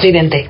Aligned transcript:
Somos 0.00 0.45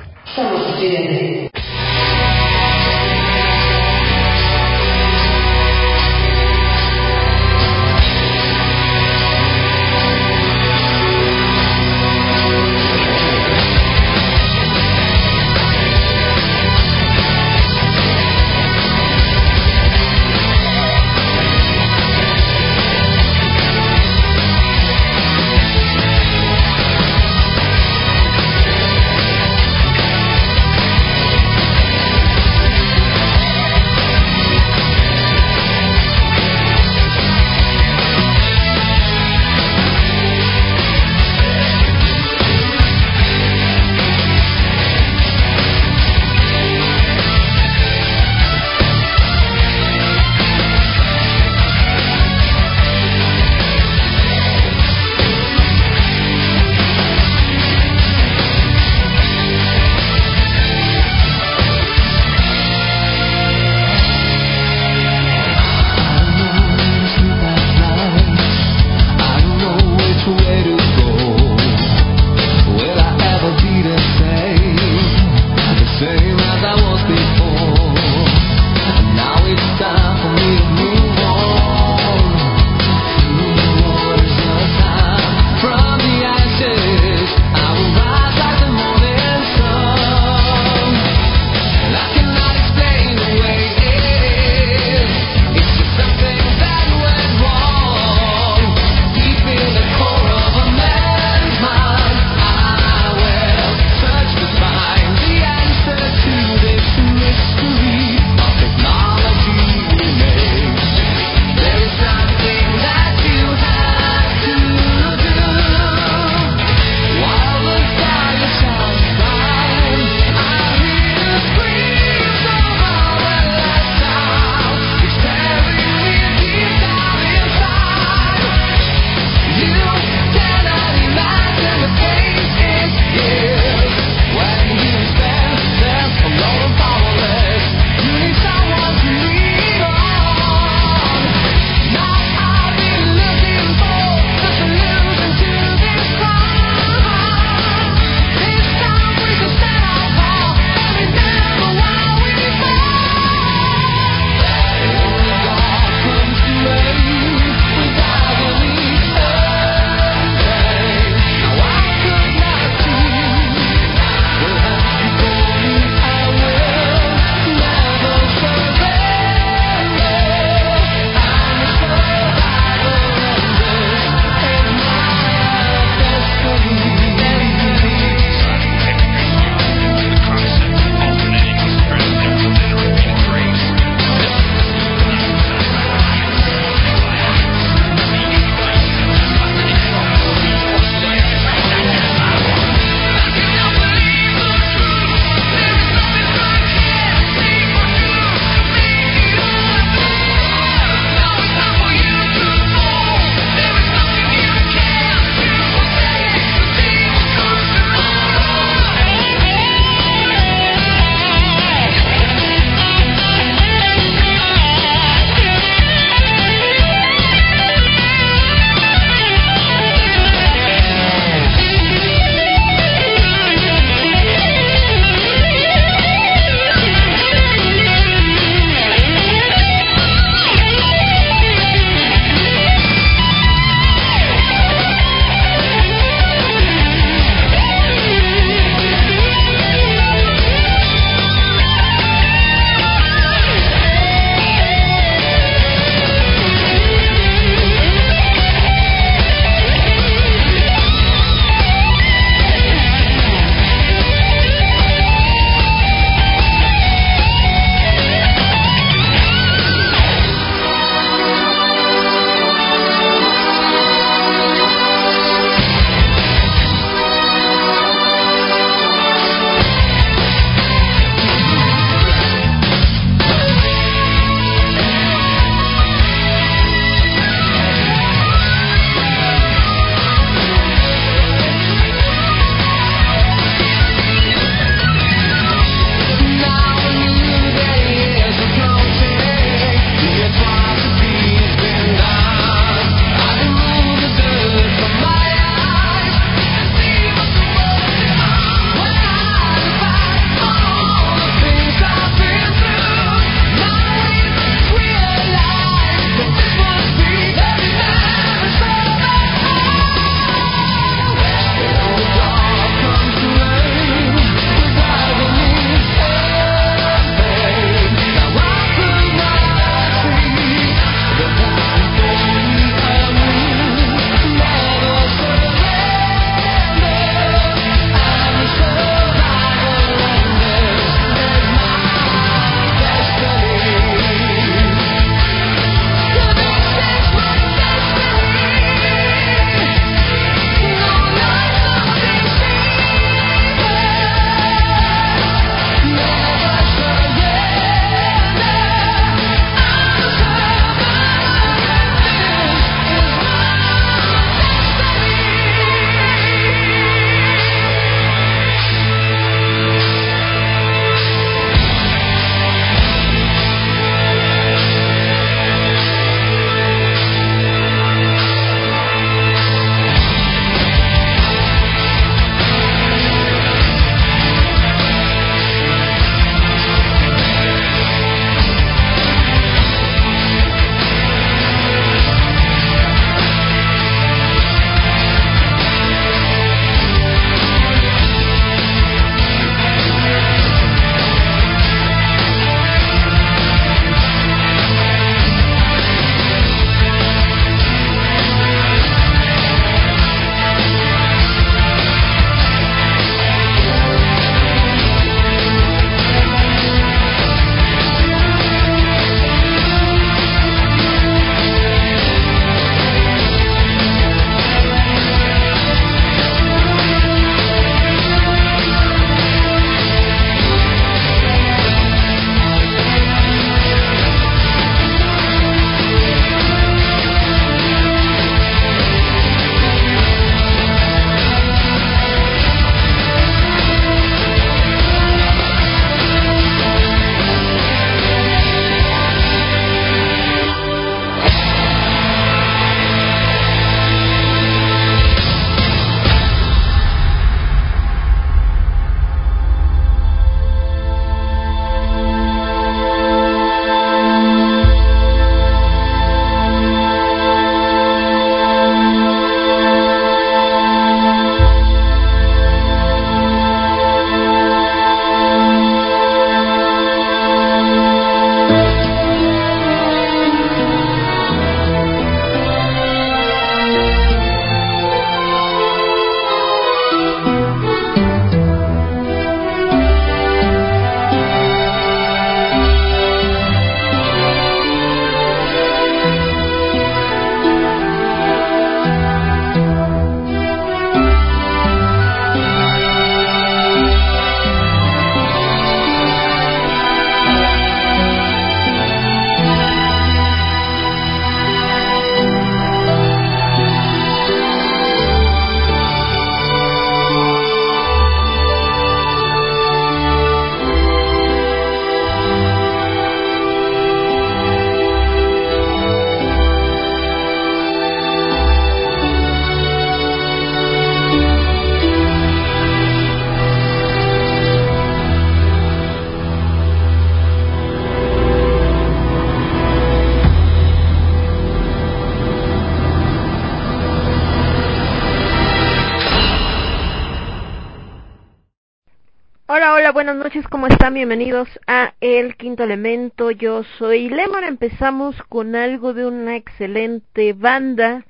Bienvenidos 540.97 541.47
a 541.67 541.93
El 542.01 542.35
Quinto 542.37 542.63
Elemento. 542.63 543.29
Yo 543.29 543.61
soy 543.77 544.09
Lemon. 544.09 544.43
Empezamos 544.43 545.15
con 545.29 545.55
algo 545.55 545.93
de 545.93 546.07
una 546.07 546.35
excelente 546.35 547.33
banda 547.33 548.03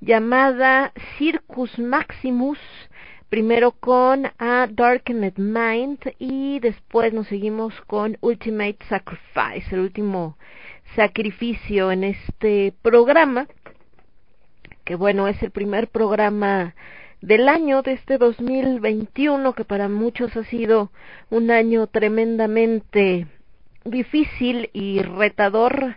llamada 0.00 0.92
Circus 1.16 1.78
Maximus. 1.78 2.58
Primero 3.28 3.70
con 3.70 4.26
A 4.40 4.66
Darkened 4.68 5.34
Mind 5.36 6.00
y 6.18 6.58
después 6.58 7.12
nos 7.12 7.28
seguimos 7.28 7.72
con 7.82 8.18
Ultimate 8.20 8.78
Sacrifice, 8.88 9.72
el 9.72 9.82
último 9.82 10.36
sacrificio 10.96 11.92
en 11.92 12.02
este 12.02 12.74
programa. 12.82 13.46
Que 14.82 14.96
bueno, 14.96 15.28
es 15.28 15.40
el 15.40 15.52
primer 15.52 15.86
programa 15.86 16.74
del 17.24 17.48
año 17.48 17.80
de 17.80 17.92
este 17.92 18.18
2021 18.18 19.54
que 19.54 19.64
para 19.64 19.88
muchos 19.88 20.36
ha 20.36 20.44
sido 20.44 20.90
un 21.30 21.50
año 21.50 21.86
tremendamente 21.86 23.26
difícil 23.86 24.68
y 24.74 25.00
retador 25.00 25.96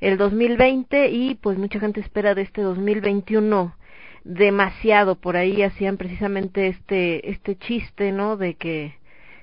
el 0.00 0.16
2020 0.16 1.08
y 1.10 1.34
pues 1.34 1.58
mucha 1.58 1.80
gente 1.80 1.98
espera 1.98 2.36
de 2.36 2.42
este 2.42 2.62
2021 2.62 3.74
demasiado. 4.22 5.16
Por 5.16 5.36
ahí 5.36 5.62
hacían 5.62 5.96
precisamente 5.96 6.68
este 6.68 7.28
este 7.28 7.56
chiste 7.56 8.12
no 8.12 8.36
de 8.36 8.54
que 8.54 8.94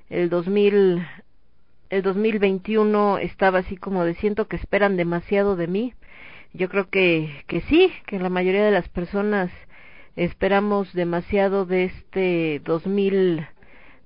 el 0.09 0.29
2000 0.29 1.05
el 1.89 2.01
2021 2.01 3.17
estaba 3.17 3.59
así 3.59 3.75
como 3.75 4.05
de 4.05 4.15
siento 4.15 4.47
que 4.47 4.55
esperan 4.55 4.95
demasiado 4.95 5.57
de 5.57 5.67
mí 5.67 5.93
yo 6.53 6.69
creo 6.69 6.89
que 6.89 7.43
que 7.47 7.59
sí 7.59 7.91
que 8.05 8.19
la 8.19 8.29
mayoría 8.29 8.63
de 8.63 8.71
las 8.71 8.87
personas 8.87 9.51
esperamos 10.15 10.93
demasiado 10.93 11.65
de 11.65 11.86
este 11.86 12.62
2000 12.63 13.48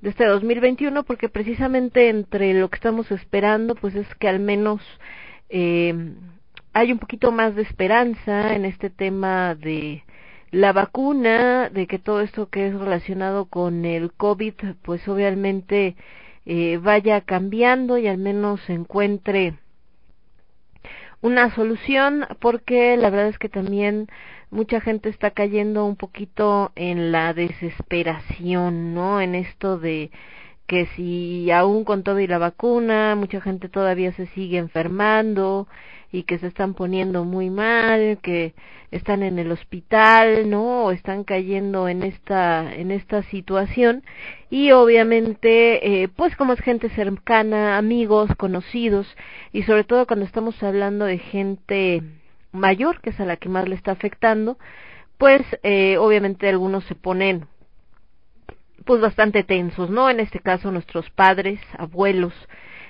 de 0.01 0.10
este 0.10 0.25
2021 0.25 1.04
porque 1.04 1.30
precisamente 1.30 2.10
entre 2.10 2.54
lo 2.54 2.70
que 2.70 2.78
estamos 2.78 3.12
esperando 3.12 3.75
pues 3.75 3.96
es 3.96 4.08
que 4.16 4.30
al 4.30 4.39
menos 4.39 4.82
eh, 5.50 5.94
hay 6.74 6.92
un 6.92 7.00
poquito 7.00 7.32
más 7.32 7.56
de 7.56 7.63
esperanza 7.63 8.56
en 8.56 8.66
este 8.66 8.89
tema 8.89 9.56
de 9.56 10.04
la 10.51 10.74
vacuna, 10.74 11.70
de 11.70 11.86
que 11.88 12.00
todo 12.00 12.22
esto 12.22 12.50
que 12.50 12.68
es 12.68 12.74
relacionado 12.74 13.46
con 13.46 13.86
el 13.86 14.12
COVID 14.13 14.54
pues 14.82 15.08
obviamente 15.08 15.96
eh, 16.46 16.78
vaya 16.82 17.22
cambiando 17.22 17.98
y 17.98 18.08
al 18.08 18.18
menos 18.18 18.62
se 18.62 18.74
encuentre 18.74 19.56
una 21.22 21.54
solución 21.54 22.25
porque 22.39 22.98
la 22.98 23.10
verdad 23.10 23.28
es 23.28 23.38
que 23.38 23.50
también 23.50 24.08
mucha 24.51 24.82
gente 24.82 25.10
está 25.10 25.32
cayendo 25.32 25.86
un 25.86 25.96
poquito 25.96 26.72
en 26.75 27.12
la 27.12 27.34
desesperación, 27.34 28.94
¿no? 28.94 29.22
En 29.22 29.36
esto 29.36 29.77
de 29.77 30.12
que 30.68 30.86
si 30.96 31.50
aún 31.51 31.84
con 31.84 32.03
todo 32.03 32.20
y 32.20 32.27
la 32.27 32.38
vacuna, 32.38 33.15
mucha 33.15 33.41
gente 33.41 33.70
todavía 33.70 34.12
se 34.13 34.27
sigue 34.27 34.58
enfermando 34.60 35.68
y 36.12 36.24
que 36.24 36.38
se 36.39 36.48
están 36.48 36.74
poniendo 36.74 37.24
muy 37.25 37.50
mal, 37.50 38.20
que 38.22 38.53
están 38.91 39.24
en 39.24 39.39
el 39.39 39.51
hospital, 39.51 40.50
¿no? 40.50 40.86
O 40.86 40.91
están 40.91 41.24
cayendo 41.24 41.88
en 41.88 42.03
esta 42.03 42.74
en 42.74 42.91
esta 42.91 43.24
situación 43.24 44.03
y 44.50 44.72
obviamente 44.72 46.03
eh, 46.03 46.08
pues 46.08 46.36
como 46.36 46.53
es 46.53 46.62
gente 46.62 46.89
cercana, 46.89 47.77
amigos, 47.77 48.29
conocidos 48.38 49.08
y 49.51 49.63
sobre 49.63 49.84
todo 49.84 50.08
cuando 50.08 50.25
estamos 50.25 50.62
hablando 50.63 51.06
de 51.06 51.20
gente 51.20 52.03
mayor, 52.51 53.01
que 53.01 53.12
es 53.12 53.20
a 53.20 53.25
la 53.25 53.38
que 53.38 53.50
más 53.50 53.68
le 53.68 53.75
está 53.75 53.91
afectando, 53.91 54.58
pues 55.18 55.41
eh, 55.63 55.98
obviamente 55.98 56.48
algunos 56.48 56.84
se 56.86 56.96
ponen 56.96 57.48
pues 58.86 59.01
bastante 59.01 59.44
tensos, 59.44 59.89
¿no? 59.89 60.10
En 60.10 60.20
este 60.20 60.39
caso 60.39 60.72
nuestros 60.72 61.10
padres, 61.12 61.60
abuelos, 61.77 62.34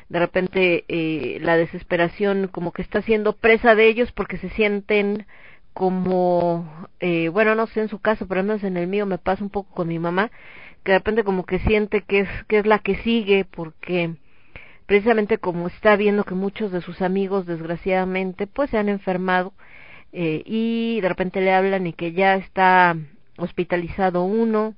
de 0.08 0.20
repente 0.20 0.86
eh, 0.88 1.40
la 1.42 1.58
desesperación 1.58 2.48
como 2.48 2.72
que 2.72 2.82
está 2.82 3.02
siendo 3.02 3.34
presa 3.34 3.76
de 3.76 3.88
ellos 3.88 4.12
porque 4.12 4.38
se 4.38 4.50
sienten 4.50 5.26
como, 5.74 6.88
eh, 7.00 7.30
bueno, 7.30 7.56
no 7.56 7.68
sé 7.68 7.82
en 7.82 7.90
su 7.90 8.00
caso, 8.00 8.28
pero 8.28 8.42
al 8.42 8.48
menos 8.48 8.64
en 8.64 8.78
el 8.78 8.88
mío 8.88 9.06
me 9.06 9.18
pasa 9.18 9.44
un 9.44 9.50
poco 9.50 9.74
con 9.74 9.88
mi 9.88 10.00
mamá, 10.00 10.32
que 10.84 10.92
de 10.92 10.98
repente 10.98 11.24
como 11.24 11.46
que 11.46 11.60
siente 11.60 12.02
que 12.02 12.20
es, 12.20 12.30
que 12.48 12.60
es 12.60 12.66
la 12.66 12.80
que 12.80 12.96
sigue 12.98 13.46
porque 13.46 14.16
precisamente 14.90 15.38
como 15.38 15.68
está 15.68 15.96
viendo 15.96 16.24
que 16.24 16.34
muchos 16.34 16.72
de 16.72 16.82
sus 16.82 17.04
amigos 17.04 17.46
desgraciadamente 17.46 18.48
pues 18.48 18.72
se 18.72 18.80
han 18.80 18.90
enfermado 18.90 19.54
eh, 20.12 20.42
y 20.48 21.00
de 21.00 21.08
repente 21.08 21.42
le 21.42 21.54
hablan 21.54 21.86
y 21.86 21.94
que 21.94 22.12
ya 22.12 22.34
está 22.34 22.98
hospitalizado 23.38 24.24
uno 24.24 24.74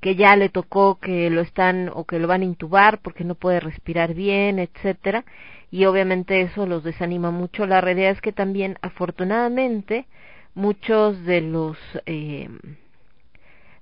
que 0.00 0.14
ya 0.14 0.34
le 0.34 0.48
tocó 0.48 0.98
que 0.98 1.28
lo 1.28 1.42
están 1.42 1.90
o 1.92 2.04
que 2.06 2.18
lo 2.18 2.26
van 2.26 2.40
a 2.40 2.46
intubar 2.46 3.00
porque 3.02 3.22
no 3.22 3.34
puede 3.34 3.60
respirar 3.60 4.14
bien, 4.14 4.58
etcétera, 4.58 5.26
y 5.70 5.84
obviamente 5.84 6.40
eso 6.40 6.64
los 6.64 6.84
desanima 6.84 7.30
mucho. 7.30 7.66
La 7.66 7.82
realidad 7.82 8.12
es 8.12 8.22
que 8.22 8.32
también 8.32 8.78
afortunadamente 8.80 10.06
muchos 10.54 11.22
de 11.24 11.42
los 11.42 11.76
eh, 12.06 12.48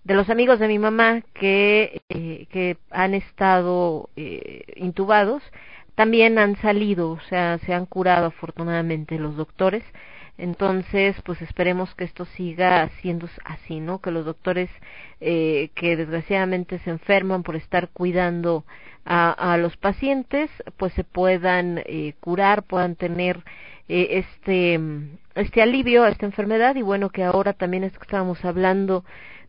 de 0.06 0.14
los 0.14 0.30
amigos 0.30 0.60
de 0.60 0.68
mi 0.68 0.78
mamá 0.78 1.22
que, 1.34 2.00
eh, 2.08 2.46
que 2.50 2.76
han 2.90 3.12
estado 3.14 4.08
eh, 4.14 4.62
intubados 4.76 5.42
también 5.96 6.38
han 6.38 6.56
salido, 6.56 7.10
o 7.10 7.20
sea, 7.20 7.58
se 7.58 7.72
han 7.72 7.86
curado 7.86 8.26
afortunadamente 8.26 9.18
los 9.18 9.34
doctores. 9.34 9.82
Entonces, 10.38 11.16
pues 11.24 11.40
esperemos 11.40 11.94
que 11.94 12.04
esto 12.04 12.26
siga 12.26 12.90
siendo 13.00 13.26
así, 13.44 13.80
¿no? 13.80 14.00
Que 14.00 14.10
los 14.10 14.26
doctores 14.26 14.68
eh, 15.20 15.70
que 15.74 15.96
desgraciadamente 15.96 16.78
se 16.80 16.90
enferman 16.90 17.42
por 17.42 17.56
estar 17.56 17.88
cuidando 17.88 18.64
a, 19.06 19.56
los 19.56 19.76
pacientes, 19.76 20.50
pues 20.76 20.92
se 20.92 21.04
puedan 21.04 21.80
eh, 21.86 22.14
curar, 22.20 22.64
puedan 22.64 22.96
tener 22.96 23.42
eh, 23.88 24.08
este 24.10 24.80
este 25.36 25.62
alivio 25.62 26.02
a 26.02 26.08
esta 26.08 26.26
enfermedad 26.26 26.74
y 26.76 26.82
bueno 26.82 27.10
que 27.10 27.22
ahora 27.22 27.52
también 27.52 27.84
es 27.84 27.92
que 27.92 28.02
estábamos 28.02 28.44
hablando 28.44 29.04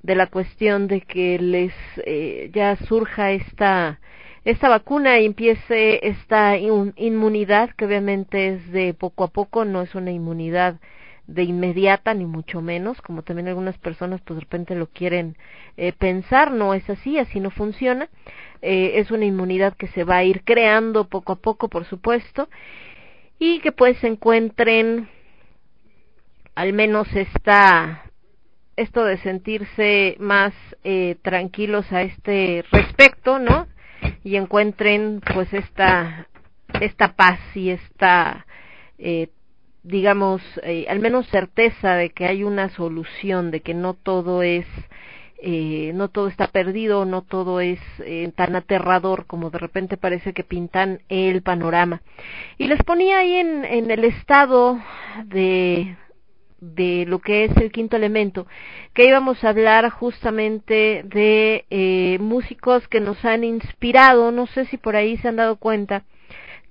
de 0.08 0.16
la 0.16 0.28
cuestión 0.28 0.88
de 0.88 1.02
que 1.02 1.38
les 1.38 1.74
eh, 1.98 2.50
ya 2.54 2.78
surja 2.78 3.32
esta 3.32 4.00
esta 4.46 4.70
vacuna 4.70 5.20
y 5.20 5.26
empiece 5.26 6.00
esta 6.08 6.58
inmunidad 6.58 7.72
que 7.72 7.84
obviamente 7.84 8.48
es 8.48 8.72
de 8.72 8.94
poco 8.94 9.26
a 9.26 9.28
poco, 9.28 9.66
no 9.66 9.82
es 9.82 9.94
una 9.94 10.12
inmunidad 10.12 10.80
de 11.28 11.44
inmediata 11.44 12.14
ni 12.14 12.26
mucho 12.26 12.62
menos, 12.62 13.02
como 13.02 13.24
también 13.24 13.50
algunas 13.50 13.78
personas 13.78 14.22
pues 14.22 14.38
de 14.38 14.42
repente 14.46 14.76
lo 14.76 14.88
quieren 14.88 15.36
eh, 15.76 15.92
pensar, 15.92 16.52
no 16.52 16.74
es 16.74 16.90
así, 16.90 17.20
así 17.20 17.42
no 17.42 17.52
funciona, 17.52 18.08
eh, 18.62 18.94
es 18.96 19.12
una 19.12 19.26
inmunidad 19.26 19.74
que 19.76 19.88
se 19.88 20.06
va 20.06 20.16
a 20.20 20.24
ir 20.24 20.46
creando 20.46 21.10
poco 21.10 21.34
a 21.34 21.42
poco, 21.42 21.68
por 21.68 21.84
supuesto, 21.84 22.48
y 23.40 23.60
que 23.60 23.74
pues 23.74 23.98
se 23.98 24.08
encuentren 24.08 25.10
al 26.56 26.72
menos 26.72 27.14
esta 27.14 28.07
esto 28.78 29.04
de 29.04 29.18
sentirse 29.18 30.16
más 30.20 30.54
eh, 30.84 31.18
tranquilos 31.22 31.92
a 31.92 32.04
este 32.04 32.64
respecto, 32.72 33.40
¿no? 33.40 33.68
Y 34.24 34.36
encuentren 34.36 35.22
pues 35.34 35.52
esta 35.54 36.28
esta 36.80 37.14
paz 37.14 37.40
y 37.56 37.72
esta 37.72 38.46
eh, 39.00 39.30
digamos 39.84 40.42
eh, 40.64 40.86
al 40.90 41.00
menos 41.00 41.28
certeza 41.28 41.96
de 41.96 42.12
que 42.12 42.26
hay 42.26 42.44
una 42.44 42.70
solución, 42.70 43.52
de 43.52 43.62
que 43.62 43.74
no 43.74 43.94
todo 43.96 44.44
es 44.44 44.68
eh, 45.40 45.92
no 45.94 46.10
todo 46.10 46.28
está 46.28 46.48
perdido, 46.48 47.06
no 47.06 47.22
todo 47.22 47.60
es 47.62 47.80
eh, 48.00 48.32
tan 48.36 48.56
aterrador 48.56 49.26
como 49.28 49.52
de 49.52 49.60
repente 49.60 49.96
parece 49.96 50.34
que 50.34 50.44
pintan 50.44 51.02
el 51.10 51.44
panorama. 51.44 52.02
Y 52.58 52.68
les 52.68 52.84
ponía 52.84 53.20
ahí 53.20 53.36
en, 53.36 53.64
en 53.64 53.92
el 53.92 54.04
estado 54.04 54.80
de, 55.26 55.96
de 56.60 57.06
lo 57.08 57.20
que 57.20 57.46
es 57.46 57.56
el 57.58 57.72
quinto 57.72 57.96
elemento, 57.96 58.48
que 58.94 59.08
íbamos 59.08 59.44
a 59.44 59.50
hablar 59.50 59.90
justamente 59.90 61.04
de 61.06 61.66
eh, 61.70 62.18
músicos 62.20 62.88
que 62.88 63.00
nos 63.00 63.24
han 63.26 63.44
inspirado, 63.44 64.32
no 64.32 64.48
sé 64.48 64.66
si 64.66 64.78
por 64.78 64.96
ahí 64.96 65.18
se 65.18 65.28
han 65.28 65.36
dado 65.36 65.58
cuenta 65.58 66.04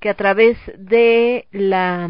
que 0.01 0.09
a 0.09 0.15
través 0.15 0.59
de 0.77 1.47
la 1.53 2.05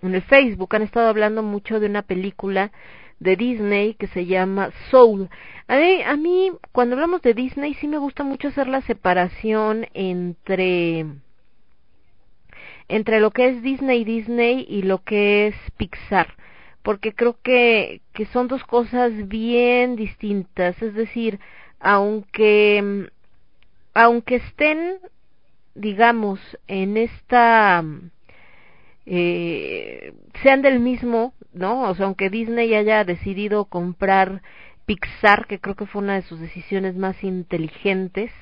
en 0.00 0.14
el 0.14 0.22
Facebook 0.22 0.74
han 0.74 0.82
estado 0.82 1.08
hablando 1.08 1.42
mucho 1.42 1.80
de 1.80 1.86
una 1.86 2.02
película 2.02 2.70
de 3.18 3.36
Disney 3.36 3.94
que 3.94 4.06
se 4.06 4.26
llama 4.26 4.70
Soul. 4.90 5.28
A 5.66 5.76
mí, 5.76 6.02
a 6.02 6.16
mí 6.16 6.52
cuando 6.72 6.94
hablamos 6.94 7.20
de 7.22 7.34
Disney 7.34 7.74
sí 7.74 7.88
me 7.88 7.98
gusta 7.98 8.22
mucho 8.22 8.48
hacer 8.48 8.68
la 8.68 8.80
separación 8.82 9.86
entre 9.94 11.04
entre 12.88 13.20
lo 13.20 13.32
que 13.32 13.48
es 13.48 13.62
Disney 13.62 14.04
Disney 14.04 14.64
y 14.68 14.82
lo 14.82 15.02
que 15.02 15.48
es 15.48 15.54
Pixar 15.76 16.28
porque 16.88 17.12
creo 17.12 17.36
que, 17.42 18.00
que 18.14 18.24
son 18.24 18.48
dos 18.48 18.64
cosas 18.64 19.12
bien 19.28 19.94
distintas, 19.94 20.80
es 20.80 20.94
decir, 20.94 21.38
aunque, 21.80 23.10
aunque 23.92 24.36
estén, 24.36 24.96
digamos, 25.74 26.40
en 26.66 26.96
esta, 26.96 27.84
eh, 29.04 30.14
sean 30.42 30.62
del 30.62 30.80
mismo, 30.80 31.34
¿no? 31.52 31.90
O 31.90 31.94
sea, 31.94 32.06
aunque 32.06 32.30
Disney 32.30 32.72
haya 32.74 33.04
decidido 33.04 33.66
comprar 33.66 34.40
Pixar, 34.86 35.46
que 35.46 35.60
creo 35.60 35.76
que 35.76 35.84
fue 35.84 36.00
una 36.00 36.14
de 36.14 36.22
sus 36.22 36.40
decisiones 36.40 36.96
más 36.96 37.22
inteligentes, 37.22 38.32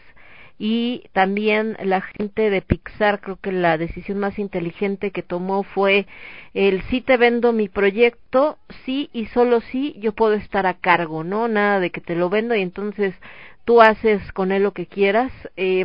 y 0.58 1.04
también 1.12 1.76
la 1.82 2.00
gente 2.00 2.48
de 2.50 2.62
Pixar 2.62 3.20
creo 3.20 3.36
que 3.36 3.52
la 3.52 3.76
decisión 3.76 4.18
más 4.18 4.38
inteligente 4.38 5.10
que 5.10 5.22
tomó 5.22 5.62
fue 5.62 6.06
el 6.54 6.82
sí 6.82 7.02
te 7.02 7.16
vendo 7.16 7.52
mi 7.52 7.68
proyecto, 7.68 8.58
sí 8.84 9.10
y 9.12 9.26
solo 9.26 9.60
sí 9.60 9.94
yo 9.98 10.12
puedo 10.12 10.34
estar 10.34 10.66
a 10.66 10.74
cargo, 10.74 11.24
¿no? 11.24 11.48
Nada 11.48 11.80
de 11.80 11.90
que 11.90 12.00
te 12.00 12.16
lo 12.16 12.30
vendo 12.30 12.54
y 12.54 12.62
entonces 12.62 13.14
tú 13.64 13.82
haces 13.82 14.32
con 14.32 14.52
él 14.52 14.62
lo 14.62 14.72
que 14.72 14.86
quieras. 14.86 15.32
Eh, 15.56 15.84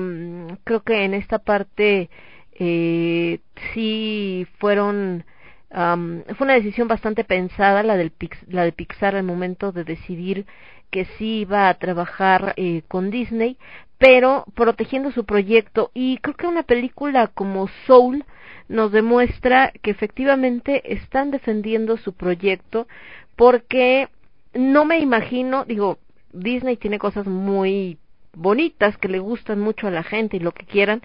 creo 0.64 0.84
que 0.84 1.04
en 1.04 1.14
esta 1.16 1.40
parte 1.40 2.10
eh, 2.54 3.40
sí 3.74 4.48
fueron 4.60 5.26
fue 5.72 6.46
una 6.46 6.56
decisión 6.56 6.90
bastante 6.90 7.24
pensada 7.24 7.82
la 7.82 7.96
del 7.96 8.12
la 8.48 8.66
de 8.66 8.74
Pixar 8.74 9.16
al 9.16 9.24
momento 9.24 9.72
de 9.72 9.86
decidir 9.86 10.46
que 10.92 11.06
sí 11.18 11.40
iba 11.40 11.70
a 11.70 11.74
trabajar 11.76 12.54
eh, 12.58 12.84
con 12.88 13.10
Disney, 13.10 13.58
pero 13.98 14.46
protegiendo 14.56 15.12
su 15.12 15.26
proyecto. 15.26 15.92
Y 15.94 16.18
creo 16.18 16.36
que 16.36 16.48
una 16.48 16.64
película 16.64 17.28
como 17.28 17.68
Soul 17.88 18.26
nos 18.68 18.92
demuestra 18.92 19.72
que 19.82 19.92
efectivamente 19.92 20.94
están 20.94 21.32
defendiendo 21.32 21.98
su 21.98 22.14
proyecto 22.14 22.88
porque 23.36 24.08
no 24.54 24.86
me 24.86 25.00
imagino, 25.00 25.66
digo, 25.66 25.98
Disney 26.34 26.78
tiene 26.78 27.00
cosas 27.00 27.28
muy 27.28 27.98
bonitas 28.34 28.98
que 28.98 29.08
le 29.08 29.20
gustan 29.20 29.60
mucho 29.60 29.88
a 29.88 29.92
la 29.92 30.04
gente 30.04 30.38
y 30.38 30.40
lo 30.40 30.54
que 30.54 30.66
quieran, 30.66 31.02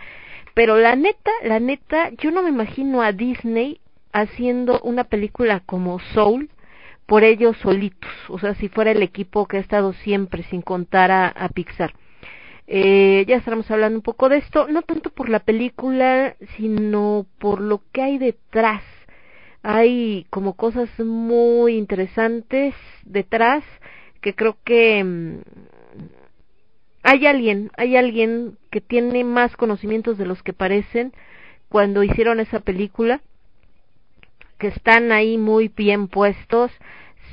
pero 0.54 0.78
la 0.78 0.96
neta, 0.96 1.30
la 1.42 1.60
neta, 1.60 2.10
yo 2.18 2.30
no 2.30 2.42
me 2.42 2.50
imagino 2.50 3.02
a 3.02 3.12
Disney 3.12 3.80
haciendo 4.12 4.80
una 4.80 5.04
película 5.04 5.60
como 5.60 5.98
Soul 6.14 6.48
por 7.06 7.22
ellos 7.22 7.56
solitos, 7.58 8.10
o 8.28 8.38
sea, 8.38 8.54
si 8.54 8.68
fuera 8.68 8.90
el 8.90 9.02
equipo 9.02 9.46
que 9.46 9.58
ha 9.58 9.60
estado 9.60 9.92
siempre 9.92 10.42
sin 10.44 10.60
contar 10.60 11.10
a, 11.12 11.48
Pixar. 11.54 11.94
Eh, 12.66 13.24
ya 13.28 13.36
estaremos 13.36 13.70
hablando 13.70 13.98
un 13.98 14.02
poco 14.02 14.28
de 14.28 14.38
esto, 14.38 14.66
no 14.68 14.82
tanto 14.82 15.10
por 15.10 15.28
la 15.28 15.38
película, 15.40 16.36
sino 16.56 17.26
por 17.38 17.60
lo 17.60 17.80
que 17.92 18.02
hay 18.02 18.18
detrás. 18.18 18.82
Hay 19.62 20.26
como 20.30 20.54
cosas 20.54 20.88
muy 20.98 21.76
interesantes 21.76 22.74
detrás 23.04 23.64
que 24.20 24.34
creo 24.34 24.56
que 24.64 25.04
mm, 25.04 25.38
hay 27.04 27.26
alguien, 27.26 27.70
hay 27.76 27.96
alguien 27.96 28.58
que 28.70 28.80
tiene 28.80 29.22
más 29.22 29.56
conocimientos 29.56 30.18
de 30.18 30.26
los 30.26 30.42
que 30.42 30.52
parecen 30.52 31.12
cuando 31.68 32.02
hicieron 32.02 32.40
esa 32.40 32.58
película, 32.60 33.20
que 34.58 34.68
están 34.68 35.12
ahí 35.12 35.38
muy 35.38 35.68
bien 35.68 36.08
puestos, 36.08 36.70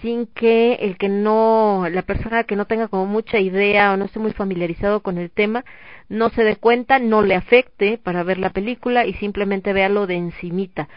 sin 0.02 0.28
que 0.28 0.74
el 0.82 0.98
que 0.98 1.08
no, 1.08 1.88
la 1.90 2.02
persona 2.02 2.44
que 2.44 2.58
no 2.58 2.66
tenga 2.66 2.90
como 2.90 3.06
mucha 3.06 3.40
idea 3.40 3.94
o 3.94 3.98
no 3.98 4.06
esté 4.06 4.20
muy 4.20 4.34
familiarizado 4.34 5.00
con 5.00 5.18
el 5.18 5.32
tema, 5.32 5.64
no 6.10 6.30
se 6.30 6.44
dé 6.44 6.58
cuenta, 6.58 7.00
no 7.00 7.22
le 7.22 7.36
afecte 7.36 7.98
para 7.98 8.24
ver 8.24 8.38
la 8.38 8.50
película 8.50 9.06
y 9.06 9.14
simplemente 9.14 9.72
vea 9.72 9.88
lo 9.88 10.06
de 10.06 10.16
encimita. 10.16 10.90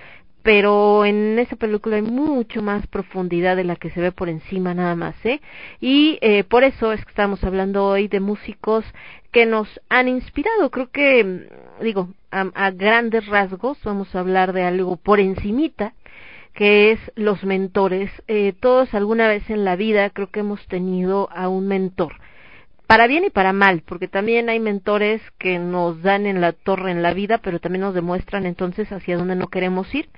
Pero 0.43 1.05
en 1.05 1.39
esa 1.39 1.57
película 1.57 1.97
hay 1.97 2.03
mucho 2.03 2.63
más 2.63 2.87
profundidad 2.89 3.57
de 3.57 3.65
la 3.65 3.77
que 3.77 3.91
se 3.91 4.01
ve 4.01 4.13
por 4.13 4.29
encima 4.29 4.75
nada 4.75 4.95
más, 4.95 5.15
¿eh? 5.25 5.41
Y 5.81 6.19
eh, 6.21 6.45
por 6.45 6.63
eso 6.63 6.93
es 6.93 7.05
que 7.05 7.11
estamos 7.11 7.43
hablando 7.45 7.85
hoy 7.85 8.07
de 8.09 8.21
músicos 8.21 8.85
que 9.33 9.47
nos 9.47 9.69
han 9.89 10.09
inspirado. 10.09 10.71
Creo 10.71 10.91
que, 10.91 11.49
digo, 11.81 12.11
a, 12.31 12.47
a 12.55 12.71
grandes 12.71 13.27
rasgos 13.27 13.79
vamos 13.85 14.15
a 14.15 14.21
hablar 14.21 14.53
de 14.53 14.63
algo 14.63 14.97
por 14.97 15.19
encimita, 15.19 15.95
que 16.57 16.91
es 16.91 16.99
los 17.15 17.45
mentores. 17.45 18.11
Eh, 18.27 18.55
todos 18.59 18.93
alguna 18.95 19.29
vez 19.29 19.49
en 19.51 19.65
la 19.65 19.77
vida 19.77 20.11
creo 20.11 20.31
que 20.31 20.41
hemos 20.41 20.67
tenido 20.67 21.29
a 21.31 21.49
un 21.49 21.69
mentor, 21.69 22.15
para 22.87 23.07
bien 23.07 23.25
y 23.25 23.31
para 23.31 23.53
mal, 23.53 23.83
porque 23.85 24.09
también 24.09 24.49
hay 24.49 24.59
mentores 24.59 25.21
que 25.39 25.59
nos 25.59 26.03
dan 26.03 26.25
en 26.25 26.41
la 26.41 26.53
torre 26.53 26.93
en 26.93 27.03
la 27.03 27.15
vida, 27.15 27.39
pero 27.39 27.59
también 27.59 27.83
nos 27.83 27.95
demuestran 27.95 28.47
entonces 28.47 28.91
hacia 28.91 29.17
dónde 29.17 29.37
no 29.37 29.49
queremos 29.49 29.93
ir. 29.95 30.09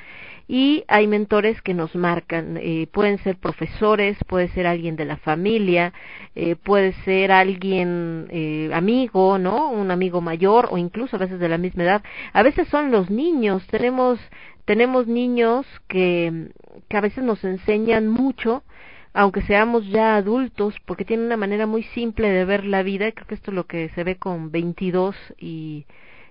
Y 0.50 0.84
hay 0.88 1.06
mentores 1.06 1.60
que 1.60 1.74
nos 1.74 1.94
marcan, 1.94 2.56
eh, 2.56 2.86
pueden 2.90 3.18
ser 3.18 3.36
profesores, 3.36 4.16
puede 4.26 4.48
ser 4.48 4.66
alguien 4.66 4.96
de 4.96 5.04
la 5.04 5.18
familia, 5.18 5.92
eh, 6.34 6.56
puede 6.56 6.92
ser 7.04 7.32
alguien 7.32 8.28
eh, 8.30 8.70
amigo, 8.72 9.38
¿no? 9.38 9.70
Un 9.70 9.90
amigo 9.90 10.22
mayor 10.22 10.68
o 10.70 10.78
incluso 10.78 11.16
a 11.16 11.18
veces 11.18 11.38
de 11.38 11.48
la 11.50 11.58
misma 11.58 11.82
edad. 11.82 12.02
A 12.32 12.42
veces 12.42 12.68
son 12.68 12.90
los 12.90 13.10
niños, 13.10 13.66
tenemos 13.66 14.18
tenemos 14.68 15.06
niños 15.06 15.64
que, 15.88 16.50
que 16.90 16.96
a 16.98 17.00
veces 17.00 17.24
nos 17.24 17.42
enseñan 17.42 18.06
mucho, 18.06 18.64
aunque 19.14 19.40
seamos 19.40 19.88
ya 19.88 20.14
adultos, 20.14 20.74
porque 20.84 21.06
tienen 21.06 21.24
una 21.24 21.38
manera 21.38 21.66
muy 21.66 21.84
simple 21.94 22.28
de 22.28 22.44
ver 22.44 22.66
la 22.66 22.82
vida, 22.82 23.10
creo 23.12 23.26
que 23.26 23.34
esto 23.34 23.50
es 23.50 23.54
lo 23.54 23.64
que 23.64 23.88
se 23.94 24.04
ve 24.04 24.16
con 24.16 24.50
22 24.50 25.16
y, 25.38 25.86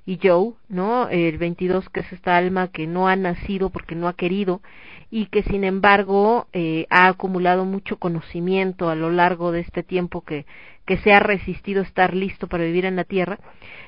y 0.06 0.19
Joe, 0.21 0.54
¿no? 0.69 1.10
El 1.10 1.39
22 1.39 1.89
que 1.89 2.02
es 2.02 2.13
esta 2.13 2.38
alma 2.38 2.67
que 2.67 2.86
no 2.86 3.08
ha 3.08 3.15
nacido 3.15 3.71
porque 3.71 3.95
no 3.95 4.08
ha 4.08 4.13
querido 4.13 4.62
y 5.10 5.26
que 5.26 5.41
sin 5.41 5.63
embargo 5.63 6.45
eh, 6.54 6.86
ha 6.91 7.08
acumulado 7.08 7.65
mucho 7.65 7.97
conocimiento 7.97 8.91
a 8.91 8.95
lo 8.95 9.10
largo 9.10 9.52
de 9.52 9.62
este 9.62 9.82
tiempo 9.82 10.21
que, 10.21 10.45
que 10.86 10.97
se 10.97 11.12
ha 11.12 11.19
resistido 11.19 11.82
a 11.82 11.86
estar 11.86 12.13
listo 12.13 12.45
para 12.45 12.65
vivir 12.65 12.86
en 12.86 12.97
la 12.97 13.04
tierra. 13.04 13.39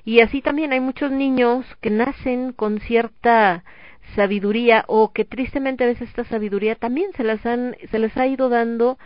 Y 0.06 0.22
así 0.22 0.42
también 0.42 0.74
hay 0.74 0.80
muchos 0.80 1.12
niños 1.12 1.68
que 1.82 1.92
nacen 1.92 2.52
con 2.52 2.80
cierta 2.80 3.64
sabiduría 4.16 4.84
o 4.88 5.12
que 5.12 5.26
tristemente 5.26 5.84
a 5.84 5.88
veces 5.88 6.10
esta 6.10 6.24
sabiduría 6.26 6.76
también 6.76 7.12
se 7.16 7.24
las 7.24 7.46
han 7.46 7.76
se 7.92 8.00
les 8.00 8.16
ha 8.18 8.28
ido 8.28 8.50
dando 8.50 8.98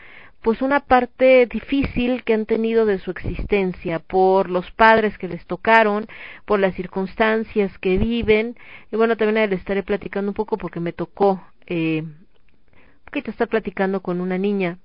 pues 0.43 0.61
una 0.61 0.81
parte 0.81 1.45
difícil 1.45 2.23
que 2.23 2.33
han 2.33 2.45
tenido 2.45 2.85
de 2.85 2.99
su 2.99 3.11
existencia 3.11 3.99
por 3.99 4.49
los 4.49 4.69
padres 4.71 5.17
que 5.17 5.29
les 5.29 5.45
tocaron, 5.45 6.05
por 6.45 6.59
las 6.59 6.75
circunstancias 6.75 7.77
que 7.79 7.97
viven. 7.97 8.57
Y 8.91 8.97
bueno 8.97 9.15
también 9.15 9.49
les 9.49 9.59
estaré 9.59 9.83
platicando 9.83 10.31
un 10.31 10.35
poco 10.35 10.57
porque 10.57 10.81
me 10.81 10.91
tocó 10.91 11.41
eh, 11.65 12.01
un 12.03 13.05
poquito 13.05 13.31
estar 13.31 13.47
platicando 13.47 14.01
con 14.01 14.19
una 14.19 14.37
niña 14.37 14.79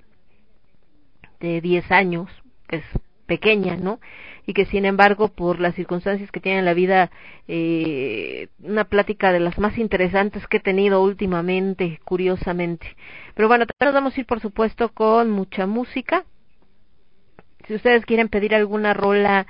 de 1.41 1.61
10 1.61 1.91
años 1.91 2.31
que 2.69 2.77
es 2.77 2.85
pequeña, 3.29 3.77
¿no? 3.77 4.01
y 4.49 4.55
que 4.55 4.65
sin 4.65 4.87
embargo 4.87 5.29
por 5.29 5.61
las 5.61 5.75
circunstancias 5.75 6.33
que 6.33 6.41
tiene 6.41 6.61
en 6.61 6.65
la 6.65 6.73
vida 6.73 7.11
eh, 7.49 8.49
una 8.63 8.85
plática 8.85 9.31
de 9.31 9.41
las 9.41 9.59
más 9.59 9.77
interesantes 9.77 10.47
que 10.47 10.57
he 10.57 10.61
tenido 10.61 11.03
últimamente 11.03 12.01
curiosamente. 12.05 12.97
Pero 13.35 13.47
bueno 13.47 13.67
nos 13.79 13.93
vamos 13.93 14.17
a 14.17 14.21
ir 14.21 14.25
por 14.25 14.41
supuesto 14.41 14.89
con 14.89 15.29
mucha 15.29 15.67
música. 15.67 16.25
Si 17.67 17.75
ustedes 17.75 18.07
quieren 18.07 18.31
pedir 18.31 18.55
alguna 18.55 18.95
rola 18.95 19.47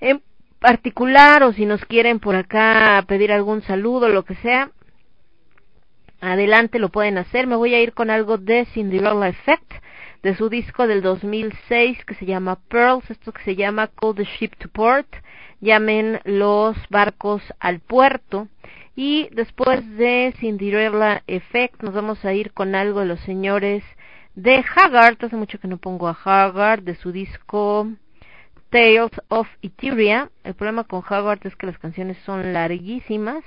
en 0.00 0.22
particular 0.60 1.42
o 1.42 1.52
si 1.52 1.66
nos 1.66 1.84
quieren 1.84 2.18
por 2.18 2.34
acá 2.34 3.04
pedir 3.06 3.32
algún 3.32 3.60
saludo 3.60 4.08
lo 4.08 4.24
que 4.24 4.36
sea 4.36 4.70
adelante 6.22 6.78
lo 6.78 6.88
pueden 6.88 7.18
hacer. 7.18 7.46
Me 7.46 7.56
voy 7.56 7.74
a 7.74 7.82
ir 7.82 7.92
con 7.92 8.08
algo 8.08 8.38
de 8.38 8.64
Cinderella 8.72 9.28
Effect 9.28 9.72
de 10.28 10.36
su 10.36 10.50
disco 10.50 10.86
del 10.86 11.00
2006 11.00 12.04
que 12.04 12.14
se 12.14 12.26
llama 12.26 12.58
Pearls, 12.68 13.10
esto 13.10 13.32
que 13.32 13.42
se 13.44 13.56
llama 13.56 13.86
Call 13.86 14.14
the 14.14 14.24
Ship 14.24 14.50
to 14.58 14.68
Port, 14.68 15.08
llamen 15.62 16.20
los 16.24 16.76
barcos 16.90 17.42
al 17.60 17.80
puerto. 17.80 18.46
Y 18.94 19.30
después 19.32 19.80
de 19.96 20.34
Cinderella 20.38 21.22
Effect 21.26 21.82
nos 21.82 21.94
vamos 21.94 22.22
a 22.26 22.34
ir 22.34 22.52
con 22.52 22.74
algo 22.74 23.00
de 23.00 23.06
los 23.06 23.20
señores 23.20 23.82
de 24.34 24.62
Haggard, 24.76 25.16
hace 25.24 25.34
mucho 25.34 25.58
que 25.58 25.66
no 25.66 25.78
pongo 25.78 26.08
a 26.08 26.18
Haggard, 26.22 26.82
de 26.82 26.94
su 26.96 27.10
disco 27.10 27.88
Tales 28.68 29.12
of 29.28 29.48
Etheria. 29.62 30.30
El 30.44 30.52
problema 30.52 30.84
con 30.84 31.02
Haggard 31.08 31.40
es 31.46 31.56
que 31.56 31.64
las 31.64 31.78
canciones 31.78 32.18
son 32.26 32.52
larguísimas 32.52 33.44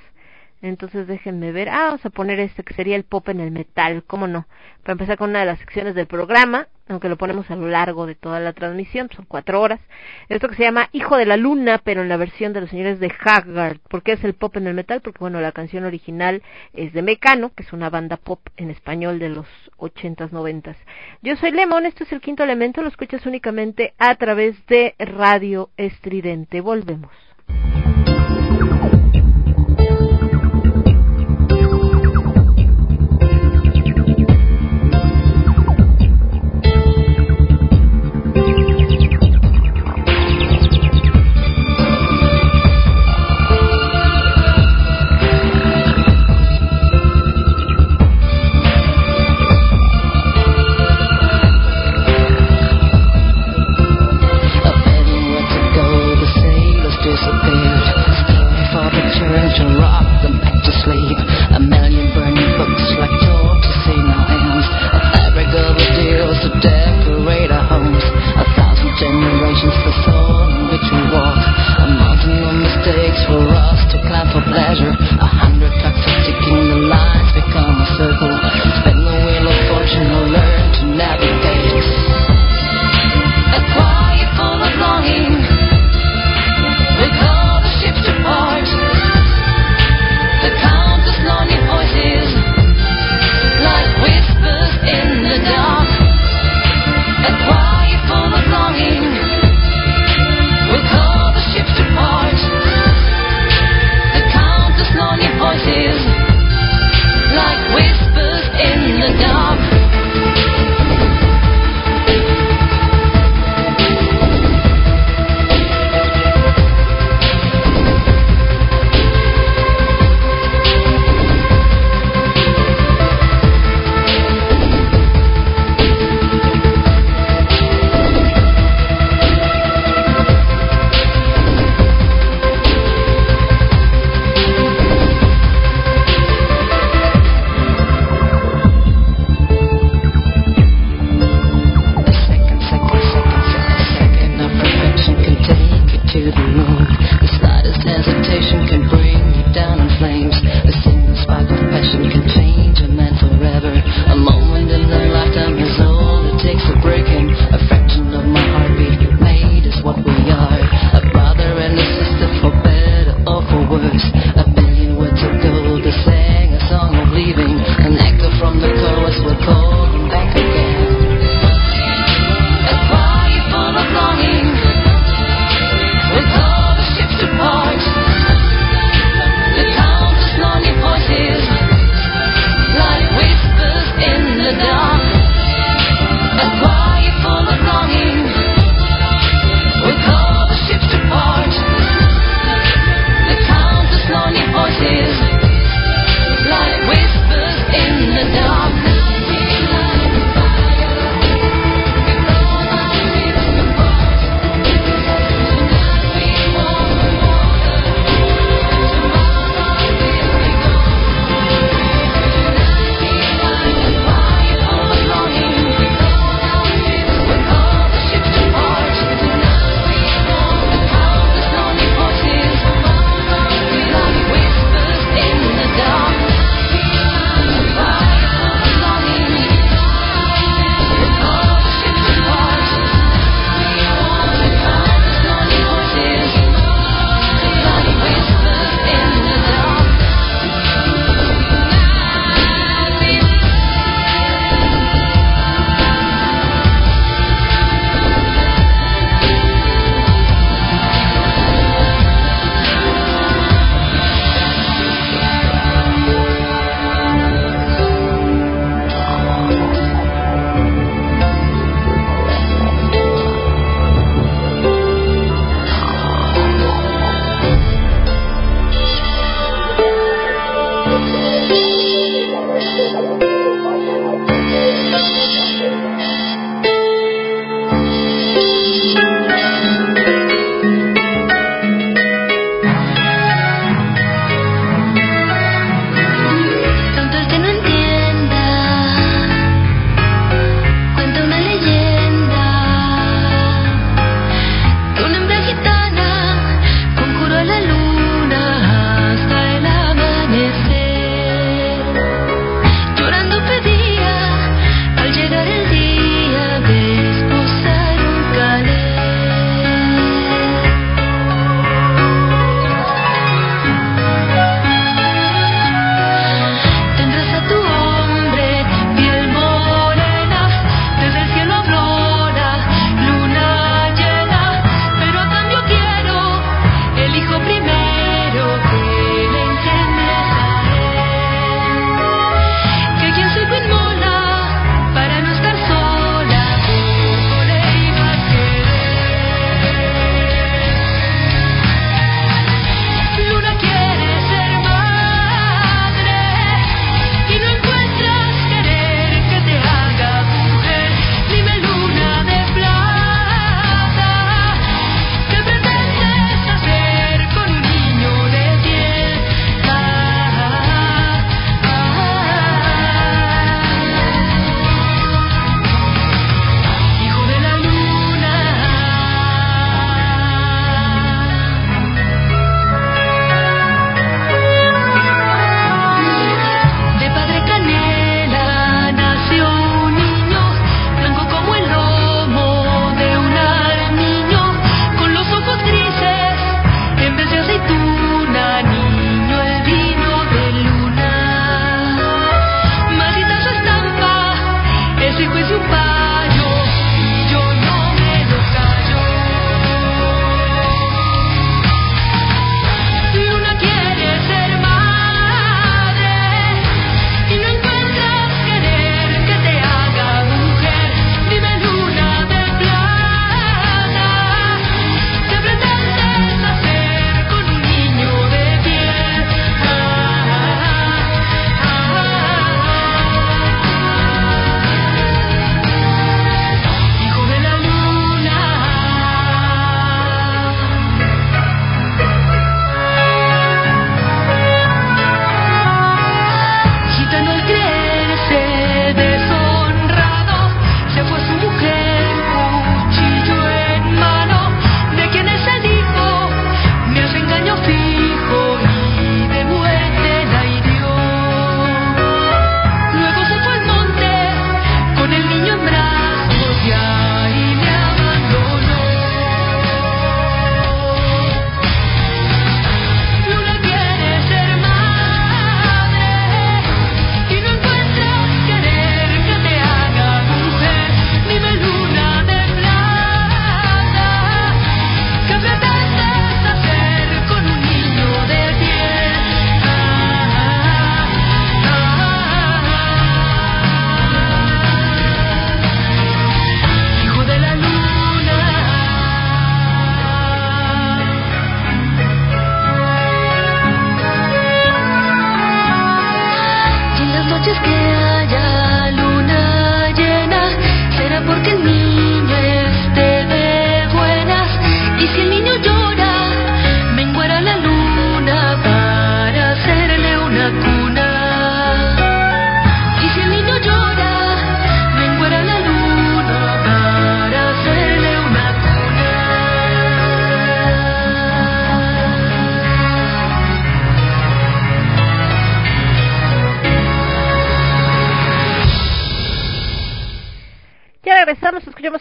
entonces 0.62 1.08
déjenme 1.08 1.50
ver. 1.50 1.68
Ah, 1.68 1.86
vamos 1.86 2.06
a 2.06 2.10
poner 2.10 2.38
este 2.38 2.62
que 2.62 2.74
sería 2.74 2.96
el 2.96 3.02
pop 3.02 3.28
en 3.28 3.40
el 3.40 3.50
metal, 3.50 4.04
¿cómo 4.06 4.28
no? 4.28 4.46
Para 4.82 4.92
empezar 4.92 5.18
con 5.18 5.30
una 5.30 5.40
de 5.40 5.46
las 5.46 5.58
secciones 5.58 5.96
del 5.96 6.06
programa, 6.06 6.68
aunque 6.88 7.08
lo 7.08 7.16
ponemos 7.16 7.50
a 7.50 7.56
lo 7.56 7.66
largo 7.66 8.06
de 8.06 8.14
toda 8.14 8.38
la 8.38 8.52
transmisión, 8.52 9.08
son 9.14 9.24
cuatro 9.26 9.60
horas. 9.60 9.80
Esto 10.28 10.48
que 10.48 10.54
se 10.54 10.62
llama 10.62 10.88
Hijo 10.92 11.16
de 11.16 11.26
la 11.26 11.36
Luna, 11.36 11.80
pero 11.82 12.02
en 12.02 12.08
la 12.08 12.16
versión 12.16 12.52
de 12.52 12.60
los 12.60 12.70
señores 12.70 13.00
de 13.00 13.12
Haggard. 13.20 13.78
¿Por 13.88 14.02
qué 14.02 14.12
es 14.12 14.24
el 14.24 14.34
pop 14.34 14.56
en 14.56 14.68
el 14.68 14.74
metal? 14.74 15.00
Porque 15.00 15.18
bueno, 15.18 15.40
la 15.40 15.52
canción 15.52 15.84
original 15.84 16.42
es 16.72 16.92
de 16.92 17.02
Mecano, 17.02 17.52
que 17.54 17.64
es 17.64 17.72
una 17.72 17.90
banda 17.90 18.16
pop 18.16 18.40
en 18.56 18.70
español 18.70 19.18
de 19.18 19.30
los 19.30 19.46
ochentas, 19.76 20.32
noventas. 20.32 20.76
Yo 21.22 21.34
soy 21.36 21.50
Lemon, 21.50 21.86
esto 21.86 22.04
es 22.04 22.12
el 22.12 22.20
quinto 22.20 22.44
elemento, 22.44 22.82
lo 22.82 22.88
escuchas 22.88 23.26
únicamente 23.26 23.94
a 23.98 24.14
través 24.14 24.64
de 24.66 24.94
Radio 24.98 25.70
Estridente. 25.76 26.60
Volvemos. 26.60 27.31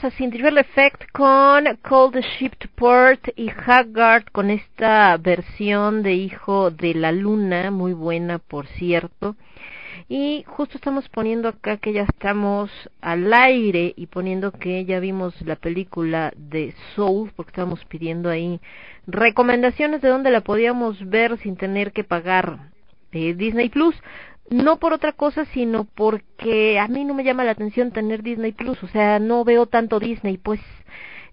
Escuchamos 0.02 0.04
a 0.04 0.12
Cinderella 0.18 0.62
Effect 0.62 1.12
con 1.12 1.66
the 1.66 2.22
Ship 2.22 2.70
Port 2.76 3.30
y 3.36 3.50
Haggard 3.50 4.26
con 4.32 4.50
esta 4.50 5.16
versión 5.18 6.02
de 6.02 6.14
Hijo 6.14 6.72
de 6.72 6.94
la 6.96 7.12
Luna, 7.12 7.72
muy 7.72 7.94
buena 7.94 8.40
por 8.40 8.68
cierto. 8.68 9.36
Y 10.10 10.44
justo 10.48 10.78
estamos 10.78 11.08
poniendo 11.10 11.50
acá 11.50 11.78
que 11.78 11.94
ya 11.94 12.04
estamos 12.04 12.72
al 13.02 13.32
aire 13.34 13.94
y 13.96 14.08
poniendo 14.08 14.52
que 14.52 14.86
ya 14.86 15.00
vimos 15.00 15.40
la 15.42 15.56
película 15.56 16.34
de 16.36 16.74
Soul, 16.96 17.32
porque 17.36 17.52
estábamos 17.52 17.86
pidiendo 17.86 18.30
ahí 18.30 18.60
recomendaciones 19.08 20.02
de 20.02 20.10
dónde 20.10 20.32
la 20.32 20.42
podíamos 20.42 20.98
ver 21.10 21.38
sin 21.40 21.58
tener 21.58 21.92
que 21.92 22.04
pagar 22.04 22.72
eh, 23.12 23.34
Disney 23.34 23.70
Plus 23.70 23.96
no 24.52 24.78
por 24.78 24.94
otra 24.94 25.14
cosa, 25.14 25.46
sino 25.46 25.86
porque 25.86 26.78
a 26.78 26.88
mí 26.88 27.06
no 27.06 27.14
me 27.14 27.24
llama 27.24 27.44
la 27.44 27.52
atención 27.52 27.92
tener 27.92 28.22
Disney 28.22 28.52
Plus, 28.52 28.84
o 28.84 28.88
sea, 28.88 29.18
no 29.20 29.44
veo 29.44 29.66
tanto 29.66 30.00
Disney, 30.00 30.38
pues 30.38 30.60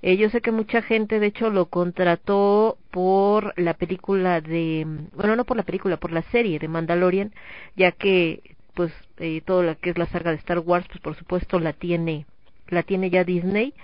eh, 0.03 0.17
yo 0.17 0.31
sé 0.31 0.41
que 0.41 0.53
mucha 0.53 0.83
gente, 0.83 1.19
de 1.19 1.27
hecho, 1.27 1.51
lo 1.51 1.67
contrató 1.67 2.79
por 2.93 3.53
la 3.59 3.75
película 3.75 4.41
de, 4.41 4.87
bueno, 5.15 5.35
no 5.37 5.45
por 5.45 5.57
la 5.57 5.65
película, 5.65 5.97
por 5.97 6.13
la 6.13 6.23
serie 6.23 6.59
de 6.61 6.69
Mandalorian, 6.69 7.33
ya 7.77 7.93
que, 7.93 8.57
pues, 8.75 8.93
eh, 9.19 9.43
todo 9.45 9.63
lo 9.65 9.77
que 9.79 9.91
es 9.91 9.99
la 9.99 10.07
saga 10.07 10.31
de 10.31 10.37
Star 10.37 10.61
Wars, 10.61 10.87
pues, 10.89 11.01
por 11.01 11.17
supuesto, 11.17 11.59
la 11.59 11.73
tiene, 11.73 12.27
la 12.69 12.85
tiene 12.85 13.11
ya 13.11 13.25
Disney. 13.25 13.75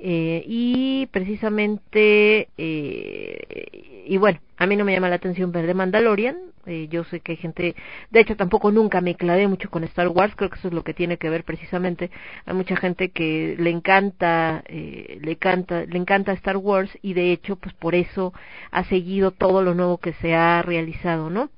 Eh, 0.00 0.44
y 0.46 1.06
precisamente 1.06 2.48
eh, 2.56 3.97
y 4.08 4.16
bueno 4.16 4.40
a 4.56 4.66
mí 4.66 4.76
no 4.76 4.84
me 4.84 4.92
llama 4.92 5.08
la 5.08 5.16
atención 5.16 5.52
ver 5.52 5.66
de 5.66 5.74
Mandalorian 5.74 6.36
eh, 6.66 6.88
yo 6.90 7.04
sé 7.04 7.20
que 7.20 7.32
hay 7.32 7.36
gente 7.36 7.76
de 8.10 8.20
hecho 8.20 8.36
tampoco 8.36 8.72
nunca 8.72 9.00
me 9.00 9.14
clavé 9.14 9.46
mucho 9.46 9.70
con 9.70 9.84
Star 9.84 10.08
Wars 10.08 10.34
creo 10.34 10.50
que 10.50 10.58
eso 10.58 10.68
es 10.68 10.74
lo 10.74 10.82
que 10.82 10.94
tiene 10.94 11.18
que 11.18 11.30
ver 11.30 11.44
precisamente 11.44 12.10
hay 12.46 12.54
mucha 12.54 12.76
gente 12.76 13.10
que 13.10 13.56
le 13.58 13.70
encanta 13.70 14.64
eh, 14.66 15.18
le 15.20 15.32
encanta 15.32 15.84
le 15.84 15.98
encanta 15.98 16.32
Star 16.32 16.56
Wars 16.56 16.90
y 17.02 17.14
de 17.14 17.32
hecho 17.32 17.56
pues 17.56 17.74
por 17.74 17.94
eso 17.94 18.32
ha 18.70 18.84
seguido 18.84 19.30
todo 19.30 19.62
lo 19.62 19.74
nuevo 19.74 19.98
que 19.98 20.14
se 20.14 20.34
ha 20.34 20.62
realizado 20.62 21.30
no 21.30 21.50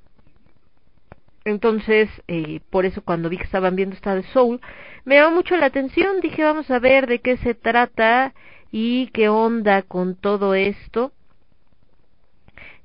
entonces, 1.45 2.11
eh, 2.29 2.61
por 2.71 2.85
eso 2.85 3.03
cuando 3.03 3.29
vi 3.31 3.39
que 3.39 3.45
estaban 3.45 3.75
viendo 3.75 3.97
esta 3.97 4.15
de 4.15 4.23
Soul, 4.25 4.61
me 5.05 5.17
llamó 5.17 5.37
mucho 5.37 5.57
la 5.57 5.67
atención, 5.67 6.21
dije 6.21 6.45
vamos 6.45 6.71
a 6.71 6.79
ver 6.79 7.07
de 7.07 7.21
qué 7.21 7.39
se 7.39 7.55
trata 7.55 8.35
y 8.71 9.09
qué 9.09 9.29
onda 9.29 9.83
con 9.83 10.17
todo 10.17 10.55
esto. 10.55 11.13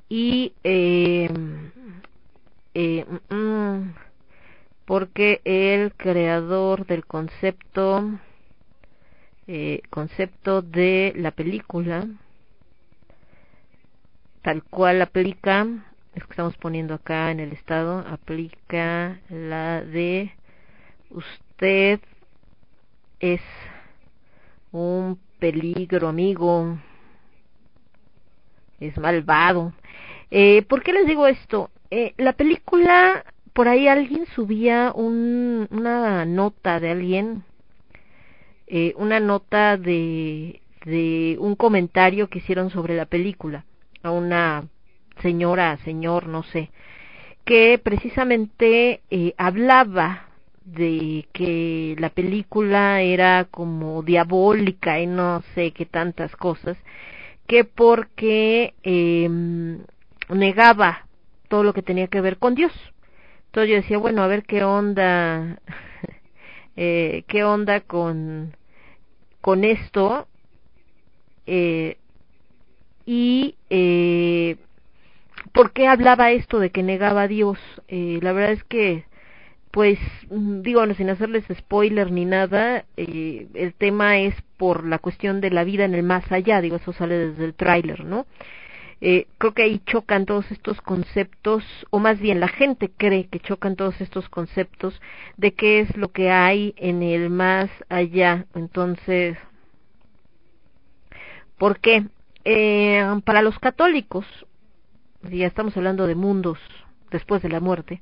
Y, 0.10 0.54
eh, 0.64 1.30
eh, 2.74 3.06
mm, 3.30 3.36
mm, 3.36 3.96
porque 4.86 5.42
el 5.46 5.94
creador 5.96 6.86
del 6.86 7.06
concepto, 7.06 8.20
eh, 9.48 9.82
concepto 9.90 10.62
de 10.62 11.14
la 11.16 11.32
película, 11.32 12.08
tal 14.42 14.64
cual 14.64 15.02
aplica 15.02 15.68
es 16.16 16.24
que 16.24 16.32
estamos 16.32 16.56
poniendo 16.58 16.94
acá 16.94 17.32
en 17.32 17.42
el 17.42 17.52
estado, 17.52 18.00
aplica 18.08 19.20
la 19.30 19.84
de 19.84 20.32
usted 21.10 22.00
es 23.20 23.42
un 24.72 25.20
peligro, 25.40 26.08
amigo, 26.08 26.78
es 28.80 28.98
malvado. 28.98 29.74
Eh, 30.32 30.64
¿Por 30.64 30.84
qué 30.84 30.94
les 30.94 31.08
digo 31.08 31.28
esto? 31.28 31.70
Eh, 31.92 32.14
la 32.18 32.34
película, 32.34 33.24
por 33.54 33.68
ahí 33.68 33.88
alguien 33.88 34.26
subía 34.36 34.92
un, 34.94 35.68
una 35.72 36.26
nota 36.26 36.80
de 36.80 36.92
alguien, 36.92 37.44
eh, 38.68 38.94
una 38.98 39.20
nota 39.20 39.78
de, 39.78 40.62
de 40.86 41.38
un 41.40 41.56
comentario 41.56 42.30
que 42.30 42.40
hicieron 42.40 42.70
sobre 42.70 42.96
la 42.96 43.06
película 43.06 43.66
a 44.04 44.12
una 44.12 44.66
señora, 45.22 45.78
señor, 45.78 46.28
no 46.28 46.44
sé, 46.44 46.72
que 47.46 47.80
precisamente 47.82 49.02
eh, 49.10 49.34
hablaba 49.38 50.28
de 50.66 51.28
que 51.32 51.96
la 52.00 52.10
película 52.10 53.02
era 53.02 53.46
como 53.46 54.02
diabólica 54.02 55.00
y 55.00 55.06
no 55.06 55.44
sé 55.54 55.72
qué 55.72 55.86
tantas 55.86 56.36
cosas, 56.36 56.78
que 57.48 57.64
porque 57.64 58.74
eh, 58.84 59.30
negaba 60.30 61.08
todo 61.48 61.64
lo 61.64 61.74
que 61.74 61.82
tenía 61.82 62.08
que 62.08 62.22
ver 62.22 62.38
con 62.38 62.56
Dios. 62.56 62.74
Entonces 63.48 63.70
yo 63.70 63.76
decía, 63.76 63.98
bueno, 63.98 64.24
a 64.24 64.28
ver 64.28 64.44
qué 64.44 64.64
onda, 64.64 65.60
eh, 66.76 67.24
qué 67.28 67.44
onda 67.44 67.82
con, 67.82 68.56
con 69.42 69.64
esto. 69.64 70.28
Eh, 71.46 71.98
y 73.06 73.56
eh, 73.70 74.58
¿Por 75.56 75.72
qué 75.72 75.88
hablaba 75.88 76.32
esto 76.32 76.60
de 76.60 76.70
que 76.70 76.84
negaba 76.84 77.24
a 77.24 77.28
Dios? 77.30 77.58
Eh, 77.88 78.20
la 78.22 78.34
verdad 78.34 78.52
es 78.52 78.64
que, 78.66 79.06
pues, 79.76 80.00
digo, 80.30 80.82
sin 80.94 81.10
hacerles 81.10 81.44
spoiler 81.54 82.10
ni 82.10 82.24
nada, 82.24 82.86
eh, 82.96 83.48
el 83.56 83.74
tema 83.74 84.20
es 84.20 84.34
por 84.56 84.86
la 84.86 85.00
cuestión 85.00 85.42
de 85.42 85.52
la 85.52 85.66
vida 85.66 85.84
en 85.84 85.94
el 85.94 86.02
más 86.02 86.32
allá, 86.32 86.62
digo, 86.62 86.78
eso 86.78 86.94
sale 86.94 87.16
desde 87.16 87.44
el 87.44 87.56
tráiler, 87.56 88.06
¿no? 88.06 88.26
Eh, 89.02 89.28
creo 89.38 89.54
que 89.54 89.64
ahí 89.64 89.82
chocan 89.86 90.26
todos 90.26 90.50
estos 90.50 90.80
conceptos, 90.80 91.66
o 91.90 92.00
más 92.00 92.22
bien 92.22 92.40
la 92.40 92.48
gente 92.48 92.90
cree 92.90 93.28
que 93.28 93.42
chocan 93.42 93.76
todos 93.76 94.00
estos 94.00 94.30
conceptos 94.30 95.02
de 95.36 95.54
qué 95.54 95.82
es 95.82 95.98
lo 95.98 96.08
que 96.14 96.32
hay 96.32 96.74
en 96.78 97.04
el 97.04 97.30
más 97.30 97.70
allá. 97.90 98.46
Entonces, 98.56 99.38
¿por 101.58 101.82
qué? 101.82 102.06
Eh, 102.46 103.06
para 103.26 103.42
los 103.42 103.60
católicos, 103.60 104.26
ya 105.24 105.48
estamos 105.48 105.76
hablando 105.76 106.08
de 106.08 106.16
mundos 106.16 106.60
después 107.12 107.42
de 107.42 107.50
la 107.50 107.60
muerte, 107.60 108.02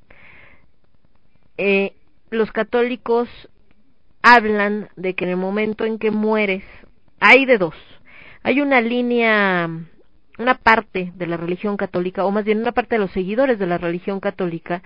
eh, 1.57 1.93
los 2.29 2.51
católicos 2.51 3.29
hablan 4.21 4.89
de 4.95 5.13
que 5.13 5.25
en 5.25 5.31
el 5.31 5.37
momento 5.37 5.85
en 5.85 5.99
que 5.99 6.11
mueres, 6.11 6.63
hay 7.19 7.45
de 7.45 7.57
dos. 7.57 7.75
Hay 8.41 8.61
una 8.61 8.81
línea, 8.81 9.69
una 10.37 10.55
parte 10.55 11.11
de 11.15 11.27
la 11.27 11.37
religión 11.37 11.77
católica, 11.77 12.25
o 12.25 12.31
más 12.31 12.45
bien 12.45 12.59
una 12.59 12.71
parte 12.71 12.95
de 12.95 12.99
los 12.99 13.11
seguidores 13.11 13.59
de 13.59 13.67
la 13.67 13.77
religión 13.77 14.19
católica, 14.19 14.81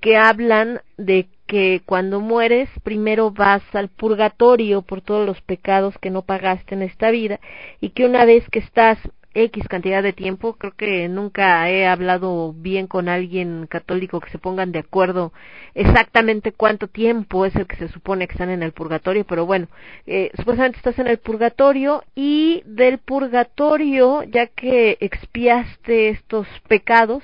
que 0.00 0.16
hablan 0.16 0.80
de 0.96 1.28
que 1.46 1.82
cuando 1.84 2.20
mueres 2.20 2.68
primero 2.82 3.30
vas 3.30 3.62
al 3.74 3.88
purgatorio 3.88 4.82
por 4.82 5.02
todos 5.02 5.26
los 5.26 5.40
pecados 5.42 5.98
que 5.98 6.10
no 6.10 6.22
pagaste 6.22 6.74
en 6.74 6.82
esta 6.82 7.10
vida 7.10 7.40
y 7.80 7.90
que 7.90 8.06
una 8.06 8.24
vez 8.24 8.48
que 8.50 8.60
estás 8.60 8.98
X 9.34 9.68
cantidad 9.68 10.02
de 10.02 10.12
tiempo. 10.12 10.54
Creo 10.54 10.72
que 10.76 11.08
nunca 11.08 11.68
he 11.70 11.86
hablado 11.86 12.52
bien 12.52 12.86
con 12.86 13.08
alguien 13.08 13.66
católico 13.68 14.20
que 14.20 14.30
se 14.30 14.38
pongan 14.38 14.72
de 14.72 14.80
acuerdo 14.80 15.32
exactamente 15.74 16.52
cuánto 16.52 16.88
tiempo 16.88 17.46
es 17.46 17.54
el 17.56 17.66
que 17.66 17.76
se 17.76 17.88
supone 17.88 18.26
que 18.26 18.32
están 18.32 18.50
en 18.50 18.62
el 18.62 18.72
purgatorio, 18.72 19.24
pero 19.24 19.46
bueno, 19.46 19.68
eh, 20.06 20.30
supuestamente 20.36 20.78
estás 20.78 20.98
en 20.98 21.06
el 21.06 21.18
purgatorio 21.18 22.02
y 22.14 22.62
del 22.66 22.98
purgatorio, 22.98 24.24
ya 24.24 24.46
que 24.46 24.98
expiaste 25.00 26.08
estos 26.08 26.46
pecados, 26.68 27.22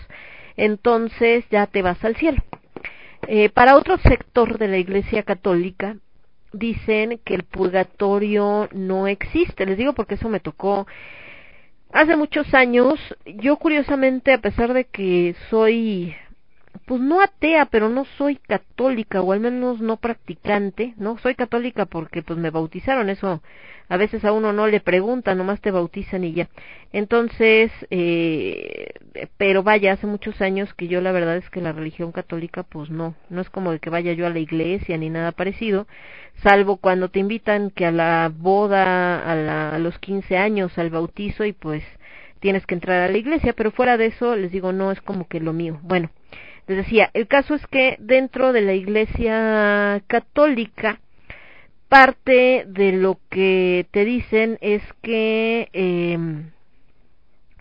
entonces 0.57 1.45
ya 1.51 1.67
te 1.67 1.83
vas 1.83 2.03
al 2.05 2.17
cielo. 2.17 2.43
Eh, 3.29 3.49
para 3.49 3.77
otro 3.77 3.99
sector 3.99 4.59
de 4.59 4.69
la 4.69 4.79
Iglesia 4.79 5.25
Católica, 5.25 5.97
dicen 6.53 7.21
que 7.25 7.35
el 7.35 7.43
purgatorio 7.43 8.69
no 8.73 9.07
existe. 9.09 9.67
Les 9.67 9.77
digo 9.77 9.93
porque 9.95 10.15
eso 10.15 10.29
me 10.29 10.41
tocó 10.41 10.87
hace 11.97 12.17
muchos 12.17 12.53
años, 12.55 12.95
yo 13.25 13.57
curiosamente, 13.57 14.33
a 14.33 14.39
pesar 14.39 14.75
de 14.75 14.85
que 14.85 15.35
soy, 15.51 16.15
pues 16.85 17.01
no 17.01 17.21
atea, 17.21 17.67
pero 17.67 17.89
no 17.89 18.05
soy 18.19 18.37
católica, 18.37 19.23
o 19.23 19.33
al 19.33 19.41
menos 19.41 19.81
no 19.81 19.97
practicante, 19.97 20.95
¿no? 20.97 21.19
Soy 21.19 21.35
católica 21.35 21.87
porque 21.87 22.23
pues 22.23 22.39
me 22.39 22.51
bautizaron, 22.51 23.09
eso 23.11 23.43
a 23.89 23.97
veces 23.97 24.25
a 24.25 24.33
uno 24.33 24.53
no 24.53 24.67
le 24.67 24.81
preguntan, 24.81 25.39
nomás 25.39 25.61
te 25.61 25.71
bautizan 25.71 26.25
y 26.25 26.33
ya. 26.33 26.49
Entonces, 26.93 27.71
eh, 27.91 28.89
pero 29.37 29.63
vaya, 29.63 29.93
hace 29.93 30.07
muchos 30.07 30.41
años 30.41 30.73
que 30.75 30.89
yo 30.89 31.01
la 31.01 31.13
verdad 31.13 31.37
es 31.37 31.49
que 31.51 31.61
la 31.61 31.73
religión 31.73 32.13
católica 32.13 32.63
pues 32.65 32.91
no, 32.91 33.15
no 33.31 33.41
es 33.41 33.51
como 33.51 33.73
de 33.73 33.79
que 33.79 33.91
vaya 33.91 34.13
yo 34.13 34.27
a 34.27 34.31
la 34.31 34.39
iglesia 34.41 34.97
ni 34.99 35.11
nada 35.11 35.33
parecido, 35.33 35.87
salvo 36.43 36.79
cuando 36.79 37.09
te 37.11 37.21
invitan 37.21 37.71
que 37.71 37.87
a 37.87 37.93
la 37.93 38.33
boda, 38.35 39.19
a, 39.21 39.35
la, 39.37 39.71
a 39.71 39.79
los 39.79 39.99
15 39.99 40.37
años, 40.37 40.77
al 40.79 40.91
bautizo 40.91 41.45
y 41.45 41.53
pues 41.53 41.85
tienes 42.41 42.67
que 42.67 42.75
entrar 42.75 43.03
a 43.03 43.09
la 43.13 43.19
iglesia, 43.19 43.53
pero 43.55 43.71
fuera 43.71 43.97
de 43.97 44.07
eso 44.07 44.37
les 44.37 44.51
digo 44.53 44.73
no 44.73 44.93
es 44.93 45.01
como 45.01 45.29
que 45.29 45.41
lo 45.41 45.53
mío. 45.53 45.79
Bueno, 45.83 46.11
les 46.67 46.79
decía, 46.79 47.11
el 47.15 47.29
caso 47.29 47.55
es 47.55 47.67
que 47.69 47.97
dentro 48.01 48.53
de 48.53 48.63
la 48.63 48.75
iglesia 48.75 50.03
católica 50.07 51.01
parte 51.89 52.65
de 52.67 52.93
lo 52.93 53.19
que 53.31 53.87
te 53.93 54.05
dicen 54.05 54.59
es 54.61 54.83
que, 55.03 55.69
eh, 55.73 56.19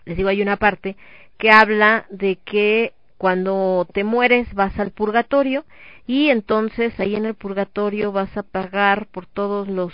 les 0.04 0.16
digo, 0.16 0.28
hay 0.28 0.42
una 0.42 0.56
parte 0.56 0.96
que 1.38 1.50
habla 1.50 2.06
de 2.10 2.36
que 2.44 2.92
cuando 3.18 3.86
te 3.92 4.04
mueres 4.04 4.52
vas 4.54 4.78
al 4.78 4.90
purgatorio 4.90 5.64
y 6.06 6.30
entonces 6.30 6.98
ahí 6.98 7.14
en 7.14 7.24
el 7.24 7.34
purgatorio 7.34 8.12
vas 8.12 8.36
a 8.36 8.42
pagar 8.42 9.06
por 9.06 9.26
todos 9.26 9.68
los 9.68 9.92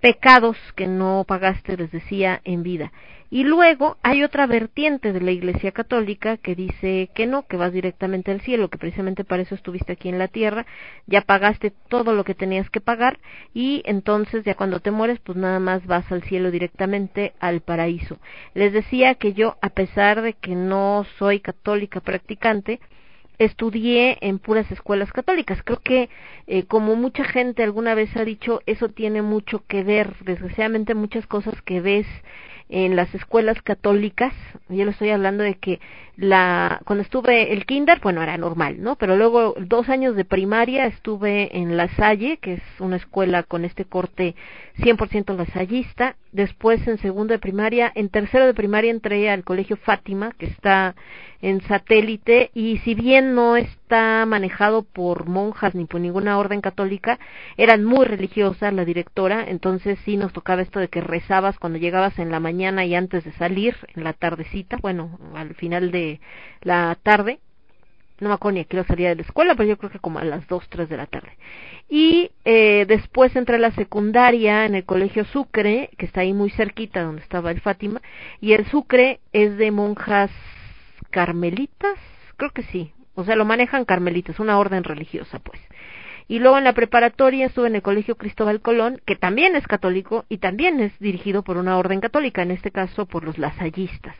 pecados 0.00 0.56
que 0.74 0.86
no 0.86 1.24
pagaste, 1.26 1.76
les 1.76 1.92
decía, 1.92 2.40
en 2.44 2.62
vida. 2.62 2.92
Y 3.32 3.44
luego 3.44 3.96
hay 4.02 4.24
otra 4.24 4.46
vertiente 4.46 5.14
de 5.14 5.22
la 5.22 5.30
Iglesia 5.30 5.72
Católica 5.72 6.36
que 6.36 6.54
dice 6.54 7.08
que 7.14 7.26
no, 7.26 7.46
que 7.46 7.56
vas 7.56 7.72
directamente 7.72 8.30
al 8.30 8.42
cielo, 8.42 8.68
que 8.68 8.76
precisamente 8.76 9.24
para 9.24 9.40
eso 9.40 9.54
estuviste 9.54 9.94
aquí 9.94 10.10
en 10.10 10.18
la 10.18 10.28
tierra, 10.28 10.66
ya 11.06 11.22
pagaste 11.22 11.72
todo 11.88 12.12
lo 12.12 12.24
que 12.24 12.34
tenías 12.34 12.68
que 12.68 12.82
pagar 12.82 13.18
y 13.54 13.80
entonces 13.86 14.44
ya 14.44 14.54
cuando 14.54 14.80
te 14.80 14.90
mueres 14.90 15.18
pues 15.20 15.38
nada 15.38 15.60
más 15.60 15.86
vas 15.86 16.12
al 16.12 16.22
cielo 16.24 16.50
directamente 16.50 17.32
al 17.40 17.62
paraíso. 17.62 18.18
Les 18.52 18.74
decía 18.74 19.14
que 19.14 19.32
yo, 19.32 19.56
a 19.62 19.70
pesar 19.70 20.20
de 20.20 20.34
que 20.34 20.54
no 20.54 21.06
soy 21.18 21.40
católica 21.40 22.00
practicante, 22.00 22.80
estudié 23.38 24.18
en 24.20 24.40
puras 24.40 24.70
escuelas 24.70 25.10
católicas. 25.10 25.62
Creo 25.62 25.80
que, 25.80 26.10
eh, 26.46 26.64
como 26.64 26.96
mucha 26.96 27.24
gente 27.24 27.62
alguna 27.62 27.94
vez 27.94 28.14
ha 28.14 28.26
dicho, 28.26 28.60
eso 28.66 28.90
tiene 28.90 29.22
mucho 29.22 29.64
que 29.66 29.82
ver. 29.82 30.16
Desgraciadamente, 30.20 30.94
muchas 30.94 31.26
cosas 31.26 31.60
que 31.62 31.80
ves 31.80 32.06
en 32.72 32.96
las 32.96 33.14
escuelas 33.14 33.60
católicas, 33.60 34.32
yo 34.70 34.86
le 34.86 34.92
estoy 34.92 35.10
hablando 35.10 35.44
de 35.44 35.56
que 35.56 35.78
la 36.16 36.80
cuando 36.84 37.02
estuve 37.02 37.52
el 37.52 37.66
kinder, 37.66 38.00
bueno, 38.00 38.22
era 38.22 38.38
normal, 38.38 38.82
¿no? 38.82 38.96
Pero 38.96 39.16
luego 39.16 39.54
dos 39.60 39.90
años 39.90 40.16
de 40.16 40.24
primaria 40.24 40.86
estuve 40.86 41.54
en 41.58 41.76
La 41.76 41.88
Salle, 41.88 42.38
que 42.38 42.54
es 42.54 42.62
una 42.78 42.96
escuela 42.96 43.42
con 43.42 43.66
este 43.66 43.84
corte 43.84 44.34
100% 44.78 45.36
lasallista. 45.36 46.16
Después 46.32 46.86
en 46.88 46.96
segundo 46.96 47.34
de 47.34 47.38
primaria, 47.38 47.92
en 47.94 48.08
tercero 48.08 48.46
de 48.46 48.54
primaria 48.54 48.90
entré 48.90 49.28
al 49.28 49.44
colegio 49.44 49.76
Fátima, 49.76 50.32
que 50.38 50.46
está 50.46 50.94
en 51.42 51.60
satélite 51.62 52.50
y 52.54 52.78
si 52.78 52.94
bien 52.94 53.34
no 53.34 53.56
está 53.92 54.24
manejado 54.24 54.84
por 54.84 55.28
monjas 55.28 55.74
ni 55.74 55.84
por 55.84 56.00
ninguna 56.00 56.38
orden 56.38 56.62
católica, 56.62 57.18
eran 57.58 57.84
muy 57.84 58.06
religiosas 58.06 58.72
la 58.72 58.86
directora, 58.86 59.44
entonces 59.46 59.98
sí 60.06 60.16
nos 60.16 60.32
tocaba 60.32 60.62
esto 60.62 60.80
de 60.80 60.88
que 60.88 61.02
rezabas 61.02 61.58
cuando 61.58 61.78
llegabas 61.78 62.18
en 62.18 62.30
la 62.30 62.40
mañana 62.40 62.86
y 62.86 62.94
antes 62.94 63.22
de 63.22 63.32
salir, 63.32 63.76
en 63.94 64.04
la 64.04 64.14
tardecita, 64.14 64.78
bueno, 64.80 65.18
al 65.34 65.54
final 65.56 65.90
de 65.90 66.20
la 66.62 66.96
tarde, 67.02 67.40
no 68.18 68.28
me 68.30 68.34
acuerdo 68.34 68.54
ni 68.54 68.60
a 68.60 68.64
qué 68.64 68.82
salía 68.84 69.10
de 69.10 69.16
la 69.16 69.22
escuela, 69.22 69.54
pero 69.56 69.68
yo 69.68 69.76
creo 69.76 69.90
que 69.90 69.98
como 69.98 70.20
a 70.20 70.24
las 70.24 70.48
dos, 70.48 70.66
tres 70.70 70.88
de 70.88 70.96
la 70.96 71.06
tarde. 71.06 71.36
Y 71.90 72.30
eh, 72.46 72.86
después 72.88 73.36
entré 73.36 73.56
a 73.56 73.58
la 73.58 73.72
secundaria 73.72 74.64
en 74.64 74.74
el 74.74 74.86
colegio 74.86 75.26
Sucre, 75.26 75.90
que 75.98 76.06
está 76.06 76.22
ahí 76.22 76.32
muy 76.32 76.48
cerquita 76.48 77.02
donde 77.02 77.20
estaba 77.20 77.50
el 77.50 77.60
Fátima, 77.60 78.00
y 78.40 78.54
el 78.54 78.64
Sucre 78.70 79.20
es 79.34 79.58
de 79.58 79.70
monjas 79.70 80.30
carmelitas, 81.10 81.98
creo 82.38 82.52
que 82.52 82.62
sí, 82.62 82.92
o 83.14 83.24
sea, 83.24 83.36
lo 83.36 83.44
manejan 83.44 83.84
carmelitas, 83.84 84.40
una 84.40 84.58
orden 84.58 84.84
religiosa, 84.84 85.38
pues. 85.38 85.60
Y 86.28 86.38
luego 86.38 86.58
en 86.58 86.64
la 86.64 86.72
preparatoria 86.72 87.46
estuve 87.46 87.66
en 87.66 87.74
el 87.74 87.82
Colegio 87.82 88.16
Cristóbal 88.16 88.60
Colón, 88.60 89.00
que 89.04 89.16
también 89.16 89.56
es 89.56 89.66
católico 89.66 90.24
y 90.28 90.38
también 90.38 90.80
es 90.80 90.96
dirigido 90.98 91.42
por 91.42 91.56
una 91.56 91.76
orden 91.76 92.00
católica, 92.00 92.42
en 92.42 92.52
este 92.52 92.70
caso 92.70 93.06
por 93.06 93.24
los 93.24 93.38
lasallistas. 93.38 94.16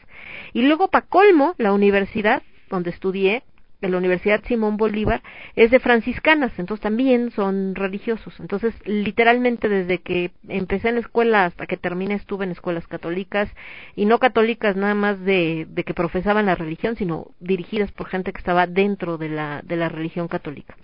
Y 0.52 0.62
luego, 0.62 0.88
para 0.88 1.06
colmo, 1.06 1.54
la 1.58 1.72
universidad 1.72 2.42
donde 2.68 2.90
estudié 2.90 3.44
de 3.82 3.88
la 3.90 3.98
Universidad 3.98 4.42
Simón 4.46 4.78
Bolívar 4.78 5.22
es 5.56 5.70
de 5.70 5.80
franciscanas, 5.80 6.52
entonces 6.58 6.82
también 6.82 7.30
son 7.32 7.74
religiosos. 7.74 8.38
Entonces, 8.40 8.74
literalmente 8.86 9.68
desde 9.68 9.98
que 9.98 10.30
empecé 10.48 10.88
en 10.88 10.94
la 10.94 11.00
escuela 11.00 11.44
hasta 11.44 11.66
que 11.66 11.76
terminé 11.76 12.14
estuve 12.14 12.44
en 12.44 12.52
escuelas 12.52 12.86
católicas 12.86 13.50
y 13.96 14.06
no 14.06 14.18
católicas 14.18 14.76
nada 14.76 14.94
más 14.94 15.20
de, 15.20 15.66
de 15.68 15.84
que 15.84 15.92
profesaban 15.92 16.46
la 16.46 16.54
religión, 16.54 16.96
sino 16.96 17.32
dirigidas 17.40 17.92
por 17.92 18.06
gente 18.06 18.32
que 18.32 18.38
estaba 18.38 18.66
dentro 18.66 19.18
de 19.18 19.28
la, 19.28 19.60
de 19.64 19.76
la 19.76 19.88
religión 19.88 20.28
católica. 20.28 20.76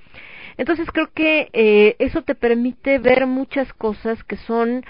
Entonces 0.56 0.90
creo 0.90 1.10
que 1.14 1.50
eh, 1.52 1.94
eso 2.00 2.22
te 2.22 2.34
permite 2.34 2.98
ver 2.98 3.26
muchas 3.26 3.72
cosas 3.72 4.24
que 4.24 4.36
son 4.36 4.84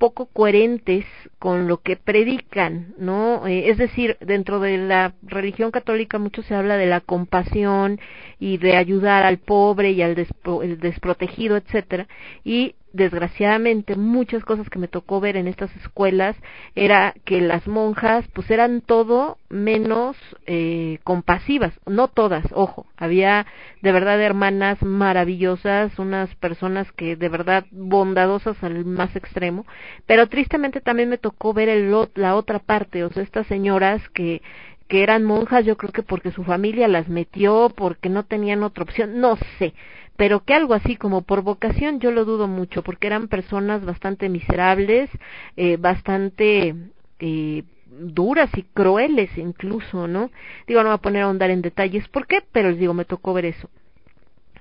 poco 0.00 0.30
coherentes 0.32 1.04
con 1.38 1.68
lo 1.68 1.82
que 1.82 1.94
predican, 1.94 2.94
¿no? 2.96 3.46
Eh, 3.46 3.68
es 3.68 3.76
decir, 3.76 4.16
dentro 4.22 4.58
de 4.58 4.78
la 4.78 5.12
religión 5.22 5.70
católica 5.70 6.18
mucho 6.18 6.42
se 6.42 6.54
habla 6.54 6.78
de 6.78 6.86
la 6.86 7.02
compasión 7.02 8.00
y 8.38 8.56
de 8.56 8.78
ayudar 8.78 9.26
al 9.26 9.36
pobre 9.36 9.90
y 9.90 10.00
al 10.00 10.16
el 10.16 10.80
desprotegido, 10.80 11.58
etcétera, 11.58 12.08
y 12.42 12.76
desgraciadamente 12.92 13.96
muchas 13.96 14.44
cosas 14.44 14.68
que 14.68 14.78
me 14.78 14.88
tocó 14.88 15.20
ver 15.20 15.36
en 15.36 15.46
estas 15.46 15.74
escuelas 15.76 16.36
era 16.74 17.14
que 17.24 17.40
las 17.40 17.66
monjas 17.68 18.26
pues 18.32 18.50
eran 18.50 18.80
todo 18.80 19.38
menos 19.48 20.16
eh, 20.46 20.98
compasivas, 21.04 21.72
no 21.86 22.08
todas, 22.08 22.44
ojo, 22.52 22.86
había 22.96 23.46
de 23.82 23.92
verdad 23.92 24.20
hermanas 24.20 24.82
maravillosas, 24.82 25.98
unas 25.98 26.34
personas 26.36 26.90
que 26.92 27.16
de 27.16 27.28
verdad 27.28 27.64
bondadosas 27.70 28.62
al 28.62 28.84
más 28.84 29.14
extremo, 29.16 29.66
pero 30.06 30.28
tristemente 30.28 30.80
también 30.80 31.08
me 31.08 31.18
tocó 31.18 31.52
ver 31.52 31.68
el, 31.68 31.94
la 32.14 32.34
otra 32.34 32.58
parte, 32.58 33.04
o 33.04 33.10
sea, 33.10 33.22
estas 33.22 33.46
señoras 33.46 34.08
que 34.10 34.42
que 34.90 35.04
eran 35.04 35.22
monjas, 35.22 35.64
yo 35.64 35.76
creo 35.76 35.92
que 35.92 36.02
porque 36.02 36.32
su 36.32 36.42
familia 36.42 36.88
las 36.88 37.08
metió, 37.08 37.72
porque 37.74 38.08
no 38.08 38.24
tenían 38.24 38.64
otra 38.64 38.82
opción, 38.82 39.20
no 39.20 39.36
sé, 39.56 39.72
pero 40.20 40.44
que 40.44 40.52
algo 40.52 40.74
así 40.74 40.96
como 40.96 41.22
por 41.22 41.40
vocación 41.40 41.98
yo 41.98 42.10
lo 42.10 42.26
dudo 42.26 42.46
mucho, 42.46 42.82
porque 42.82 43.06
eran 43.06 43.28
personas 43.28 43.82
bastante 43.86 44.28
miserables, 44.28 45.08
eh, 45.56 45.78
bastante 45.78 46.74
eh, 47.20 47.62
duras 47.86 48.50
y 48.54 48.64
crueles 48.64 49.30
incluso, 49.38 50.08
¿no? 50.08 50.30
Digo, 50.66 50.82
no 50.82 50.90
voy 50.90 50.96
a 50.96 50.98
poner 50.98 51.22
a 51.22 51.24
ahondar 51.24 51.48
en 51.48 51.62
detalles 51.62 52.06
por 52.08 52.26
qué, 52.26 52.42
pero 52.52 52.68
les 52.68 52.78
digo, 52.78 52.92
me 52.92 53.06
tocó 53.06 53.32
ver 53.32 53.46
eso. 53.46 53.70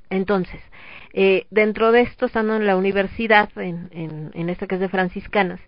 Entonces, 0.09 0.61
eh, 1.11 1.45
dentro 1.51 1.91
de 1.91 2.03
esto, 2.03 2.27
estando 2.27 2.55
en 2.55 2.65
la 2.65 2.77
universidad, 2.77 3.49
en, 3.57 3.89
en, 3.91 4.31
en 4.35 4.49
esta 4.49 4.65
que 4.65 4.75
es 4.75 4.81
de 4.81 4.87
franciscanas, 4.87 5.59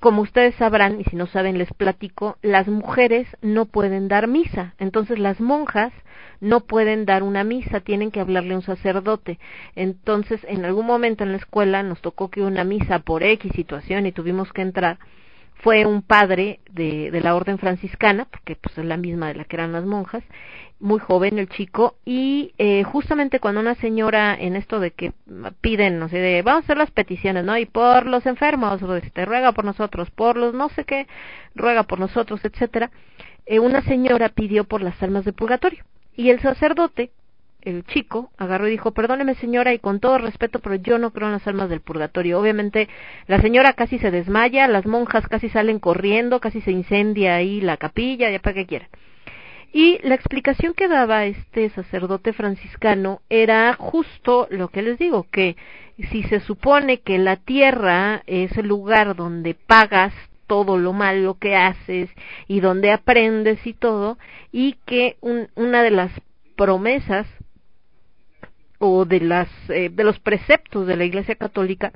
como 0.00 0.22
ustedes 0.22 0.54
sabrán, 0.54 1.02
y 1.02 1.04
si 1.04 1.16
no 1.16 1.26
saben 1.26 1.58
les 1.58 1.70
platico, 1.74 2.38
las 2.40 2.66
mujeres 2.66 3.28
no 3.42 3.66
pueden 3.66 4.08
dar 4.08 4.26
misa. 4.26 4.74
Entonces 4.78 5.18
las 5.18 5.38
monjas 5.38 5.92
no 6.40 6.60
pueden 6.60 7.04
dar 7.04 7.22
una 7.22 7.44
misa, 7.44 7.80
tienen 7.80 8.10
que 8.10 8.20
hablarle 8.20 8.54
a 8.54 8.58
un 8.58 8.62
sacerdote. 8.62 9.38
Entonces, 9.74 10.40
en 10.48 10.64
algún 10.64 10.86
momento 10.86 11.24
en 11.24 11.32
la 11.32 11.38
escuela 11.38 11.82
nos 11.82 12.00
tocó 12.00 12.30
que 12.30 12.42
una 12.42 12.64
misa 12.64 13.00
por 13.00 13.22
X 13.22 13.52
situación 13.54 14.06
y 14.06 14.12
tuvimos 14.12 14.52
que 14.52 14.62
entrar 14.62 14.98
fue 15.60 15.86
un 15.86 16.02
padre 16.02 16.60
de, 16.70 17.10
de 17.10 17.20
la 17.20 17.34
orden 17.34 17.58
franciscana, 17.58 18.26
porque 18.30 18.56
pues 18.56 18.78
es 18.78 18.84
la 18.84 18.96
misma 18.96 19.28
de 19.28 19.34
la 19.34 19.44
que 19.44 19.56
eran 19.56 19.72
las 19.72 19.84
monjas, 19.84 20.22
muy 20.80 21.00
joven 21.00 21.38
el 21.38 21.48
chico, 21.48 21.96
y 22.04 22.54
eh, 22.58 22.84
justamente 22.84 23.40
cuando 23.40 23.60
una 23.60 23.74
señora 23.74 24.36
en 24.38 24.54
esto 24.54 24.78
de 24.78 24.92
que 24.92 25.12
piden, 25.60 25.98
no 25.98 26.08
sé, 26.08 26.18
de 26.18 26.42
vamos 26.42 26.62
a 26.62 26.64
hacer 26.64 26.76
las 26.76 26.92
peticiones, 26.92 27.44
¿no? 27.44 27.58
Y 27.58 27.66
por 27.66 28.06
los 28.06 28.24
enfermos, 28.26 28.80
este, 29.02 29.24
ruega 29.24 29.52
por 29.52 29.64
nosotros, 29.64 30.10
por 30.10 30.36
los 30.36 30.54
no 30.54 30.68
sé 30.68 30.84
qué, 30.84 31.08
ruega 31.56 31.82
por 31.82 31.98
nosotros, 31.98 32.44
etcétera, 32.44 32.92
eh, 33.46 33.58
una 33.58 33.82
señora 33.82 34.28
pidió 34.28 34.64
por 34.64 34.82
las 34.82 35.02
almas 35.02 35.24
de 35.24 35.32
purgatorio, 35.32 35.84
y 36.18 36.30
el 36.30 36.40
sacerdote 36.40 37.12
el 37.62 37.84
chico 37.84 38.32
agarró 38.38 38.66
y 38.66 38.72
dijo, 38.72 38.90
perdóneme 38.90 39.36
señora, 39.36 39.72
y 39.72 39.78
con 39.78 40.00
todo 40.00 40.18
respeto, 40.18 40.58
pero 40.58 40.74
yo 40.74 40.98
no 40.98 41.12
creo 41.12 41.28
en 41.28 41.34
las 41.34 41.46
almas 41.46 41.70
del 41.70 41.80
purgatorio. 41.80 42.40
Obviamente, 42.40 42.88
la 43.28 43.40
señora 43.40 43.74
casi 43.74 44.00
se 44.00 44.10
desmaya, 44.10 44.66
las 44.66 44.84
monjas 44.84 45.28
casi 45.28 45.48
salen 45.48 45.78
corriendo, 45.78 46.40
casi 46.40 46.60
se 46.60 46.72
incendia 46.72 47.36
ahí 47.36 47.60
la 47.60 47.76
capilla, 47.76 48.30
ya 48.30 48.40
para 48.40 48.54
qué 48.54 48.66
quiera. 48.66 48.88
Y 49.72 50.00
la 50.02 50.16
explicación 50.16 50.74
que 50.74 50.88
daba 50.88 51.24
este 51.26 51.70
sacerdote 51.70 52.32
franciscano 52.32 53.20
era 53.28 53.72
justo 53.74 54.48
lo 54.50 54.70
que 54.70 54.82
les 54.82 54.98
digo, 54.98 55.28
que 55.30 55.56
si 56.10 56.24
se 56.24 56.40
supone 56.40 56.98
que 56.98 57.18
la 57.18 57.36
tierra 57.36 58.24
es 58.26 58.58
el 58.58 58.66
lugar 58.66 59.14
donde 59.14 59.54
pagas 59.54 60.12
todo 60.48 60.78
lo 60.78 60.92
malo 60.92 61.38
que 61.38 61.54
haces 61.54 62.10
y 62.48 62.58
donde 62.58 62.90
aprendes 62.90 63.64
y 63.64 63.74
todo, 63.74 64.18
y 64.50 64.72
que 64.84 65.16
una 65.54 65.84
de 65.84 65.92
las 65.92 66.10
promesas 66.56 67.28
o 68.80 69.04
de 69.04 69.20
las 69.20 69.48
eh, 69.68 69.90
de 69.90 70.04
los 70.04 70.18
preceptos 70.18 70.86
de 70.88 70.96
la 70.96 71.04
Iglesia 71.04 71.36
Católica 71.36 71.92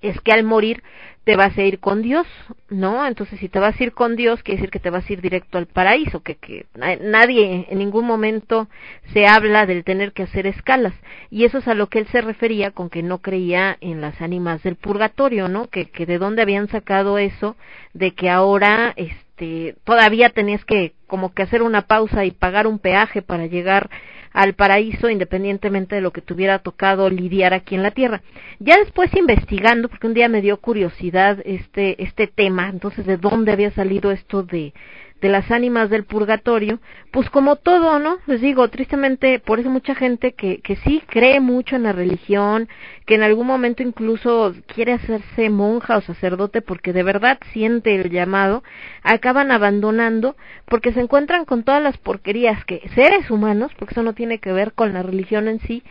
es 0.00 0.20
que 0.20 0.32
al 0.32 0.44
morir 0.44 0.82
te 1.26 1.34
vas 1.34 1.58
a 1.58 1.62
ir 1.62 1.80
con 1.80 2.02
Dios, 2.02 2.24
¿no? 2.68 3.04
Entonces, 3.04 3.40
si 3.40 3.48
te 3.48 3.58
vas 3.58 3.80
a 3.80 3.82
ir 3.82 3.92
con 3.92 4.14
Dios, 4.14 4.44
quiere 4.44 4.58
decir 4.58 4.70
que 4.70 4.78
te 4.78 4.90
vas 4.90 5.10
a 5.10 5.12
ir 5.12 5.20
directo 5.20 5.58
al 5.58 5.66
paraíso, 5.66 6.22
que, 6.22 6.36
que 6.36 6.66
nadie 6.76 7.66
en 7.68 7.78
ningún 7.78 8.06
momento 8.06 8.68
se 9.12 9.26
habla 9.26 9.66
del 9.66 9.82
tener 9.82 10.12
que 10.12 10.22
hacer 10.22 10.46
escalas. 10.46 10.94
Y 11.28 11.44
eso 11.44 11.58
es 11.58 11.66
a 11.66 11.74
lo 11.74 11.88
que 11.88 11.98
él 11.98 12.06
se 12.12 12.20
refería 12.20 12.70
con 12.70 12.90
que 12.90 13.02
no 13.02 13.18
creía 13.18 13.76
en 13.80 14.00
las 14.00 14.20
ánimas 14.20 14.62
del 14.62 14.76
purgatorio, 14.76 15.48
¿no? 15.48 15.66
Que, 15.66 15.86
que 15.86 16.06
de 16.06 16.18
dónde 16.18 16.42
habían 16.42 16.68
sacado 16.68 17.18
eso, 17.18 17.56
de 17.92 18.12
que 18.12 18.30
ahora, 18.30 18.94
este, 18.94 19.74
todavía 19.82 20.30
tenías 20.30 20.64
que 20.64 20.92
como 21.08 21.34
que 21.34 21.42
hacer 21.42 21.62
una 21.62 21.82
pausa 21.82 22.24
y 22.24 22.30
pagar 22.30 22.68
un 22.68 22.78
peaje 22.78 23.20
para 23.22 23.46
llegar 23.46 23.90
al 24.36 24.52
paraíso 24.52 25.08
independientemente 25.08 25.94
de 25.94 26.02
lo 26.02 26.12
que 26.12 26.20
tuviera 26.20 26.58
tocado 26.58 27.08
lidiar 27.08 27.54
aquí 27.54 27.74
en 27.74 27.82
la 27.82 27.90
tierra. 27.90 28.20
Ya 28.58 28.76
después 28.76 29.10
investigando, 29.16 29.88
porque 29.88 30.06
un 30.06 30.12
día 30.12 30.28
me 30.28 30.42
dio 30.42 30.58
curiosidad 30.58 31.38
este, 31.46 32.02
este 32.02 32.26
tema, 32.26 32.68
entonces 32.68 33.06
de 33.06 33.16
dónde 33.16 33.52
había 33.52 33.70
salido 33.70 34.10
esto 34.10 34.42
de, 34.42 34.74
de 35.20 35.28
las 35.28 35.50
ánimas 35.50 35.88
del 35.88 36.04
purgatorio, 36.04 36.78
pues 37.10 37.30
como 37.30 37.56
todo, 37.56 37.98
¿no? 37.98 38.18
Les 38.26 38.40
digo, 38.40 38.68
tristemente, 38.68 39.38
por 39.38 39.58
eso 39.58 39.70
mucha 39.70 39.94
gente 39.94 40.32
que, 40.32 40.58
que 40.58 40.76
sí 40.76 41.02
cree 41.08 41.40
mucho 41.40 41.76
en 41.76 41.84
la 41.84 41.92
religión, 41.92 42.68
que 43.06 43.14
en 43.14 43.22
algún 43.22 43.46
momento 43.46 43.82
incluso 43.82 44.54
quiere 44.66 44.92
hacerse 44.92 45.48
monja 45.48 45.96
o 45.96 46.00
sacerdote 46.02 46.60
porque 46.60 46.92
de 46.92 47.02
verdad 47.02 47.38
siente 47.52 47.94
el 47.94 48.10
llamado, 48.10 48.62
acaban 49.02 49.50
abandonando 49.50 50.36
porque 50.66 50.92
se 50.92 51.00
encuentran 51.00 51.44
con 51.44 51.62
todas 51.62 51.82
las 51.82 51.96
porquerías 51.96 52.64
que 52.64 52.88
seres 52.94 53.30
humanos, 53.30 53.72
porque 53.78 53.94
eso 53.94 54.02
no 54.02 54.12
tiene 54.12 54.38
que 54.38 54.52
ver 54.52 54.72
con 54.72 54.92
la 54.92 55.02
religión 55.02 55.48
en 55.48 55.60
sí, 55.60 55.82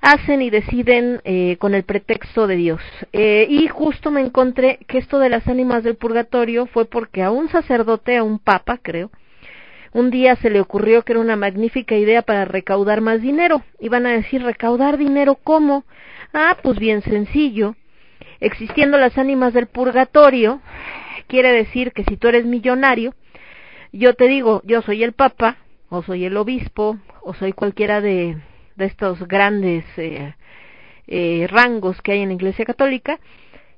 hacen 0.00 0.42
y 0.42 0.50
deciden 0.50 1.20
eh, 1.24 1.56
con 1.58 1.74
el 1.74 1.82
pretexto 1.82 2.46
de 2.46 2.56
Dios. 2.56 2.80
Eh, 3.12 3.46
y 3.48 3.68
justo 3.68 4.10
me 4.10 4.20
encontré 4.20 4.78
que 4.86 4.98
esto 4.98 5.18
de 5.18 5.28
las 5.28 5.46
ánimas 5.48 5.82
del 5.82 5.96
purgatorio 5.96 6.66
fue 6.66 6.84
porque 6.84 7.22
a 7.22 7.30
un 7.30 7.48
sacerdote, 7.48 8.16
a 8.16 8.22
un 8.22 8.38
papa, 8.38 8.78
creo, 8.80 9.10
un 9.92 10.10
día 10.10 10.36
se 10.36 10.50
le 10.50 10.60
ocurrió 10.60 11.02
que 11.02 11.12
era 11.12 11.20
una 11.20 11.36
magnífica 11.36 11.94
idea 11.96 12.22
para 12.22 12.44
recaudar 12.44 13.00
más 13.00 13.22
dinero. 13.22 13.62
Iban 13.80 14.04
a 14.06 14.10
decir, 14.10 14.42
¿recaudar 14.42 14.98
dinero 14.98 15.36
cómo? 15.36 15.84
Ah, 16.34 16.58
pues 16.62 16.78
bien 16.78 17.00
sencillo. 17.00 17.76
Existiendo 18.40 18.98
las 18.98 19.16
ánimas 19.16 19.54
del 19.54 19.68
purgatorio, 19.68 20.60
quiere 21.28 21.50
decir 21.50 21.92
que 21.92 22.04
si 22.04 22.18
tú 22.18 22.28
eres 22.28 22.44
millonario, 22.44 23.14
yo 23.92 24.12
te 24.14 24.28
digo, 24.28 24.60
yo 24.64 24.82
soy 24.82 25.02
el 25.02 25.14
papa, 25.14 25.56
o 25.88 26.02
soy 26.02 26.26
el 26.26 26.36
obispo, 26.36 26.98
o 27.22 27.32
soy 27.32 27.54
cualquiera 27.54 28.02
de 28.02 28.36
de 28.76 28.86
estos 28.86 29.26
grandes 29.26 29.84
eh, 29.96 30.34
eh, 31.06 31.46
rangos 31.50 32.00
que 32.02 32.12
hay 32.12 32.20
en 32.20 32.28
la 32.28 32.34
Iglesia 32.34 32.64
Católica. 32.64 33.18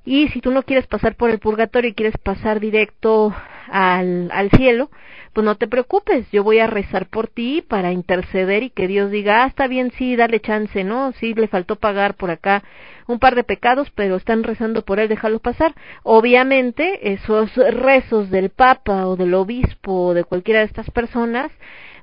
Y 0.05 0.29
si 0.29 0.41
tú 0.41 0.51
no 0.51 0.63
quieres 0.63 0.87
pasar 0.87 1.15
por 1.15 1.29
el 1.29 1.39
purgatorio 1.39 1.89
y 1.89 1.93
quieres 1.93 2.17
pasar 2.17 2.59
directo 2.59 3.35
al, 3.67 4.29
al 4.31 4.49
cielo, 4.51 4.89
pues 5.33 5.45
no 5.45 5.55
te 5.55 5.67
preocupes, 5.67 6.29
yo 6.31 6.43
voy 6.43 6.59
a 6.59 6.67
rezar 6.67 7.07
por 7.07 7.27
ti 7.27 7.61
para 7.61 7.91
interceder 7.91 8.63
y 8.63 8.71
que 8.71 8.87
Dios 8.87 9.11
diga, 9.11 9.43
ah, 9.43 9.47
está 9.47 9.67
bien, 9.67 9.91
sí, 9.91 10.15
dale 10.15 10.39
chance, 10.39 10.83
¿no? 10.83 11.11
Sí, 11.13 11.33
le 11.33 11.47
faltó 11.47 11.75
pagar 11.75 12.15
por 12.15 12.31
acá 12.31 12.63
un 13.07 13.19
par 13.19 13.35
de 13.35 13.43
pecados, 13.43 13.91
pero 13.93 14.15
están 14.15 14.43
rezando 14.43 14.83
por 14.83 14.99
él, 14.99 15.07
déjalo 15.07 15.39
pasar. 15.39 15.75
Obviamente, 16.03 17.13
esos 17.13 17.55
rezos 17.55 18.29
del 18.29 18.49
Papa 18.49 19.07
o 19.07 19.15
del 19.15 19.33
Obispo 19.33 20.07
o 20.07 20.13
de 20.13 20.23
cualquiera 20.23 20.61
de 20.61 20.65
estas 20.65 20.89
personas, 20.91 21.51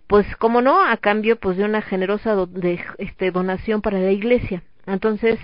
pues 0.06 0.26
como 0.36 0.62
no, 0.62 0.84
a 0.84 0.96
cambio 0.96 1.36
pues 1.36 1.56
de 1.56 1.64
una 1.64 1.82
generosa 1.82 2.36
este, 2.98 3.30
donación 3.30 3.82
para 3.82 3.98
la 3.98 4.12
iglesia. 4.12 4.62
Entonces, 4.86 5.38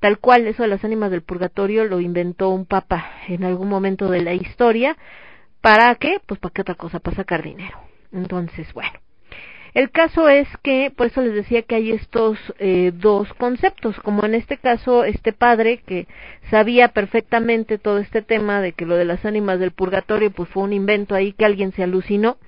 tal 0.00 0.18
cual, 0.18 0.46
eso 0.46 0.62
de 0.62 0.68
las 0.68 0.84
ánimas 0.84 1.10
del 1.10 1.22
purgatorio 1.22 1.84
lo 1.84 2.00
inventó 2.00 2.48
un 2.48 2.64
papa 2.64 3.10
en 3.28 3.44
algún 3.44 3.68
momento 3.68 4.08
de 4.08 4.22
la 4.22 4.32
historia. 4.32 4.96
¿Para 5.60 5.94
qué? 5.96 6.20
Pues 6.24 6.40
para 6.40 6.52
qué 6.52 6.62
otra 6.62 6.74
cosa, 6.76 7.00
para 7.00 7.16
sacar 7.16 7.42
dinero. 7.42 7.78
Entonces, 8.12 8.72
bueno. 8.72 8.98
El 9.74 9.90
caso 9.90 10.30
es 10.30 10.48
que, 10.62 10.90
por 10.96 11.08
eso 11.08 11.20
les 11.20 11.34
decía 11.34 11.60
que 11.60 11.74
hay 11.74 11.90
estos 11.92 12.38
eh, 12.58 12.92
dos 12.94 13.30
conceptos, 13.34 13.94
como 14.00 14.24
en 14.24 14.34
este 14.34 14.56
caso 14.56 15.04
este 15.04 15.34
padre 15.34 15.82
que 15.84 16.06
sabía 16.50 16.88
perfectamente 16.88 17.76
todo 17.76 17.98
este 17.98 18.22
tema 18.22 18.62
de 18.62 18.72
que 18.72 18.86
lo 18.86 18.96
de 18.96 19.04
las 19.04 19.26
ánimas 19.26 19.60
del 19.60 19.72
purgatorio 19.72 20.30
pues 20.30 20.48
fue 20.48 20.62
un 20.62 20.72
invento 20.72 21.14
ahí 21.14 21.34
que 21.34 21.44
alguien 21.44 21.72
se 21.72 21.82
alucinó 21.82 22.38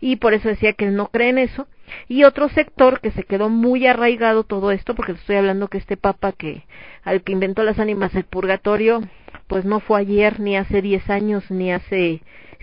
y 0.00 0.16
por 0.16 0.34
eso 0.34 0.48
decía 0.48 0.72
que 0.72 0.86
no 0.86 1.08
cree 1.08 1.30
en 1.30 1.38
eso. 1.38 1.66
Y 2.08 2.24
otro 2.24 2.48
sector 2.48 3.00
que 3.00 3.10
se 3.10 3.24
quedó 3.24 3.48
muy 3.48 3.86
arraigado 3.86 4.44
todo 4.44 4.70
esto, 4.70 4.94
porque 4.94 5.12
estoy 5.12 5.36
hablando 5.36 5.68
que 5.68 5.78
este 5.78 5.96
papa 5.96 6.32
que 6.32 6.64
al 7.02 7.22
que 7.22 7.32
inventó 7.32 7.62
las 7.62 7.78
ánimas 7.78 8.12
del 8.12 8.24
purgatorio, 8.24 9.02
pues 9.46 9.64
no 9.64 9.80
fue 9.80 10.00
ayer, 10.00 10.40
ni 10.40 10.56
hace 10.56 10.82
diez 10.82 11.08
años, 11.10 11.50
ni 11.50 11.72
hace 11.72 12.22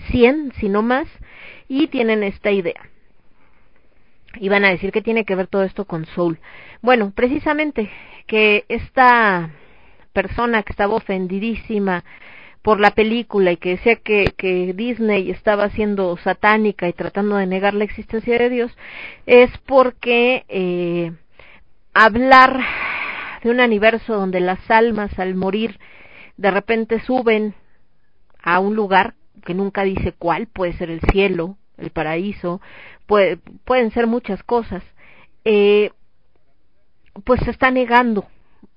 cien, 0.09 0.53
sino 0.59 0.81
más, 0.81 1.07
y 1.67 1.88
tienen 1.88 2.23
esta 2.23 2.51
idea. 2.51 2.89
Y 4.39 4.49
van 4.49 4.65
a 4.65 4.69
decir 4.69 4.91
que 4.91 5.01
tiene 5.01 5.25
que 5.25 5.35
ver 5.35 5.47
todo 5.47 5.63
esto 5.63 5.85
con 5.85 6.05
Soul. 6.05 6.39
Bueno, 6.81 7.11
precisamente 7.13 7.89
que 8.27 8.65
esta 8.69 9.51
persona 10.13 10.63
que 10.63 10.71
estaba 10.71 10.95
ofendidísima 10.95 12.03
por 12.61 12.79
la 12.79 12.91
película 12.91 13.51
y 13.51 13.57
que 13.57 13.71
decía 13.71 13.95
que, 13.97 14.33
que 14.37 14.73
Disney 14.73 15.31
estaba 15.31 15.69
siendo 15.69 16.17
satánica 16.17 16.87
y 16.87 16.93
tratando 16.93 17.37
de 17.37 17.45
negar 17.45 17.73
la 17.73 17.83
existencia 17.83 18.37
de 18.37 18.49
Dios, 18.49 18.77
es 19.25 19.49
porque 19.65 20.45
eh, 20.49 21.11
hablar 21.93 22.59
de 23.43 23.49
un 23.49 23.59
universo 23.59 24.15
donde 24.15 24.39
las 24.39 24.59
almas 24.69 25.17
al 25.19 25.35
morir 25.35 25.79
de 26.37 26.51
repente 26.51 26.99
suben 27.01 27.55
a 28.41 28.59
un 28.59 28.75
lugar 28.75 29.15
que 29.45 29.53
nunca 29.53 29.83
dice 29.83 30.11
cuál, 30.11 30.47
puede 30.47 30.73
ser 30.73 30.89
el 30.89 31.01
cielo, 31.11 31.57
el 31.77 31.89
paraíso, 31.89 32.61
puede, 33.05 33.37
pueden 33.65 33.91
ser 33.91 34.07
muchas 34.07 34.43
cosas, 34.43 34.83
eh, 35.45 35.91
pues 37.23 37.39
se 37.41 37.51
está 37.51 37.71
negando 37.71 38.25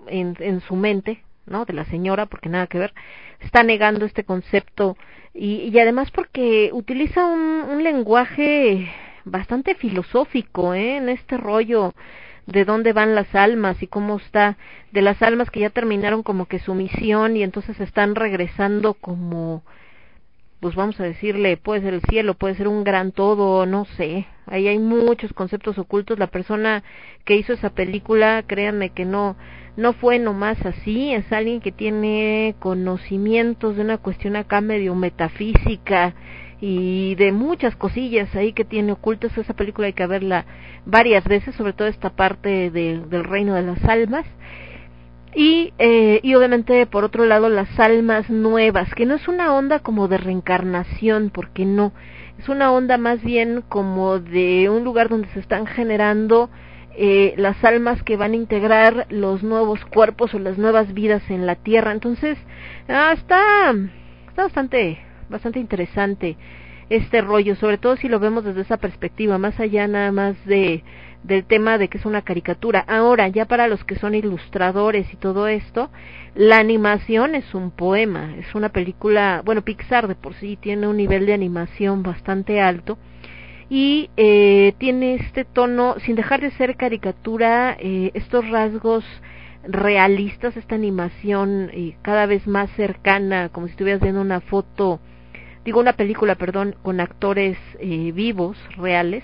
en, 0.06 0.36
en 0.38 0.60
su 0.60 0.76
mente, 0.76 1.22
¿no? 1.50 1.66
De 1.66 1.74
la 1.74 1.84
señora, 1.84 2.24
porque 2.24 2.48
nada 2.48 2.66
que 2.66 2.78
ver, 2.78 2.94
está 3.40 3.62
negando 3.62 4.06
este 4.06 4.24
concepto 4.24 4.96
y, 5.34 5.70
y 5.72 5.78
además 5.78 6.10
porque 6.10 6.70
utiliza 6.72 7.26
un, 7.26 7.40
un 7.70 7.84
lenguaje 7.84 8.90
bastante 9.24 9.74
filosófico 9.74 10.74
¿eh? 10.74 10.96
en 10.96 11.08
este 11.08 11.36
rollo 11.36 11.94
de 12.46 12.64
dónde 12.64 12.92
van 12.92 13.14
las 13.14 13.32
almas 13.34 13.82
y 13.82 13.86
cómo 13.86 14.16
está 14.16 14.56
de 14.92 15.02
las 15.02 15.22
almas 15.22 15.50
que 15.50 15.60
ya 15.60 15.70
terminaron 15.70 16.22
como 16.22 16.46
que 16.46 16.58
su 16.58 16.74
misión 16.74 17.36
y 17.36 17.42
entonces 17.42 17.78
están 17.80 18.14
regresando 18.14 18.94
como 18.94 19.62
pues 20.58 20.74
vamos 20.74 20.98
a 21.00 21.04
decirle 21.04 21.56
puede 21.56 21.82
ser 21.82 21.94
el 21.94 22.02
cielo 22.02 22.34
puede 22.34 22.54
ser 22.54 22.66
un 22.66 22.82
gran 22.82 23.12
todo 23.12 23.66
no 23.66 23.84
sé 23.84 24.26
ahí 24.46 24.66
hay 24.66 24.78
muchos 24.78 25.32
conceptos 25.32 25.78
ocultos 25.78 26.18
la 26.18 26.26
persona 26.26 26.82
que 27.24 27.36
hizo 27.36 27.52
esa 27.52 27.70
película 27.70 28.42
créanme 28.46 28.90
que 28.90 29.04
no 29.04 29.36
no 29.80 29.94
fue 29.94 30.18
nomás 30.18 30.64
así, 30.66 31.12
es 31.12 31.32
alguien 31.32 31.60
que 31.60 31.72
tiene 31.72 32.54
conocimientos 32.58 33.76
de 33.76 33.82
una 33.82 33.96
cuestión 33.96 34.36
acá 34.36 34.60
medio 34.60 34.94
metafísica 34.94 36.14
y 36.60 37.14
de 37.14 37.32
muchas 37.32 37.74
cosillas 37.76 38.34
ahí 38.36 38.52
que 38.52 38.66
tiene 38.66 38.92
ocultas. 38.92 39.36
Esa 39.38 39.54
película 39.54 39.86
hay 39.86 39.94
que 39.94 40.06
verla 40.06 40.44
varias 40.84 41.24
veces, 41.24 41.54
sobre 41.54 41.72
todo 41.72 41.88
esta 41.88 42.10
parte 42.10 42.70
del 42.70 43.24
reino 43.24 43.54
de 43.54 43.62
las 43.62 43.82
almas. 43.84 44.26
Y, 45.34 45.72
eh, 45.78 46.20
y 46.22 46.34
obviamente 46.34 46.84
por 46.86 47.04
otro 47.04 47.24
lado 47.24 47.48
las 47.48 47.78
almas 47.80 48.28
nuevas, 48.28 48.92
que 48.94 49.06
no 49.06 49.14
es 49.14 49.28
una 49.28 49.54
onda 49.54 49.78
como 49.78 50.08
de 50.08 50.18
reencarnación, 50.18 51.30
porque 51.30 51.64
no, 51.64 51.92
es 52.38 52.48
una 52.48 52.70
onda 52.72 52.98
más 52.98 53.22
bien 53.22 53.62
como 53.66 54.18
de 54.18 54.68
un 54.68 54.84
lugar 54.84 55.08
donde 55.08 55.28
se 55.28 55.40
están 55.40 55.66
generando 55.66 56.50
eh, 56.96 57.34
las 57.36 57.62
almas 57.64 58.02
que 58.02 58.16
van 58.16 58.32
a 58.32 58.36
integrar 58.36 59.06
los 59.10 59.42
nuevos 59.42 59.84
cuerpos 59.86 60.34
o 60.34 60.38
las 60.38 60.58
nuevas 60.58 60.92
vidas 60.94 61.22
en 61.30 61.46
la 61.46 61.56
tierra. 61.56 61.92
Entonces, 61.92 62.38
ah, 62.88 63.12
está, 63.14 63.74
está 64.28 64.42
bastante, 64.42 64.98
bastante 65.28 65.58
interesante 65.58 66.36
este 66.88 67.20
rollo, 67.20 67.54
sobre 67.54 67.78
todo 67.78 67.96
si 67.96 68.08
lo 68.08 68.18
vemos 68.18 68.44
desde 68.44 68.62
esa 68.62 68.76
perspectiva, 68.76 69.38
más 69.38 69.60
allá 69.60 69.86
nada 69.86 70.10
más 70.10 70.44
de 70.44 70.82
del 71.22 71.44
tema 71.44 71.76
de 71.78 71.88
que 71.88 71.98
es 71.98 72.06
una 72.06 72.22
caricatura. 72.22 72.84
Ahora, 72.88 73.28
ya 73.28 73.44
para 73.44 73.68
los 73.68 73.84
que 73.84 73.96
son 73.96 74.14
ilustradores 74.14 75.12
y 75.12 75.16
todo 75.16 75.48
esto, 75.48 75.90
la 76.34 76.58
animación 76.58 77.34
es 77.34 77.54
un 77.54 77.70
poema, 77.70 78.34
es 78.38 78.54
una 78.54 78.70
película, 78.70 79.42
bueno, 79.44 79.62
Pixar 79.62 80.08
de 80.08 80.14
por 80.14 80.34
sí 80.34 80.56
tiene 80.56 80.86
un 80.86 80.96
nivel 80.96 81.26
de 81.26 81.34
animación 81.34 82.02
bastante 82.02 82.60
alto 82.60 82.98
y 83.70 84.10
eh, 84.16 84.74
tiene 84.78 85.14
este 85.14 85.44
tono, 85.44 85.94
sin 86.00 86.16
dejar 86.16 86.40
de 86.40 86.50
ser 86.50 86.76
caricatura, 86.76 87.76
eh, 87.78 88.10
estos 88.14 88.46
rasgos 88.50 89.04
realistas, 89.62 90.56
esta 90.56 90.74
animación 90.74 91.70
eh, 91.72 91.94
cada 92.02 92.26
vez 92.26 92.48
más 92.48 92.68
cercana, 92.72 93.48
como 93.50 93.68
si 93.68 93.70
estuvieras 93.70 94.02
viendo 94.02 94.20
una 94.20 94.40
foto, 94.40 94.98
digo 95.64 95.78
una 95.78 95.92
película, 95.92 96.34
perdón, 96.34 96.74
con 96.82 96.98
actores 97.00 97.56
eh, 97.78 98.10
vivos, 98.12 98.58
reales, 98.76 99.22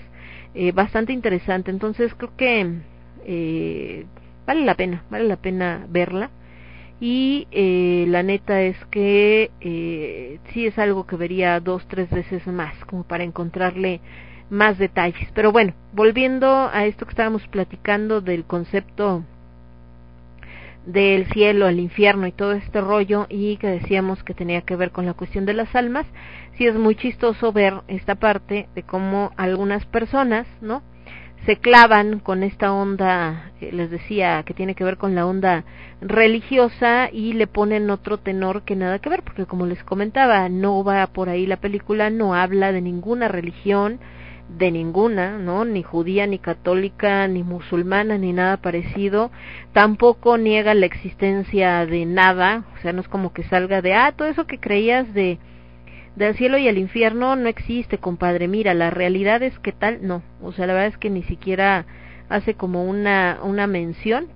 bastante 0.73 1.13
interesante. 1.13 1.69
Entonces 1.69 2.15
creo 2.15 2.35
que 2.35 2.81
vale 4.47 4.65
la 4.65 4.73
pena, 4.73 5.03
vale 5.11 5.25
la 5.25 5.35
pena 5.35 5.85
verla. 5.87 6.31
Y 6.99 7.47
eh, 7.51 8.05
la 8.07 8.23
neta 8.23 8.63
es 8.63 8.75
que 8.85 9.51
sí 10.51 10.65
es 10.65 10.79
algo 10.79 11.05
que 11.05 11.15
vería 11.15 11.59
dos, 11.59 11.87
tres 11.87 12.09
veces 12.09 12.47
más, 12.47 12.73
como 12.85 13.03
para 13.03 13.23
encontrarle 13.23 14.01
más 14.49 14.77
detalles. 14.77 15.29
Pero 15.33 15.51
bueno, 15.51 15.73
volviendo 15.93 16.69
a 16.71 16.85
esto 16.85 17.05
que 17.05 17.11
estábamos 17.11 17.47
platicando 17.47 18.21
del 18.21 18.45
concepto 18.45 19.23
del 20.85 21.25
cielo, 21.27 21.67
el 21.67 21.79
infierno 21.79 22.27
y 22.27 22.31
todo 22.31 22.53
este 22.53 22.79
rollo 22.79 23.27
y 23.29 23.57
que 23.57 23.67
decíamos 23.67 24.23
que 24.23 24.33
tenía 24.33 24.61
que 24.61 24.77
ver 24.77 24.91
con 24.91 25.05
la 25.05 25.13
cuestión 25.13 25.45
de 25.45 25.53
las 25.53 25.75
almas, 25.75 26.05
sí 26.57 26.65
es 26.65 26.75
muy 26.75 26.95
chistoso 26.95 27.51
ver 27.51 27.81
esta 27.89 28.15
parte 28.15 28.69
de 28.73 28.83
cómo 28.83 29.31
algunas 29.35 29.85
personas, 29.85 30.47
¿no? 30.61 30.81
se 31.47 31.55
clavan 31.55 32.19
con 32.19 32.43
esta 32.43 32.73
onda, 32.73 33.51
eh, 33.61 33.69
les 33.71 33.89
decía, 33.89 34.43
que 34.43 34.53
tiene 34.53 34.75
que 34.75 34.83
ver 34.83 34.97
con 34.97 35.15
la 35.15 35.25
onda 35.25 35.63
religiosa 36.01 37.09
y 37.09 37.33
le 37.33 37.47
ponen 37.47 37.89
otro 37.89 38.17
tenor 38.17 38.63
que 38.63 38.75
nada 38.75 38.99
que 38.99 39.09
ver, 39.09 39.23
porque 39.23 39.45
como 39.45 39.65
les 39.65 39.81
comentaba, 39.83 40.49
no 40.49 40.83
va 40.83 41.07
por 41.07 41.29
ahí 41.29 41.45
la 41.45 41.55
película, 41.55 42.09
no 42.09 42.35
habla 42.35 42.73
de 42.73 42.81
ninguna 42.81 43.29
religión, 43.29 43.99
de 44.49 44.71
ninguna, 44.71 45.37
¿no? 45.37 45.65
Ni 45.65 45.83
judía, 45.83 46.25
ni 46.27 46.39
católica, 46.39 47.27
ni 47.27 47.43
musulmana, 47.43 48.17
ni 48.17 48.33
nada 48.33 48.57
parecido. 48.57 49.31
Tampoco 49.73 50.37
niega 50.37 50.73
la 50.73 50.85
existencia 50.85 51.85
de 51.85 52.05
nada, 52.05 52.63
o 52.77 52.81
sea, 52.81 52.93
no 52.93 53.01
es 53.01 53.07
como 53.07 53.33
que 53.33 53.43
salga 53.43 53.81
de, 53.81 53.93
ah, 53.93 54.13
todo 54.15 54.27
eso 54.27 54.47
que 54.47 54.59
creías 54.59 55.13
de 55.13 55.37
del 56.15 56.35
cielo 56.35 56.57
y 56.57 56.67
el 56.67 56.79
infierno 56.79 57.35
no 57.35 57.47
existe, 57.47 57.99
compadre. 57.99 58.47
Mira, 58.47 58.73
la 58.73 58.89
realidad 58.89 59.43
es 59.43 59.57
que 59.59 59.71
tal, 59.71 59.99
no. 60.01 60.23
O 60.41 60.51
sea, 60.51 60.65
la 60.65 60.73
verdad 60.73 60.89
es 60.89 60.97
que 60.97 61.11
ni 61.11 61.21
siquiera 61.23 61.85
hace 62.27 62.55
como 62.55 62.85
una, 62.85 63.37
una 63.43 63.67
mención. 63.67 64.27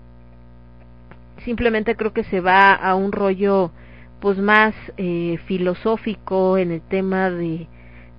Simplemente 1.43 1.95
creo 1.95 2.14
que 2.14 2.24
se 2.26 2.39
va 2.39 2.74
a 2.74 2.93
un 2.93 3.12
rollo 3.12 3.72
pues 4.20 4.38
más 4.38 4.76
eh, 4.97 5.39
filosófico 5.47 6.59
en 6.59 6.72
el 6.72 6.82
tema 6.82 7.32
de, 7.32 7.68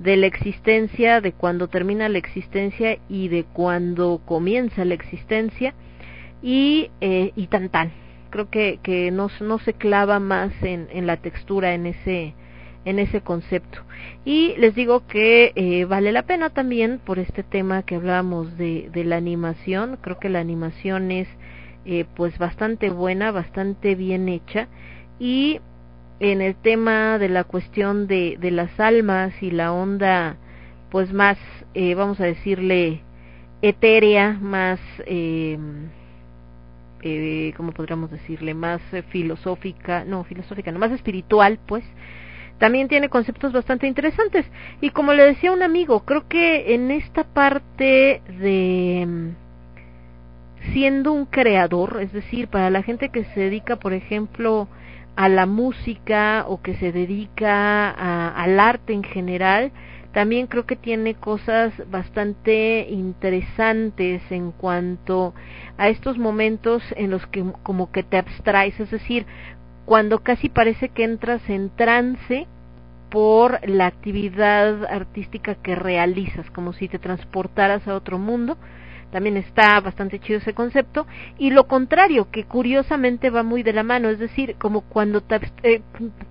de 0.03 0.17
la 0.17 0.27
existencia, 0.27 1.21
de 1.21 1.33
cuando 1.33 1.69
termina 1.69 2.09
la 2.09 2.19
existencia 2.19 2.99
y 3.09 3.29
de 3.29 3.45
cuando 3.45 4.21
comienza 4.25 4.85
la 4.85 4.95
existencia 4.95 5.75
y, 6.43 6.91
eh, 7.01 7.33
y 7.37 7.47
tan 7.47 7.69
tan. 7.69 7.93
Creo 8.31 8.51
que, 8.51 8.79
que 8.83 9.11
no, 9.11 9.29
no 9.41 9.59
se 9.59 9.75
clava 9.75 10.19
más 10.19 10.53
en, 10.63 10.89
en 10.93 11.07
la 11.07 11.19
textura, 11.19 11.75
en 11.75 11.87
ese, 11.87 12.35
en 12.85 12.99
ese 12.99 13.21
concepto. 13.21 13.79
Y 14.25 14.55
les 14.57 14.75
digo 14.75 15.07
que 15.07 15.53
eh, 15.55 15.85
vale 15.85 16.13
la 16.13 16.23
pena 16.23 16.51
también 16.51 16.99
por 17.05 17.19
este 17.19 17.43
tema 17.43 17.83
que 17.83 17.97
hablábamos 17.97 18.57
de, 18.57 18.89
de 18.93 19.05
la 19.05 19.17
animación. 19.17 19.99
Creo 20.01 20.19
que 20.19 20.31
la 20.31 20.41
animación 20.41 21.11
es 21.11 21.29
eh, 21.85 22.07
pues 22.17 22.39
bastante 22.39 22.91
buena, 22.91 23.31
bastante 23.31 23.95
bien 23.95 24.29
hecha. 24.29 24.69
Y 25.19 25.61
en 26.23 26.41
el 26.41 26.55
tema 26.55 27.19
de 27.19 27.29
la 27.29 27.43
cuestión 27.43 28.07
de, 28.07 28.39
de 28.41 28.53
las 28.53 28.79
almas 28.79 29.35
y 29.43 29.51
la 29.51 29.73
onda 29.73 30.37
pues 30.89 31.13
más, 31.13 31.37
eh, 31.75 31.95
vamos 31.97 32.21
a 32.21 32.25
decirle, 32.25 33.01
etérea, 33.61 34.39
más... 34.41 34.79
Eh, 35.07 35.59
eh, 37.05 37.53
¿cómo 37.57 37.73
podríamos 37.73 38.13
decirle? 38.13 38.55
Más 38.55 38.81
eh, 38.93 39.03
filosófica, 39.03 40.05
no, 40.05 40.23
filosófica, 40.23 40.71
no, 40.71 40.79
más 40.79 40.93
espiritual, 40.93 41.59
pues, 41.67 41.83
también 42.59 42.87
tiene 42.87 43.09
conceptos 43.09 43.53
bastante 43.53 43.89
interesantes. 43.89 44.47
Y 44.81 44.91
como 44.91 45.15
le 45.15 45.25
decía 45.25 45.51
un 45.51 45.63
amigo, 45.63 46.05
creo 46.05 46.29
que 46.29 46.75
en 46.75 46.93
esta 46.93 47.25
parte 47.25 48.23
de 48.39 49.05
mm, 49.09 50.73
siendo 50.73 51.13
un 51.13 51.25
creador, 51.25 51.99
es 52.01 52.13
decir, 52.13 52.47
para 52.47 52.71
la 52.71 52.85
gente 52.85 53.09
que 53.09 53.25
se 53.25 53.41
dedica, 53.41 53.75
por 53.75 53.93
ejemplo, 53.93 54.69
a 55.17 55.29
la 55.29 55.47
música 55.47 56.45
o 56.49 56.63
que 56.63 56.75
se 56.77 56.93
dedica 56.93 57.91
a, 57.91 58.43
al 58.43 58.59
arte 58.59 58.93
en 58.93 59.05
general, 59.05 59.73
también 60.13 60.47
creo 60.47 60.67
que 60.67 60.77
tiene 60.77 61.15
cosas 61.15 61.73
bastante 61.91 62.87
interesantes 62.91 64.23
en 64.31 64.53
cuanto 64.53 65.35
a 65.79 65.89
estos 65.89 66.19
momentos 66.19 66.83
en 66.97 67.11
los 67.11 67.27
que 67.27 67.45
como 67.63 67.91
que 67.91 68.03
te 68.03 68.19
abstraes, 68.19 68.79
es 68.79 68.91
decir, 68.91 69.27
cuando 69.87 70.23
casi 70.23 70.49
parece 70.49 70.91
que 70.91 71.05
entras 71.05 71.49
en 71.49 71.71
trance 71.71 72.47
por 73.11 73.67
la 73.69 73.87
actividad 73.87 74.85
artística 74.87 75.55
que 75.55 75.75
realizas, 75.75 76.51
como 76.51 76.73
si 76.73 76.89
te 76.89 76.99
transportaras 76.99 77.87
a 77.87 77.95
otro 77.95 78.19
mundo. 78.19 78.57
También 79.13 79.37
está 79.37 79.79
bastante 79.81 80.19
chido 80.19 80.39
ese 80.39 80.55
concepto. 80.55 81.07
Y 81.39 81.51
lo 81.51 81.69
contrario, 81.69 82.31
que 82.31 82.45
curiosamente 82.45 83.29
va 83.29 83.43
muy 83.43 83.63
de 83.63 83.75
la 83.75 83.83
mano, 83.83 84.09
es 84.09 84.19
decir, 84.19 84.57
como 84.59 84.81
cuando 84.81 85.23
eh, 85.63 85.83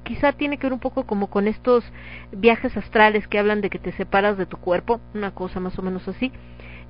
quizá 0.03 0.33
tiene 0.33 0.57
que 0.57 0.65
ver 0.65 0.73
un 0.73 0.79
poco 0.79 1.05
como 1.05 1.27
con 1.27 1.47
estos 1.47 1.83
viajes 2.31 2.75
astrales 2.75 3.27
que 3.27 3.37
hablan 3.37 3.61
de 3.61 3.69
que 3.69 3.77
te 3.77 3.91
separas 3.91 4.35
de 4.37 4.47
tu 4.47 4.57
cuerpo, 4.57 4.99
una 5.13 5.31
cosa 5.31 5.59
más 5.59 5.77
o 5.77 5.83
menos 5.83 6.07
así. 6.07 6.31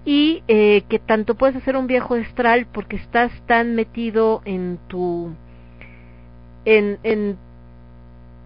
Y 0.05 0.43
eh, 0.47 0.83
que 0.87 0.97
tanto 0.97 1.35
puedes 1.35 1.57
hacer 1.57 1.75
un 1.75 1.87
viaje 1.87 2.21
astral 2.21 2.67
porque 2.71 2.95
estás 2.95 3.31
tan 3.45 3.75
metido 3.75 4.41
en 4.45 4.79
tu 4.87 5.35
en, 6.63 6.99
en 7.03 7.37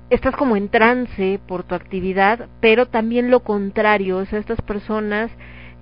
estás 0.10 0.36
como 0.36 0.56
en 0.56 0.70
trance 0.70 1.40
por 1.48 1.64
tu 1.64 1.76
actividad, 1.76 2.48
pero 2.60 2.88
también 2.88 3.30
lo 3.30 3.42
contrario, 3.42 4.18
o 4.18 4.26
sea, 4.26 4.40
estas 4.40 4.62
personas 4.62 5.32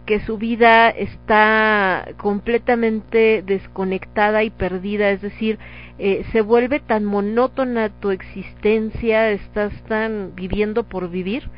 que 0.06 0.20
su 0.22 0.38
vida 0.38 0.90
está 0.90 2.10
completamente 2.18 3.42
desconectada 3.46 4.44
y 4.44 4.50
perdida, 4.50 5.10
es 5.12 5.22
decir, 5.22 5.60
eh, 5.98 6.26
se 6.32 6.42
vuelve 6.42 6.80
tan 6.80 7.06
monótona 7.06 7.90
tu 7.90 8.12
existencia, 8.12 9.30
estás 9.32 9.74
tan 9.84 10.34
viviendo 10.36 10.84
por 10.84 11.10
vivir, 11.10 11.50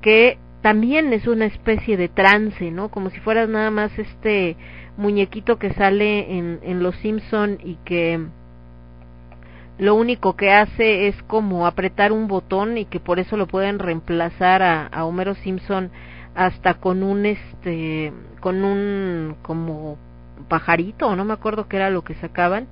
que 0.00 0.38
también 0.62 1.12
es 1.12 1.26
una 1.26 1.46
especie 1.46 1.96
de 1.96 2.08
trance, 2.08 2.70
¿no? 2.70 2.90
Como 2.90 3.10
si 3.10 3.20
fueras 3.20 3.48
nada 3.48 3.70
más 3.70 3.98
este 3.98 4.56
muñequito 4.96 5.58
que 5.58 5.72
sale 5.72 6.38
en, 6.38 6.60
en 6.62 6.82
Los 6.82 6.96
Simpson 6.96 7.58
y 7.62 7.76
que 7.84 8.20
lo 9.78 9.94
único 9.94 10.36
que 10.36 10.52
hace 10.52 11.08
es 11.08 11.22
como 11.22 11.66
apretar 11.66 12.12
un 12.12 12.28
botón 12.28 12.76
y 12.76 12.84
que 12.84 13.00
por 13.00 13.18
eso 13.18 13.38
lo 13.38 13.46
pueden 13.46 13.78
reemplazar 13.78 14.62
a, 14.62 14.86
a 14.86 15.04
Homero 15.04 15.34
Simpson 15.34 15.90
hasta 16.34 16.74
con 16.74 17.02
un 17.02 17.26
este 17.26 18.12
con 18.40 18.64
un 18.64 19.36
como 19.42 19.98
pajarito 20.48 21.14
no 21.16 21.24
me 21.24 21.32
acuerdo 21.32 21.68
qué 21.68 21.76
era 21.76 21.90
lo 21.90 22.02
que 22.02 22.14
sacaban 22.14 22.68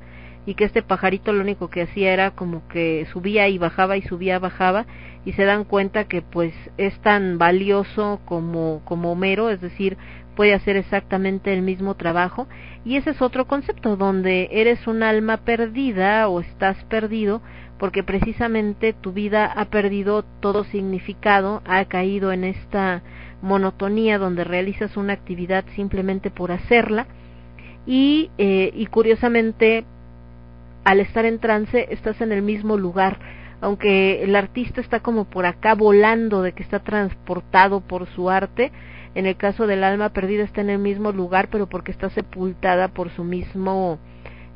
y 0.47 0.55
que 0.55 0.65
este 0.65 0.83
pajarito 0.83 1.33
lo 1.33 1.43
único 1.43 1.69
que 1.69 1.83
hacía 1.83 2.13
era 2.13 2.31
como 2.31 2.67
que 2.69 3.07
subía 3.13 3.49
y 3.49 3.59
bajaba 3.59 3.97
y 3.97 4.03
subía 4.03 4.39
bajaba 4.39 4.87
y 5.25 5.33
se 5.33 5.45
dan 5.45 5.65
cuenta 5.65 6.05
que 6.05 6.23
pues 6.23 6.55
es 6.77 6.99
tan 7.01 7.39
valioso 7.39 8.21
como 8.25 8.81
como 8.85 9.13
Homero 9.13 9.51
es 9.51 9.61
decir 9.61 9.99
puede 10.37 10.55
hacer 10.55 10.77
exactamente 10.77 11.53
el 11.53 11.63
mismo 11.63 11.97
trabajo 11.97 12.47
y 12.85 12.97
ese 12.97 13.11
es 13.11 13.21
otro 13.21 13.47
concepto 13.47 13.97
donde 13.97 14.49
eres 14.53 14.87
un 14.87 15.03
alma 15.03 15.39
perdida 15.39 16.29
o 16.29 16.41
estás 16.41 16.83
perdido 16.85 17.43
porque 17.79 18.03
precisamente 18.03 18.93
tu 18.93 19.13
vida 19.13 19.47
ha 19.47 19.67
perdido 19.67 20.25
todo 20.41 20.65
significado, 20.65 21.63
ha 21.65 21.85
caído 21.87 22.33
en 22.33 22.45
esta 22.45 23.03
monotonía 23.43 24.19
donde 24.19 24.45
realizas 24.45 24.97
una 24.97 25.13
actividad 25.13 25.65
simplemente 25.75 26.31
por 26.31 26.53
hacerla 26.53 27.07
y, 27.87 28.31
eh, 28.39 28.71
y 28.75 28.87
curiosamente 28.87 29.85
al 30.85 31.01
estar 31.01 31.25
en 31.25 31.39
trance 31.39 31.89
estás 31.91 32.21
en 32.21 32.33
el 32.33 32.43
mismo 32.43 32.77
lugar 32.77 33.19
aunque 33.61 34.23
el 34.23 34.37
artista 34.37 34.81
está 34.81 35.01
como 35.01 35.25
por 35.25 35.47
acá 35.47 35.75
volando 35.75 36.43
de 36.43 36.53
que 36.53 36.63
está 36.63 36.81
transportado 36.81 37.81
por 37.81 38.07
su 38.09 38.31
arte 38.31 38.73
en 39.15 39.27
el 39.27 39.37
caso 39.37 39.67
del 39.67 39.85
alma 39.85 40.11
perdida 40.11 40.45
está 40.45 40.61
en 40.61 40.71
el 40.71 40.79
mismo 40.79 41.13
lugar, 41.13 41.49
pero 41.51 41.67
porque 41.67 41.91
está 41.91 42.11
sepultada 42.11 42.87
por 42.87 43.11
su 43.11 43.25
mismo 43.25 43.99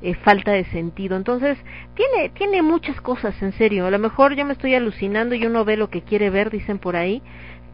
eh, 0.02 0.14
falta 0.14 0.52
de 0.52 0.64
sentido. 0.66 1.16
Entonces, 1.16 1.58
tiene, 1.94 2.28
tiene 2.30 2.62
muchas 2.62 3.00
cosas, 3.00 3.34
en 3.42 3.52
serio. 3.52 3.86
A 3.86 3.90
lo 3.90 3.98
mejor 3.98 4.34
yo 4.34 4.44
me 4.44 4.52
estoy 4.52 4.74
alucinando 4.74 5.34
y 5.34 5.46
uno 5.46 5.64
ve 5.64 5.76
lo 5.76 5.90
que 5.90 6.02
quiere 6.02 6.30
ver, 6.30 6.50
dicen 6.50 6.78
por 6.78 6.96
ahí. 6.96 7.22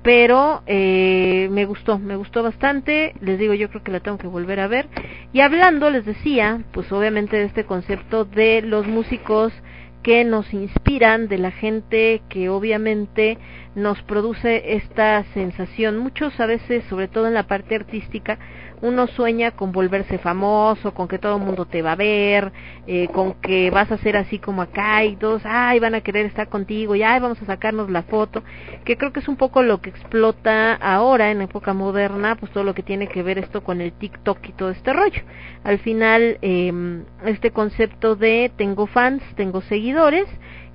Pero 0.08 0.62
eh, 0.66 1.50
me 1.50 1.66
gustó, 1.66 1.98
me 1.98 2.16
gustó 2.16 2.42
bastante. 2.42 3.12
Les 3.20 3.38
digo, 3.38 3.52
yo 3.52 3.68
creo 3.68 3.82
que 3.82 3.92
la 3.92 4.00
tengo 4.00 4.16
que 4.16 4.26
volver 4.26 4.58
a 4.58 4.66
ver. 4.66 4.88
Y 5.34 5.42
hablando, 5.42 5.90
les 5.90 6.06
decía, 6.06 6.62
pues 6.72 6.90
obviamente 6.92 7.36
de 7.36 7.44
este 7.44 7.66
concepto 7.66 8.24
de 8.24 8.62
los 8.62 8.86
músicos 8.86 9.52
que 10.02 10.24
nos 10.24 10.50
inspiran, 10.54 11.28
de 11.28 11.36
la 11.36 11.50
gente 11.50 12.22
que 12.30 12.48
obviamente 12.48 13.36
nos 13.74 14.00
produce 14.00 14.76
esta 14.76 15.24
sensación. 15.34 15.98
Muchos 15.98 16.40
a 16.40 16.46
veces, 16.46 16.84
sobre 16.84 17.08
todo 17.08 17.26
en 17.26 17.34
la 17.34 17.46
parte 17.46 17.74
artística, 17.74 18.38
uno 18.82 19.06
sueña 19.06 19.52
con 19.52 19.72
volverse 19.72 20.18
famoso, 20.18 20.94
con 20.94 21.08
que 21.08 21.18
todo 21.18 21.36
el 21.36 21.42
mundo 21.42 21.64
te 21.64 21.82
va 21.82 21.92
a 21.92 21.96
ver, 21.96 22.52
eh, 22.86 23.08
con 23.08 23.34
que 23.34 23.70
vas 23.70 23.90
a 23.90 23.98
ser 23.98 24.16
así 24.16 24.38
como 24.38 24.62
acá 24.62 25.04
y 25.04 25.18
ay, 25.44 25.78
van 25.80 25.94
a 25.94 26.00
querer 26.00 26.26
estar 26.26 26.48
contigo 26.48 26.94
y 26.94 27.02
ay, 27.02 27.20
vamos 27.20 27.40
a 27.42 27.46
sacarnos 27.46 27.90
la 27.90 28.02
foto, 28.02 28.42
que 28.84 28.96
creo 28.96 29.12
que 29.12 29.20
es 29.20 29.28
un 29.28 29.36
poco 29.36 29.62
lo 29.62 29.80
que 29.80 29.90
explota 29.90 30.74
ahora 30.74 31.30
en 31.30 31.42
época 31.42 31.74
moderna, 31.74 32.36
pues 32.36 32.52
todo 32.52 32.64
lo 32.64 32.74
que 32.74 32.82
tiene 32.82 33.08
que 33.08 33.22
ver 33.22 33.38
esto 33.38 33.62
con 33.62 33.80
el 33.80 33.92
TikTok 33.92 34.38
y 34.48 34.52
todo 34.52 34.70
este 34.70 34.92
rollo. 34.92 35.22
Al 35.64 35.78
final, 35.78 36.38
eh, 36.42 36.72
este 37.24 37.50
concepto 37.50 38.16
de 38.16 38.50
tengo 38.56 38.86
fans, 38.86 39.22
tengo 39.36 39.60
seguidores 39.62 40.26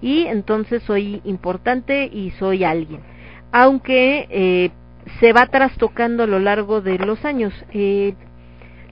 y 0.02 0.26
entonces 0.26 0.84
soy 0.84 1.22
importante 1.24 2.10
y 2.12 2.32
soy 2.32 2.64
alguien. 2.64 3.02
Aunque 3.52 4.28
eh, 4.30 4.72
se 5.20 5.34
va 5.34 5.48
trastocando 5.48 6.24
a 6.24 6.28
lo 6.28 6.40
largo 6.40 6.82
de 6.82 6.98
los 6.98 7.24
años. 7.26 7.54
Eh, 7.72 8.16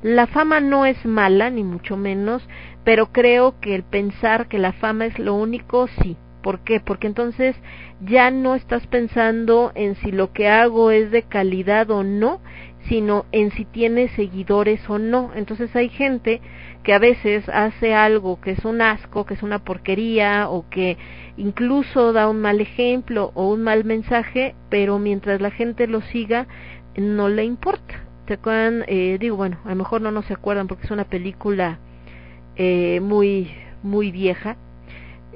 la 0.02 0.28
fama 0.28 0.60
no 0.60 0.86
es 0.86 1.06
mala, 1.06 1.50
ni 1.50 1.64
mucho 1.64 1.96
menos, 1.96 2.48
pero 2.84 3.12
creo 3.12 3.60
que 3.60 3.76
el 3.76 3.84
pensar 3.84 4.48
que 4.48 4.58
la 4.58 4.74
fama 4.74 5.06
es 5.06 5.20
lo 5.20 5.36
único, 5.36 5.88
sí. 6.02 6.18
¿Por 6.42 6.64
qué? 6.64 6.80
Porque 6.80 7.06
entonces 7.06 7.56
ya 8.04 8.32
no 8.32 8.56
estás 8.56 8.88
pensando 8.88 9.72
en 9.76 9.96
si 9.96 10.12
lo 10.12 10.34
que 10.34 10.50
hago 10.50 10.90
es 10.90 11.12
de 11.12 11.22
calidad 11.22 11.92
o 11.92 12.04
no, 12.04 12.42
sino 12.90 13.26
en 13.32 13.52
si 13.52 13.66
tiene 13.66 14.08
seguidores 14.10 14.90
o 14.90 14.98
no. 14.98 15.32
Entonces 15.36 15.76
hay 15.76 15.90
gente 15.90 16.42
que 16.84 16.94
a 16.94 17.00
veces 17.00 17.48
hace 17.50 17.94
algo 17.94 18.42
que 18.42 18.52
es 18.52 18.66
un 18.66 18.82
asco, 18.82 19.26
que 19.26 19.36
es 19.36 19.44
una 19.44 19.60
porquería 19.60 20.50
o 20.50 20.66
que 20.70 20.98
incluso 21.38 22.14
da 22.14 22.28
un 22.28 22.42
mal 22.42 22.60
ejemplo 22.60 23.32
o 23.36 23.50
un 23.50 23.64
mal 23.64 23.86
mensaje, 23.86 24.56
pero 24.70 24.98
mientras 25.00 25.42
la 25.42 25.52
gente 25.52 25.88
lo 25.88 26.02
siga 26.02 26.48
no 26.96 27.30
le 27.30 27.44
importa. 27.44 28.04
¿Se 28.28 28.34
acuerdan? 28.34 28.84
Eh, 28.88 29.18
digo, 29.20 29.38
bueno, 29.38 29.58
a 29.66 29.70
lo 29.70 29.76
mejor 29.76 30.02
no, 30.02 30.12
no 30.12 30.22
se 30.24 30.34
acuerdan 30.34 30.68
porque 30.68 30.86
es 30.86 30.92
una 30.92 31.06
película 31.06 31.80
eh, 32.56 33.00
muy, 33.02 33.52
muy 33.84 34.12
vieja 34.12 34.58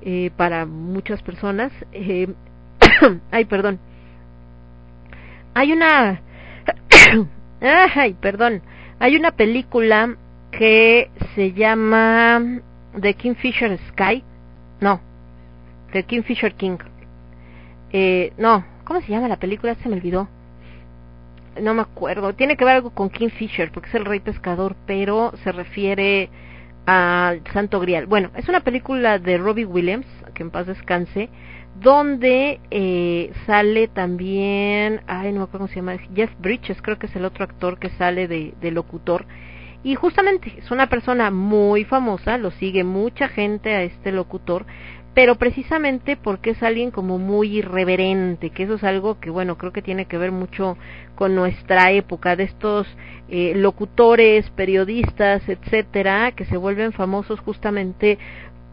eh, 0.01 0.31
para 0.35 0.65
muchas 0.65 1.21
personas. 1.21 1.71
Eh, 1.91 2.27
ay, 3.31 3.45
perdón. 3.45 3.79
Hay 5.53 5.71
una... 5.71 6.21
ay, 7.95 8.13
perdón. 8.19 8.61
Hay 8.99 9.15
una 9.15 9.31
película 9.31 10.15
que 10.57 11.09
se 11.35 11.53
llama 11.53 12.61
The 12.99 13.13
Kingfisher 13.13 13.77
Sky. 13.89 14.23
No, 14.79 15.01
The 15.91 16.03
Kingfisher 16.03 16.53
King. 16.55 16.77
Eh, 17.91 18.33
no, 18.37 18.65
¿cómo 18.83 19.01
se 19.01 19.11
llama 19.11 19.27
la 19.27 19.37
película? 19.37 19.75
Se 19.75 19.89
me 19.89 19.95
olvidó. 19.95 20.27
No 21.61 21.73
me 21.73 21.81
acuerdo. 21.81 22.33
Tiene 22.33 22.57
que 22.57 22.65
ver 22.65 22.75
algo 22.75 22.89
con 22.89 23.09
Kingfisher, 23.09 23.71
porque 23.71 23.89
es 23.89 23.95
el 23.95 24.05
rey 24.05 24.19
pescador, 24.19 24.75
pero 24.85 25.33
se 25.43 25.51
refiere 25.51 26.29
al 26.85 27.41
Santo 27.53 27.79
Grial. 27.79 28.05
Bueno, 28.05 28.31
es 28.35 28.47
una 28.49 28.59
película 28.61 29.19
de 29.19 29.37
Robbie 29.37 29.65
Williams, 29.65 30.07
que 30.33 30.43
en 30.43 30.51
paz 30.51 30.67
descanse, 30.67 31.29
donde 31.81 32.59
eh, 32.71 33.31
sale 33.45 33.87
también, 33.87 35.01
ay, 35.07 35.31
no 35.31 35.39
me 35.39 35.43
acuerdo 35.43 35.59
cómo 35.59 35.67
se 35.67 35.75
llama, 35.75 35.97
Jeff 36.13 36.31
Bridges, 36.39 36.81
creo 36.81 36.97
que 36.97 37.07
es 37.07 37.15
el 37.15 37.25
otro 37.25 37.43
actor 37.43 37.79
que 37.79 37.89
sale 37.91 38.27
de, 38.27 38.53
de 38.61 38.71
locutor. 38.71 39.25
Y 39.85 39.93
justamente 39.93 40.51
es 40.57 40.71
una 40.71 40.89
persona 40.89 41.29
muy 41.29 41.83
famosa, 41.83 42.39
lo 42.39 42.49
sigue 42.49 42.83
mucha 42.83 43.27
gente 43.27 43.75
a 43.75 43.83
este 43.83 44.11
locutor, 44.11 44.65
pero 45.13 45.35
precisamente 45.35 46.17
porque 46.17 46.49
es 46.49 46.63
alguien 46.63 46.89
como 46.89 47.19
muy 47.19 47.59
irreverente, 47.59 48.49
que 48.49 48.63
eso 48.63 48.73
es 48.73 48.83
algo 48.83 49.19
que, 49.19 49.29
bueno, 49.29 49.59
creo 49.59 49.71
que 49.71 49.83
tiene 49.83 50.05
que 50.05 50.17
ver 50.17 50.31
mucho 50.31 50.75
con 51.13 51.35
nuestra 51.35 51.91
época, 51.91 52.35
de 52.35 52.45
estos 52.45 52.87
eh, 53.29 53.53
locutores, 53.55 54.49
periodistas, 54.49 55.47
etcétera, 55.47 56.31
que 56.31 56.45
se 56.45 56.57
vuelven 56.57 56.91
famosos 56.91 57.39
justamente 57.41 58.17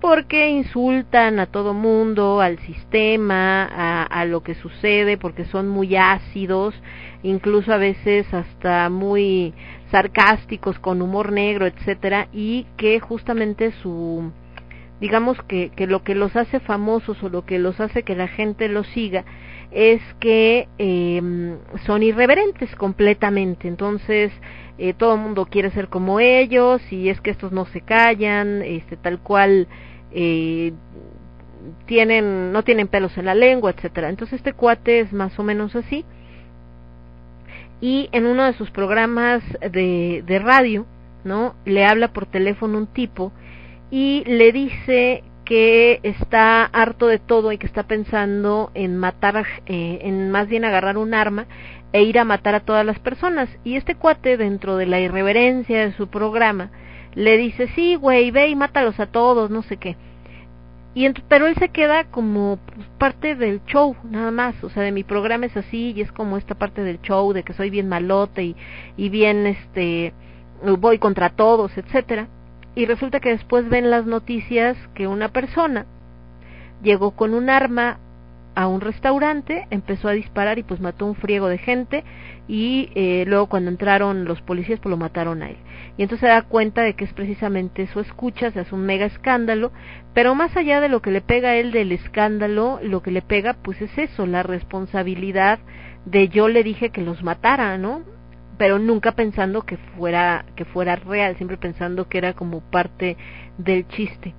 porque 0.00 0.48
insultan 0.48 1.38
a 1.38 1.46
todo 1.46 1.74
mundo, 1.74 2.40
al 2.40 2.58
sistema, 2.60 3.64
a, 3.64 4.02
a, 4.02 4.24
lo 4.24 4.42
que 4.42 4.54
sucede, 4.54 5.18
porque 5.18 5.44
son 5.44 5.68
muy 5.68 5.94
ácidos, 5.94 6.74
incluso 7.22 7.72
a 7.72 7.76
veces 7.76 8.26
hasta 8.34 8.88
muy 8.88 9.54
sarcásticos, 9.92 10.80
con 10.80 11.02
humor 11.02 11.30
negro, 11.30 11.66
etcétera, 11.66 12.26
y 12.32 12.66
que 12.76 12.98
justamente 12.98 13.70
su 13.82 14.32
digamos 15.00 15.36
que, 15.48 15.70
que 15.70 15.86
lo 15.86 16.02
que 16.04 16.14
los 16.14 16.34
hace 16.36 16.60
famosos 16.60 17.20
o 17.24 17.28
lo 17.28 17.44
que 17.44 17.58
los 17.58 17.80
hace 17.80 18.04
que 18.04 18.14
la 18.14 18.28
gente 18.28 18.68
los 18.68 18.86
siga 18.88 19.24
es 19.72 20.00
que 20.20 20.68
eh, 20.78 21.20
son 21.86 22.02
irreverentes 22.02 22.74
completamente. 22.76 23.68
Entonces, 23.68 24.32
eh, 24.78 24.94
todo 24.94 25.14
el 25.14 25.20
mundo 25.20 25.46
quiere 25.46 25.70
ser 25.70 25.88
como 25.88 26.20
ellos 26.20 26.80
y 26.92 27.08
es 27.08 27.20
que 27.20 27.30
estos 27.30 27.52
no 27.52 27.64
se 27.66 27.80
callan, 27.80 28.62
este, 28.62 28.96
tal 28.96 29.18
cual 29.20 29.66
eh, 30.12 30.72
tienen, 31.86 32.52
no 32.52 32.62
tienen 32.62 32.88
pelos 32.88 33.16
en 33.18 33.26
la 33.26 33.34
lengua, 33.34 33.70
etcétera. 33.70 34.08
Entonces, 34.08 34.38
este 34.38 34.52
cuate 34.52 35.00
es 35.00 35.12
más 35.12 35.38
o 35.38 35.42
menos 35.42 35.74
así. 35.74 36.04
Y 37.82 38.08
en 38.12 38.24
uno 38.24 38.44
de 38.44 38.54
sus 38.54 38.70
programas 38.70 39.42
de, 39.60 40.24
de 40.26 40.38
radio, 40.38 40.86
¿no? 41.24 41.54
Le 41.66 41.84
habla 41.84 42.14
por 42.14 42.24
teléfono 42.24 42.78
un 42.78 42.86
tipo 42.86 43.32
y 43.90 44.24
le 44.24 44.52
dice 44.52 45.22
que 45.44 46.00
está 46.02 46.64
harto 46.64 47.08
de 47.08 47.18
todo 47.18 47.52
y 47.52 47.58
que 47.58 47.66
está 47.66 47.82
pensando 47.82 48.70
en 48.74 48.96
matar, 48.96 49.44
eh, 49.66 49.98
en 50.02 50.30
más 50.30 50.48
bien 50.48 50.64
agarrar 50.64 50.96
un 50.96 51.12
arma 51.12 51.46
e 51.92 52.02
ir 52.02 52.18
a 52.18 52.24
matar 52.24 52.54
a 52.54 52.60
todas 52.60 52.86
las 52.86 52.98
personas. 53.00 53.48
Y 53.64 53.76
este 53.76 53.94
cuate, 53.94 54.36
dentro 54.36 54.76
de 54.76 54.86
la 54.86 55.00
irreverencia 55.00 55.80
de 55.80 55.92
su 55.92 56.08
programa, 56.08 56.70
le 57.14 57.36
dice, 57.36 57.68
sí, 57.74 57.96
güey, 57.96 58.30
ve 58.30 58.48
y 58.48 58.56
mátalos 58.56 58.98
a 58.98 59.06
todos, 59.06 59.50
no 59.50 59.62
sé 59.62 59.76
qué. 59.76 59.96
Y 60.94 61.08
pero 61.28 61.46
él 61.46 61.54
se 61.58 61.70
queda 61.70 62.04
como 62.04 62.58
pues, 62.66 62.86
parte 62.98 63.34
del 63.34 63.64
show, 63.64 63.96
nada 64.04 64.30
más. 64.30 64.62
O 64.62 64.70
sea, 64.70 64.82
de 64.82 64.92
mi 64.92 65.04
programa 65.04 65.46
es 65.46 65.56
así 65.56 65.92
y 65.96 66.00
es 66.00 66.12
como 66.12 66.36
esta 66.36 66.54
parte 66.54 66.82
del 66.82 67.00
show 67.00 67.32
de 67.32 67.42
que 67.42 67.54
soy 67.54 67.70
bien 67.70 67.88
malote 67.88 68.44
y, 68.44 68.56
y 68.96 69.08
bien, 69.08 69.46
este, 69.46 70.12
voy 70.78 70.98
contra 70.98 71.30
todos, 71.30 71.76
etcétera 71.78 72.28
y 72.74 72.86
resulta 72.86 73.20
que 73.20 73.30
después 73.30 73.68
ven 73.68 73.90
las 73.90 74.06
noticias 74.06 74.76
que 74.94 75.06
una 75.06 75.28
persona 75.28 75.86
llegó 76.82 77.12
con 77.12 77.34
un 77.34 77.50
arma 77.50 77.98
a 78.54 78.66
un 78.66 78.80
restaurante, 78.80 79.66
empezó 79.70 80.08
a 80.08 80.12
disparar 80.12 80.58
y 80.58 80.62
pues 80.62 80.80
mató 80.80 81.06
un 81.06 81.14
friego 81.14 81.48
de 81.48 81.58
gente 81.58 82.04
y 82.48 82.90
eh, 82.94 83.24
luego 83.26 83.46
cuando 83.46 83.70
entraron 83.70 84.24
los 84.24 84.40
policías 84.42 84.80
pues 84.80 84.90
lo 84.90 84.96
mataron 84.96 85.42
a 85.42 85.50
él. 85.50 85.56
Y 85.96 86.02
entonces 86.02 86.28
se 86.28 86.32
da 86.32 86.42
cuenta 86.42 86.82
de 86.82 86.94
que 86.94 87.04
es 87.04 87.12
precisamente 87.12 87.82
eso 87.82 88.00
escucha, 88.00 88.50
se 88.50 88.60
hace 88.60 88.74
un 88.74 88.86
mega 88.86 89.06
escándalo, 89.06 89.72
pero 90.14 90.34
más 90.34 90.56
allá 90.56 90.80
de 90.80 90.88
lo 90.88 91.02
que 91.02 91.10
le 91.10 91.20
pega 91.20 91.50
a 91.50 91.56
él 91.56 91.70
del 91.70 91.92
escándalo, 91.92 92.80
lo 92.82 93.02
que 93.02 93.10
le 93.10 93.22
pega 93.22 93.54
pues 93.54 93.80
es 93.82 93.96
eso, 93.98 94.26
la 94.26 94.42
responsabilidad 94.42 95.58
de 96.06 96.28
yo 96.28 96.48
le 96.48 96.62
dije 96.62 96.90
que 96.90 97.02
los 97.02 97.22
matara, 97.22 97.76
¿no? 97.78 98.02
pero 98.58 98.78
nunca 98.78 99.12
pensando 99.12 99.62
que 99.62 99.76
fuera 99.76 100.44
que 100.54 100.64
fuera 100.64 100.94
real, 100.94 101.36
siempre 101.36 101.56
pensando 101.56 102.08
que 102.08 102.18
era 102.18 102.34
como 102.34 102.60
parte 102.60 103.16
del 103.58 103.88
chiste. 103.88 104.34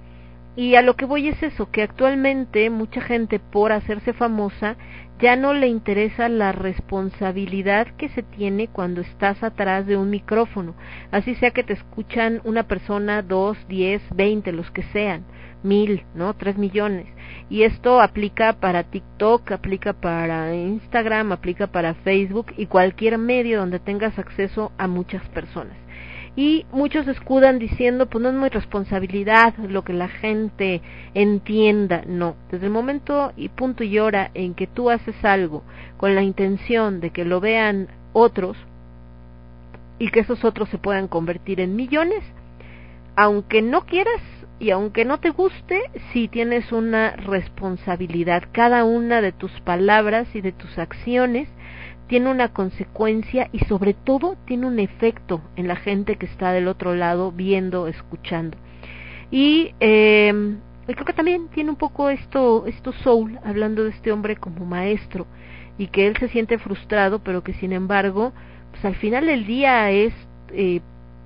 Y 0.55 0.75
a 0.75 0.81
lo 0.81 0.95
que 0.95 1.05
voy 1.05 1.27
es 1.27 1.41
eso, 1.41 1.71
que 1.71 1.81
actualmente 1.81 2.69
mucha 2.69 3.01
gente 3.01 3.39
por 3.39 3.71
hacerse 3.71 4.13
famosa 4.13 4.77
ya 5.19 5.35
no 5.35 5.53
le 5.53 5.67
interesa 5.67 6.27
la 6.29 6.51
responsabilidad 6.51 7.87
que 7.97 8.09
se 8.09 8.23
tiene 8.23 8.67
cuando 8.67 9.01
estás 9.01 9.43
atrás 9.43 9.85
de 9.85 9.97
un 9.97 10.09
micrófono, 10.09 10.75
así 11.11 11.35
sea 11.35 11.51
que 11.51 11.63
te 11.63 11.73
escuchan 11.73 12.41
una 12.43 12.63
persona, 12.63 13.21
dos, 13.21 13.57
diez, 13.67 14.01
veinte, 14.13 14.51
los 14.51 14.69
que 14.71 14.83
sean, 14.83 15.23
mil, 15.63 16.03
¿no? 16.13 16.33
Tres 16.33 16.57
millones. 16.57 17.07
Y 17.49 17.63
esto 17.63 18.01
aplica 18.01 18.53
para 18.53 18.83
TikTok, 18.83 19.51
aplica 19.51 19.93
para 19.93 20.53
Instagram, 20.53 21.31
aplica 21.31 21.67
para 21.67 21.93
Facebook 21.93 22.47
y 22.57 22.65
cualquier 22.65 23.17
medio 23.17 23.59
donde 23.59 23.79
tengas 23.79 24.19
acceso 24.19 24.71
a 24.77 24.87
muchas 24.87 25.27
personas. 25.29 25.82
Y 26.35 26.65
muchos 26.71 27.07
escudan 27.07 27.59
diciendo, 27.59 28.07
pues 28.07 28.23
no 28.23 28.29
es 28.29 28.35
mi 28.35 28.49
responsabilidad 28.49 29.55
lo 29.57 29.83
que 29.83 29.93
la 29.93 30.07
gente 30.07 30.81
entienda. 31.13 32.03
No, 32.07 32.35
desde 32.51 32.65
el 32.65 32.71
momento 32.71 33.31
y 33.37 33.49
punto 33.49 33.83
y 33.83 33.99
hora 33.99 34.31
en 34.33 34.55
que 34.55 34.65
tú 34.65 34.89
haces 34.89 35.15
algo 35.23 35.63
con 35.97 36.15
la 36.15 36.23
intención 36.23 37.01
de 37.01 37.11
que 37.11 37.23
lo 37.23 37.39
vean 37.39 37.87
otros 38.13 38.57
y 39.99 40.09
que 40.09 40.21
esos 40.21 40.43
otros 40.43 40.69
se 40.69 40.79
puedan 40.79 41.07
convertir 41.07 41.59
en 41.59 41.75
millones, 41.75 42.23
aunque 43.15 43.61
no 43.61 43.85
quieras, 43.85 44.21
y 44.59 44.71
aunque 44.71 45.03
no 45.03 45.19
te 45.19 45.31
guste, 45.31 45.81
sí 46.13 46.29
tienes 46.29 46.71
una 46.71 47.17
responsabilidad. 47.17 48.43
Cada 48.53 48.85
una 48.85 49.21
de 49.21 49.33
tus 49.33 49.51
palabras 49.61 50.33
y 50.35 50.41
de 50.41 50.53
tus 50.53 50.77
acciones 50.77 51.49
tiene 52.07 52.29
una 52.29 52.49
consecuencia 52.49 53.49
y 53.51 53.59
sobre 53.65 53.93
todo 53.93 54.35
tiene 54.45 54.67
un 54.67 54.79
efecto 54.79 55.41
en 55.55 55.67
la 55.67 55.75
gente 55.75 56.17
que 56.17 56.25
está 56.25 56.51
del 56.51 56.67
otro 56.67 56.95
lado 56.95 57.31
viendo, 57.31 57.87
escuchando. 57.87 58.57
Y 59.31 59.73
eh, 59.79 60.57
creo 60.85 61.05
que 61.05 61.13
también 61.13 61.47
tiene 61.49 61.69
un 61.69 61.75
poco 61.75 62.09
esto, 62.09 62.65
esto 62.67 62.91
soul, 62.91 63.39
hablando 63.43 63.83
de 63.83 63.91
este 63.91 64.11
hombre 64.11 64.35
como 64.35 64.65
maestro 64.65 65.25
y 65.77 65.87
que 65.87 66.07
él 66.07 66.17
se 66.17 66.27
siente 66.29 66.59
frustrado, 66.59 67.19
pero 67.19 67.43
que 67.43 67.53
sin 67.53 67.73
embargo, 67.73 68.33
pues 68.71 68.85
al 68.85 68.95
final 68.95 69.25
del 69.25 69.45
día 69.45 69.89
es 69.91 70.13
eh, 70.51 70.81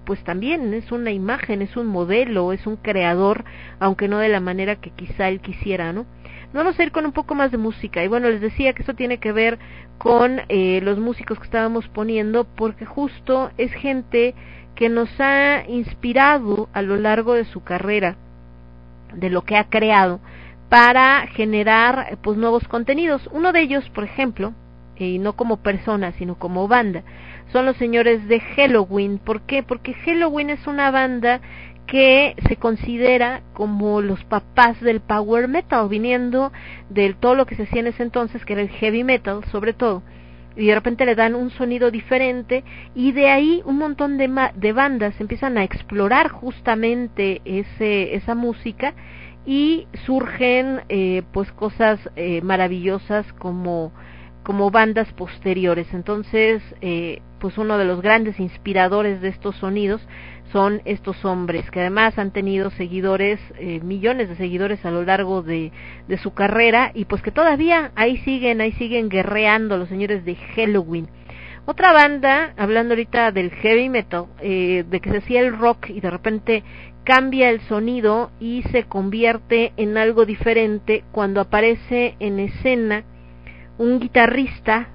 pues 0.07 0.23
también 0.23 0.73
es 0.73 0.89
una 0.93 1.11
imagen, 1.11 1.61
es 1.61 1.75
un 1.75 1.87
modelo, 1.87 2.53
es 2.53 2.65
un 2.65 2.77
creador, 2.77 3.43
aunque 3.77 4.07
no 4.07 4.19
de 4.19 4.29
la 4.29 4.39
manera 4.39 4.77
que 4.77 4.89
quizá 4.91 5.27
él 5.27 5.41
quisiera, 5.41 5.91
¿no? 5.91 6.05
Vamos 6.53 6.79
a 6.79 6.83
ir 6.83 6.91
con 6.91 7.05
un 7.05 7.11
poco 7.11 7.35
más 7.35 7.51
de 7.51 7.57
música. 7.57 8.03
Y 8.03 8.07
bueno, 8.07 8.29
les 8.29 8.41
decía 8.41 8.73
que 8.73 8.81
esto 8.81 8.95
tiene 8.95 9.17
que 9.19 9.31
ver 9.31 9.59
con 9.97 10.41
eh, 10.49 10.79
los 10.81 10.97
músicos 10.97 11.37
que 11.37 11.45
estábamos 11.45 11.87
poniendo, 11.89 12.45
porque 12.45 12.85
justo 12.85 13.51
es 13.57 13.71
gente 13.73 14.33
que 14.75 14.89
nos 14.89 15.09
ha 15.19 15.63
inspirado 15.67 16.69
a 16.71 16.81
lo 16.81 16.95
largo 16.95 17.33
de 17.33 17.45
su 17.45 17.63
carrera, 17.63 18.15
de 19.13 19.29
lo 19.29 19.43
que 19.43 19.57
ha 19.57 19.65
creado, 19.69 20.19
para 20.69 21.27
generar 21.27 22.17
pues 22.21 22.37
nuevos 22.37 22.67
contenidos. 22.67 23.27
Uno 23.31 23.51
de 23.51 23.61
ellos, 23.61 23.89
por 23.89 24.03
ejemplo, 24.03 24.53
y 24.95 25.19
no 25.19 25.33
como 25.33 25.57
persona, 25.57 26.11
sino 26.13 26.35
como 26.35 26.67
banda, 26.67 27.03
son 27.51 27.65
los 27.65 27.77
señores 27.77 28.27
de 28.27 28.39
Halloween. 28.39 29.19
¿Por 29.19 29.41
qué? 29.41 29.63
Porque 29.63 29.93
Halloween 29.93 30.49
es 30.49 30.65
una 30.67 30.91
banda 30.91 31.41
que 31.87 32.35
se 32.47 32.57
considera 32.57 33.41
como 33.53 34.01
los 34.01 34.23
papás 34.25 34.79
del 34.81 34.99
power 34.99 35.47
metal, 35.47 35.87
viniendo 35.87 36.51
de 36.89 37.13
todo 37.13 37.33
lo 37.33 37.45
que 37.45 37.55
se 37.55 37.63
hacía 37.63 37.79
en 37.79 37.87
ese 37.87 38.03
entonces, 38.03 38.43
que 38.45 38.53
era 38.53 38.61
el 38.61 38.69
heavy 38.69 39.03
metal 39.03 39.43
sobre 39.51 39.73
todo. 39.73 40.03
y 40.55 40.67
de 40.67 40.75
repente 40.75 41.05
le 41.05 41.15
dan 41.15 41.35
un 41.35 41.51
sonido 41.51 41.91
diferente 41.91 42.63
y 42.95 43.11
de 43.11 43.29
ahí 43.29 43.61
un 43.65 43.77
montón 43.77 44.17
de, 44.17 44.27
de 44.55 44.73
bandas 44.73 45.19
empiezan 45.21 45.57
a 45.57 45.63
explorar 45.63 46.29
justamente 46.29 47.41
ese, 47.45 48.15
esa 48.15 48.33
música 48.33 48.93
y 49.47 49.87
surgen 50.05 50.81
eh, 50.89 51.23
pues 51.31 51.51
cosas 51.53 51.99
eh, 52.15 52.41
maravillosas 52.41 53.31
como 53.33 53.93
como 54.43 54.71
bandas 54.71 55.11
posteriores 55.13 55.87
entonces 55.93 56.61
eh, 56.81 57.21
pues 57.39 57.57
uno 57.57 57.77
de 57.77 57.85
los 57.85 58.01
grandes 58.01 58.39
inspiradores 58.39 59.21
de 59.21 59.29
estos 59.29 59.55
sonidos 59.55 60.01
son 60.51 60.81
estos 60.85 61.23
hombres 61.25 61.69
que 61.71 61.81
además 61.81 62.17
han 62.17 62.31
tenido 62.31 62.69
seguidores 62.71 63.39
eh, 63.59 63.79
millones 63.83 64.29
de 64.29 64.35
seguidores 64.35 64.85
a 64.85 64.91
lo 64.91 65.03
largo 65.03 65.41
de, 65.41 65.71
de 66.07 66.17
su 66.17 66.33
carrera 66.33 66.91
y 66.93 67.05
pues 67.05 67.21
que 67.21 67.31
todavía 67.31 67.91
ahí 67.95 68.17
siguen 68.17 68.61
ahí 68.61 68.71
siguen 68.73 69.09
guerreando 69.09 69.77
los 69.77 69.89
señores 69.89 70.23
de 70.25 70.35
Halloween. 70.35 71.07
Otra 71.65 71.91
banda, 71.91 72.53
hablando 72.55 72.93
ahorita 72.93 73.33
del 73.33 73.51
heavy 73.51 73.89
metal, 73.89 74.27
eh, 74.39 74.85
de 74.89 74.99
que 75.01 75.11
se 75.11 75.17
hacía 75.17 75.41
el 75.41 75.57
rock 75.57 75.89
y 75.89 75.99
de 75.99 76.09
repente 76.09 76.63
cambia 77.03 77.49
el 77.49 77.59
sonido 77.61 78.31
y 78.39 78.63
se 78.71 78.83
convierte 78.83 79.73
en 79.75 79.97
algo 79.97 80.25
diferente 80.25 81.03
cuando 81.11 81.41
aparece 81.41 82.15
en 82.19 82.39
escena 82.39 83.03
un 83.77 83.99
guitarrista 83.99 84.89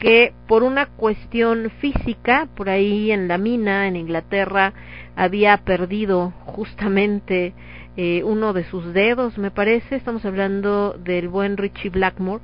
que 0.00 0.32
por 0.48 0.62
una 0.62 0.86
cuestión 0.86 1.70
física, 1.78 2.48
por 2.56 2.70
ahí 2.70 3.12
en 3.12 3.28
la 3.28 3.38
mina, 3.38 3.86
en 3.86 3.96
Inglaterra, 3.96 4.72
había 5.14 5.58
perdido 5.58 6.32
justamente 6.46 7.52
eh, 7.98 8.22
uno 8.24 8.54
de 8.54 8.64
sus 8.64 8.94
dedos, 8.94 9.36
me 9.36 9.50
parece, 9.50 9.96
estamos 9.96 10.24
hablando 10.24 10.94
del 10.94 11.28
buen 11.28 11.58
Richie 11.58 11.90
Blackmore. 11.90 12.42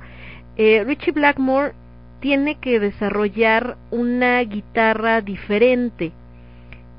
Eh, 0.55 0.83
Richie 0.85 1.11
Blackmore 1.11 1.73
tiene 2.19 2.59
que 2.59 2.79
desarrollar 2.79 3.77
una 3.89 4.39
guitarra 4.41 5.21
diferente 5.21 6.11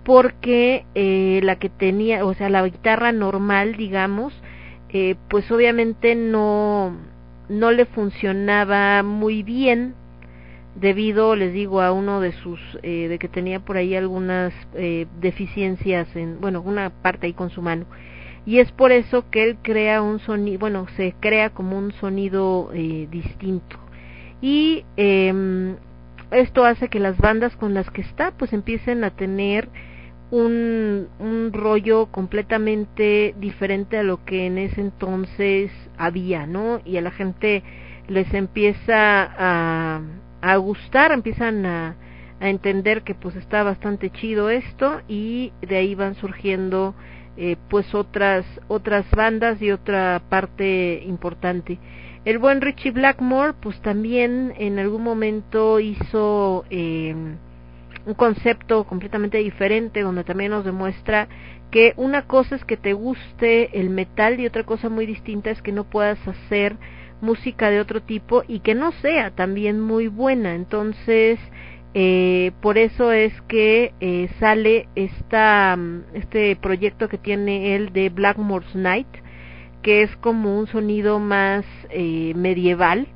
porque 0.04 0.86
eh, 0.94 1.40
la 1.44 1.56
que 1.56 1.68
tenía, 1.68 2.24
o 2.24 2.34
sea, 2.34 2.48
la 2.48 2.66
guitarra 2.66 3.12
normal, 3.12 3.76
digamos, 3.76 4.32
eh, 4.88 5.14
pues 5.28 5.50
obviamente 5.52 6.14
no 6.16 6.96
no 7.48 7.70
le 7.70 7.86
funcionaba 7.86 9.02
muy 9.02 9.42
bien 9.42 9.94
debido, 10.80 11.34
les 11.36 11.52
digo, 11.52 11.80
a 11.80 11.92
uno 11.92 12.20
de 12.20 12.32
sus, 12.32 12.60
eh, 12.82 13.08
de 13.08 13.18
que 13.18 13.28
tenía 13.28 13.60
por 13.60 13.76
ahí 13.76 13.94
algunas 13.94 14.52
eh, 14.74 15.06
deficiencias 15.20 16.14
en, 16.14 16.40
bueno, 16.40 16.60
una 16.60 16.90
parte 16.90 17.26
ahí 17.26 17.32
con 17.32 17.50
su 17.50 17.62
mano. 17.62 17.86
Y 18.46 18.60
es 18.60 18.72
por 18.72 18.92
eso 18.92 19.28
que 19.30 19.44
él 19.44 19.58
crea 19.62 20.00
un 20.00 20.20
sonido, 20.20 20.58
bueno, 20.58 20.86
se 20.96 21.14
crea 21.20 21.50
como 21.50 21.76
un 21.76 21.92
sonido 21.92 22.70
eh, 22.72 23.06
distinto. 23.10 23.76
Y 24.40 24.84
eh, 24.96 25.76
esto 26.30 26.64
hace 26.64 26.88
que 26.88 27.00
las 27.00 27.18
bandas 27.18 27.56
con 27.56 27.74
las 27.74 27.90
que 27.90 28.00
está, 28.00 28.30
pues 28.32 28.52
empiecen 28.52 29.04
a 29.04 29.10
tener 29.10 29.68
un, 30.30 31.08
un 31.18 31.52
rollo 31.52 32.06
completamente 32.06 33.34
diferente 33.38 33.98
a 33.98 34.02
lo 34.02 34.24
que 34.24 34.46
en 34.46 34.58
ese 34.58 34.80
entonces 34.80 35.70
había, 35.96 36.46
¿no? 36.46 36.80
Y 36.84 36.96
a 36.98 37.02
la 37.02 37.10
gente 37.10 37.62
les 38.08 38.32
empieza 38.34 39.28
a, 39.38 40.00
a 40.40 40.56
gustar, 40.56 41.12
empiezan 41.12 41.66
a, 41.66 41.96
a 42.40 42.48
entender 42.48 43.02
que 43.02 43.14
pues 43.14 43.36
está 43.36 43.62
bastante 43.62 44.10
chido 44.10 44.50
esto 44.50 45.00
y 45.08 45.52
de 45.60 45.76
ahí 45.76 45.94
van 45.94 46.14
surgiendo 46.14 46.94
eh, 47.36 47.56
pues 47.68 47.94
otras 47.94 48.44
otras 48.66 49.08
bandas 49.12 49.62
y 49.62 49.70
otra 49.70 50.20
parte 50.28 51.02
importante. 51.06 51.78
El 52.24 52.38
buen 52.38 52.60
Richie 52.60 52.90
Blackmore 52.90 53.54
pues 53.60 53.80
también 53.80 54.52
en 54.58 54.78
algún 54.78 55.02
momento 55.02 55.80
hizo 55.80 56.64
eh, 56.70 57.14
un 58.06 58.14
concepto 58.14 58.84
completamente 58.84 59.38
diferente 59.38 60.02
donde 60.02 60.24
también 60.24 60.50
nos 60.50 60.64
demuestra 60.64 61.28
que 61.70 61.92
una 61.96 62.22
cosa 62.22 62.56
es 62.56 62.64
que 62.64 62.76
te 62.76 62.92
guste 62.92 63.78
el 63.78 63.90
metal 63.90 64.40
y 64.40 64.46
otra 64.46 64.64
cosa 64.64 64.88
muy 64.88 65.06
distinta 65.06 65.50
es 65.50 65.62
que 65.62 65.72
no 65.72 65.84
puedas 65.84 66.18
hacer 66.26 66.76
música 67.20 67.70
de 67.70 67.80
otro 67.80 68.02
tipo 68.02 68.42
y 68.46 68.60
que 68.60 68.74
no 68.74 68.92
sea 68.92 69.30
también 69.30 69.80
muy 69.80 70.08
buena. 70.08 70.54
Entonces, 70.54 71.38
eh, 71.94 72.52
por 72.60 72.78
eso 72.78 73.12
es 73.12 73.32
que 73.42 73.92
eh, 74.00 74.28
sale 74.38 74.88
esta, 74.94 75.76
mm, 75.76 76.02
este 76.14 76.56
proyecto 76.56 77.08
que 77.08 77.18
tiene 77.18 77.74
él 77.74 77.92
de 77.92 78.10
Blackmore's 78.10 78.74
Night, 78.74 79.08
que 79.82 80.02
es 80.02 80.16
como 80.16 80.58
un 80.58 80.66
sonido 80.66 81.18
más 81.18 81.64
eh, 81.90 82.32
medieval, 82.34 83.08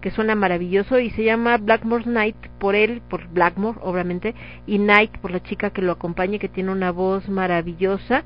que 0.00 0.10
suena 0.10 0.34
maravilloso 0.34 0.98
y 0.98 1.10
se 1.10 1.24
llama 1.24 1.56
Blackmore's 1.56 2.06
Night 2.06 2.36
por 2.58 2.74
él, 2.74 3.02
por 3.08 3.28
Blackmore, 3.28 3.78
obviamente, 3.82 4.34
y 4.66 4.78
Night 4.78 5.18
por 5.18 5.30
la 5.30 5.42
chica 5.42 5.70
que 5.70 5.82
lo 5.82 5.92
acompaña, 5.92 6.38
que 6.38 6.48
tiene 6.48 6.72
una 6.72 6.92
voz 6.92 7.28
maravillosa. 7.28 8.24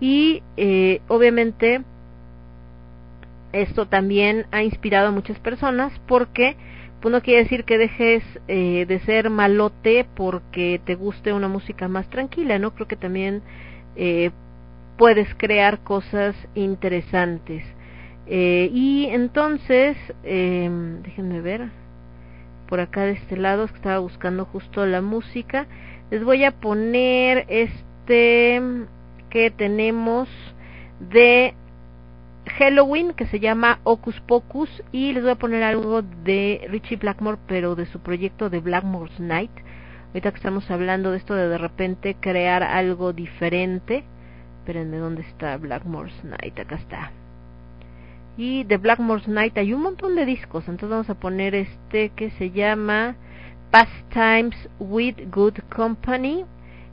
Y 0.00 0.42
eh, 0.56 1.00
obviamente 1.08 1.82
esto 3.52 3.86
también 3.86 4.46
ha 4.50 4.62
inspirado 4.62 5.08
a 5.08 5.12
muchas 5.12 5.38
personas 5.38 5.92
porque 6.06 6.56
pues 7.00 7.12
no 7.12 7.20
quiere 7.20 7.42
decir 7.42 7.64
que 7.64 7.78
dejes 7.78 8.22
eh, 8.46 8.86
de 8.86 9.00
ser 9.00 9.28
malote 9.28 10.06
porque 10.14 10.80
te 10.84 10.94
guste 10.94 11.32
una 11.32 11.48
música 11.48 11.88
más 11.88 12.08
tranquila, 12.08 12.58
¿no? 12.60 12.74
Creo 12.74 12.86
que 12.86 12.96
también 12.96 13.42
eh, 13.96 14.30
puedes 14.96 15.34
crear 15.34 15.80
cosas 15.80 16.36
interesantes. 16.54 17.64
Eh, 18.26 18.70
y 18.72 19.06
entonces, 19.06 19.96
eh, 20.22 20.70
déjenme 21.02 21.40
ver, 21.40 21.68
por 22.68 22.80
acá 22.80 23.02
de 23.02 23.12
este 23.12 23.36
lado, 23.36 23.66
que 23.66 23.74
estaba 23.74 23.98
buscando 23.98 24.44
justo 24.44 24.86
la 24.86 25.02
música, 25.02 25.66
les 26.10 26.22
voy 26.24 26.44
a 26.44 26.52
poner 26.52 27.46
este 27.48 28.62
que 29.28 29.50
tenemos 29.50 30.28
de 31.00 31.54
Halloween 32.58 33.14
que 33.14 33.26
se 33.26 33.40
llama 33.40 33.80
Ocus 33.84 34.20
Pocus 34.20 34.68
y 34.92 35.12
les 35.12 35.22
voy 35.22 35.32
a 35.32 35.36
poner 35.36 35.62
algo 35.62 36.02
de 36.02 36.66
Richie 36.68 36.96
Blackmore 36.96 37.38
pero 37.46 37.74
de 37.74 37.86
su 37.86 38.00
proyecto 38.00 38.50
de 38.50 38.60
Blackmore's 38.60 39.18
Night. 39.18 39.50
Ahorita 40.08 40.30
que 40.30 40.36
estamos 40.36 40.70
hablando 40.70 41.10
de 41.10 41.16
esto 41.16 41.34
de 41.34 41.48
de 41.48 41.56
repente 41.56 42.16
crear 42.20 42.62
algo 42.62 43.14
diferente 43.14 44.04
espérenme 44.58 44.98
dónde 44.98 45.22
está 45.22 45.56
Blackmore's 45.56 46.24
Night 46.24 46.58
acá 46.58 46.76
está. 46.76 47.10
Y 48.36 48.64
de 48.64 48.76
Blackmore's 48.76 49.28
Night 49.28 49.56
hay 49.56 49.72
un 49.72 49.82
montón 49.82 50.14
de 50.14 50.26
discos 50.26 50.68
entonces 50.68 50.90
vamos 50.90 51.10
a 51.10 51.14
poner 51.14 51.54
este 51.54 52.10
que 52.10 52.30
se 52.32 52.50
llama 52.50 53.16
Pastimes 53.70 54.68
with 54.78 55.16
Good 55.30 55.58
Company 55.74 56.44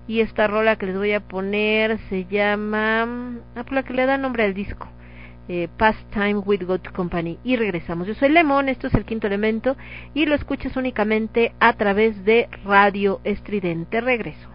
y 0.07 0.21
esta 0.21 0.47
rola 0.47 0.77
que 0.77 0.85
les 0.85 0.95
voy 0.95 1.11
a 1.11 1.19
poner 1.19 1.99
se 2.07 2.25
llama 2.25 3.03
ah, 3.55 3.63
por 3.63 3.73
la 3.73 3.83
que 3.83 3.93
le 3.93 4.05
da 4.05 4.17
nombre 4.17 4.45
al 4.45 4.53
disco 4.53 4.87
eh, 5.49 5.67
Pastime 5.77 6.37
with 6.45 6.63
Good 6.63 6.91
Company. 6.95 7.37
Y 7.43 7.57
regresamos. 7.57 8.07
Yo 8.07 8.13
soy 8.13 8.29
Lemon, 8.29 8.69
esto 8.69 8.87
es 8.87 8.93
el 8.93 9.03
quinto 9.03 9.27
elemento 9.27 9.75
y 10.13 10.25
lo 10.25 10.35
escuchas 10.35 10.77
únicamente 10.77 11.53
a 11.59 11.73
través 11.73 12.23
de 12.23 12.47
Radio 12.63 13.19
Estridente. 13.25 13.99
Regreso. 13.99 14.47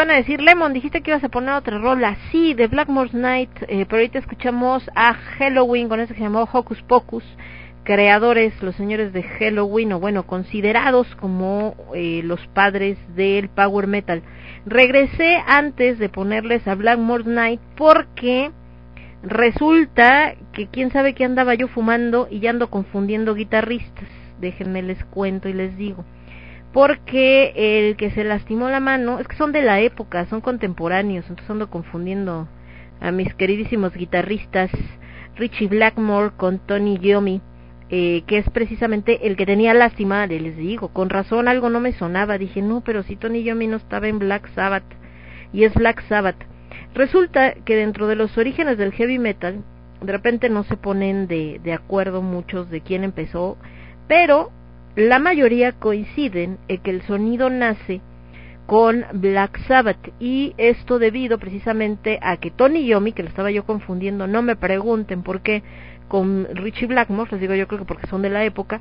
Van 0.00 0.10
a 0.12 0.14
decir, 0.14 0.40
Lemon, 0.40 0.72
dijiste 0.72 1.02
que 1.02 1.10
ibas 1.10 1.24
a 1.24 1.28
poner 1.28 1.54
otra 1.54 1.76
rola. 1.76 2.16
Sí, 2.32 2.54
de 2.54 2.68
Blackmore's 2.68 3.12
Night, 3.12 3.50
eh, 3.68 3.84
pero 3.84 3.96
ahorita 3.96 4.18
escuchamos 4.18 4.90
a 4.94 5.12
Halloween 5.12 5.90
con 5.90 6.00
ese 6.00 6.14
que 6.14 6.20
se 6.20 6.24
llamó 6.24 6.48
Hocus 6.50 6.80
Pocus, 6.84 7.22
creadores, 7.84 8.54
los 8.62 8.74
señores 8.76 9.12
de 9.12 9.22
Halloween, 9.22 9.92
o 9.92 10.00
bueno, 10.00 10.26
considerados 10.26 11.06
como 11.16 11.74
eh, 11.94 12.22
los 12.24 12.40
padres 12.54 12.96
del 13.14 13.50
power 13.50 13.88
metal. 13.88 14.22
Regresé 14.64 15.36
antes 15.46 15.98
de 15.98 16.08
ponerles 16.08 16.66
a 16.66 16.76
Blackmore's 16.76 17.26
Night 17.26 17.60
porque 17.76 18.52
resulta 19.22 20.34
que 20.54 20.68
quién 20.68 20.92
sabe 20.92 21.14
qué 21.14 21.26
andaba 21.26 21.52
yo 21.52 21.68
fumando 21.68 22.26
y 22.30 22.40
ya 22.40 22.48
ando 22.48 22.70
confundiendo 22.70 23.34
guitarristas. 23.34 24.08
Déjenme 24.40 24.80
les 24.80 25.04
cuento 25.04 25.50
y 25.50 25.52
les 25.52 25.76
digo 25.76 26.06
porque 26.72 27.52
el 27.56 27.96
que 27.96 28.10
se 28.10 28.24
lastimó 28.24 28.68
la 28.68 28.80
mano, 28.80 29.18
es 29.18 29.26
que 29.26 29.36
son 29.36 29.52
de 29.52 29.62
la 29.62 29.80
época, 29.80 30.26
son 30.26 30.40
contemporáneos, 30.40 31.24
entonces 31.28 31.50
ando 31.50 31.68
confundiendo 31.68 32.48
a 33.00 33.10
mis 33.10 33.34
queridísimos 33.34 33.94
guitarristas 33.94 34.70
Richie 35.36 35.68
Blackmore 35.68 36.32
con 36.36 36.58
Tony 36.58 36.98
Yomi, 36.98 37.40
eh, 37.88 38.22
que 38.26 38.38
es 38.38 38.48
precisamente 38.50 39.26
el 39.26 39.36
que 39.36 39.46
tenía 39.46 39.74
lástima, 39.74 40.26
les 40.26 40.56
digo, 40.56 40.88
con 40.88 41.10
razón 41.10 41.48
algo 41.48 41.70
no 41.70 41.80
me 41.80 41.92
sonaba, 41.92 42.38
dije, 42.38 42.62
no, 42.62 42.82
pero 42.82 43.02
si 43.02 43.16
Tony 43.16 43.42
Yomi 43.42 43.66
no 43.66 43.78
estaba 43.78 44.06
en 44.06 44.18
Black 44.20 44.48
Sabbath, 44.54 44.84
y 45.52 45.64
es 45.64 45.74
Black 45.74 46.02
Sabbath. 46.08 46.36
Resulta 46.94 47.54
que 47.64 47.74
dentro 47.74 48.06
de 48.06 48.14
los 48.14 48.36
orígenes 48.38 48.78
del 48.78 48.92
heavy 48.92 49.18
metal, 49.18 49.64
de 50.00 50.12
repente 50.12 50.48
no 50.48 50.62
se 50.64 50.76
ponen 50.76 51.26
de, 51.26 51.60
de 51.64 51.72
acuerdo 51.72 52.22
muchos 52.22 52.70
de 52.70 52.80
quién 52.80 53.02
empezó, 53.02 53.56
pero 54.06 54.52
la 54.96 55.18
mayoría 55.18 55.72
coinciden 55.72 56.58
en 56.68 56.78
que 56.78 56.90
el 56.90 57.02
sonido 57.02 57.50
nace 57.50 58.00
con 58.66 59.04
Black 59.14 59.58
Sabbath 59.66 60.12
y 60.20 60.54
esto 60.56 60.98
debido 60.98 61.38
precisamente 61.38 62.18
a 62.22 62.36
que 62.36 62.50
Tony 62.50 62.86
Yomi, 62.86 63.12
que 63.12 63.22
lo 63.22 63.28
estaba 63.28 63.50
yo 63.50 63.64
confundiendo, 63.64 64.26
no 64.26 64.42
me 64.42 64.56
pregunten 64.56 65.22
por 65.22 65.40
qué, 65.40 65.62
con 66.06 66.46
Richie 66.54 66.86
Blackmore, 66.86 67.30
les 67.32 67.40
digo 67.40 67.54
yo 67.54 67.66
creo 67.66 67.80
que 67.80 67.84
porque 67.84 68.06
son 68.06 68.22
de 68.22 68.30
la 68.30 68.44
época, 68.44 68.80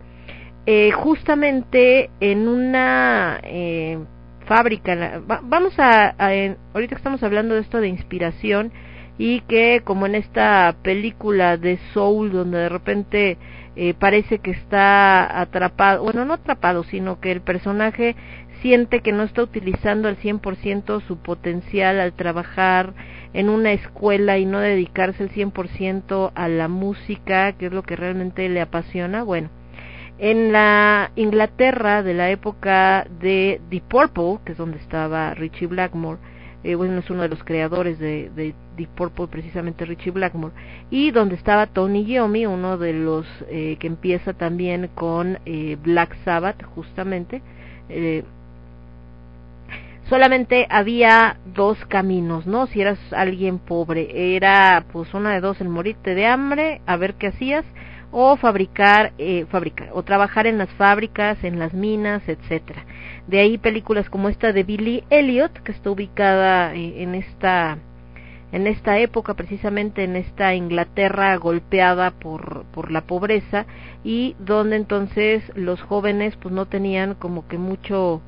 eh, 0.66 0.92
justamente 0.92 2.10
en 2.20 2.48
una 2.48 3.40
eh, 3.44 3.98
fábrica, 4.46 5.22
vamos 5.44 5.74
a, 5.80 6.16
ahorita 6.74 6.96
estamos 6.96 7.24
hablando 7.24 7.56
de 7.56 7.62
esto 7.62 7.80
de 7.80 7.88
inspiración 7.88 8.72
y 9.18 9.42
que 9.42 9.82
como 9.84 10.06
en 10.06 10.16
esta 10.16 10.76
película 10.82 11.58
de 11.58 11.78
Soul 11.94 12.32
donde 12.32 12.58
de 12.58 12.70
repente 12.70 13.38
eh, 13.76 13.94
parece 13.94 14.40
que 14.40 14.52
está 14.52 15.42
atrapado, 15.42 16.04
bueno, 16.04 16.26
no 16.26 16.34
atrapado, 16.34 16.84
sino 16.84 17.20
que 17.20 17.32
el 17.32 17.42
personaje 17.42 18.16
siente 18.62 19.02
que 19.02 19.12
no 19.12 19.24
está 19.24 19.44
utilizando 19.44 20.08
al 20.08 20.18
100% 20.18 21.02
su 21.08 21.18
potencial 21.18 22.00
al 22.00 22.14
trabajar 22.14 22.94
en 23.34 23.50
una 23.50 23.72
escuela 23.72 24.38
y 24.38 24.46
no 24.46 24.60
dedicarse 24.60 25.24
al 25.24 25.30
100% 25.30 26.32
a 26.34 26.48
la 26.48 26.68
música, 26.68 27.54
que 27.54 27.68
es 27.68 27.72
lo 27.72 27.84
que 27.84 27.96
realmente 27.96 28.50
le 28.50 28.62
apasiona. 28.62 29.24
Bueno, 29.24 29.50
en 30.18 30.52
la 30.52 31.12
Inglaterra 31.16 32.04
de 32.04 32.14
la 32.14 32.30
época 32.30 33.08
de 33.22 33.62
Deep 33.70 33.84
Purple, 33.84 34.40
que 34.46 34.52
es 34.52 34.58
donde 34.58 34.78
estaba 34.78 35.34
Richie 35.34 35.68
Blackmore, 35.68 36.20
eh, 36.64 36.76
bueno, 36.76 37.00
es 37.00 37.10
uno 37.10 37.22
de 37.22 37.30
los 37.30 37.44
creadores 37.44 38.00
de, 38.00 38.30
de, 38.36 38.54
Deep 38.76 38.90
Purple, 38.90 39.28
precisamente 39.28 39.86
Richie 39.86 40.12
Blackmore, 40.12 40.54
y 40.90 41.12
donde 41.12 41.36
estaba 41.36 41.68
Tony 41.68 42.04
Iommi, 42.04 42.46
uno 42.46 42.78
de 42.78 42.94
los 42.94 43.26
eh, 43.50 43.78
que 43.80 43.88
empieza 43.88 44.34
también 44.34 44.90
con 44.94 45.40
eh, 45.46 45.78
Black 45.82 46.16
Sabbath, 46.26 46.64
justamente, 46.64 47.42
eh, 47.90 48.24
solamente 50.10 50.68
había 50.70 51.38
dos 51.56 51.78
caminos, 51.86 52.46
¿no? 52.46 52.68
Si 52.68 52.82
eras 52.82 53.00
alguien 53.12 53.60
pobre, 53.60 54.36
era 54.36 54.86
pues 54.92 55.14
una 55.14 55.34
de 55.34 55.42
dos, 55.42 55.62
el 55.62 55.70
morirte 55.70 56.16
de 56.16 56.26
hambre, 56.26 56.82
a 56.86 56.98
ver 56.98 57.14
qué 57.16 57.28
hacías, 57.28 57.66
o 58.12 58.38
fabricar, 58.38 59.14
eh, 59.18 59.46
fabricar, 59.50 59.90
o 59.94 60.04
trabajar 60.04 60.48
en 60.48 60.58
las 60.58 60.70
fábricas, 60.72 61.44
en 61.44 61.60
las 61.60 61.74
minas, 61.74 62.28
etcétera. 62.28 62.86
De 63.28 63.40
ahí 63.40 63.58
películas 63.58 64.10
como 64.10 64.30
esta 64.30 64.52
de 64.54 64.64
Billy 64.64 65.04
Elliot, 65.10 65.54
que 65.64 65.72
está 65.72 65.92
ubicada 65.92 66.74
eh, 66.76 67.04
en 67.04 67.16
esta 67.16 67.78
en 68.52 68.66
esta 68.66 68.98
época, 68.98 69.36
precisamente 69.36 70.04
en 70.04 70.16
esta 70.16 70.56
Inglaterra 70.56 71.36
golpeada 71.38 72.12
por, 72.12 72.66
por 72.74 72.92
la 72.92 73.02
pobreza 73.02 73.68
y 74.04 74.36
donde 74.40 74.76
entonces 74.76 75.44
los 75.56 75.82
jóvenes 75.84 76.36
pues 76.38 76.54
no 76.54 76.66
tenían 76.66 77.14
como 77.14 77.48
que 77.48 77.60
mucho 77.60 78.22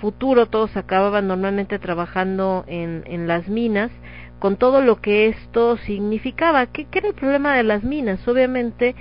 futuro, 0.00 0.46
todos 0.46 0.76
acababan 0.76 1.26
normalmente 1.26 1.78
trabajando 1.78 2.64
en, 2.66 3.02
en 3.06 3.26
las 3.26 3.48
minas, 3.48 3.90
con 4.38 4.56
todo 4.56 4.82
lo 4.82 5.00
que 5.00 5.28
esto 5.28 5.76
significaba. 5.78 6.66
¿Qué, 6.66 6.84
¿Qué, 6.84 6.98
era 6.98 7.08
el 7.08 7.14
problema 7.14 7.56
de 7.56 7.62
las 7.62 7.82
minas? 7.82 8.26
Obviamente 8.28 8.94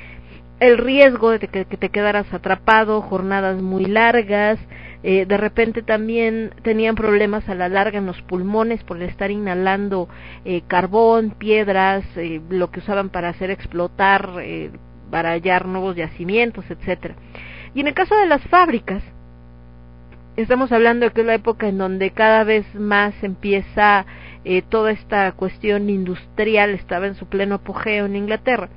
el 0.60 0.78
riesgo 0.78 1.32
de 1.32 1.40
que, 1.40 1.66
te 1.66 1.90
quedaras 1.90 2.34
atrapado, 2.34 3.02
jornadas 3.02 3.62
muy 3.62 3.86
largas, 3.86 4.60
eh, 5.04 5.26
de 5.26 5.38
repente 5.38 5.84
también 5.84 6.54
tenían 6.64 6.96
problemas 6.96 7.48
a 7.50 7.56
la 7.56 7.70
larga 7.70 8.00
en 8.00 8.06
los 8.06 8.22
pulmones 8.24 8.84
por 8.84 9.02
estar 9.02 9.30
inhalando 9.32 10.10
eh, 10.46 10.62
carbón, 10.68 11.32
piedras, 11.32 12.06
eh, 12.16 12.42
lo 12.50 12.72
que 12.72 12.80
usaban 12.80 13.10
para 13.10 13.30
hacer 13.30 13.52
explotar, 13.52 14.30
eh, 14.40 14.72
para 15.12 15.32
hallar 15.32 15.68
nuevos 15.68 15.96
yacimientos, 15.96 16.66
etcétera. 16.70 17.16
Y 17.74 17.82
en 17.82 17.88
el 17.88 17.94
caso 17.94 18.16
de 18.16 18.26
las 18.26 18.42
fábricas, 18.48 19.04
estamos 20.38 20.72
hablando 20.72 21.06
de 21.06 21.12
que 21.12 21.22
es 21.22 21.28
la 21.28 21.36
época 21.36 21.68
en 21.68 21.78
donde 21.78 22.12
cada 22.12 22.44
vez 22.44 22.66
más 22.76 23.14
empieza 23.24 24.06
eh, 24.44 24.62
toda 24.62 24.92
esta 24.92 25.32
cuestión 25.32 25.90
industrial, 25.90 26.72
estaba 26.72 27.08
en 27.08 27.16
su 27.16 27.28
pleno 27.28 27.56
apogeo 27.56 28.06
en 28.06 28.16
Inglaterra. 28.16 28.70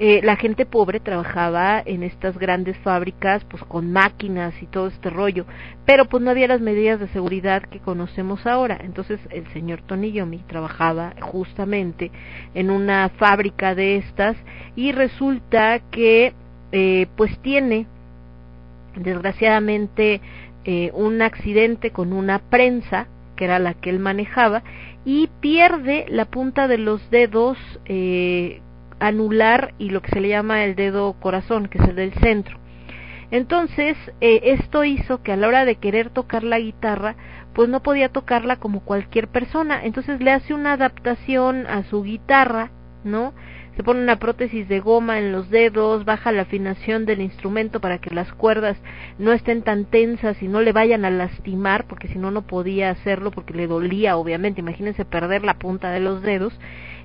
Eh, 0.00 0.20
la 0.22 0.36
gente 0.36 0.64
pobre 0.64 1.00
trabajaba 1.00 1.82
en 1.84 2.04
estas 2.04 2.38
grandes 2.38 2.78
fábricas 2.78 3.44
pues 3.44 3.64
con 3.64 3.92
máquinas 3.92 4.54
y 4.62 4.66
todo 4.66 4.86
este 4.86 5.10
rollo, 5.10 5.44
pero 5.86 6.04
pues 6.04 6.22
no 6.22 6.30
había 6.30 6.46
las 6.46 6.60
medidas 6.60 7.00
de 7.00 7.08
seguridad 7.08 7.62
que 7.62 7.80
conocemos 7.80 8.46
ahora. 8.46 8.78
Entonces 8.80 9.18
el 9.30 9.46
señor 9.52 9.82
Tony 9.82 10.12
Yomi 10.12 10.38
trabajaba 10.46 11.14
justamente 11.20 12.12
en 12.54 12.70
una 12.70 13.08
fábrica 13.08 13.74
de 13.74 13.96
estas 13.96 14.36
y 14.76 14.92
resulta 14.92 15.80
que 15.90 16.32
eh, 16.70 17.06
pues 17.16 17.36
tiene 17.40 17.86
desgraciadamente 18.94 20.20
eh, 20.64 20.90
un 20.94 21.22
accidente 21.22 21.90
con 21.90 22.12
una 22.12 22.38
prensa, 22.38 23.06
que 23.36 23.44
era 23.44 23.58
la 23.58 23.74
que 23.74 23.90
él 23.90 23.98
manejaba, 23.98 24.62
y 25.04 25.28
pierde 25.40 26.04
la 26.08 26.26
punta 26.26 26.68
de 26.68 26.78
los 26.78 27.10
dedos 27.10 27.56
eh, 27.86 28.60
anular 29.00 29.74
y 29.78 29.90
lo 29.90 30.02
que 30.02 30.10
se 30.10 30.20
le 30.20 30.28
llama 30.28 30.64
el 30.64 30.74
dedo 30.74 31.14
corazón, 31.14 31.68
que 31.68 31.78
es 31.78 31.88
el 31.88 31.96
del 31.96 32.12
centro. 32.14 32.58
Entonces, 33.30 33.96
eh, 34.20 34.40
esto 34.44 34.84
hizo 34.84 35.22
que 35.22 35.32
a 35.32 35.36
la 35.36 35.48
hora 35.48 35.64
de 35.64 35.76
querer 35.76 36.10
tocar 36.10 36.44
la 36.44 36.58
guitarra, 36.58 37.16
pues 37.52 37.68
no 37.68 37.82
podía 37.82 38.08
tocarla 38.08 38.56
como 38.56 38.80
cualquier 38.80 39.28
persona. 39.28 39.84
Entonces 39.84 40.20
le 40.20 40.32
hace 40.32 40.54
una 40.54 40.72
adaptación 40.72 41.66
a 41.66 41.84
su 41.84 42.02
guitarra, 42.02 42.70
¿no? 43.04 43.34
se 43.78 43.84
pone 43.84 44.02
una 44.02 44.18
prótesis 44.18 44.66
de 44.66 44.80
goma 44.80 45.20
en 45.20 45.30
los 45.30 45.50
dedos, 45.50 46.04
baja 46.04 46.32
la 46.32 46.42
afinación 46.42 47.06
del 47.06 47.20
instrumento 47.20 47.80
para 47.80 47.98
que 47.98 48.12
las 48.12 48.32
cuerdas 48.32 48.76
no 49.20 49.30
estén 49.30 49.62
tan 49.62 49.84
tensas 49.84 50.42
y 50.42 50.48
no 50.48 50.62
le 50.62 50.72
vayan 50.72 51.04
a 51.04 51.10
lastimar, 51.10 51.86
porque 51.86 52.08
si 52.08 52.18
no, 52.18 52.32
no 52.32 52.42
podía 52.42 52.90
hacerlo 52.90 53.30
porque 53.30 53.54
le 53.54 53.68
dolía, 53.68 54.16
obviamente. 54.16 54.62
Imagínense 54.62 55.04
perder 55.04 55.44
la 55.44 55.60
punta 55.60 55.92
de 55.92 56.00
los 56.00 56.22
dedos. 56.22 56.58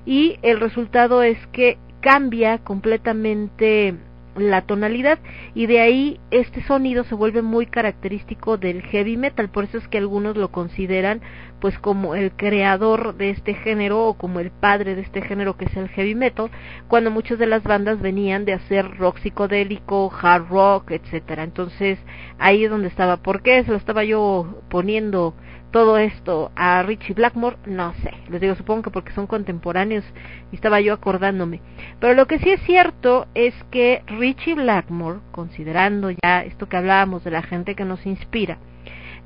Y 0.06 0.38
el 0.42 0.60
resultado 0.60 1.22
es 1.22 1.38
que 1.48 1.78
cambia 2.00 2.58
completamente 2.58 3.94
la 4.36 4.62
tonalidad 4.62 5.18
y 5.54 5.66
de 5.66 5.80
ahí 5.80 6.20
este 6.30 6.62
sonido 6.62 7.04
se 7.04 7.14
vuelve 7.14 7.42
muy 7.42 7.66
característico 7.66 8.56
del 8.56 8.82
heavy 8.82 9.16
metal, 9.16 9.48
por 9.48 9.64
eso 9.64 9.78
es 9.78 9.86
que 9.88 9.98
algunos 9.98 10.36
lo 10.36 10.50
consideran 10.50 11.20
pues 11.60 11.78
como 11.78 12.14
el 12.14 12.32
creador 12.32 13.16
de 13.16 13.30
este 13.30 13.54
género 13.54 14.06
o 14.06 14.14
como 14.14 14.40
el 14.40 14.50
padre 14.50 14.94
de 14.94 15.02
este 15.02 15.22
género 15.22 15.56
que 15.56 15.64
es 15.66 15.76
el 15.76 15.88
heavy 15.88 16.14
metal, 16.14 16.50
cuando 16.88 17.10
muchas 17.10 17.38
de 17.38 17.46
las 17.46 17.62
bandas 17.62 18.02
venían 18.02 18.44
de 18.44 18.52
hacer 18.52 18.98
rock 18.98 19.18
psicodélico, 19.18 20.12
hard 20.20 20.48
rock, 20.50 20.90
etcétera. 20.90 21.42
Entonces, 21.42 21.98
ahí 22.38 22.64
es 22.64 22.70
donde 22.70 22.88
estaba. 22.88 23.16
¿Por 23.16 23.40
qué 23.40 23.64
se 23.64 23.70
lo 23.70 23.78
estaba 23.78 24.04
yo 24.04 24.62
poniendo 24.68 25.34
todo 25.74 25.98
esto 25.98 26.52
a 26.54 26.84
Richie 26.84 27.14
Blackmore, 27.14 27.56
no 27.66 27.94
sé, 27.94 28.12
les 28.30 28.40
digo, 28.40 28.54
supongo 28.54 28.82
que 28.82 28.90
porque 28.92 29.10
son 29.10 29.26
contemporáneos 29.26 30.04
y 30.52 30.54
estaba 30.54 30.80
yo 30.80 30.92
acordándome. 30.92 31.62
Pero 31.98 32.14
lo 32.14 32.28
que 32.28 32.38
sí 32.38 32.48
es 32.48 32.60
cierto 32.62 33.26
es 33.34 33.52
que 33.72 34.04
Richie 34.06 34.54
Blackmore, 34.54 35.18
considerando 35.32 36.12
ya 36.12 36.44
esto 36.44 36.68
que 36.68 36.76
hablábamos 36.76 37.24
de 37.24 37.32
la 37.32 37.42
gente 37.42 37.74
que 37.74 37.84
nos 37.84 38.06
inspira, 38.06 38.58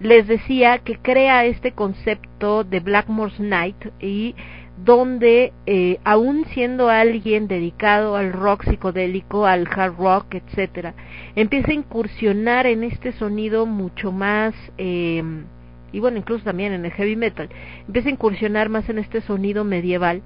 les 0.01 0.27
decía 0.27 0.79
que 0.79 0.97
crea 0.97 1.45
este 1.45 1.73
concepto 1.73 2.65
de 2.65 2.81
Blackmore's 2.81 3.39
Night 3.39 3.85
y 4.01 4.35
donde 4.83 5.53
eh, 5.67 5.99
aún 6.03 6.47
siendo 6.55 6.89
alguien 6.89 7.47
dedicado 7.47 8.17
al 8.17 8.33
rock 8.33 8.65
psicodélico, 8.65 9.45
al 9.45 9.69
hard 9.69 9.99
rock, 9.99 10.37
etcétera, 10.37 10.95
empieza 11.37 11.73
a 11.73 11.75
incursionar 11.75 12.65
en 12.65 12.85
este 12.85 13.13
sonido 13.13 13.67
mucho 13.67 14.13
más 14.13 14.55
eh, 14.79 15.23
y 15.93 16.01
bueno, 16.01 16.19
incluso 16.19 16.45
también 16.45 16.73
en 16.73 16.85
el 16.85 16.93
heavy 16.93 17.17
metal, 17.17 17.49
empieza 17.87 18.09
a 18.09 18.13
incursionar 18.13 18.69
más 18.69 18.89
en 18.89 18.99
este 18.99 19.21
sonido 19.21 19.65
medieval. 19.65 20.23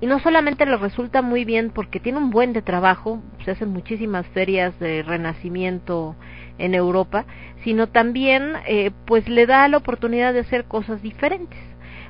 Y 0.00 0.06
no 0.06 0.18
solamente 0.18 0.66
le 0.66 0.76
resulta 0.76 1.22
muy 1.22 1.44
bien 1.44 1.70
porque 1.70 2.00
tiene 2.00 2.18
un 2.18 2.30
buen 2.30 2.52
de 2.52 2.62
trabajo, 2.62 3.22
se 3.44 3.52
hacen 3.52 3.70
muchísimas 3.70 4.26
ferias 4.28 4.78
de 4.80 5.02
renacimiento 5.02 6.16
en 6.58 6.74
Europa, 6.74 7.24
sino 7.62 7.88
también 7.88 8.54
eh, 8.66 8.90
pues 9.06 9.28
le 9.28 9.46
da 9.46 9.68
la 9.68 9.78
oportunidad 9.78 10.32
de 10.32 10.40
hacer 10.40 10.64
cosas 10.64 11.02
diferentes. 11.02 11.58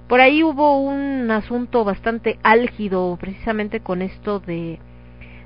Por 0.09 0.21
ahí 0.21 0.43
hubo 0.43 0.81
un 0.81 1.31
asunto 1.31 1.85
bastante 1.85 2.39
álgido 2.43 3.17
precisamente 3.21 3.81
con 3.81 4.03
esto 4.03 4.39
de 4.41 4.79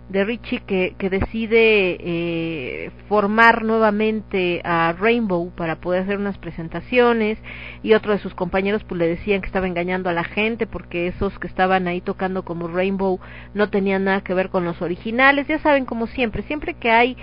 de 0.09 0.25
Richie 0.25 0.61
que, 0.61 0.95
que 0.99 1.11
decide 1.11 1.99
eh, 2.01 2.91
formar 3.09 3.65
nuevamente 3.65 4.63
a 4.65 4.95
Rainbow 4.99 5.51
para 5.55 5.77
poder 5.77 6.03
hacer 6.03 6.17
unas 6.19 6.39
presentaciones 6.39 7.39
y 7.83 7.93
otro 7.93 8.13
de 8.13 8.19
sus 8.19 8.35
compañeros 8.35 8.85
pues 8.85 8.99
le 8.99 9.07
decían 9.07 9.41
que 9.41 9.47
estaba 9.47 9.67
engañando 9.67 10.09
a 10.09 10.15
la 10.15 10.25
gente 10.25 10.67
porque 10.67 11.09
esos 11.09 11.39
que 11.39 11.47
estaban 11.47 11.89
ahí 11.89 12.01
tocando 12.01 12.45
como 12.45 12.69
Rainbow 12.69 13.21
no 13.55 13.69
tenían 13.69 14.05
nada 14.05 14.23
que 14.23 14.35
ver 14.35 14.49
con 14.49 14.65
los 14.65 14.81
originales 14.81 15.47
ya 15.47 15.59
saben 15.59 15.85
como 15.85 16.07
siempre 16.07 16.43
siempre 16.43 16.75
que 16.75 16.91
hay 16.91 17.17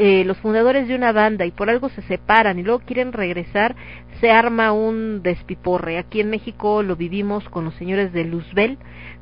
eh, 0.00 0.22
los 0.24 0.38
fundadores 0.38 0.86
de 0.86 0.94
una 0.94 1.10
banda 1.10 1.44
y 1.44 1.50
por 1.50 1.70
algo 1.70 1.88
se 1.88 2.02
separan 2.02 2.56
y 2.60 2.62
luego 2.62 2.78
quieren 2.78 3.12
regresar, 3.12 3.74
se 4.20 4.30
arma 4.30 4.70
un 4.70 5.24
despiporre. 5.24 5.98
Aquí 5.98 6.20
en 6.20 6.30
México 6.30 6.84
lo 6.84 6.94
vivimos 6.94 7.48
con 7.48 7.64
los 7.64 7.74
señores 7.74 8.12
de 8.12 8.24
Luzbel, 8.24 8.78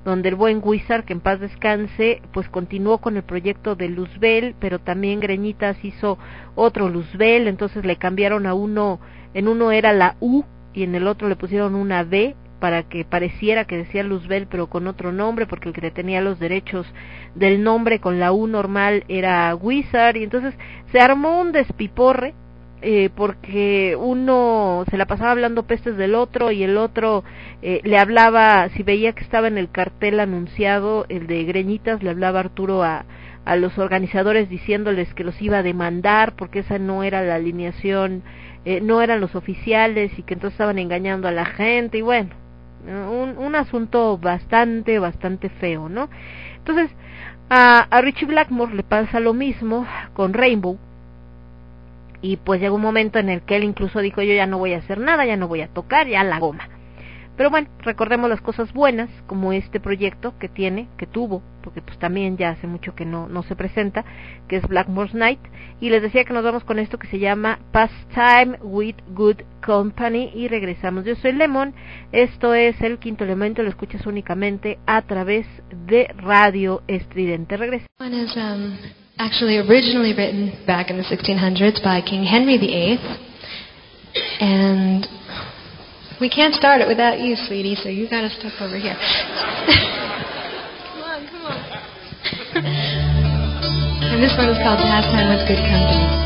donde 0.07 0.29
el 0.29 0.37
buen 0.37 0.61
Wizard, 0.63 1.05
que 1.05 1.15
en 1.15 1.21
paz 1.21 1.41
descanse, 1.41 2.23
pues 2.33 2.49
continuó 2.49 2.99
con 2.99 3.17
el 3.17 3.25
proyecto 3.25 3.75
de 3.75 3.89
Luzbel, 3.89 4.55
pero 4.61 4.79
también 4.79 5.19
Greñitas 5.19 5.85
hizo 5.85 6.17
otro 6.55 6.89
Luzbel, 6.89 7.49
entonces 7.49 7.85
le 7.85 7.97
cambiaron 7.97 8.47
a 8.47 8.55
uno, 8.55 9.01
en 9.35 9.49
uno 9.49 9.73
era 9.73 9.93
la 9.93 10.15
U 10.21 10.45
y 10.73 10.85
en 10.85 10.95
el 10.95 11.09
otro 11.09 11.29
le 11.29 11.35
pusieron 11.35 11.75
una 11.75 12.05
B 12.05 12.37
para 12.61 12.85
que 12.85 13.05
pareciera 13.05 13.65
que 13.65 13.79
decía 13.79 14.05
Luzbel 14.05 14.47
pero 14.47 14.69
con 14.69 14.87
otro 14.87 15.11
nombre 15.11 15.47
porque 15.47 15.69
el 15.69 15.75
que 15.75 15.91
tenía 15.91 16.21
los 16.21 16.39
derechos 16.39 16.87
del 17.35 17.63
nombre 17.65 17.99
con 17.99 18.21
la 18.21 18.33
U 18.33 18.47
normal 18.47 19.05
era 19.09 19.55
Wizard 19.57 20.17
y 20.17 20.23
entonces 20.23 20.55
se 20.93 21.01
armó 21.01 21.41
un 21.41 21.51
despiporre 21.51 22.35
eh, 22.83 23.11
porque 23.15 23.97
uno 23.99 24.85
se 24.91 24.97
la 24.97 25.07
pasaba 25.07 25.31
hablando 25.31 25.67
pestes 25.67 25.97
del 25.97 26.15
otro 26.15 26.51
y 26.51 26.63
el 26.63 26.77
otro 26.77 27.25
eh, 27.63 27.81
le 27.85 27.99
hablaba, 27.99 28.69
si 28.71 28.83
veía 28.83 29.13
que 29.13 29.25
estaba 29.25 29.49
en 29.49 29.59
el 29.59 29.71
cartel 29.71 30.21
anunciado, 30.21 31.07
el 31.09 31.27
de 31.27 31.45
Greñitas, 31.45 32.03
le 32.03 32.11
hablaba 32.11 32.41
Arturo 32.41 32.83
a, 32.83 33.07
a 33.47 33.57
los 33.57 33.79
organizadores 33.79 34.51
diciéndoles 34.51 35.13
que 35.15 35.25
los 35.25 35.41
iba 35.41 35.59
a 35.59 35.63
demandar 35.63 36.35
porque 36.37 36.59
esa 36.59 36.79
no 36.79 37.03
era 37.03 37.23
la 37.23 37.37
alineación, 37.37 38.23
eh, 38.65 38.81
no 38.81 39.01
eran 39.01 39.21
los 39.21 39.35
oficiales 39.35 40.13
y 40.19 40.23
que 40.23 40.35
entonces 40.35 40.55
estaban 40.55 40.79
engañando 40.79 41.29
a 41.29 41.33
la 41.33 41.47
gente 41.47 41.99
y 41.99 42.03
bueno, 42.03 42.31
un, 42.87 43.39
un 43.39 43.55
asunto 43.55 44.19
bastante, 44.19 44.99
bastante 44.99 45.49
feo, 45.49 45.89
¿no? 45.89 46.09
Entonces, 46.59 46.91
a, 47.49 47.81
a 47.91 48.01
Richie 48.01 48.27
Blackmore 48.27 48.75
le 48.75 48.83
pasa 48.83 49.21
lo 49.21 49.33
mismo 49.33 49.87
con 50.15 50.35
Rainbow, 50.35 50.79
y 52.23 52.37
pues 52.37 52.61
llegó 52.61 52.77
un 52.77 52.83
momento 52.83 53.19
en 53.19 53.29
el 53.29 53.43
que 53.43 53.57
él 53.57 53.65
incluso 53.65 54.01
dijo 54.01 54.23
yo 54.23 54.35
ya 54.35 54.47
no 54.47 54.59
voy 54.59 54.75
a 54.75 54.79
hacer 54.79 54.99
nada, 54.99 55.25
ya 55.25 55.37
no 55.37 55.49
voy 55.49 55.61
a 55.61 55.69
tocar, 55.69 56.07
ya 56.07 56.25
la 56.25 56.39
goma. 56.39 56.69
Pero 57.37 57.51
bueno, 57.51 57.69
recordemos 57.83 58.31
las 58.31 58.41
cosas 58.41 58.73
buenas, 58.73 59.11
como 59.27 59.53
este 59.53 59.79
proyecto 59.79 60.39
que 60.39 60.49
tiene, 60.49 60.89
que 60.97 61.07
tuvo, 61.07 61.43
porque 61.63 61.83
pues 61.83 61.99
también 61.99 62.39
ya 62.39 62.51
hace 62.51 62.67
mucho 62.67 62.95
que 62.95 63.05
no, 63.05 63.29
no 63.29 63.43
se 63.43 63.55
presenta, 63.55 64.07
que 64.49 64.57
es 64.57 64.67
Blackmore's 64.67 65.13
Night, 65.13 65.41
y 65.79 65.91
les 65.91 66.01
decía 66.01 66.25
que 66.25 66.33
nos 66.33 66.45
vamos 66.45 66.65
con 66.65 66.79
esto 66.79 66.99
que 66.99 67.09
se 67.09 67.19
llama 67.19 67.59
Pastime 67.73 68.59
with 68.63 68.97
Good 69.09 69.43
Company, 69.65 70.31
y 70.35 70.49
regresamos. 70.49 71.05
Yo 71.05 71.15
soy 71.17 71.33
Lemon, 71.33 71.75
esto 72.11 72.55
es 72.55 72.81
el 72.81 72.99
quinto 72.99 73.25
elemento, 73.25 73.63
lo 73.63 73.69
escuchas 73.69 74.07
únicamente 74.07 74.79
a 74.87 75.03
través 75.03 75.47
de 75.87 76.09
Radio 76.17 76.83
Estridente. 76.87 77.59
Regresa. 77.59 77.87
Actually 79.19 79.57
originally 79.57 80.13
written 80.13 80.53
back 80.67 80.91
in 80.91 80.99
the 80.99 81.05
1600s 81.05 81.83
by 81.83 82.03
King 82.03 82.23
Henry 82.23 82.59
VIII. 82.59 82.99
And 84.41 85.07
we 86.21 86.29
can't 86.29 86.55
start 86.55 86.83
it 86.83 86.89
without 86.89 87.19
you, 87.19 87.35
sweetie, 87.35 87.77
so 87.77 87.89
you 87.89 88.11
gotta 88.11 88.29
step 88.29 88.53
over 88.61 88.77
here. 88.77 88.97
come 90.93 91.03
on, 91.03 91.27
come 91.29 91.47
on. 91.47 91.57
and 94.13 94.23
this 94.23 94.37
one 94.37 94.51
is 94.51 94.59
called 94.63 94.81
Pastime 94.81 95.29
with 95.33 95.49
Good 95.49 95.65
Company. 95.65 96.26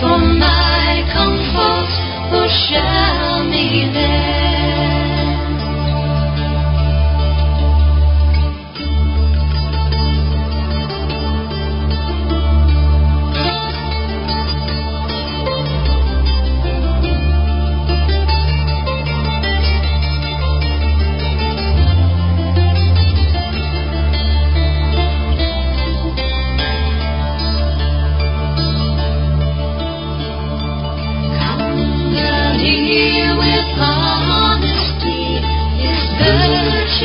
For 0.00 0.18
my 0.18 1.04
comfort, 1.12 1.90
who 2.30 2.48
shall 2.48 3.44
me 3.44 3.90
there? 3.92 4.35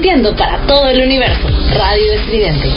Para 0.00 0.66
todo 0.66 0.88
el 0.88 1.02
universo. 1.02 1.46
Radio 1.78 2.12
Estridente. 2.14 2.68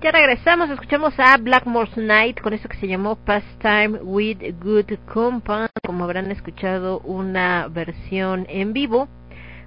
Ya 0.00 0.12
regresamos, 0.12 0.70
escuchamos 0.70 1.12
a 1.18 1.36
Blackmore's 1.38 1.96
Night 1.96 2.40
con 2.40 2.52
eso 2.52 2.68
que 2.68 2.76
se 2.76 2.86
llamó 2.86 3.16
Pastime 3.16 3.98
with 4.02 4.38
Good 4.62 4.96
Company. 5.12 5.66
Como 5.84 6.04
habrán 6.04 6.30
escuchado 6.30 7.00
una 7.00 7.66
versión 7.66 8.46
en 8.48 8.72
vivo. 8.72 9.08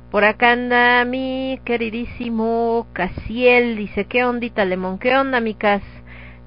Por 0.09 0.23
acá 0.23 0.53
anda 0.53 1.03
mi 1.03 1.59
queridísimo 1.65 2.87
Casiel, 2.93 3.75
dice, 3.75 4.05
¿qué 4.05 4.23
ondita, 4.23 4.63
Lemon? 4.63 4.99
¿Qué 4.99 5.17
onda, 5.17 5.41
mi 5.41 5.53
Cas? 5.53 5.83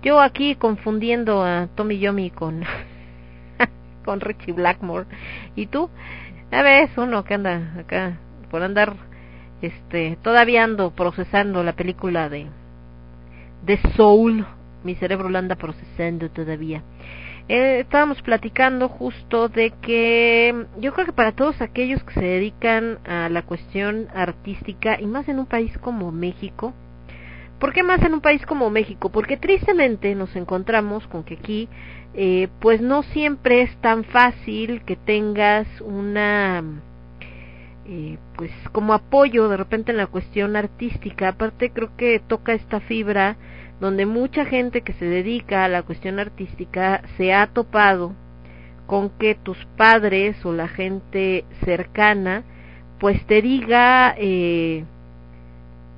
Yo 0.02 0.18
aquí 0.22 0.54
confundiendo 0.54 1.44
a 1.44 1.68
Tommy 1.74 1.98
Yomi 1.98 2.30
con, 2.30 2.64
con 4.06 4.20
Richie 4.20 4.54
Blackmore. 4.54 5.04
¿Y 5.54 5.66
tú? 5.66 5.90
A 6.52 6.62
ver, 6.62 6.88
uno 6.96 7.24
que 7.24 7.34
anda 7.34 7.72
acá 7.78 8.18
por 8.50 8.62
andar, 8.62 8.94
este, 9.62 10.16
todavía 10.22 10.62
ando 10.62 10.92
procesando 10.92 11.64
la 11.64 11.72
película 11.72 12.28
de, 12.28 12.46
de 13.64 13.78
Soul. 13.96 14.46
Mi 14.84 14.94
cerebro 14.94 15.28
lo 15.28 15.38
anda 15.38 15.56
procesando 15.56 16.30
todavía. 16.30 16.82
Eh, 17.48 17.80
estábamos 17.80 18.22
platicando 18.22 18.88
justo 18.88 19.48
de 19.48 19.72
que 19.82 20.66
yo 20.78 20.92
creo 20.92 21.06
que 21.06 21.12
para 21.12 21.32
todos 21.32 21.60
aquellos 21.60 22.02
que 22.04 22.14
se 22.14 22.24
dedican 22.24 22.98
a 23.06 23.28
la 23.28 23.42
cuestión 23.42 24.08
artística 24.14 25.00
y 25.00 25.06
más 25.06 25.28
en 25.28 25.40
un 25.40 25.46
país 25.46 25.76
como 25.78 26.12
México, 26.12 26.72
¿por 27.58 27.72
qué 27.72 27.82
más 27.82 28.00
en 28.02 28.14
un 28.14 28.20
país 28.20 28.44
como 28.46 28.70
México? 28.70 29.10
Porque 29.10 29.36
tristemente 29.36 30.14
nos 30.14 30.34
encontramos 30.36 31.06
con 31.08 31.24
que 31.24 31.34
aquí 31.34 31.68
eh, 32.16 32.48
pues 32.60 32.80
no 32.80 33.02
siempre 33.02 33.60
es 33.62 33.76
tan 33.82 34.02
fácil 34.04 34.82
que 34.86 34.96
tengas 34.96 35.66
una 35.82 36.64
eh, 37.86 38.16
pues 38.36 38.50
como 38.72 38.94
apoyo 38.94 39.48
de 39.48 39.58
repente 39.58 39.92
en 39.92 39.98
la 39.98 40.06
cuestión 40.06 40.56
artística. 40.56 41.28
Aparte 41.28 41.70
creo 41.70 41.94
que 41.96 42.18
toca 42.18 42.54
esta 42.54 42.80
fibra 42.80 43.36
donde 43.80 44.06
mucha 44.06 44.46
gente 44.46 44.80
que 44.80 44.94
se 44.94 45.04
dedica 45.04 45.64
a 45.64 45.68
la 45.68 45.82
cuestión 45.82 46.18
artística 46.18 47.02
se 47.18 47.34
ha 47.34 47.46
topado 47.48 48.12
con 48.86 49.10
que 49.10 49.34
tus 49.34 49.58
padres 49.76 50.42
o 50.46 50.52
la 50.52 50.68
gente 50.68 51.44
cercana 51.64 52.44
pues 52.98 53.24
te 53.26 53.42
diga 53.42 54.14
eh, 54.16 54.84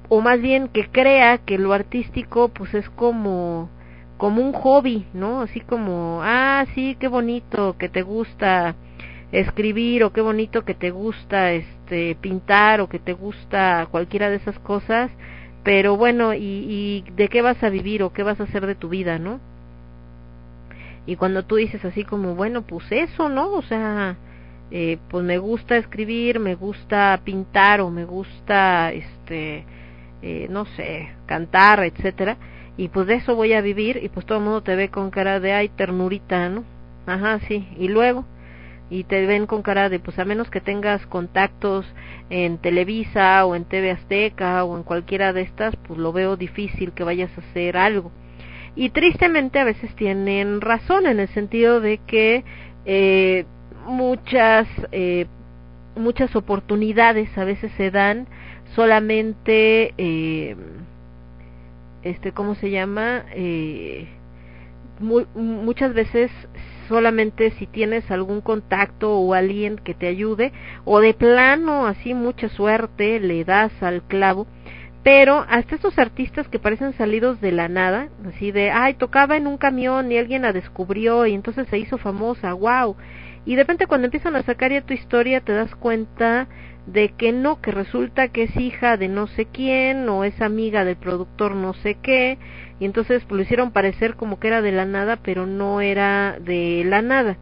o 0.08 0.20
más 0.20 0.40
bien 0.40 0.66
que 0.68 0.88
crea 0.88 1.38
que 1.38 1.58
lo 1.58 1.72
artístico 1.72 2.48
pues 2.48 2.74
es 2.74 2.88
como 2.90 3.68
como 4.18 4.42
un 4.42 4.52
hobby, 4.52 5.06
¿no? 5.14 5.40
Así 5.40 5.60
como, 5.60 6.20
ah, 6.22 6.66
sí, 6.74 6.96
qué 7.00 7.08
bonito 7.08 7.76
que 7.78 7.88
te 7.88 8.02
gusta 8.02 8.74
escribir 9.30 10.04
o 10.04 10.12
qué 10.12 10.20
bonito 10.20 10.64
que 10.64 10.74
te 10.74 10.90
gusta 10.90 11.52
este 11.52 12.16
pintar 12.16 12.80
o 12.80 12.88
que 12.88 12.98
te 12.98 13.12
gusta 13.12 13.86
cualquiera 13.90 14.28
de 14.28 14.36
esas 14.36 14.58
cosas, 14.58 15.10
pero 15.62 15.96
bueno, 15.96 16.34
¿y, 16.34 16.40
y 16.40 17.04
de 17.12 17.28
qué 17.28 17.42
vas 17.42 17.62
a 17.62 17.70
vivir 17.70 18.02
o 18.02 18.12
qué 18.12 18.22
vas 18.22 18.40
a 18.40 18.44
hacer 18.44 18.66
de 18.66 18.74
tu 18.74 18.88
vida, 18.88 19.18
¿no? 19.18 19.38
Y 21.06 21.16
cuando 21.16 21.44
tú 21.44 21.56
dices 21.56 21.84
así 21.84 22.04
como, 22.04 22.34
bueno, 22.34 22.62
pues 22.62 22.90
eso, 22.90 23.28
¿no? 23.28 23.52
O 23.52 23.62
sea, 23.62 24.16
eh, 24.70 24.98
pues 25.10 25.24
me 25.24 25.38
gusta 25.38 25.76
escribir, 25.76 26.40
me 26.40 26.54
gusta 26.56 27.20
pintar 27.24 27.80
o 27.80 27.90
me 27.90 28.04
gusta, 28.04 28.92
este, 28.92 29.64
eh, 30.22 30.48
no 30.50 30.64
sé, 30.64 31.08
cantar, 31.26 31.84
etcétera 31.84 32.36
y 32.78 32.88
pues 32.88 33.06
de 33.06 33.16
eso 33.16 33.36
voy 33.36 33.52
a 33.52 33.60
vivir 33.60 34.00
y 34.02 34.08
pues 34.08 34.24
todo 34.24 34.38
el 34.38 34.44
mundo 34.44 34.62
te 34.62 34.74
ve 34.76 34.88
con 34.88 35.10
cara 35.10 35.40
de 35.40 35.52
ay 35.52 35.68
ternurita, 35.68 36.48
¿no? 36.48 36.64
Ajá, 37.06 37.40
sí, 37.40 37.68
y 37.76 37.88
luego 37.88 38.24
y 38.90 39.04
te 39.04 39.26
ven 39.26 39.46
con 39.46 39.62
cara 39.62 39.88
de 39.88 39.98
pues 39.98 40.18
a 40.18 40.24
menos 40.24 40.50
que 40.50 40.60
tengas 40.60 41.04
contactos 41.06 41.86
en 42.30 42.58
Televisa 42.58 43.44
o 43.44 43.54
en 43.54 43.64
TV 43.64 43.90
Azteca 43.90 44.64
o 44.64 44.76
en 44.76 44.82
cualquiera 44.82 45.32
de 45.32 45.42
estas, 45.42 45.76
pues 45.76 45.98
lo 45.98 46.12
veo 46.12 46.36
difícil 46.36 46.92
que 46.92 47.04
vayas 47.04 47.30
a 47.36 47.40
hacer 47.42 47.76
algo. 47.76 48.10
Y 48.76 48.90
tristemente 48.90 49.58
a 49.58 49.64
veces 49.64 49.94
tienen 49.96 50.60
razón 50.60 51.06
en 51.06 51.20
el 51.20 51.28
sentido 51.28 51.80
de 51.80 51.98
que 52.06 52.44
eh, 52.86 53.44
muchas 53.86 54.68
eh, 54.92 55.26
muchas 55.96 56.34
oportunidades 56.36 57.36
a 57.36 57.44
veces 57.44 57.72
se 57.76 57.90
dan 57.90 58.28
solamente 58.74 59.94
eh, 59.98 60.54
este 62.02 62.32
cómo 62.32 62.54
se 62.54 62.70
llama 62.70 63.24
eh, 63.34 64.08
muchas 65.00 65.94
veces 65.94 66.30
solamente 66.88 67.50
si 67.52 67.66
tienes 67.66 68.10
algún 68.10 68.40
contacto 68.40 69.18
o 69.18 69.34
alguien 69.34 69.76
que 69.76 69.94
te 69.94 70.06
ayude 70.06 70.52
o 70.84 71.00
de 71.00 71.14
plano 71.14 71.86
así 71.86 72.14
mucha 72.14 72.48
suerte 72.48 73.20
le 73.20 73.44
das 73.44 73.72
al 73.82 74.02
clavo. 74.02 74.46
Pero 75.04 75.46
hasta 75.48 75.76
estos 75.76 75.98
artistas 75.98 76.48
que 76.48 76.58
parecen 76.58 76.92
salidos 76.94 77.40
de 77.40 77.52
la 77.52 77.68
nada 77.68 78.08
así 78.26 78.50
de 78.50 78.70
ay 78.70 78.94
tocaba 78.94 79.36
en 79.36 79.46
un 79.46 79.56
camión 79.56 80.10
y 80.10 80.18
alguien 80.18 80.42
la 80.42 80.52
descubrió 80.52 81.26
y 81.26 81.34
entonces 81.34 81.68
se 81.68 81.78
hizo 81.78 81.98
famosa 81.98 82.52
wow 82.52 82.96
y 83.44 83.54
de 83.54 83.62
repente 83.62 83.86
cuando 83.86 84.06
empiezan 84.06 84.36
a 84.36 84.42
sacar 84.42 84.72
ya 84.72 84.82
tu 84.82 84.92
historia 84.92 85.40
te 85.40 85.52
das 85.52 85.74
cuenta 85.76 86.48
de 86.92 87.10
que 87.10 87.32
no, 87.32 87.60
que 87.60 87.70
resulta 87.70 88.28
que 88.28 88.44
es 88.44 88.56
hija 88.56 88.96
de 88.96 89.08
no 89.08 89.26
sé 89.26 89.46
quién 89.46 90.08
o 90.08 90.24
es 90.24 90.40
amiga 90.40 90.84
del 90.84 90.96
productor 90.96 91.54
no 91.54 91.74
sé 91.74 91.96
qué, 92.02 92.38
y 92.80 92.86
entonces 92.86 93.22
pues, 93.24 93.36
lo 93.36 93.42
hicieron 93.42 93.72
parecer 93.72 94.14
como 94.14 94.40
que 94.40 94.48
era 94.48 94.62
de 94.62 94.72
la 94.72 94.86
nada, 94.86 95.18
pero 95.22 95.46
no 95.46 95.80
era 95.80 96.38
de 96.40 96.84
la 96.86 97.02
nada. 97.02 97.36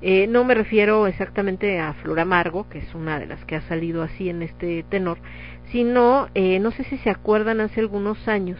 Eh, 0.00 0.26
no 0.28 0.44
me 0.44 0.54
refiero 0.54 1.06
exactamente 1.08 1.80
a 1.80 1.92
Flor 1.94 2.20
Amargo, 2.20 2.68
que 2.68 2.78
es 2.78 2.94
una 2.94 3.18
de 3.18 3.26
las 3.26 3.44
que 3.44 3.56
ha 3.56 3.62
salido 3.62 4.02
así 4.02 4.30
en 4.30 4.42
este 4.42 4.84
tenor, 4.84 5.18
sino, 5.72 6.28
eh, 6.34 6.60
no 6.60 6.70
sé 6.70 6.84
si 6.84 6.98
se 6.98 7.10
acuerdan, 7.10 7.60
hace 7.60 7.80
algunos 7.80 8.28
años 8.28 8.58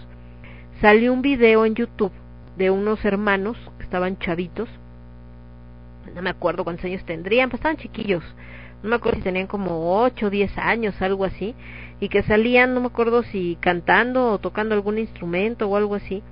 salió 0.81 1.13
un 1.13 1.23
video 1.23 1.65
en 1.65 1.75
YouTube 1.75 2.13
de 2.57 2.71
unos 2.71 3.05
hermanos 3.05 3.57
que 3.79 3.85
estaban 3.85 4.19
chavitos, 4.19 4.69
no 6.15 6.23
me 6.23 6.31
acuerdo 6.31 6.65
cuántos 6.65 6.85
años 6.85 7.05
tendrían, 7.05 7.51
pues 7.51 7.61
estaban 7.61 7.77
chiquillos, 7.77 8.25
no 8.83 8.91
me 8.91 8.97
acuerdo 8.97 9.19
si 9.19 9.25
tenían 9.25 9.47
como 9.47 10.01
8 10.03 10.27
o 10.27 10.31
10 10.31 10.59
años, 10.59 11.01
algo 11.03 11.25
así, 11.25 11.55
y 12.01 12.09
que 12.09 12.23
salían, 12.23 12.75
no 12.75 12.81
me 12.81 12.87
acuerdo 12.87 13.23
si 13.25 13.57
cantando 13.61 14.33
o 14.33 14.39
tocando 14.39 14.75
algún 14.75 14.99
instrumento 14.99 15.69
o 15.69 15.77
algo 15.77 15.95
así. 15.95 16.23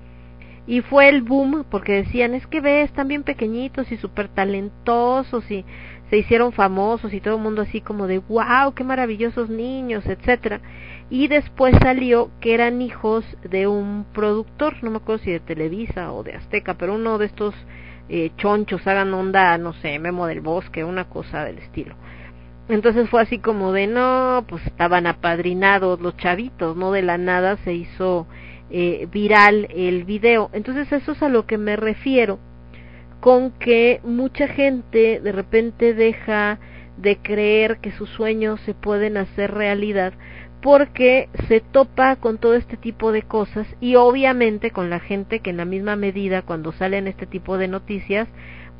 Y 0.68 0.80
fue 0.80 1.08
el 1.08 1.22
boom 1.22 1.64
porque 1.70 1.92
decían, 1.92 2.34
es 2.34 2.46
que 2.46 2.60
ves, 2.60 2.90
están 2.90 3.08
bien 3.08 3.22
pequeñitos 3.22 3.90
y 3.92 3.96
súper 3.96 4.28
talentosos 4.28 5.48
y 5.50 5.64
se 6.10 6.18
hicieron 6.18 6.52
famosos 6.52 7.12
y 7.12 7.20
todo 7.20 7.36
el 7.36 7.42
mundo 7.42 7.62
así 7.62 7.80
como 7.80 8.06
de, 8.06 8.18
wow, 8.18 8.74
qué 8.74 8.84
maravillosos 8.84 9.48
niños, 9.48 10.06
etcétera. 10.06 10.60
Y 11.08 11.28
después 11.28 11.74
salió 11.82 12.30
que 12.40 12.54
eran 12.54 12.82
hijos 12.82 13.24
de 13.48 13.68
un 13.68 14.06
productor, 14.12 14.82
no 14.82 14.90
me 14.90 14.96
acuerdo 14.96 15.22
si 15.22 15.30
de 15.30 15.40
Televisa 15.40 16.12
o 16.12 16.24
de 16.24 16.34
Azteca, 16.34 16.74
pero 16.74 16.94
uno 16.94 17.18
de 17.18 17.26
estos 17.26 17.54
eh, 18.08 18.30
chonchos 18.36 18.86
hagan 18.86 19.14
onda, 19.14 19.56
no 19.58 19.72
sé, 19.74 19.98
Memo 19.98 20.26
del 20.26 20.40
Bosque, 20.40 20.84
una 20.84 21.04
cosa 21.08 21.44
del 21.44 21.58
estilo. 21.58 21.94
Entonces 22.68 23.08
fue 23.08 23.22
así 23.22 23.38
como 23.38 23.72
de 23.72 23.86
no, 23.86 24.44
pues 24.48 24.66
estaban 24.66 25.06
apadrinados 25.06 26.00
los 26.00 26.16
chavitos, 26.16 26.76
no 26.76 26.90
de 26.90 27.02
la 27.02 27.16
nada 27.16 27.56
se 27.58 27.74
hizo 27.74 28.26
eh, 28.70 29.06
viral 29.12 29.68
el 29.70 30.04
video. 30.04 30.50
Entonces 30.52 30.90
eso 30.92 31.12
es 31.12 31.22
a 31.22 31.28
lo 31.28 31.46
que 31.46 31.58
me 31.58 31.76
refiero 31.76 32.38
con 33.20 33.52
que 33.52 34.00
mucha 34.04 34.48
gente 34.48 35.20
de 35.20 35.32
repente 35.32 35.94
deja 35.94 36.58
de 36.96 37.16
creer 37.18 37.78
que 37.78 37.92
sus 37.92 38.08
sueños 38.10 38.60
se 38.62 38.74
pueden 38.74 39.16
hacer 39.16 39.52
realidad 39.52 40.12
porque 40.62 41.28
se 41.48 41.60
topa 41.60 42.16
con 42.16 42.38
todo 42.38 42.54
este 42.54 42.76
tipo 42.76 43.12
de 43.12 43.22
cosas 43.22 43.66
y 43.80 43.94
obviamente 43.96 44.70
con 44.70 44.90
la 44.90 45.00
gente 45.00 45.40
que 45.40 45.50
en 45.50 45.58
la 45.58 45.64
misma 45.64 45.96
medida 45.96 46.42
cuando 46.42 46.72
salen 46.72 47.06
este 47.06 47.26
tipo 47.26 47.58
de 47.58 47.68
noticias 47.68 48.28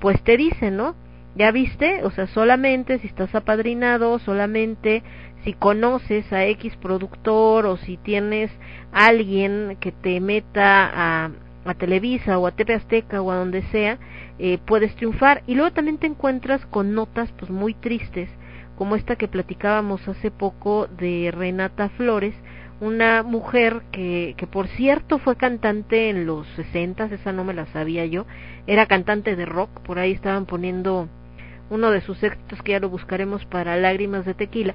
pues 0.00 0.20
te 0.22 0.36
dicen, 0.36 0.76
¿no? 0.76 0.94
¿Ya 1.36 1.50
viste? 1.50 2.02
O 2.02 2.10
sea, 2.10 2.26
solamente 2.28 2.98
si 2.98 3.08
estás 3.08 3.34
apadrinado, 3.34 4.18
solamente 4.18 5.02
si 5.44 5.52
conoces 5.52 6.32
a 6.32 6.46
X 6.46 6.74
productor 6.76 7.66
o 7.66 7.76
si 7.76 7.98
tienes 7.98 8.50
alguien 8.90 9.76
que 9.78 9.92
te 9.92 10.18
meta 10.20 11.24
a, 11.24 11.30
Televisa 11.78 12.38
o 12.38 12.46
a 12.46 12.52
TV 12.52 12.74
Azteca 12.74 13.20
o 13.20 13.30
a 13.30 13.36
donde 13.36 13.62
sea, 13.64 13.98
eh, 14.38 14.58
puedes 14.64 14.94
triunfar. 14.96 15.42
Y 15.46 15.56
luego 15.56 15.72
también 15.72 15.98
te 15.98 16.06
encuentras 16.06 16.64
con 16.66 16.94
notas 16.94 17.30
pues 17.32 17.50
muy 17.50 17.74
tristes, 17.74 18.30
como 18.76 18.96
esta 18.96 19.16
que 19.16 19.28
platicábamos 19.28 20.06
hace 20.08 20.30
poco 20.30 20.86
de 20.86 21.32
Renata 21.36 21.90
Flores, 21.90 22.34
una 22.80 23.22
mujer 23.22 23.82
que, 23.92 24.34
que 24.38 24.46
por 24.46 24.68
cierto 24.68 25.18
fue 25.18 25.36
cantante 25.36 26.08
en 26.08 26.24
los 26.24 26.46
sesentas, 26.56 27.12
esa 27.12 27.32
no 27.32 27.44
me 27.44 27.52
la 27.52 27.66
sabía 27.66 28.06
yo, 28.06 28.26
era 28.66 28.86
cantante 28.86 29.34
de 29.34 29.44
rock, 29.44 29.80
por 29.80 29.98
ahí 29.98 30.12
estaban 30.12 30.46
poniendo 30.46 31.08
uno 31.70 31.90
de 31.90 32.00
sus 32.00 32.22
éxitos 32.22 32.62
que 32.62 32.72
ya 32.72 32.80
lo 32.80 32.88
buscaremos 32.88 33.44
para 33.46 33.76
Lágrimas 33.76 34.24
de 34.24 34.34
Tequila 34.34 34.74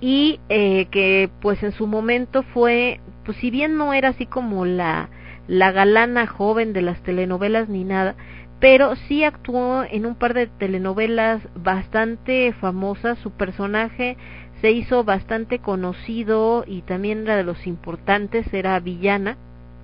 y 0.00 0.40
eh, 0.48 0.86
que 0.90 1.30
pues 1.40 1.62
en 1.62 1.72
su 1.72 1.86
momento 1.86 2.42
fue 2.42 3.00
pues 3.24 3.36
si 3.38 3.50
bien 3.50 3.76
no 3.76 3.94
era 3.94 4.10
así 4.10 4.26
como 4.26 4.64
la 4.64 5.08
la 5.46 5.72
galana 5.72 6.26
joven 6.26 6.72
de 6.72 6.82
las 6.82 7.02
telenovelas 7.02 7.68
ni 7.68 7.84
nada 7.84 8.16
pero 8.60 8.96
sí 8.96 9.24
actuó 9.24 9.84
en 9.84 10.06
un 10.06 10.14
par 10.14 10.32
de 10.32 10.46
telenovelas 10.46 11.42
bastante 11.54 12.52
famosas, 12.54 13.18
su 13.18 13.30
personaje 13.30 14.16
se 14.62 14.70
hizo 14.70 15.04
bastante 15.04 15.58
conocido 15.58 16.64
y 16.66 16.80
también 16.80 17.24
era 17.24 17.36
de 17.36 17.44
los 17.44 17.66
importantes, 17.66 18.46
era 18.54 18.80
villana 18.80 19.36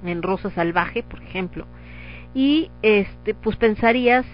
en 0.03 0.23
Rosa 0.23 0.49
Salvaje, 0.51 1.03
por 1.03 1.23
ejemplo. 1.23 1.67
Y 2.33 2.71
este 2.81 3.35
pues 3.35 3.57
pensarías 3.57 4.25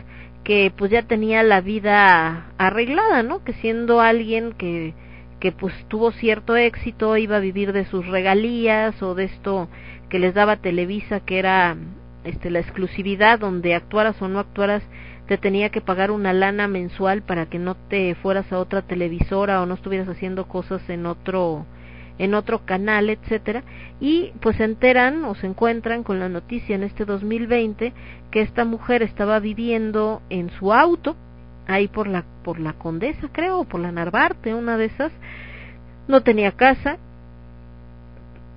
que 0.47 0.73
pues 0.77 0.93
ya 0.93 1.02
tenía 1.02 1.43
la 1.43 1.60
vida 1.60 2.52
arreglada, 2.56 3.24
¿no? 3.24 3.43
Que 3.43 3.52
siendo 3.55 4.01
alguien 4.01 4.52
que 4.52 4.94
que 5.40 5.51
pues 5.51 5.74
tuvo 5.89 6.12
cierto 6.12 6.56
éxito, 6.56 7.16
iba 7.16 7.36
a 7.36 7.40
vivir 7.40 7.73
de 7.73 7.85
sus 7.85 8.06
regalías 8.06 9.02
o 9.02 9.16
de 9.16 9.24
esto 9.24 9.68
que 10.09 10.20
les 10.20 10.35
daba 10.35 10.56
Televisa, 10.59 11.18
que 11.18 11.40
era 11.40 11.77
este 12.23 12.51
la 12.51 12.60
exclusividad 12.60 13.40
donde 13.40 13.74
actuaras 13.74 14.23
o 14.23 14.28
no 14.28 14.39
actuaras 14.39 14.85
te 15.27 15.36
tenía 15.36 15.70
que 15.70 15.81
pagar 15.81 16.12
una 16.12 16.32
lana 16.32 16.68
mensual 16.68 17.23
para 17.23 17.47
que 17.47 17.59
no 17.59 17.74
te 17.74 18.14
fueras 18.14 18.52
a 18.52 18.60
otra 18.60 18.82
televisora 18.82 19.60
o 19.60 19.66
no 19.66 19.74
estuvieras 19.74 20.09
haciendo 20.09 20.47
cosas 20.47 20.89
en 20.89 21.06
otro 21.06 21.66
en 22.19 22.35
otro 22.35 22.65
canal, 22.65 23.11
etcétera, 23.11 23.63
y 24.01 24.33
pues 24.41 24.57
se 24.57 24.65
enteran 24.65 25.25
o 25.25 25.35
se 25.35 25.47
encuentran 25.47 26.03
con 26.03 26.19
la 26.19 26.29
noticia 26.29 26.75
en 26.75 26.83
este 26.83 27.05
2020 27.05 27.93
que 28.31 28.41
esta 28.41 28.65
mujer 28.65 29.03
estaba 29.03 29.39
viviendo 29.41 30.23
en 30.31 30.51
su 30.51 30.73
auto 30.73 31.17
ahí 31.67 31.89
por 31.89 32.07
la 32.07 32.25
por 32.43 32.61
la 32.61 32.75
Condesa, 32.75 33.29
creo, 33.33 33.61
o 33.61 33.65
por 33.65 33.81
la 33.81 33.93
Narvarte, 33.93 34.55
una 34.55 34.77
de 34.77 34.87
esas. 34.87 35.13
No 36.09 36.23
tenía 36.23 36.53
casa 36.53 36.99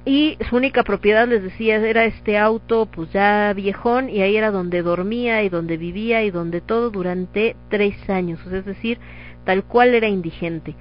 y 0.05 0.37
su 0.49 0.55
única 0.55 0.83
propiedad, 0.83 1.27
les 1.27 1.43
decía, 1.43 1.75
era 1.75 2.05
este 2.05 2.37
auto 2.37 2.87
pues 2.87 3.11
ya 3.11 3.53
viejón 3.53 4.09
y 4.09 4.21
ahí 4.21 4.37
era 4.37 4.51
donde 4.51 4.81
dormía 4.81 5.43
y 5.43 5.49
donde 5.49 5.77
vivía 5.77 6.23
y 6.23 6.31
donde 6.31 6.61
todo 6.61 6.89
durante 6.89 7.55
tres 7.69 8.09
años, 8.09 8.39
es 8.51 8.65
decir, 8.65 8.97
tal 9.45 9.63
cual 9.63 9.93
era 9.93 10.07
indigente. 10.07 10.75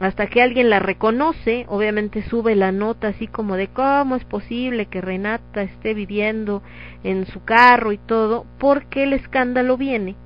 Hasta 0.00 0.26
que 0.26 0.42
alguien 0.42 0.70
la 0.70 0.80
reconoce, 0.80 1.66
obviamente 1.68 2.22
sube 2.22 2.56
la 2.56 2.72
nota 2.72 3.08
así 3.08 3.28
como 3.28 3.56
de 3.56 3.68
cómo 3.68 4.16
es 4.16 4.24
posible 4.24 4.86
que 4.86 5.00
Renata 5.00 5.62
esté 5.62 5.94
viviendo 5.94 6.62
en 7.04 7.26
su 7.26 7.44
carro 7.44 7.92
y 7.92 7.98
todo, 7.98 8.44
porque 8.58 9.04
el 9.04 9.12
escándalo 9.12 9.76
viene 9.76 10.16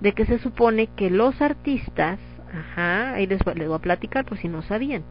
de 0.00 0.12
que 0.12 0.24
se 0.24 0.38
supone 0.38 0.88
que 0.96 1.10
los 1.10 1.40
artistas, 1.42 2.18
ajá, 2.52 3.12
ahí 3.12 3.26
les, 3.26 3.44
les 3.54 3.68
voy 3.68 3.76
a 3.76 3.80
platicar 3.80 4.24
por 4.24 4.38
si 4.38 4.48
no 4.48 4.62
sabían, 4.62 5.04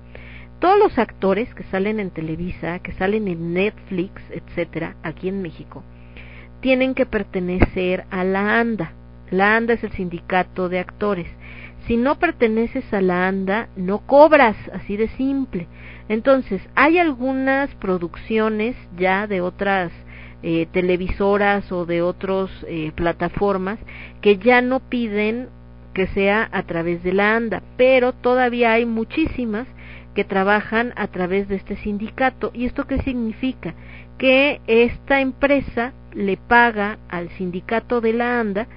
todos 0.59 0.77
los 0.77 0.97
actores 0.97 1.53
que 1.53 1.63
salen 1.63 1.99
en 1.99 2.09
Televisa, 2.09 2.79
que 2.79 2.91
salen 2.93 3.27
en 3.27 3.53
Netflix, 3.53 4.21
etcétera, 4.31 4.95
aquí 5.03 5.29
en 5.29 5.41
México, 5.41 5.83
tienen 6.59 6.95
que 6.95 7.05
pertenecer 7.05 8.05
a 8.09 8.23
la 8.23 8.59
ANDA. 8.59 8.91
La 9.31 9.55
ANDA 9.55 9.75
es 9.75 9.83
el 9.83 9.91
sindicato 9.91 10.67
de 10.67 10.79
actores. 10.79 11.27
Si 11.89 11.97
no 11.97 12.19
perteneces 12.19 12.93
a 12.93 13.01
la 13.01 13.27
ANDA, 13.27 13.67
no 13.75 14.05
cobras, 14.05 14.55
así 14.73 14.95
de 14.95 15.07
simple. 15.07 15.67
Entonces, 16.07 16.61
hay 16.75 16.99
algunas 16.99 17.73
producciones 17.77 18.75
ya 18.95 19.25
de 19.25 19.41
otras 19.41 19.91
eh, 20.43 20.67
televisoras 20.71 21.71
o 21.71 21.87
de 21.87 22.03
otras 22.03 22.51
eh, 22.67 22.91
plataformas 22.93 23.79
que 24.21 24.37
ya 24.37 24.61
no 24.61 24.81
piden 24.81 25.49
que 25.95 26.05
sea 26.05 26.47
a 26.51 26.61
través 26.61 27.01
de 27.01 27.11
la 27.11 27.35
ANDA, 27.35 27.63
pero 27.75 28.13
todavía 28.13 28.73
hay 28.73 28.85
muchísimas 28.85 29.65
que 30.13 30.23
trabajan 30.23 30.93
a 30.95 31.07
través 31.07 31.47
de 31.47 31.55
este 31.55 31.75
sindicato. 31.77 32.51
¿Y 32.53 32.65
esto 32.65 32.85
qué 32.85 33.01
significa? 33.01 33.73
Que 34.19 34.61
esta 34.67 35.21
empresa 35.21 35.93
le 36.13 36.37
paga 36.37 36.99
al 37.09 37.29
sindicato 37.29 37.99
de 37.99 38.13
la 38.13 38.39
ANDA 38.39 38.67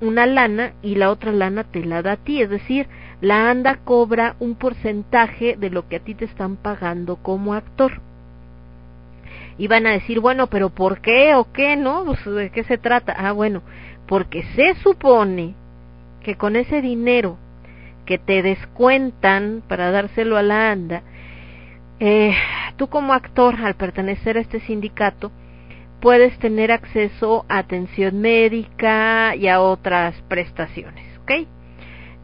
una 0.00 0.26
lana 0.26 0.72
y 0.82 0.96
la 0.96 1.10
otra 1.10 1.32
lana 1.32 1.64
te 1.64 1.84
la 1.84 2.02
da 2.02 2.12
a 2.12 2.16
ti, 2.16 2.42
es 2.42 2.50
decir, 2.50 2.86
la 3.20 3.50
ANDA 3.50 3.78
cobra 3.84 4.36
un 4.40 4.54
porcentaje 4.56 5.56
de 5.56 5.70
lo 5.70 5.88
que 5.88 5.96
a 5.96 6.00
ti 6.00 6.14
te 6.14 6.26
están 6.26 6.56
pagando 6.56 7.16
como 7.16 7.54
actor. 7.54 8.00
Y 9.58 9.68
van 9.68 9.86
a 9.86 9.92
decir, 9.92 10.20
bueno, 10.20 10.48
pero 10.48 10.68
¿por 10.68 11.00
qué 11.00 11.34
o 11.34 11.50
qué, 11.50 11.76
no? 11.76 12.04
Pues, 12.04 12.24
¿De 12.26 12.50
qué 12.50 12.64
se 12.64 12.76
trata? 12.76 13.14
Ah, 13.16 13.32
bueno, 13.32 13.62
porque 14.06 14.42
se 14.54 14.74
supone 14.82 15.54
que 16.22 16.36
con 16.36 16.56
ese 16.56 16.82
dinero 16.82 17.38
que 18.04 18.18
te 18.18 18.42
descuentan 18.42 19.62
para 19.66 19.90
dárselo 19.90 20.36
a 20.36 20.42
la 20.42 20.70
ANDA, 20.70 21.02
eh, 22.00 22.34
tú 22.76 22.88
como 22.88 23.14
actor, 23.14 23.56
al 23.62 23.74
pertenecer 23.74 24.36
a 24.36 24.40
este 24.40 24.60
sindicato, 24.60 25.32
puedes 26.00 26.38
tener 26.38 26.72
acceso 26.72 27.44
a 27.48 27.58
atención 27.58 28.20
médica 28.20 29.34
y 29.36 29.48
a 29.48 29.60
otras 29.60 30.14
prestaciones, 30.28 31.18
¿ok? 31.20 31.32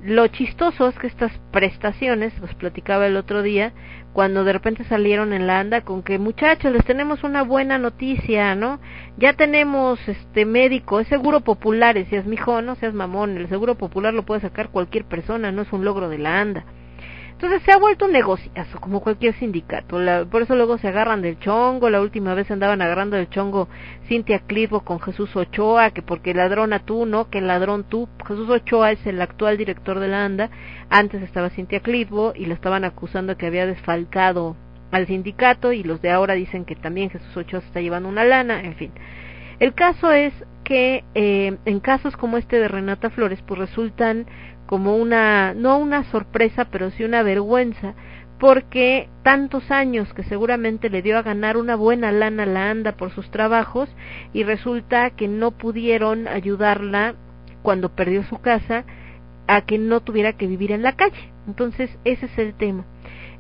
Lo 0.05 0.27
chistoso 0.27 0.89
es 0.89 0.99
que 0.99 1.07
estas 1.07 1.31
prestaciones, 1.53 2.37
los 2.41 2.53
platicaba 2.57 3.07
el 3.07 3.17
otro 3.17 3.41
día, 3.43 3.73
cuando 4.13 4.43
de 4.43 4.53
repente 4.53 4.85
salieron 4.85 5.33
en 5.33 5.47
la 5.47 5.61
anda 5.61 5.83
con 5.83 6.03
que 6.03 6.19
muchachos 6.19 6.73
les 6.73 6.85
tenemos 6.85 7.23
una 7.23 7.43
buena 7.43 7.79
noticia, 7.79 8.57
¿no? 8.57 8.81
Ya 9.17 9.35
tenemos 9.35 10.01
este 10.09 10.45
médico, 10.45 10.99
es 10.99 11.07
seguro 11.07 11.41
popular, 11.41 11.97
y 11.97 12.01
es 12.11 12.27
mijo, 12.27 12.63
no 12.63 12.75
seas 12.75 12.95
mamón, 12.95 13.37
el 13.37 13.49
seguro 13.49 13.77
popular 13.77 14.13
lo 14.13 14.25
puede 14.25 14.41
sacar 14.41 14.71
cualquier 14.71 15.05
persona, 15.05 15.53
no 15.53 15.63
es 15.63 15.73
un 15.73 15.85
logro 15.85 16.09
de 16.09 16.19
la 16.19 16.41
anda. 16.41 16.65
Entonces 17.43 17.65
se 17.65 17.73
ha 17.73 17.77
vuelto 17.77 18.05
un 18.05 18.13
negociazo, 18.13 18.81
como 18.81 19.01
cualquier 19.01 19.35
sindicato. 19.35 19.99
por 20.31 20.43
eso 20.43 20.55
luego 20.55 20.79
se 20.79 20.87
agarran 20.87 21.23
del 21.23 21.41
chongo. 21.41 21.91
La 21.91 22.01
última 22.01 22.35
vez 22.35 22.49
andaban 22.53 22.81
agarrando 22.81 23.17
del 23.17 23.29
chongo 23.31 23.69
Cintia 24.07 24.39
Clivo 24.47 24.83
con 24.83 25.01
Jesús 25.01 25.35
Ochoa, 25.35 25.91
que 25.91 26.03
porque 26.03 26.35
ladrona 26.35 26.79
tú, 26.79 27.05
no, 27.05 27.31
que 27.31 27.41
ladrón 27.41 27.83
tú. 27.83 28.09
Jesús 28.29 28.49
Ochoa 28.49 28.93
es 28.93 29.05
el 29.09 29.21
actual 29.21 29.59
director 29.59 29.99
de 29.99 30.07
la 30.07 30.25
ANDA. 30.25 30.51
Antes 30.89 31.21
estaba 31.21 31.51
Cintia 31.51 31.81
Clivo 31.81 32.33
y 32.37 32.47
le 32.47 32.55
estaban 32.55 32.85
acusando 32.85 33.37
que 33.37 33.47
había 33.47 33.67
desfalcado 33.67 34.55
al 34.93 35.09
sindicato 35.09 35.73
y 35.73 35.83
los 35.83 36.01
de 36.01 36.13
ahora 36.13 36.35
dicen 36.35 36.65
que 36.65 36.77
también 36.77 37.11
Jesús 37.11 37.37
Ochoa 37.37 37.61
se 37.63 37.67
está 37.67 37.81
llevando 37.81 38.09
una 38.09 38.23
lana, 38.23 38.61
en 38.61 38.77
fin. 38.77 38.93
El 39.59 39.75
caso 39.75 40.13
es 40.13 40.33
que 40.63 41.03
eh, 41.15 41.57
en 41.65 41.81
casos 41.81 42.17
como 42.17 42.37
este 42.37 42.61
de 42.61 42.69
Renata 42.69 43.11
Flores, 43.11 43.43
pues 43.47 43.59
resultan 43.59 44.27
como 44.73 44.97
una, 44.97 45.53
no 45.53 45.77
una 45.77 46.03
sorpresa, 46.05 46.65
pero 46.65 46.91
sí 46.93 47.05
una 47.05 47.23
vergüenza, 47.23 47.93
porque 48.41 49.11
tantos 49.23 49.71
años 49.71 50.11
que 50.15 50.23
seguramente 50.23 50.89
le 50.89 51.03
dio 51.03 51.19
a 51.19 51.23
ganar 51.23 51.59
una 51.59 51.77
buena 51.77 52.11
lana 52.11 52.45
a 52.45 52.47
la 52.47 52.71
ANDA 52.71 52.93
por 52.93 53.11
sus 53.11 53.31
trabajos 53.31 53.95
y 54.33 54.45
resulta 54.45 55.11
que 55.11 55.29
no 55.29 55.51
pudieron 55.51 56.27
ayudarla 56.27 57.17
cuando 57.61 57.91
perdió 57.91 58.25
su 58.25 58.41
casa 58.41 58.87
a 59.47 59.61
que 59.61 59.77
no 59.77 60.01
tuviera 60.01 60.39
que 60.39 60.47
vivir 60.47 60.73
en 60.73 60.81
la 60.81 60.97
calle. 60.97 61.31
Entonces, 61.47 61.91
ese 62.07 62.25
es 62.25 62.39
el 62.39 62.55
tema. 62.55 62.87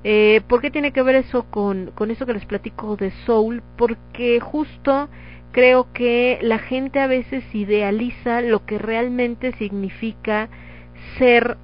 Eh, 0.04 0.42
¿Por 0.48 0.60
qué 0.60 0.70
tiene 0.70 0.92
que 0.92 1.00
ver 1.00 1.14
eso 1.14 1.44
con, 1.44 1.92
con 1.94 2.10
eso 2.10 2.26
que 2.26 2.34
les 2.34 2.44
platico 2.44 2.96
de 2.96 3.10
Soul? 3.24 3.62
Porque 3.78 4.38
justo 4.38 5.08
creo 5.50 5.90
que 5.94 6.40
la 6.42 6.58
gente 6.58 7.00
a 7.00 7.06
veces 7.06 7.42
idealiza 7.54 8.42
lo 8.42 8.66
que 8.66 8.78
realmente 8.78 9.52
significa 9.52 10.50
ser 11.18 11.56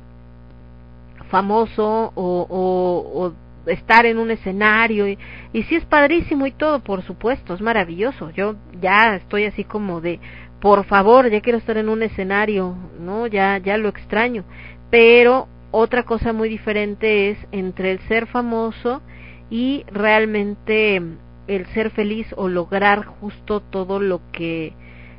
famoso 1.31 2.13
o, 2.15 3.33
estar 3.67 4.07
en 4.07 4.19
un 4.19 4.31
escenario 4.31 5.07
y, 5.07 5.19
y 5.53 5.63
sí 5.65 5.75
es 5.75 5.85
padrísimo 5.85 6.47
y 6.47 6.53
todo, 6.53 6.81
por 6.81 7.03
supuesto, 7.03 7.53
es 7.53 7.61
maravilloso. 7.61 8.31
Yo 8.31 8.55
ya 8.81 9.17
estoy 9.17 9.45
así 9.45 9.63
como 9.63 10.01
de, 10.01 10.21
por 10.61 10.85
favor, 10.85 11.29
ya 11.29 11.43
quiero 11.43 11.59
estar 11.59 11.77
en 11.77 11.91
un 11.91 12.03
escenario, 12.03 12.75
¿no? 12.99 13.27
Ya, 13.27 13.59
ya 13.59 13.77
lo 13.77 13.89
extraño. 13.89 14.45
Pero 14.91 15.49
otra 15.71 16.05
cosa 16.05 16.33
muy 16.33 16.49
diferente 16.49 17.31
es 17.31 17.39
entre 17.53 17.93
el 17.93 17.99
ser 18.01 18.27
famoso 18.27 19.03
y 19.51 19.85
realmente 19.93 21.03
el 21.47 21.67
ser 21.69 21.91
feliz 21.91 22.27
o 22.37 22.49
lograr 22.49 23.05
justo 23.05 23.61
todo 23.61 24.01
lo 24.01 24.21
que 24.33 24.73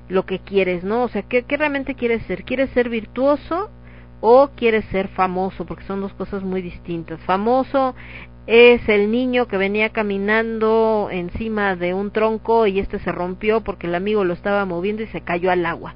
lo 0.07 0.25
que 0.25 0.39
quieres, 0.39 0.83
¿no? 0.83 1.03
O 1.03 1.07
sea, 1.09 1.21
¿qué, 1.21 1.43
qué 1.43 1.55
realmente 1.55 1.93
quieres 1.93 2.23
ser? 2.23 2.43
¿Quieres 2.43 2.71
ser 2.71 2.89
virtuoso 2.89 3.69
o 4.21 4.49
quieres 4.55 4.85
ser 4.85 5.07
famoso, 5.09 5.65
porque 5.65 5.85
son 5.85 6.01
dos 6.01 6.13
cosas 6.13 6.43
muy 6.43 6.61
distintas. 6.61 7.19
Famoso 7.21 7.95
es 8.47 8.87
el 8.89 9.11
niño 9.11 9.47
que 9.47 9.57
venía 9.57 9.89
caminando 9.89 11.09
encima 11.11 11.75
de 11.75 11.93
un 11.93 12.11
tronco 12.11 12.65
y 12.65 12.79
este 12.79 12.99
se 12.99 13.11
rompió 13.11 13.61
porque 13.61 13.87
el 13.87 13.95
amigo 13.95 14.23
lo 14.23 14.33
estaba 14.33 14.65
moviendo 14.65 15.03
y 15.03 15.07
se 15.07 15.21
cayó 15.21 15.51
al 15.51 15.65
agua. 15.65 15.95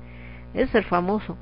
Es 0.54 0.70
ser 0.70 0.84
famoso. 0.84 1.36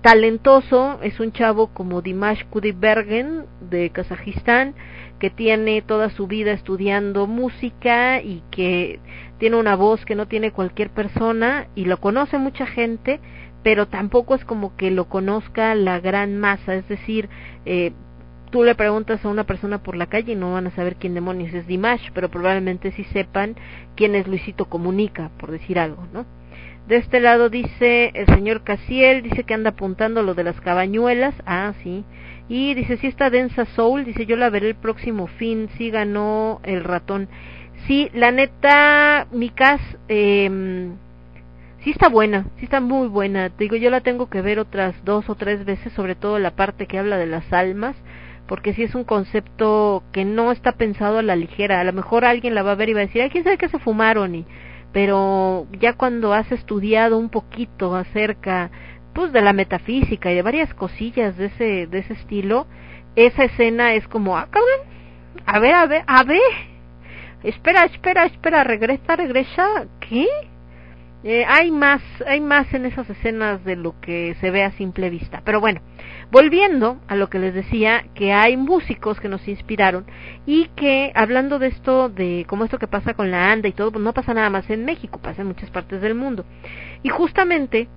Talentoso 0.00 1.00
es 1.02 1.18
un 1.18 1.32
chavo 1.32 1.68
como 1.68 2.02
Dimash 2.02 2.44
Kudibergen 2.50 3.46
de 3.70 3.90
Kazajistán 3.90 4.74
que 5.18 5.30
tiene 5.30 5.80
toda 5.80 6.10
su 6.10 6.26
vida 6.26 6.52
estudiando 6.52 7.26
música 7.26 8.20
y 8.20 8.42
que 8.50 9.00
tiene 9.38 9.56
una 9.56 9.74
voz 9.74 10.04
que 10.04 10.14
no 10.14 10.28
tiene 10.28 10.52
cualquier 10.52 10.90
persona 10.90 11.68
y 11.74 11.86
lo 11.86 11.96
conoce 11.96 12.38
mucha 12.38 12.66
gente 12.66 13.18
pero 13.64 13.88
tampoco 13.88 14.36
es 14.36 14.44
como 14.44 14.76
que 14.76 14.92
lo 14.92 15.06
conozca 15.06 15.74
la 15.74 15.98
gran 15.98 16.38
masa, 16.38 16.76
es 16.76 16.86
decir, 16.86 17.28
eh, 17.64 17.92
tú 18.50 18.62
le 18.62 18.76
preguntas 18.76 19.24
a 19.24 19.28
una 19.28 19.44
persona 19.44 19.82
por 19.82 19.96
la 19.96 20.06
calle 20.06 20.34
y 20.34 20.36
no 20.36 20.52
van 20.52 20.68
a 20.68 20.74
saber 20.76 20.94
quién 20.96 21.14
demonios 21.14 21.52
es 21.52 21.66
Dimash, 21.66 22.10
pero 22.14 22.28
probablemente 22.28 22.92
sí 22.92 23.02
sepan 23.04 23.56
quién 23.96 24.14
es 24.14 24.28
Luisito 24.28 24.66
Comunica, 24.66 25.30
por 25.38 25.50
decir 25.50 25.78
algo, 25.80 26.06
¿no? 26.12 26.24
De 26.86 26.96
este 26.96 27.18
lado 27.18 27.48
dice 27.48 28.12
el 28.14 28.26
señor 28.26 28.62
Casiel, 28.62 29.22
dice 29.22 29.44
que 29.44 29.54
anda 29.54 29.70
apuntando 29.70 30.22
lo 30.22 30.34
de 30.34 30.44
las 30.44 30.60
cabañuelas. 30.60 31.34
Ah, 31.46 31.72
sí. 31.82 32.04
Y 32.46 32.74
dice, 32.74 32.98
si 32.98 33.06
está 33.06 33.30
densa 33.30 33.64
Soul, 33.64 34.04
dice, 34.04 34.26
yo 34.26 34.36
la 34.36 34.50
veré 34.50 34.68
el 34.68 34.74
próximo 34.74 35.26
fin, 35.26 35.70
sí 35.78 35.90
ganó 35.90 36.60
el 36.62 36.84
ratón. 36.84 37.28
Sí, 37.86 38.10
la 38.12 38.32
neta, 38.32 39.26
mi 39.32 39.50
eh, 40.08 40.90
sí 41.84 41.90
está 41.90 42.08
buena, 42.08 42.46
sí 42.56 42.64
está 42.64 42.80
muy 42.80 43.08
buena. 43.08 43.50
Te 43.50 43.64
digo, 43.64 43.76
yo 43.76 43.90
la 43.90 44.00
tengo 44.00 44.28
que 44.30 44.40
ver 44.40 44.58
otras 44.58 44.94
dos 45.04 45.28
o 45.28 45.34
tres 45.34 45.64
veces, 45.64 45.92
sobre 45.92 46.14
todo 46.14 46.38
la 46.38 46.56
parte 46.56 46.86
que 46.86 46.98
habla 46.98 47.18
de 47.18 47.26
las 47.26 47.52
almas, 47.52 47.94
porque 48.48 48.72
sí 48.72 48.82
es 48.82 48.94
un 48.94 49.04
concepto 49.04 50.02
que 50.10 50.24
no 50.24 50.50
está 50.50 50.72
pensado 50.72 51.18
a 51.18 51.22
la 51.22 51.36
ligera. 51.36 51.80
A 51.80 51.84
lo 51.84 51.92
mejor 51.92 52.24
alguien 52.24 52.54
la 52.54 52.62
va 52.62 52.72
a 52.72 52.76
ver 52.76 52.88
y 52.88 52.94
va 52.94 53.00
a 53.00 53.06
decir, 53.06 53.22
ay, 53.22 53.30
quién 53.30 53.44
sabe 53.44 53.58
qué 53.58 53.68
se 53.68 53.78
fumaron, 53.78 54.34
y, 54.34 54.46
pero 54.92 55.66
ya 55.78 55.92
cuando 55.92 56.32
has 56.32 56.50
estudiado 56.52 57.18
un 57.18 57.28
poquito 57.28 57.94
acerca 57.94 58.70
pues 59.12 59.32
de 59.32 59.42
la 59.42 59.52
metafísica 59.52 60.32
y 60.32 60.34
de 60.34 60.42
varias 60.42 60.72
cosillas 60.74 61.36
de 61.36 61.46
ese 61.46 61.86
de 61.86 61.98
ese 61.98 62.14
estilo 62.14 62.66
esa 63.14 63.44
escena 63.44 63.94
es 63.94 64.08
como 64.08 64.36
ah 64.36 64.48
cabrón 64.50 64.80
a 65.46 65.58
ver 65.60 65.74
a 65.74 65.86
ver 65.86 66.04
a 66.06 66.22
ver 66.24 66.40
espera 67.44 67.84
espera 67.84 68.24
espera 68.26 68.64
regresa 68.64 69.16
regresa 69.16 69.86
qué 70.00 70.26
eh, 71.24 71.44
hay 71.48 71.70
más 71.70 72.02
hay 72.26 72.40
más 72.40 72.72
en 72.74 72.86
esas 72.86 73.08
escenas 73.10 73.64
de 73.64 73.76
lo 73.76 73.98
que 74.00 74.36
se 74.40 74.50
ve 74.50 74.62
a 74.62 74.72
simple 74.72 75.10
vista. 75.10 75.42
Pero 75.44 75.60
bueno 75.60 75.80
volviendo 76.30 76.98
a 77.08 77.16
lo 77.16 77.28
que 77.28 77.38
les 77.38 77.54
decía 77.54 78.04
que 78.14 78.32
hay 78.32 78.56
músicos 78.56 79.20
que 79.20 79.28
nos 79.28 79.46
inspiraron 79.46 80.04
y 80.46 80.66
que 80.76 81.12
hablando 81.14 81.58
de 81.58 81.68
esto 81.68 82.08
de 82.08 82.44
como 82.48 82.64
esto 82.64 82.78
que 82.78 82.86
pasa 82.86 83.14
con 83.14 83.30
la 83.30 83.52
anda 83.52 83.68
y 83.68 83.72
todo 83.72 83.92
pues 83.92 84.02
no 84.02 84.12
pasa 84.12 84.34
nada 84.34 84.50
más 84.50 84.68
en 84.70 84.84
México 84.84 85.18
pasa 85.18 85.42
en 85.42 85.48
muchas 85.48 85.70
partes 85.70 86.00
del 86.00 86.14
mundo. 86.14 86.44
Y 87.02 87.08
justamente 87.08 87.88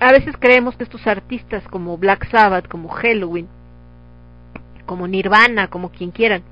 a 0.00 0.12
veces 0.12 0.36
creemos 0.38 0.76
que 0.76 0.84
estos 0.84 1.06
artistas 1.06 1.66
como 1.68 1.98
Black 1.98 2.28
Sabbath, 2.30 2.68
como 2.68 2.88
Halloween, 2.88 3.48
como 4.86 5.08
Nirvana, 5.08 5.68
como 5.68 5.90
quien 5.90 6.10
quieran, 6.10 6.42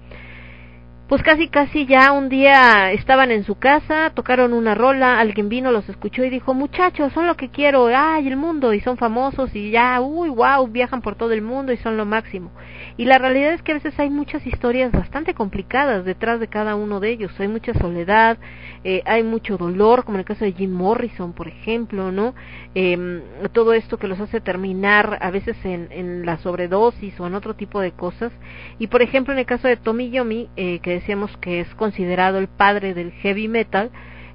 pues 1.08 1.22
casi 1.22 1.48
casi 1.48 1.86
ya 1.86 2.10
un 2.10 2.28
día 2.28 2.90
estaban 2.90 3.30
en 3.30 3.44
su 3.44 3.54
casa, 3.56 4.10
tocaron 4.10 4.52
una 4.52 4.74
rola, 4.74 5.20
alguien 5.20 5.48
vino, 5.48 5.70
los 5.70 5.88
escuchó 5.88 6.24
y 6.24 6.30
dijo, 6.30 6.52
muchachos, 6.52 7.12
son 7.12 7.28
lo 7.28 7.36
que 7.36 7.48
quiero, 7.48 7.86
ay, 7.86 8.26
el 8.26 8.36
mundo, 8.36 8.74
y 8.74 8.80
son 8.80 8.96
famosos 8.96 9.54
y 9.54 9.70
ya, 9.70 10.00
uy, 10.00 10.28
wow, 10.30 10.66
viajan 10.66 11.02
por 11.02 11.14
todo 11.14 11.30
el 11.30 11.42
mundo 11.42 11.72
y 11.72 11.76
son 11.76 11.96
lo 11.96 12.04
máximo. 12.06 12.50
Y 12.98 13.04
la 13.04 13.18
realidad 13.18 13.52
es 13.52 13.62
que 13.62 13.72
a 13.72 13.74
veces 13.74 13.98
hay 13.98 14.08
muchas 14.08 14.46
historias 14.46 14.90
bastante 14.90 15.34
complicadas 15.34 16.04
detrás 16.04 16.40
de 16.40 16.48
cada 16.48 16.76
uno 16.76 16.98
de 16.98 17.10
ellos, 17.10 17.38
hay 17.38 17.48
mucha 17.48 17.74
soledad, 17.74 18.38
eh, 18.84 19.02
hay 19.04 19.22
mucho 19.22 19.58
dolor, 19.58 20.04
como 20.04 20.16
en 20.16 20.20
el 20.20 20.26
caso 20.26 20.44
de 20.44 20.52
Jim 20.52 20.72
Morrison, 20.72 21.32
por 21.34 21.48
ejemplo, 21.48 22.10
¿no? 22.10 22.34
Eh, 22.74 23.22
todo 23.52 23.74
esto 23.74 23.98
que 23.98 24.08
los 24.08 24.20
hace 24.20 24.40
terminar 24.40 25.18
a 25.20 25.30
veces 25.30 25.56
en, 25.64 25.88
en 25.90 26.24
la 26.24 26.38
sobredosis 26.38 27.18
o 27.20 27.26
en 27.26 27.34
otro 27.34 27.54
tipo 27.54 27.80
de 27.80 27.92
cosas. 27.92 28.32
Y 28.78 28.86
por 28.86 29.02
ejemplo, 29.02 29.32
en 29.32 29.40
el 29.40 29.46
caso 29.46 29.68
de 29.68 29.76
Tommy 29.76 30.10
Yomi, 30.10 30.48
eh, 30.56 30.78
que 30.80 30.92
decíamos 30.92 31.36
que 31.38 31.60
es 31.60 31.74
considerado 31.74 32.38
el 32.38 32.48
padre 32.48 32.94
del 32.94 33.12
heavy 33.12 33.48
metal, 33.48 33.90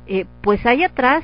eh, 0.07 0.25
pues 0.41 0.65
hay 0.65 0.83
atrás 0.83 1.23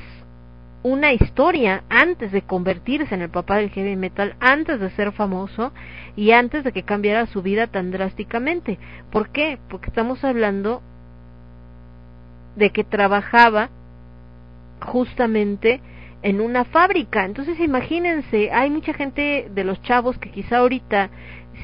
una 0.82 1.12
historia 1.12 1.82
antes 1.88 2.30
de 2.32 2.42
convertirse 2.42 3.14
en 3.14 3.22
el 3.22 3.30
papá 3.30 3.56
del 3.56 3.70
heavy 3.70 3.96
metal, 3.96 4.36
antes 4.40 4.80
de 4.80 4.90
ser 4.90 5.12
famoso 5.12 5.72
y 6.16 6.30
antes 6.30 6.64
de 6.64 6.72
que 6.72 6.84
cambiara 6.84 7.26
su 7.26 7.42
vida 7.42 7.66
tan 7.66 7.90
drásticamente. 7.90 8.78
¿Por 9.10 9.30
qué? 9.30 9.58
Porque 9.68 9.88
estamos 9.88 10.22
hablando 10.24 10.82
de 12.56 12.70
que 12.70 12.84
trabajaba 12.84 13.70
justamente 14.80 15.80
en 16.22 16.40
una 16.40 16.64
fábrica. 16.64 17.24
Entonces 17.24 17.58
imagínense, 17.60 18.50
hay 18.52 18.70
mucha 18.70 18.92
gente 18.94 19.48
de 19.50 19.64
los 19.64 19.80
chavos 19.82 20.18
que 20.18 20.30
quizá 20.30 20.58
ahorita, 20.58 21.10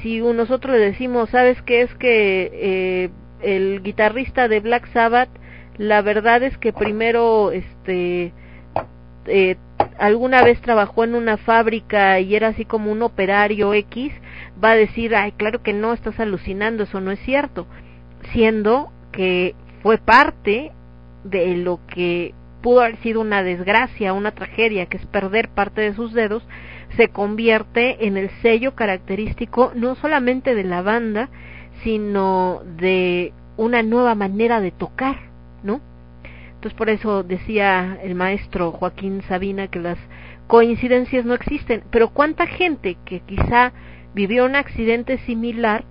si 0.01 0.19
nosotros 0.19 0.75
le 0.75 0.85
decimos, 0.85 1.29
¿sabes 1.29 1.61
qué 1.61 1.81
es 1.81 1.93
que 1.95 2.51
eh, 2.53 3.09
el 3.41 3.81
guitarrista 3.81 4.47
de 4.47 4.59
Black 4.59 4.87
Sabbath, 4.91 5.29
la 5.77 6.01
verdad 6.01 6.43
es 6.43 6.57
que 6.57 6.71
primero, 6.71 7.51
este, 7.51 8.33
eh, 9.27 9.57
alguna 9.97 10.43
vez 10.43 10.61
trabajó 10.61 11.03
en 11.03 11.15
una 11.15 11.37
fábrica 11.37 12.19
y 12.19 12.35
era 12.35 12.49
así 12.49 12.65
como 12.65 12.91
un 12.91 13.01
operario 13.01 13.73
X, 13.73 14.11
va 14.63 14.71
a 14.71 14.75
decir, 14.75 15.15
ay, 15.15 15.31
claro 15.33 15.61
que 15.63 15.73
no, 15.73 15.93
estás 15.93 16.19
alucinando, 16.19 16.83
eso 16.83 17.01
no 17.01 17.11
es 17.11 17.19
cierto, 17.21 17.67
siendo 18.33 18.91
que 19.11 19.55
fue 19.81 19.97
parte 19.97 20.71
de 21.23 21.55
lo 21.57 21.79
que 21.87 22.33
pudo 22.61 22.81
haber 22.81 22.97
sido 22.97 23.21
una 23.21 23.43
desgracia, 23.43 24.13
una 24.13 24.31
tragedia, 24.31 24.87
que 24.87 24.97
es 24.97 25.05
perder 25.05 25.49
parte 25.49 25.81
de 25.81 25.93
sus 25.93 26.13
dedos, 26.13 26.43
se 26.97 27.09
convierte 27.09 28.07
en 28.07 28.17
el 28.17 28.29
sello 28.41 28.75
característico 28.75 29.71
no 29.75 29.95
solamente 29.95 30.55
de 30.55 30.63
la 30.63 30.81
banda, 30.81 31.29
sino 31.83 32.61
de 32.77 33.33
una 33.57 33.83
nueva 33.83 34.15
manera 34.15 34.61
de 34.61 34.71
tocar, 34.71 35.17
¿no? 35.63 35.81
Entonces 36.65 36.77
por 36.79 36.89
eso 36.89 37.21
decía 37.21 37.99
el 38.01 38.15
maestro 38.15 38.71
Joaquín 38.71 39.21
Sabina 39.27 39.67
que 39.67 39.77
las 39.77 39.99
coincidencias 40.47 41.23
no 41.23 41.35
existen, 41.35 41.83
pero 41.91 42.09
cuánta 42.09 42.47
gente 42.47 42.97
que 43.05 43.19
quizá 43.19 43.71
vivió 44.15 44.45
un 44.45 44.55
accidente 44.55 45.19
similar, 45.27 45.83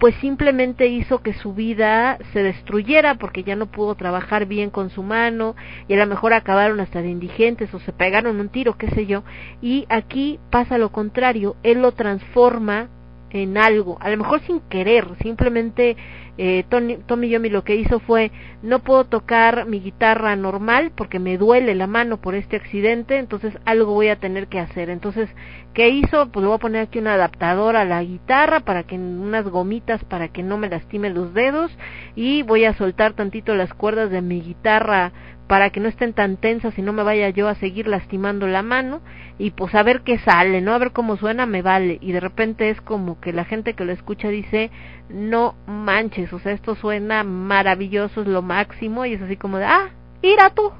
pues 0.00 0.14
simplemente 0.22 0.86
hizo 0.86 1.18
que 1.20 1.34
su 1.34 1.52
vida 1.52 2.16
se 2.32 2.42
destruyera 2.42 3.16
porque 3.16 3.42
ya 3.42 3.54
no 3.54 3.66
pudo 3.66 3.96
trabajar 3.96 4.46
bien 4.46 4.70
con 4.70 4.88
su 4.88 5.02
mano 5.02 5.54
y 5.88 5.92
a 5.92 5.98
lo 5.98 6.06
mejor 6.06 6.32
acabaron 6.32 6.80
hasta 6.80 7.02
de 7.02 7.10
indigentes 7.10 7.74
o 7.74 7.78
se 7.78 7.92
pegaron 7.92 8.40
un 8.40 8.48
tiro, 8.48 8.78
qué 8.78 8.88
sé 8.92 9.04
yo. 9.04 9.24
Y 9.60 9.84
aquí 9.90 10.40
pasa 10.48 10.78
lo 10.78 10.90
contrario, 10.90 11.54
él 11.62 11.82
lo 11.82 11.92
transforma 11.92 12.88
en 13.28 13.58
algo, 13.58 13.98
a 14.00 14.08
lo 14.08 14.16
mejor 14.16 14.40
sin 14.40 14.60
querer, 14.60 15.06
simplemente 15.20 15.98
eh, 16.40 16.64
Tony, 16.68 16.98
Tommy 16.98 17.28
Yomi 17.28 17.50
lo 17.50 17.64
que 17.64 17.74
hizo 17.74 17.98
fue 17.98 18.30
no 18.62 18.78
puedo 18.78 19.04
tocar 19.04 19.66
mi 19.66 19.80
guitarra 19.80 20.36
normal 20.36 20.92
porque 20.94 21.18
me 21.18 21.36
duele 21.36 21.74
la 21.74 21.88
mano 21.88 22.18
por 22.18 22.36
este 22.36 22.54
accidente, 22.54 23.18
entonces 23.18 23.58
algo 23.64 23.92
voy 23.92 24.08
a 24.08 24.20
tener 24.20 24.46
que 24.46 24.60
hacer. 24.60 24.88
Entonces, 24.88 25.28
¿qué 25.74 25.88
hizo? 25.88 26.30
Pues 26.30 26.42
le 26.42 26.46
voy 26.46 26.56
a 26.56 26.60
poner 26.60 26.82
aquí 26.82 27.00
un 27.00 27.08
adaptador 27.08 27.74
a 27.74 27.84
la 27.84 28.02
guitarra 28.04 28.60
para 28.60 28.84
que 28.84 28.94
unas 28.94 29.48
gomitas 29.48 30.04
para 30.04 30.28
que 30.28 30.44
no 30.44 30.58
me 30.58 30.68
lastime 30.68 31.10
los 31.10 31.34
dedos 31.34 31.76
y 32.14 32.42
voy 32.42 32.64
a 32.64 32.74
soltar 32.74 33.14
tantito 33.14 33.56
las 33.56 33.74
cuerdas 33.74 34.10
de 34.10 34.22
mi 34.22 34.40
guitarra 34.40 35.12
para 35.48 35.70
que 35.70 35.80
no 35.80 35.88
estén 35.88 36.12
tan 36.12 36.36
tensas 36.36 36.78
y 36.78 36.82
no 36.82 36.92
me 36.92 37.02
vaya 37.02 37.30
yo 37.30 37.48
a 37.48 37.54
seguir 37.54 37.88
lastimando 37.88 38.46
la 38.46 38.62
mano 38.62 39.00
y 39.38 39.50
pues 39.52 39.74
a 39.74 39.82
ver 39.82 40.02
qué 40.02 40.18
sale, 40.18 40.60
¿no? 40.60 40.74
A 40.74 40.78
ver 40.78 40.92
cómo 40.92 41.16
suena, 41.16 41.46
me 41.46 41.62
vale. 41.62 41.98
Y 42.02 42.12
de 42.12 42.20
repente 42.20 42.68
es 42.68 42.80
como 42.82 43.18
que 43.20 43.32
la 43.32 43.46
gente 43.46 43.72
que 43.72 43.86
lo 43.86 43.92
escucha 43.92 44.28
dice, 44.28 44.70
no 45.08 45.54
manches, 45.66 46.32
o 46.32 46.38
sea, 46.38 46.52
esto 46.52 46.74
suena 46.74 47.24
maravilloso, 47.24 48.20
es 48.20 48.28
lo 48.28 48.42
máximo 48.42 49.06
y 49.06 49.14
es 49.14 49.22
así 49.22 49.36
como 49.36 49.56
de, 49.56 49.64
ah, 49.64 49.88
ira 50.20 50.50
tú, 50.50 50.70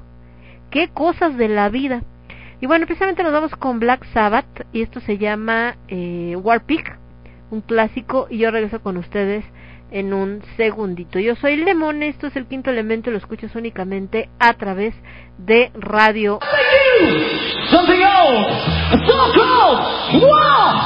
qué 0.69 0.89
cosas 0.89 1.35
de 1.35 1.47
la 1.47 1.69
vida. 1.69 2.03
Y 2.61 2.67
bueno, 2.67 2.85
precisamente 2.85 3.23
nos 3.23 3.33
vamos 3.33 3.55
con 3.55 3.79
Black 3.79 4.05
Sabbath 4.13 4.67
y 4.71 4.83
esto 4.83 4.99
se 4.99 5.17
llama 5.17 5.77
eh, 5.87 6.35
War 6.35 6.63
un 7.49 7.61
clásico 7.61 8.27
y 8.29 8.37
yo 8.37 8.51
regreso 8.51 8.81
con 8.81 8.97
ustedes 8.97 9.43
en 9.91 10.13
un 10.13 10.41
segundito. 10.57 11.19
Yo 11.19 11.35
soy 11.35 11.57
Lemón, 11.57 12.03
esto 12.03 12.27
es 12.27 12.35
el 12.35 12.45
quinto 12.45 12.69
elemento, 12.69 13.11
lo 13.11 13.17
escuchas 13.17 13.55
únicamente 13.55 14.29
a 14.39 14.53
través 14.53 14.93
de 15.37 15.71
radio. 15.73 16.39
Something 17.69 18.01
wow. 20.19 20.79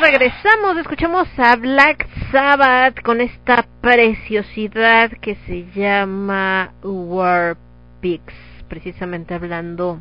Regresamos, 0.00 0.78
escuchamos 0.78 1.28
a 1.36 1.56
Black 1.56 2.08
Sabbath 2.32 3.02
con 3.02 3.20
esta 3.20 3.66
preciosidad 3.82 5.10
que 5.20 5.34
se 5.46 5.66
llama 5.74 6.72
War 6.82 7.58
Pigs, 8.00 8.32
precisamente 8.68 9.34
hablando 9.34 10.00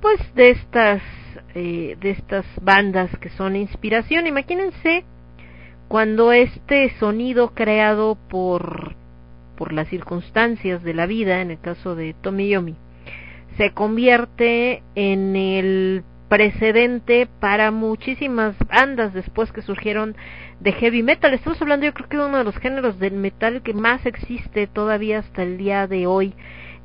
pues 0.00 0.20
de 0.34 0.50
estas 0.50 1.02
eh, 1.56 1.96
de 2.00 2.10
estas 2.10 2.46
bandas 2.62 3.10
que 3.18 3.30
son 3.30 3.56
inspiración. 3.56 4.28
Imagínense 4.28 5.04
cuando 5.88 6.32
este 6.32 6.90
sonido 7.00 7.52
creado 7.52 8.16
por 8.28 8.94
por 9.56 9.72
las 9.72 9.88
circunstancias 9.88 10.84
de 10.84 10.94
la 10.94 11.06
vida, 11.06 11.40
en 11.40 11.50
el 11.50 11.60
caso 11.60 11.96
de 11.96 12.14
Tommy 12.14 12.50
Yomi, 12.50 12.76
se 13.56 13.72
convierte 13.72 14.84
en 14.94 15.34
el 15.34 16.04
precedente 16.30 17.28
para 17.40 17.72
muchísimas 17.72 18.56
bandas 18.60 19.12
después 19.12 19.50
que 19.50 19.62
surgieron 19.62 20.16
de 20.60 20.72
heavy 20.72 21.02
metal. 21.02 21.34
Estamos 21.34 21.60
hablando 21.60 21.86
yo 21.86 21.92
creo 21.92 22.08
que 22.08 22.16
de 22.16 22.24
uno 22.24 22.38
de 22.38 22.44
los 22.44 22.56
géneros 22.56 23.00
del 23.00 23.14
metal 23.14 23.62
que 23.62 23.74
más 23.74 24.06
existe 24.06 24.68
todavía 24.68 25.18
hasta 25.18 25.42
el 25.42 25.58
día 25.58 25.88
de 25.88 26.06
hoy. 26.06 26.34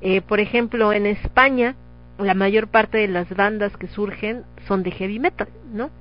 Eh, 0.01 0.21
por 0.21 0.39
ejemplo, 0.39 0.91
en 0.91 1.05
España 1.05 1.75
la 2.17 2.33
mayor 2.33 2.69
parte 2.69 2.97
de 2.97 3.07
las 3.07 3.29
bandas 3.35 3.77
que 3.77 3.87
surgen 3.87 4.45
son 4.67 4.81
de 4.81 4.89
heavy 4.89 5.19
metal, 5.19 5.49
¿no? 5.71 5.91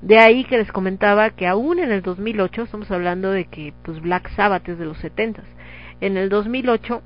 De 0.00 0.18
ahí 0.18 0.44
que 0.44 0.56
les 0.56 0.72
comentaba 0.72 1.30
que 1.30 1.46
aún 1.46 1.80
en 1.80 1.92
el 1.92 2.00
2008, 2.00 2.62
estamos 2.62 2.90
hablando 2.90 3.30
de 3.30 3.44
que 3.44 3.74
pues 3.82 4.00
Black 4.00 4.30
Sabbath 4.30 4.68
es 4.70 4.78
de 4.78 4.86
los 4.86 4.98
70 4.98 5.42
en 6.00 6.16
el 6.16 6.30
2008 6.30 7.02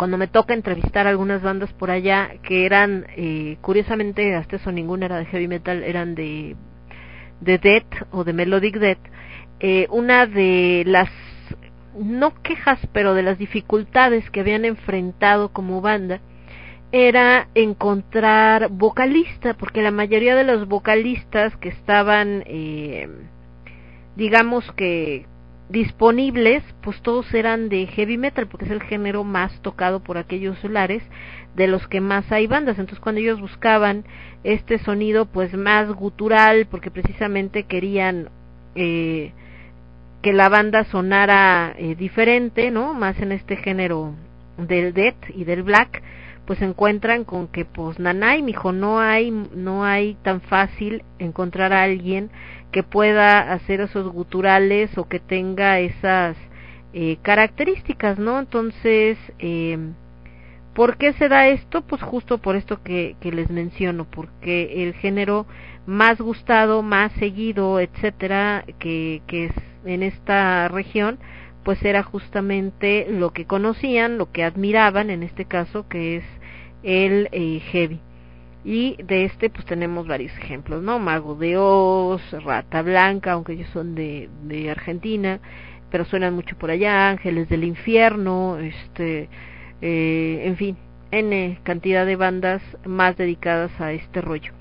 cuando 0.00 0.16
me 0.16 0.28
toca 0.28 0.54
entrevistar 0.54 1.06
algunas 1.06 1.42
bandas 1.42 1.74
por 1.74 1.90
allá 1.90 2.30
que 2.42 2.64
eran, 2.64 3.04
eh, 3.18 3.58
curiosamente, 3.60 4.34
hasta 4.34 4.56
eso 4.56 4.72
ninguna 4.72 5.04
era 5.04 5.18
de 5.18 5.26
heavy 5.26 5.46
metal, 5.46 5.82
eran 5.82 6.14
de, 6.14 6.56
de 7.42 7.58
death 7.58 8.08
o 8.10 8.24
de 8.24 8.32
melodic 8.32 8.78
death, 8.78 8.98
eh, 9.60 9.86
una 9.90 10.24
de 10.24 10.84
las, 10.86 11.10
no 11.94 12.32
quejas, 12.42 12.78
pero 12.94 13.12
de 13.12 13.24
las 13.24 13.36
dificultades 13.36 14.30
que 14.30 14.40
habían 14.40 14.64
enfrentado 14.64 15.50
como 15.50 15.82
banda, 15.82 16.22
era 16.92 17.48
encontrar 17.54 18.70
vocalista, 18.70 19.52
porque 19.52 19.82
la 19.82 19.90
mayoría 19.90 20.34
de 20.34 20.44
los 20.44 20.66
vocalistas 20.66 21.54
que 21.58 21.68
estaban, 21.68 22.42
eh, 22.46 23.06
digamos 24.16 24.64
que 24.72 25.26
disponibles, 25.70 26.64
pues 26.82 27.00
todos 27.00 27.32
eran 27.32 27.68
de 27.68 27.86
heavy 27.86 28.18
metal, 28.18 28.48
porque 28.48 28.64
es 28.64 28.70
el 28.70 28.82
género 28.82 29.24
más 29.24 29.52
tocado 29.62 30.00
por 30.00 30.18
aquellos 30.18 30.58
solares, 30.58 31.02
de 31.54 31.68
los 31.68 31.86
que 31.88 32.00
más 32.00 32.30
hay 32.32 32.46
bandas. 32.46 32.78
Entonces, 32.78 33.00
cuando 33.00 33.20
ellos 33.20 33.40
buscaban 33.40 34.04
este 34.44 34.78
sonido, 34.78 35.26
pues 35.26 35.54
más 35.54 35.88
gutural, 35.92 36.66
porque 36.66 36.90
precisamente 36.90 37.64
querían 37.64 38.30
eh, 38.74 39.32
que 40.22 40.32
la 40.32 40.48
banda 40.48 40.84
sonara 40.84 41.74
eh, 41.78 41.94
diferente, 41.94 42.70
¿no? 42.70 42.92
Más 42.92 43.18
en 43.20 43.32
este 43.32 43.56
género 43.56 44.14
del 44.58 44.92
death 44.92 45.30
y 45.34 45.44
del 45.44 45.62
black, 45.62 46.02
pues 46.46 46.58
se 46.58 46.64
encuentran 46.64 47.24
con 47.24 47.46
que, 47.46 47.64
pues, 47.64 48.00
nanay, 48.00 48.42
mijo, 48.42 48.72
no 48.72 48.98
hay, 48.98 49.30
no 49.30 49.84
hay 49.84 50.16
tan 50.22 50.40
fácil 50.40 51.04
encontrar 51.20 51.72
a 51.72 51.84
alguien 51.84 52.30
que 52.70 52.82
pueda 52.82 53.52
hacer 53.52 53.80
esos 53.80 54.12
guturales 54.12 54.96
o 54.96 55.08
que 55.08 55.20
tenga 55.20 55.80
esas 55.80 56.36
eh, 56.92 57.18
características, 57.22 58.18
¿no? 58.18 58.38
Entonces, 58.38 59.18
eh, 59.38 59.78
¿por 60.74 60.96
qué 60.96 61.12
se 61.14 61.28
da 61.28 61.48
esto? 61.48 61.82
Pues 61.82 62.02
justo 62.02 62.38
por 62.38 62.56
esto 62.56 62.82
que, 62.82 63.16
les 63.22 63.50
menciono, 63.50 64.06
porque 64.10 64.84
el 64.84 64.94
género 64.94 65.46
más 65.86 66.20
gustado, 66.20 66.82
más 66.82 67.12
seguido, 67.12 67.80
etcétera, 67.80 68.64
que, 68.78 69.22
que 69.26 69.46
es 69.46 69.52
en 69.84 70.02
esta 70.02 70.68
región, 70.68 71.18
pues 71.64 71.82
era 71.84 72.02
justamente 72.02 73.06
lo 73.10 73.32
que 73.32 73.46
conocían, 73.46 74.18
lo 74.18 74.30
que 74.32 74.44
admiraban, 74.44 75.10
en 75.10 75.22
este 75.22 75.44
caso, 75.44 75.88
que 75.88 76.16
es 76.16 76.24
el 76.82 77.28
eh, 77.32 77.60
heavy. 77.70 78.00
Y 78.64 79.02
de 79.02 79.24
este 79.24 79.48
pues 79.48 79.64
tenemos 79.64 80.06
varios 80.06 80.32
ejemplos, 80.36 80.82
¿no? 80.82 80.98
Mago 80.98 81.34
de 81.34 81.56
Oz, 81.56 82.22
Rata 82.44 82.82
Blanca, 82.82 83.32
aunque 83.32 83.54
ellos 83.54 83.70
son 83.72 83.94
de, 83.94 84.28
de 84.44 84.70
Argentina, 84.70 85.40
pero 85.90 86.04
suenan 86.04 86.34
mucho 86.34 86.56
por 86.56 86.70
allá, 86.70 87.08
Ángeles 87.08 87.48
del 87.48 87.64
Infierno, 87.64 88.58
este, 88.58 89.28
eh, 89.80 90.42
en 90.44 90.56
fin, 90.56 90.76
N 91.10 91.58
cantidad 91.62 92.06
de 92.06 92.16
bandas 92.16 92.62
más 92.84 93.16
dedicadas 93.16 93.72
a 93.80 93.92
este 93.92 94.20
rollo. 94.20 94.52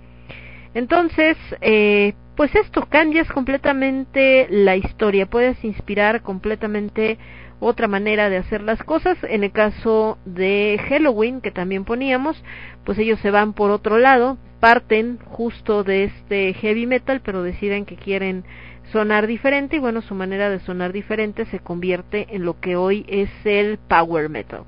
Entonces, 0.74 1.38
eh, 1.62 2.14
pues 2.36 2.54
esto, 2.56 2.86
cambias 2.88 3.30
completamente 3.32 4.48
la 4.50 4.76
historia, 4.76 5.26
puedes 5.26 5.64
inspirar 5.64 6.22
completamente 6.22 7.18
otra 7.60 7.88
manera 7.88 8.30
de 8.30 8.38
hacer 8.38 8.62
las 8.62 8.82
cosas. 8.84 9.18
En 9.24 9.44
el 9.44 9.52
caso 9.52 10.18
de 10.26 10.80
Halloween, 10.90 11.42
que 11.42 11.52
también 11.52 11.86
poníamos, 11.86 12.42
pues 12.86 12.98
ellos 12.98 13.20
se 13.20 13.32
van 13.32 13.54
por 13.54 13.72
otro 13.72 13.98
lado, 13.98 14.38
parten 14.60 15.20
justo 15.26 15.84
de 15.84 16.06
este 16.06 16.54
heavy 16.54 16.86
metal, 16.86 17.22
pero 17.24 17.44
deciden 17.44 17.86
que 17.86 17.96
quieren 17.96 18.44
sonar 18.92 19.28
diferente 19.28 19.76
y 19.76 19.80
bueno, 19.80 20.02
su 20.02 20.16
manera 20.16 20.50
de 20.50 20.60
sonar 20.60 20.94
diferente 20.94 21.46
se 21.46 21.60
convierte 21.60 22.28
en 22.32 22.44
lo 22.44 22.60
que 22.60 22.76
hoy 22.76 23.06
es 23.08 23.30
el 23.46 23.78
power 23.78 24.30
metal. 24.30 24.64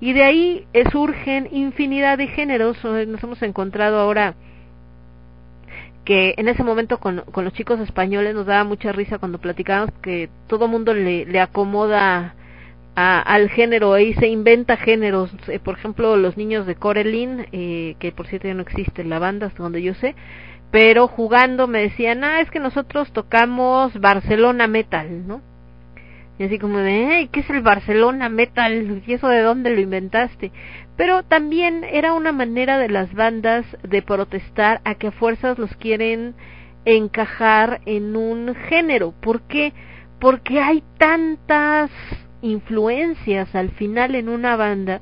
Y 0.00 0.12
de 0.12 0.24
ahí 0.24 0.66
eh, 0.72 0.84
surgen 0.90 1.48
infinidad 1.52 2.18
de 2.18 2.26
géneros, 2.28 2.82
nos 2.82 3.22
hemos 3.22 3.42
encontrado 3.42 3.98
ahora 3.98 4.34
que 6.04 6.34
en 6.36 6.48
ese 6.48 6.64
momento 6.64 6.98
con, 6.98 7.20
con 7.32 7.44
los 7.44 7.52
chicos 7.52 7.78
españoles 7.80 8.34
nos 8.34 8.46
daba 8.46 8.64
mucha 8.64 8.92
risa 8.92 9.18
cuando 9.18 9.38
platicábamos 9.38 9.94
que 10.02 10.28
todo 10.46 10.68
mundo 10.68 10.94
le, 10.94 11.26
le 11.26 11.40
acomoda 11.40 12.34
a, 12.96 13.20
al 13.20 13.50
género 13.50 13.98
y 13.98 14.14
se 14.14 14.28
inventa 14.28 14.76
géneros. 14.76 15.30
Eh, 15.48 15.58
por 15.58 15.76
ejemplo, 15.76 16.16
los 16.16 16.36
niños 16.36 16.66
de 16.66 16.74
Corelin, 16.74 17.46
eh, 17.52 17.96
que 17.98 18.12
por 18.12 18.26
cierto 18.26 18.48
ya 18.48 18.54
no 18.54 18.62
existe 18.62 19.04
la 19.04 19.18
banda, 19.18 19.46
hasta 19.46 19.62
donde 19.62 19.82
yo 19.82 19.94
sé, 19.94 20.14
pero 20.70 21.08
jugando 21.08 21.66
me 21.66 21.82
decían, 21.82 22.24
ah, 22.24 22.40
es 22.40 22.50
que 22.50 22.60
nosotros 22.60 23.12
tocamos 23.12 23.98
Barcelona 24.00 24.66
Metal, 24.66 25.26
¿no? 25.26 25.42
Y 26.38 26.44
así 26.44 26.58
como 26.58 26.78
de, 26.78 27.28
¿qué 27.30 27.40
es 27.40 27.50
el 27.50 27.60
Barcelona 27.60 28.30
Metal? 28.30 29.02
¿Y 29.06 29.12
eso 29.12 29.28
de 29.28 29.42
dónde 29.42 29.70
lo 29.70 29.80
inventaste? 29.80 30.52
Pero 31.00 31.22
también 31.22 31.82
era 31.82 32.12
una 32.12 32.30
manera 32.30 32.76
de 32.76 32.90
las 32.90 33.14
bandas 33.14 33.64
de 33.82 34.02
protestar 34.02 34.82
a 34.84 34.96
que 34.96 35.06
a 35.06 35.12
fuerzas 35.12 35.58
los 35.58 35.74
quieren 35.76 36.34
encajar 36.84 37.80
en 37.86 38.14
un 38.16 38.54
género. 38.68 39.14
¿Por 39.18 39.40
qué? 39.48 39.72
Porque 40.20 40.60
hay 40.60 40.82
tantas 40.98 41.90
influencias 42.42 43.54
al 43.54 43.70
final 43.70 44.14
en 44.14 44.28
una 44.28 44.56
banda 44.56 45.00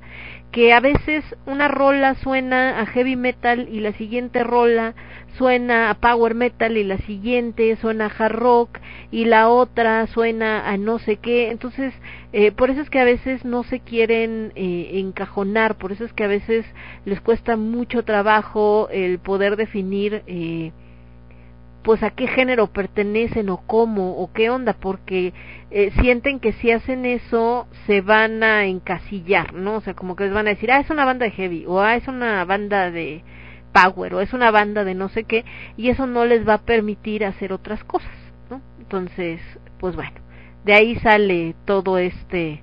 que 0.52 0.72
a 0.72 0.80
veces 0.80 1.24
una 1.46 1.68
rola 1.68 2.14
suena 2.14 2.80
a 2.80 2.86
heavy 2.86 3.16
metal 3.16 3.68
y 3.70 3.80
la 3.80 3.92
siguiente 3.92 4.42
rola 4.44 4.94
suena 5.36 5.90
a 5.90 5.94
power 5.94 6.34
metal 6.34 6.76
y 6.76 6.84
la 6.84 6.98
siguiente 6.98 7.76
suena 7.76 8.06
a 8.06 8.08
hard 8.08 8.34
rock 8.34 8.78
y 9.10 9.26
la 9.26 9.48
otra 9.48 10.06
suena 10.06 10.68
a 10.68 10.76
no 10.76 10.98
sé 10.98 11.16
qué. 11.16 11.50
Entonces 11.50 11.92
eh, 12.32 12.50
por 12.52 12.70
eso 12.70 12.80
es 12.80 12.90
que 12.90 13.00
a 13.00 13.04
veces 13.04 13.44
no 13.44 13.62
se 13.62 13.80
quieren 13.80 14.52
eh, 14.54 14.92
encajonar 14.94 15.76
por 15.76 15.92
eso 15.92 16.04
es 16.04 16.12
que 16.12 16.24
a 16.24 16.28
veces 16.28 16.64
les 17.04 17.20
cuesta 17.20 17.56
mucho 17.56 18.02
trabajo 18.04 18.88
el 18.90 19.18
poder 19.18 19.56
definir 19.56 20.22
eh, 20.26 20.72
pues 21.82 22.02
a 22.02 22.10
qué 22.10 22.26
género 22.26 22.66
pertenecen 22.68 23.48
o 23.50 23.58
cómo 23.58 24.12
o 24.18 24.32
qué 24.32 24.50
onda 24.50 24.74
porque 24.74 25.32
eh, 25.70 25.90
sienten 26.00 26.40
que 26.40 26.52
si 26.52 26.70
hacen 26.70 27.06
eso 27.06 27.66
se 27.86 28.00
van 28.00 28.42
a 28.42 28.64
encasillar 28.66 29.54
no 29.54 29.76
o 29.76 29.80
sea 29.80 29.94
como 29.94 30.16
que 30.16 30.24
les 30.24 30.32
van 30.32 30.46
a 30.46 30.50
decir 30.50 30.70
ah 30.70 30.80
es 30.80 30.90
una 30.90 31.04
banda 31.04 31.24
de 31.24 31.32
heavy 31.32 31.64
o 31.66 31.80
ah 31.80 31.96
es 31.96 32.08
una 32.08 32.44
banda 32.44 32.90
de 32.90 33.22
power 33.72 34.14
o 34.14 34.20
es 34.20 34.32
una 34.32 34.50
banda 34.50 34.84
de 34.84 34.94
no 34.94 35.08
sé 35.08 35.24
qué 35.24 35.44
y 35.76 35.90
eso 35.90 36.06
no 36.06 36.24
les 36.24 36.46
va 36.46 36.54
a 36.54 36.62
permitir 36.62 37.24
hacer 37.24 37.52
otras 37.52 37.84
cosas 37.84 38.12
no 38.50 38.60
entonces 38.78 39.40
pues 39.78 39.94
bueno 39.94 40.20
de 40.64 40.74
ahí 40.74 40.96
sale 40.96 41.54
todo 41.64 41.98
este 41.98 42.62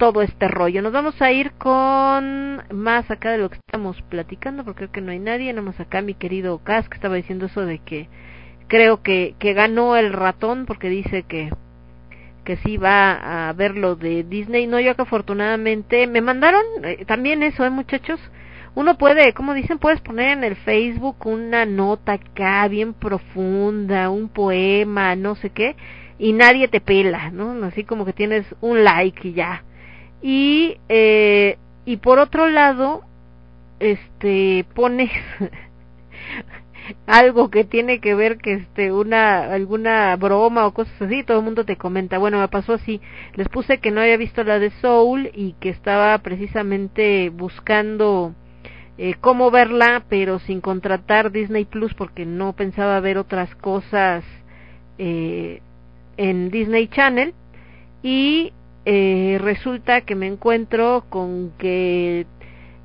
todo 0.00 0.22
este 0.22 0.48
rollo. 0.48 0.80
Nos 0.80 0.94
vamos 0.94 1.20
a 1.20 1.30
ir 1.30 1.52
con 1.52 2.62
más 2.72 3.10
acá 3.10 3.32
de 3.32 3.36
lo 3.38 3.50
que 3.50 3.58
estamos 3.58 4.00
platicando, 4.08 4.64
porque 4.64 4.78
creo 4.78 4.92
que 4.92 5.00
no 5.02 5.12
hay 5.12 5.18
nadie, 5.18 5.52
nada 5.52 5.66
más 5.66 5.78
acá 5.78 6.00
mi 6.00 6.14
querido 6.14 6.58
Cas 6.64 6.88
que 6.88 6.94
estaba 6.94 7.16
diciendo 7.16 7.46
eso 7.46 7.66
de 7.66 7.80
que 7.80 8.08
creo 8.70 9.02
que, 9.02 9.34
que 9.40 9.52
ganó 9.52 9.96
el 9.96 10.12
ratón 10.12 10.64
porque 10.64 10.88
dice 10.88 11.24
que 11.24 11.50
que 12.44 12.56
sí 12.56 12.78
va 12.78 13.48
a 13.48 13.52
ver 13.52 13.76
lo 13.76 13.96
de 13.96 14.24
Disney. 14.24 14.66
No, 14.66 14.80
yo 14.80 14.96
que 14.96 15.02
afortunadamente 15.02 16.06
me 16.06 16.22
mandaron 16.22 16.62
eh, 16.84 17.04
también 17.04 17.42
eso, 17.42 17.64
¿eh, 17.64 17.70
muchachos? 17.70 18.18
Uno 18.74 18.96
puede, 18.96 19.34
como 19.34 19.52
dicen, 19.52 19.78
puedes 19.78 20.00
poner 20.00 20.30
en 20.38 20.44
el 20.44 20.56
Facebook 20.56 21.26
una 21.26 21.66
nota 21.66 22.14
acá 22.14 22.66
bien 22.68 22.94
profunda, 22.94 24.08
un 24.08 24.28
poema, 24.28 25.16
no 25.16 25.34
sé 25.34 25.50
qué, 25.50 25.76
y 26.18 26.32
nadie 26.32 26.68
te 26.68 26.80
pela, 26.80 27.30
¿no? 27.30 27.64
Así 27.66 27.84
como 27.84 28.06
que 28.06 28.12
tienes 28.12 28.46
un 28.60 28.84
like 28.84 29.28
y 29.28 29.32
ya. 29.34 29.64
Y, 30.22 30.78
eh, 30.88 31.58
y 31.84 31.96
por 31.98 32.18
otro 32.18 32.48
lado, 32.48 33.02
este, 33.80 34.64
pones 34.74 35.10
algo 37.06 37.50
que 37.50 37.64
tiene 37.64 38.00
que 38.00 38.14
ver 38.14 38.38
que 38.38 38.54
este 38.54 38.92
una 38.92 39.52
alguna 39.52 40.16
broma 40.16 40.66
o 40.66 40.74
cosas 40.74 41.00
así, 41.02 41.22
todo 41.24 41.38
el 41.38 41.44
mundo 41.44 41.64
te 41.64 41.76
comenta. 41.76 42.18
Bueno, 42.18 42.38
me 42.38 42.48
pasó 42.48 42.74
así. 42.74 43.00
Les 43.34 43.48
puse 43.48 43.78
que 43.78 43.90
no 43.90 44.00
había 44.00 44.16
visto 44.16 44.44
la 44.44 44.58
de 44.58 44.70
Soul 44.80 45.30
y 45.34 45.54
que 45.60 45.70
estaba 45.70 46.16
precisamente 46.18 47.30
buscando 47.30 48.34
eh, 48.98 49.14
cómo 49.20 49.50
verla, 49.50 50.04
pero 50.08 50.38
sin 50.40 50.60
contratar 50.60 51.32
Disney 51.32 51.64
Plus 51.64 51.94
porque 51.94 52.26
no 52.26 52.52
pensaba 52.52 53.00
ver 53.00 53.18
otras 53.18 53.54
cosas 53.56 54.24
eh, 54.98 55.62
en 56.16 56.50
Disney 56.50 56.88
Channel 56.88 57.32
y 58.02 58.52
eh, 58.84 59.38
resulta 59.40 60.02
que 60.02 60.14
me 60.14 60.26
encuentro 60.26 61.04
con 61.08 61.52
que 61.58 62.26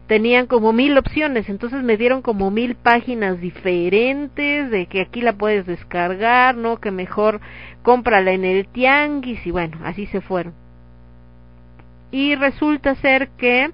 tenían 0.08 0.46
como 0.48 0.72
mil 0.74 0.98
opciones, 0.98 1.50
entonces 1.50 1.84
me 1.84 1.98
dieron 1.98 2.22
como 2.22 2.52
mil 2.52 2.76
páginas 2.76 3.40
diferentes 3.42 4.70
de 4.70 4.86
que 4.86 5.02
aquí 5.02 5.22
la 5.22 5.34
puedes 5.34 5.66
descargar, 5.66 6.56
no, 6.56 6.80
que 6.80 6.92
mejor 6.92 7.42
cómprala 7.82 8.32
en 8.32 8.46
el 8.46 8.68
tianguis 8.68 9.46
y 9.46 9.52
bueno, 9.52 9.78
así 9.84 10.06
se 10.08 10.22
fueron. 10.22 10.54
Y 12.12 12.36
resulta 12.36 12.96
ser 12.96 13.30
que 13.38 13.72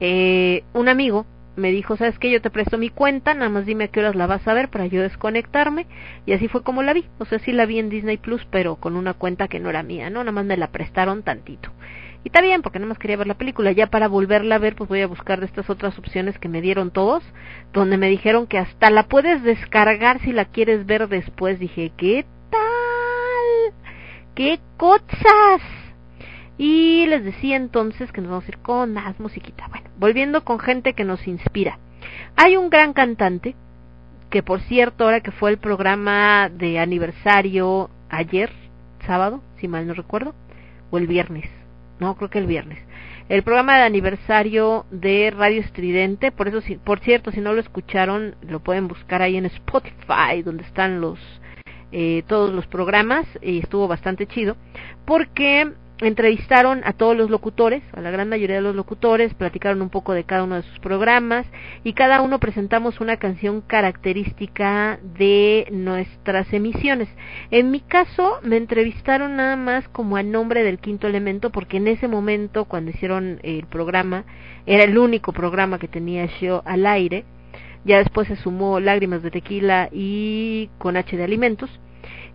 eh, 0.00 0.64
un 0.72 0.88
amigo 0.88 1.26
me 1.56 1.70
dijo, 1.70 1.96
¿sabes 1.96 2.18
qué? 2.18 2.30
Yo 2.30 2.42
te 2.42 2.50
presto 2.50 2.78
mi 2.78 2.90
cuenta, 2.90 3.34
nada 3.34 3.48
más 3.48 3.64
dime 3.64 3.84
a 3.84 3.88
qué 3.88 4.00
horas 4.00 4.16
la 4.16 4.26
vas 4.26 4.46
a 4.46 4.54
ver 4.54 4.68
para 4.68 4.86
yo 4.86 5.02
desconectarme. 5.02 5.86
Y 6.26 6.32
así 6.32 6.48
fue 6.48 6.62
como 6.62 6.82
la 6.82 6.92
vi. 6.92 7.04
O 7.18 7.24
sea, 7.24 7.38
sí 7.38 7.52
la 7.52 7.66
vi 7.66 7.78
en 7.78 7.90
Disney 7.90 8.16
Plus, 8.16 8.44
pero 8.50 8.76
con 8.76 8.96
una 8.96 9.14
cuenta 9.14 9.48
que 9.48 9.60
no 9.60 9.70
era 9.70 9.82
mía, 9.82 10.10
¿no? 10.10 10.20
Nada 10.20 10.32
más 10.32 10.44
me 10.44 10.56
la 10.56 10.68
prestaron 10.68 11.22
tantito. 11.22 11.70
Y 12.24 12.28
está 12.28 12.40
bien, 12.40 12.62
porque 12.62 12.78
nada 12.78 12.88
más 12.88 12.98
quería 12.98 13.18
ver 13.18 13.26
la 13.26 13.34
película. 13.34 13.70
Ya 13.72 13.88
para 13.88 14.08
volverla 14.08 14.54
a 14.54 14.58
ver, 14.58 14.74
pues 14.74 14.88
voy 14.88 15.02
a 15.02 15.06
buscar 15.06 15.40
de 15.40 15.46
estas 15.46 15.68
otras 15.68 15.98
opciones 15.98 16.38
que 16.38 16.48
me 16.48 16.62
dieron 16.62 16.90
todos, 16.90 17.22
donde 17.74 17.98
me 17.98 18.08
dijeron 18.08 18.46
que 18.46 18.56
hasta 18.56 18.90
la 18.90 19.04
puedes 19.04 19.42
descargar 19.42 20.20
si 20.22 20.32
la 20.32 20.46
quieres 20.46 20.86
ver 20.86 21.08
después. 21.08 21.60
Dije, 21.60 21.92
¿qué 21.98 22.24
tal? 22.50 23.74
¿Qué 24.34 24.58
cosas? 24.78 25.60
Y 26.56 27.04
les 27.08 27.24
decía 27.24 27.56
entonces 27.56 28.10
que 28.10 28.22
nos 28.22 28.30
vamos 28.30 28.44
a 28.46 28.48
ir 28.48 28.58
con 28.58 28.94
más 28.94 29.20
musiquita. 29.20 29.68
Bueno, 29.68 29.90
volviendo 29.98 30.44
con 30.44 30.58
gente 30.58 30.94
que 30.94 31.04
nos 31.04 31.26
inspira. 31.28 31.78
Hay 32.36 32.56
un 32.56 32.70
gran 32.70 32.94
cantante, 32.94 33.54
que 34.30 34.42
por 34.42 34.62
cierto, 34.62 35.04
ahora 35.04 35.20
que 35.20 35.30
fue 35.30 35.50
el 35.50 35.58
programa 35.58 36.48
de 36.48 36.78
aniversario 36.78 37.90
ayer, 38.08 38.50
sábado, 39.06 39.42
si 39.60 39.68
mal 39.68 39.86
no 39.86 39.92
recuerdo, 39.92 40.34
o 40.90 40.96
el 40.96 41.06
viernes, 41.06 41.50
no, 42.00 42.16
creo 42.16 42.30
que 42.30 42.38
el 42.38 42.46
viernes. 42.46 42.78
El 43.28 43.42
programa 43.42 43.76
de 43.78 43.84
aniversario 43.84 44.84
de 44.90 45.32
Radio 45.34 45.60
Estridente, 45.60 46.30
por 46.30 46.48
eso, 46.48 46.60
si, 46.60 46.76
por 46.76 47.00
cierto, 47.00 47.30
si 47.30 47.40
no 47.40 47.52
lo 47.52 47.60
escucharon, 47.60 48.34
lo 48.42 48.60
pueden 48.60 48.86
buscar 48.86 49.22
ahí 49.22 49.36
en 49.36 49.46
Spotify, 49.46 50.42
donde 50.44 50.64
están 50.64 51.00
los 51.00 51.18
eh, 51.92 52.22
todos 52.26 52.52
los 52.52 52.66
programas, 52.66 53.26
y 53.40 53.60
estuvo 53.60 53.86
bastante 53.88 54.26
chido, 54.26 54.56
porque 55.04 55.72
entrevistaron 55.98 56.82
a 56.84 56.92
todos 56.92 57.16
los 57.16 57.30
locutores, 57.30 57.82
a 57.92 58.00
la 58.00 58.10
gran 58.10 58.28
mayoría 58.28 58.56
de 58.56 58.62
los 58.62 58.74
locutores, 58.74 59.32
platicaron 59.34 59.80
un 59.80 59.90
poco 59.90 60.12
de 60.12 60.24
cada 60.24 60.42
uno 60.42 60.56
de 60.56 60.62
sus 60.62 60.78
programas 60.80 61.46
y 61.84 61.92
cada 61.92 62.20
uno 62.20 62.40
presentamos 62.40 63.00
una 63.00 63.16
canción 63.18 63.60
característica 63.60 64.98
de 65.16 65.68
nuestras 65.70 66.52
emisiones. 66.52 67.08
En 67.50 67.70
mi 67.70 67.80
caso 67.80 68.40
me 68.42 68.56
entrevistaron 68.56 69.36
nada 69.36 69.56
más 69.56 69.88
como 69.88 70.16
a 70.16 70.22
nombre 70.22 70.64
del 70.64 70.78
quinto 70.78 71.06
elemento 71.06 71.50
porque 71.50 71.76
en 71.76 71.86
ese 71.86 72.08
momento 72.08 72.64
cuando 72.64 72.90
hicieron 72.90 73.38
el 73.42 73.66
programa 73.66 74.24
era 74.66 74.84
el 74.84 74.98
único 74.98 75.32
programa 75.32 75.78
que 75.78 75.88
tenía 75.88 76.26
yo 76.40 76.62
al 76.64 76.86
aire. 76.86 77.24
Ya 77.84 77.98
después 77.98 78.26
se 78.28 78.36
sumó 78.36 78.80
Lágrimas 78.80 79.22
de 79.22 79.30
Tequila 79.30 79.90
y 79.92 80.70
Con 80.78 80.96
H 80.96 81.16
de 81.16 81.22
Alimentos 81.22 81.70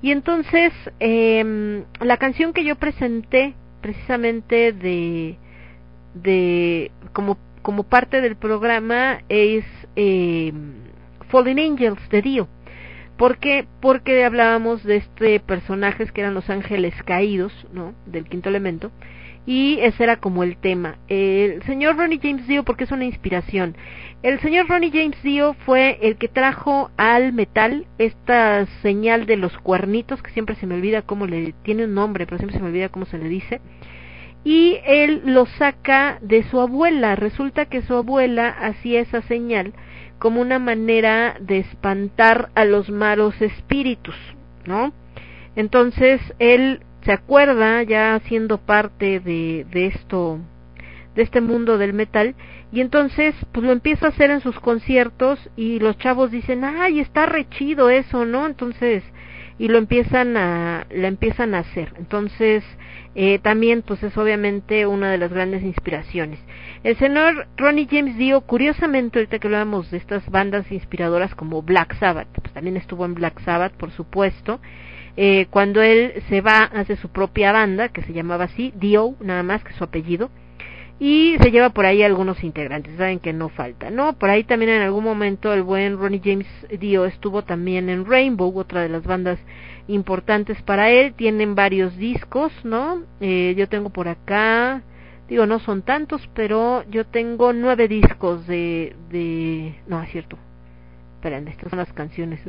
y 0.02 0.12
entonces, 0.12 0.74
eh, 1.00 1.84
la 2.00 2.18
canción 2.18 2.54
que 2.54 2.64
yo 2.64 2.76
presenté 2.76 3.56
precisamente 3.82 4.72
de, 4.72 5.38
de 6.14 6.92
como, 7.14 7.38
como 7.62 7.84
parte 7.84 8.22
del 8.22 8.36
programa 8.36 9.22
es 9.30 9.66
eh, 9.96 10.54
Fallen 11.30 11.60
Angels 11.60 12.10
de 12.10 12.22
Dio. 12.22 12.48
¿Por 13.18 13.38
qué? 13.38 13.68
Porque 13.82 14.24
hablábamos 14.24 14.84
de 14.84 14.98
este 14.98 15.42
personajes 15.42 16.12
que 16.14 16.22
eran 16.22 16.34
los 16.34 16.50
ángeles 16.50 16.94
caídos, 17.04 17.52
¿no? 17.74 17.94
Del 18.06 18.24
quinto 18.26 18.48
elemento 18.48 18.92
y 19.46 19.80
ese 19.82 20.04
era 20.04 20.18
como 20.18 20.44
el 20.44 20.58
tema. 20.58 20.98
El 21.08 21.64
señor 21.64 21.98
Ronnie 21.98 22.20
James 22.22 22.48
Dio, 22.48 22.64
porque 22.64 22.84
es 22.84 22.92
una 22.92 23.06
inspiración. 23.06 23.76
El 24.22 24.40
señor 24.42 24.68
Ronnie 24.68 24.92
James 24.92 25.22
Dio 25.24 25.54
fue 25.66 25.98
el 26.02 26.18
que 26.18 26.28
trajo 26.28 26.92
al 26.98 27.34
metal 27.34 27.88
esta 27.98 28.66
señal 28.82 29.26
de 29.26 29.38
los 29.38 29.58
cuernitos, 29.58 30.22
que 30.22 30.32
siempre 30.32 30.56
se 30.56 30.68
me 30.68 30.76
olvida 30.76 31.02
cómo 31.02 31.26
le 31.26 31.54
tiene 31.64 31.86
un 31.86 31.94
nombre, 31.94 32.26
pero 32.26 32.38
siempre 32.38 32.58
se 32.58 32.64
me 32.64 32.70
olvida 32.70 32.90
cómo 32.90 33.06
se 33.06 33.18
le 33.18 33.30
dice. 33.30 33.62
Y 34.44 34.78
él 34.86 35.22
lo 35.26 35.46
saca 35.46 36.20
de 36.22 36.44
su 36.44 36.60
abuela. 36.60 37.16
Resulta 37.16 37.66
que 37.66 37.82
su 37.82 37.96
abuela 37.96 38.50
hacía 38.50 39.02
esa 39.02 39.22
señal 39.24 39.74
como 40.20 40.42
una 40.42 40.60
manera 40.60 41.38
de 41.40 41.60
espantar 41.60 42.50
a 42.56 42.66
los 42.66 42.90
malos 42.90 43.42
espíritus, 43.42 44.16
¿no? 44.66 44.94
Entonces 45.56 46.22
él 46.40 46.82
se 47.10 47.14
acuerda 47.14 47.82
ya 47.82 48.22
siendo 48.28 48.60
parte 48.60 49.20
de, 49.20 49.66
de 49.72 49.88
esto, 49.88 50.38
de 51.16 51.24
este 51.24 51.42
mundo 51.42 51.80
del 51.80 51.92
metal, 51.92 52.36
y 52.72 52.82
entonces 52.82 53.34
pues 53.52 53.66
lo 53.66 53.72
empieza 53.72 54.06
a 54.06 54.10
hacer 54.10 54.30
en 54.30 54.42
sus 54.42 54.60
conciertos 54.60 55.40
y 55.56 55.80
los 55.80 55.98
chavos 55.98 56.30
dicen, 56.30 56.64
ay, 56.64 57.00
está 57.00 57.26
rechido 57.26 57.90
eso, 57.90 58.26
¿no? 58.26 58.46
Entonces, 58.46 59.02
y 59.58 59.70
lo 59.70 59.80
empiezan 59.80 60.38
a, 60.38 60.86
lo 60.92 61.08
empiezan 61.08 61.56
a 61.56 61.60
hacer. 61.62 61.94
Entonces, 61.98 62.64
eh, 63.16 63.40
también 63.40 63.82
pues 63.82 64.04
es 64.04 64.16
obviamente 64.16 64.86
una 64.86 65.10
de 65.10 65.18
las 65.18 65.34
grandes 65.34 65.64
inspiraciones. 65.64 66.38
El 66.84 66.96
señor 66.98 67.48
Ronnie 67.58 67.88
James 67.90 68.18
Dio, 68.18 68.42
curiosamente, 68.42 69.18
ahorita 69.18 69.40
que 69.40 69.48
hablamos 69.48 69.90
de 69.90 69.98
estas 69.98 70.30
bandas 70.30 70.72
inspiradoras 70.72 71.34
como 71.34 71.64
Black 71.64 71.96
Sabbath, 71.96 72.28
pues 72.40 72.54
también 72.54 72.78
estuvo 72.78 73.04
en 73.04 73.16
Black 73.16 73.42
Sabbath, 73.42 73.74
por 73.74 73.90
supuesto, 73.90 74.60
eh, 75.18 75.48
cuando 75.50 75.82
él 75.82 76.14
se 76.30 76.42
va, 76.42 76.64
hace 76.64 76.96
su 76.96 77.10
propia 77.10 77.52
banda, 77.52 77.90
que 77.90 78.04
se 78.04 78.14
llamaba 78.14 78.46
así, 78.46 78.74
Dio, 78.76 79.16
nada 79.20 79.44
más 79.44 79.64
que 79.64 79.74
su 79.74 79.84
apellido, 79.84 80.30
y 81.00 81.38
se 81.42 81.52
lleva 81.52 81.70
por 81.70 81.86
ahí 81.86 82.04
algunos 82.04 82.44
integrantes, 82.44 82.98
saben 82.98 83.20
que 83.20 83.32
no 83.32 83.48
falta, 83.50 83.90
¿no? 83.90 84.14
Por 84.14 84.30
ahí 84.30 84.44
también 84.44 84.72
en 84.72 84.82
algún 84.82 85.06
momento 85.06 85.54
el 85.54 85.64
buen 85.64 85.98
Ronnie 85.98 86.22
James 86.24 86.48
Dio 86.78 87.06
estuvo 87.06 87.44
también 87.44 87.90
en 87.90 88.06
Rainbow, 88.06 88.56
otra 88.58 88.82
de 88.82 88.90
las 88.90 89.04
bandas 89.06 89.40
importantes 89.88 90.62
para 90.62 90.90
él, 90.90 91.14
tienen 91.14 91.56
varios 91.56 91.96
discos, 91.98 92.52
¿no? 92.66 93.04
Eh, 93.22 93.56
yo 93.58 93.70
tengo 93.70 93.92
por 93.92 94.10
acá, 94.10 94.84
digo, 95.30 95.46
no 95.46 95.60
son 95.60 95.84
tantos, 95.84 96.30
pero 96.34 96.84
yo 96.90 97.06
tengo 97.06 97.54
nueve 97.54 97.88
discos 97.88 98.46
de, 98.46 98.94
de, 99.10 99.76
no, 99.88 100.04
es 100.04 100.12
cierto, 100.12 100.38
esperen, 101.16 101.48
estas 101.48 101.70
son 101.70 101.80
las 101.80 101.94
canciones, 101.94 102.42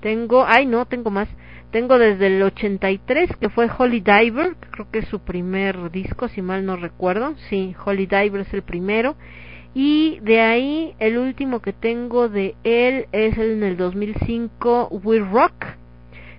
tengo, 0.00 0.44
ay 0.46 0.66
no, 0.66 0.86
tengo 0.86 1.10
más, 1.10 1.28
tengo 1.70 1.98
desde 1.98 2.26
el 2.26 2.42
83, 2.42 3.36
que 3.36 3.48
fue 3.48 3.70
Holy 3.76 4.00
Diver, 4.00 4.56
creo 4.70 4.90
que 4.90 5.00
es 5.00 5.08
su 5.08 5.20
primer 5.20 5.90
disco, 5.92 6.28
si 6.28 6.42
mal 6.42 6.66
no 6.66 6.76
recuerdo. 6.76 7.34
Sí, 7.48 7.76
Holy 7.84 8.06
Diver 8.06 8.40
es 8.40 8.52
el 8.52 8.62
primero. 8.62 9.14
Y 9.72 10.18
de 10.22 10.40
ahí, 10.40 10.94
el 10.98 11.16
último 11.16 11.60
que 11.60 11.72
tengo 11.72 12.28
de 12.28 12.56
él 12.64 13.06
es 13.12 13.38
el 13.38 13.52
en 13.52 13.62
el 13.62 13.76
2005, 13.76 14.88
We 15.04 15.20
Rock. 15.20 15.64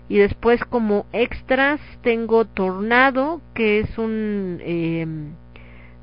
Y 0.10 0.18
después, 0.18 0.62
como 0.66 1.06
extras, 1.14 1.80
tengo 2.02 2.44
Tornado, 2.44 3.40
que 3.54 3.80
es 3.80 3.98
un, 3.98 4.60
eh, 4.60 5.08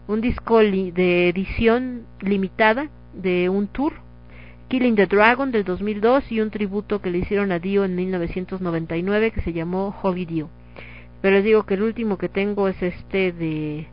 un 0.06 0.20
disco 0.22 0.60
de 0.60 1.28
edición 1.28 2.06
limitada 2.22 2.89
de 3.12 3.51
un 3.51 3.66
tour 3.68 4.07
Killing 4.69 4.97
the 4.97 5.07
Dragon 5.07 5.51
del 5.51 5.65
2002 5.65 6.31
y 6.31 6.40
un 6.40 6.51
tributo 6.51 7.01
que 7.01 7.11
le 7.11 7.19
hicieron 7.19 7.53
a 7.53 7.59
Dio 7.59 7.85
en 7.85 7.97
1999 7.97 9.31
que 9.31 9.40
se 9.40 9.53
llamó 9.53 9.97
Holy 10.03 10.27
Dio. 10.27 10.51
Pero 11.23 11.36
les 11.36 11.45
digo 11.45 11.65
que 11.65 11.74
el 11.74 11.82
último 11.82 12.19
que 12.19 12.28
tengo 12.28 12.69
es 12.69 12.81
este 12.82 13.32
de 13.32 13.89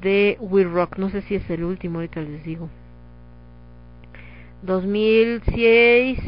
de 0.00 0.36
We 0.40 0.64
Rock, 0.64 0.98
no 0.98 1.10
sé 1.10 1.22
si 1.22 1.34
es 1.36 1.48
el 1.50 1.64
último, 1.64 1.98
ahorita 1.98 2.20
les 2.20 2.44
digo. 2.44 2.68
2006, 4.62 6.18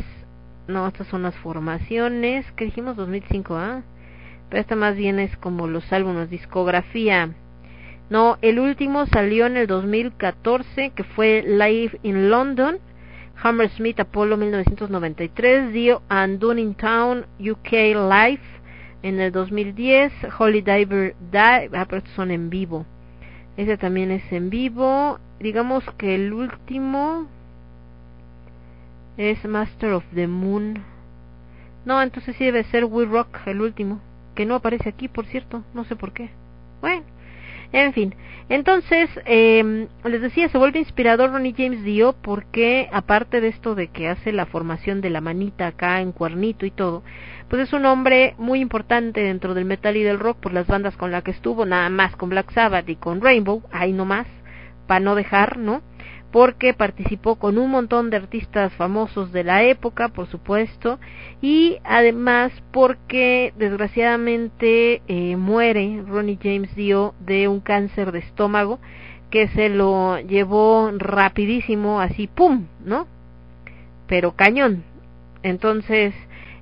no, 0.69 0.87
estas 0.87 1.07
son 1.09 1.23
las 1.23 1.35
formaciones, 1.37 2.51
que 2.53 2.67
dijimos 2.67 2.97
2005, 2.97 3.57
¿ah? 3.57 3.83
Pero 4.49 4.61
esta 4.61 4.77
más 4.77 4.97
bien 4.97 5.19
es 5.19 5.37
como 5.37 5.67
los 5.67 5.93
álbumes, 5.93 6.31
discografía. 6.31 7.31
No, 8.11 8.39
el 8.41 8.59
último 8.59 9.07
salió 9.07 9.47
en 9.47 9.57
el 9.57 9.67
2014, 9.67 10.91
que 10.91 11.05
fue 11.05 11.43
Live 11.47 11.99
in 12.03 12.31
London 12.31 12.79
Hammersmith 13.41 14.01
Apollo 14.01 14.37
1993, 14.37 15.73
Dio 15.73 16.03
and 16.09 16.41
Town 16.77 17.25
UK 17.39 17.73
Live 17.95 18.41
en 19.03 19.21
el 19.21 19.31
2010, 19.31 20.13
Holy 20.39 20.61
Diver 20.61 21.15
Dive, 21.31 21.71
ah, 21.79 21.87
pero 21.89 21.99
estos 21.99 22.15
son 22.15 22.33
en 22.33 22.51
vivo. 22.51 22.85
Ese 23.57 23.77
también 23.77 24.11
es 24.11 24.33
en 24.33 24.51
vivo. 24.51 25.19
Digamos 25.39 25.85
que 25.99 26.17
el 26.17 26.33
último 26.33 27.29
Es 29.17 29.45
Master 29.45 29.93
of 29.93 30.05
the 30.15 30.27
Moon. 30.27 30.83
No, 31.85 32.03
entonces 32.03 32.35
sí 32.37 32.45
debe 32.45 32.65
ser 32.65 32.85
We 32.85 33.05
Rock, 33.05 33.39
el 33.47 33.61
último. 33.61 34.01
Que 34.35 34.47
no 34.47 34.57
aparece 34.57 34.89
aquí, 34.89 35.09
por 35.09 35.27
cierto. 35.27 35.63
No 35.75 35.85
sé 35.85 35.97
por 35.97 36.13
qué. 36.13 36.31
Bueno. 36.81 37.05
En 37.73 37.93
fin, 37.93 38.15
entonces, 38.49 39.11
eh, 39.27 39.89
les 40.05 40.23
decía, 40.23 40.49
se 40.49 40.57
vuelve 40.57 40.79
inspirador 40.79 41.33
Ronnie 41.33 41.55
James 41.57 41.85
Dio 41.85 42.15
porque, 42.15 42.89
aparte 42.93 43.43
de 43.43 43.49
esto 43.49 43.75
de 43.75 43.89
que 43.89 44.09
hace 44.09 44.33
la 44.33 44.47
formación 44.47 45.03
de 45.03 45.11
la 45.11 45.21
manita 45.21 45.67
acá 45.67 46.01
en 46.01 46.13
cuernito 46.13 46.65
y 46.65 46.71
todo, 46.71 47.03
pues 47.51 47.63
es 47.63 47.73
un 47.75 47.85
hombre 47.85 48.35
muy 48.39 48.61
importante 48.61 49.21
dentro 49.21 49.53
del 49.53 49.67
metal 49.67 49.99
y 49.99 50.03
del 50.03 50.19
rock 50.19 50.39
por 50.39 50.55
las 50.55 50.67
bandas 50.67 50.97
con 50.97 51.11
las 51.11 51.25
que 51.25 51.31
estuvo, 51.31 51.67
nada 51.67 51.91
más 51.91 52.17
con 52.17 52.31
Black 52.31 52.51
Sabbath 52.53 52.89
y 52.89 52.97
con 52.97 53.21
Rainbow, 53.21 53.63
ahí 53.71 53.93
nomás, 53.93 54.27
para 54.87 55.01
no 55.01 55.15
dejar, 55.15 55.59
¿no? 55.59 55.83
Porque 56.31 56.75
participó 56.75 57.37
con 57.37 57.57
un 57.57 57.71
montón 57.71 58.11
de 58.11 58.19
artistas 58.19 58.73
famosos 58.75 59.33
de 59.33 59.45
la 59.45 59.63
época, 59.63 60.09
por 60.09 60.27
supuesto, 60.27 60.99
y 61.41 61.79
además 61.85 62.53
porque 62.71 63.55
desgraciadamente 63.57 65.01
eh, 65.09 65.37
muere 65.37 66.03
Ronnie 66.07 66.39
James 66.43 66.75
Dio 66.75 67.15
de 67.21 67.49
un 67.49 67.61
cáncer 67.61 68.13
de 68.13 68.19
estómago 68.19 68.79
que 69.31 69.49
se 69.49 69.69
lo 69.69 70.19
llevó 70.21 70.91
rapidísimo, 70.97 72.01
así, 72.01 72.27
¡pum!, 72.27 72.67
¿no? 72.85 73.07
Pero 74.07 74.33
cañón. 74.33 74.85
Entonces, 75.43 76.15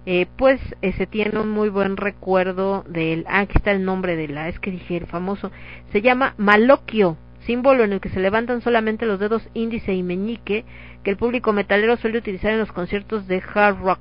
eh, 0.05 0.27
pues 0.37 0.61
se 0.81 1.07
tiene 1.07 1.41
un 1.41 1.51
muy 1.51 1.69
buen 1.69 1.97
recuerdo 1.97 2.85
de 2.89 3.13
él. 3.13 3.25
Ah, 3.29 3.41
aquí 3.41 3.55
está 3.57 3.73
el 3.73 3.85
nombre 3.85 4.17
de 4.17 4.29
la, 4.29 4.49
es 4.49 4.61
que 4.61 4.71
dije 4.71 4.97
el 4.97 5.07
famoso, 5.07 5.51
se 5.93 6.03
llama 6.03 6.35
Malocchio 6.39 7.17
símbolo 7.47 7.85
en 7.85 7.93
el 7.93 8.01
que 8.01 8.09
se 8.09 8.21
levantan 8.21 8.61
solamente 8.61 9.07
los 9.07 9.21
dedos 9.21 9.49
índice 9.55 9.95
y 9.95 10.03
meñique, 10.03 10.65
que 11.03 11.11
el 11.11 11.17
público 11.17 11.53
metalero 11.53 11.97
suele 11.97 12.19
utilizar 12.19 12.53
en 12.53 12.59
los 12.59 12.73
conciertos 12.73 13.27
de 13.27 13.43
hard 13.55 13.79
rock. 13.81 14.01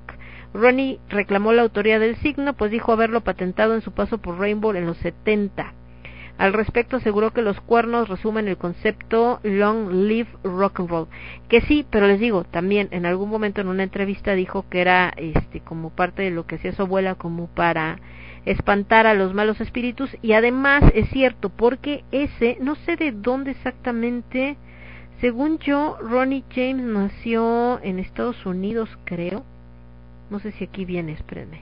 Ronnie 0.53 0.99
reclamó 1.09 1.53
la 1.53 1.61
autoría 1.61 1.99
del 1.99 2.15
signo, 2.17 2.53
pues 2.53 2.71
dijo 2.71 2.91
haberlo 2.91 3.21
patentado 3.21 3.75
en 3.75 3.81
su 3.81 3.91
paso 3.91 4.17
por 4.17 4.39
Rainbow 4.39 4.73
en 4.73 4.85
los 4.85 4.97
70. 4.97 5.73
Al 6.37 6.51
respecto 6.51 6.97
aseguró 6.97 7.31
que 7.31 7.41
los 7.41 7.59
cuernos 7.61 8.09
resumen 8.09 8.49
el 8.49 8.57
concepto 8.57 9.39
Long 9.43 9.89
Live 9.89 10.27
Rock 10.43 10.81
and 10.81 10.89
Roll, 10.89 11.07
que 11.47 11.61
sí, 11.61 11.85
pero 11.89 12.07
les 12.07 12.19
digo, 12.19 12.43
también 12.43 12.89
en 12.91 13.05
algún 13.05 13.29
momento 13.29 13.61
en 13.61 13.69
una 13.69 13.83
entrevista 13.83 14.33
dijo 14.33 14.65
que 14.69 14.81
era 14.81 15.13
este 15.15 15.61
como 15.61 15.91
parte 15.91 16.23
de 16.23 16.31
lo 16.31 16.45
que 16.45 16.55
hacía 16.55 16.73
su 16.73 16.81
abuela 16.81 17.15
como 17.15 17.47
para 17.47 17.99
espantar 18.45 19.07
a 19.07 19.13
los 19.13 19.33
malos 19.33 19.59
espíritus. 19.61 20.15
Y 20.21 20.33
además 20.33 20.83
es 20.93 21.09
cierto 21.09 21.49
porque 21.49 22.03
ese 22.11 22.57
no 22.61 22.75
sé 22.75 22.95
de 22.95 23.11
dónde 23.11 23.51
exactamente 23.51 24.57
según 25.21 25.59
yo 25.59 25.97
Ronnie 26.01 26.43
James 26.53 26.83
nació 26.83 27.79
en 27.81 27.99
Estados 27.99 28.45
Unidos 28.45 28.89
creo. 29.05 29.43
No 30.29 30.39
sé 30.39 30.51
si 30.53 30.65
aquí 30.65 30.85
viene 30.85 31.13
espérenme 31.13 31.61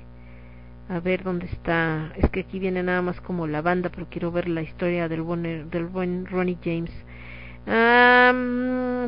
a 0.90 1.00
ver 1.00 1.24
dónde 1.24 1.46
está. 1.46 2.12
Es 2.18 2.30
que 2.30 2.42
aquí 2.42 2.60
viene 2.60 2.84
nada 2.84 3.02
más 3.02 3.20
como 3.22 3.48
la 3.48 3.62
banda 3.62 3.90
pero 3.90 4.08
quiero 4.10 4.32
ver 4.32 4.50
la 4.50 4.62
historia 4.62 5.08
del 5.08 5.22
buen 5.22 5.70
del 5.70 5.86
buen 5.86 6.26
Ronnie 6.26 6.58
James. 6.64 6.92
Ah, 7.68 8.34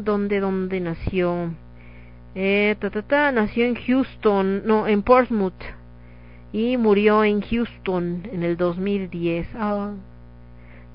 dónde 0.01 0.39
dónde 0.39 0.79
nació 0.79 1.53
eh, 2.35 2.75
ta, 2.79 2.89
ta, 2.89 3.01
ta, 3.01 3.31
nació 3.31 3.65
en 3.65 3.75
Houston 3.75 4.65
no 4.65 4.87
en 4.87 5.03
Portsmouth 5.03 5.53
y 6.55 6.77
murió 6.77 7.25
en 7.25 7.41
Houston 7.41 8.29
en 8.31 8.41
el 8.41 8.55
2010. 8.55 9.45
Ah, 9.55 9.91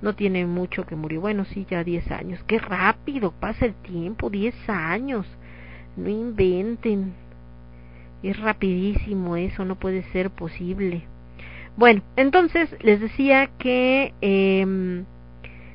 no 0.00 0.14
tiene 0.14 0.46
mucho 0.46 0.86
que 0.86 0.96
murió. 0.96 1.20
Bueno, 1.20 1.44
sí, 1.44 1.66
ya 1.68 1.84
10 1.84 2.10
años. 2.12 2.42
Qué 2.46 2.58
rápido 2.58 3.30
pasa 3.32 3.66
el 3.66 3.74
tiempo, 3.74 4.30
10 4.30 4.54
años. 4.70 5.26
No 5.98 6.08
inventen. 6.08 7.12
Es 8.22 8.40
rapidísimo 8.40 9.36
eso, 9.36 9.66
no 9.66 9.74
puede 9.74 10.02
ser 10.12 10.30
posible. 10.30 11.02
Bueno, 11.76 12.00
entonces 12.16 12.74
les 12.80 12.98
decía 12.98 13.50
que 13.58 14.14
eh, 14.22 15.04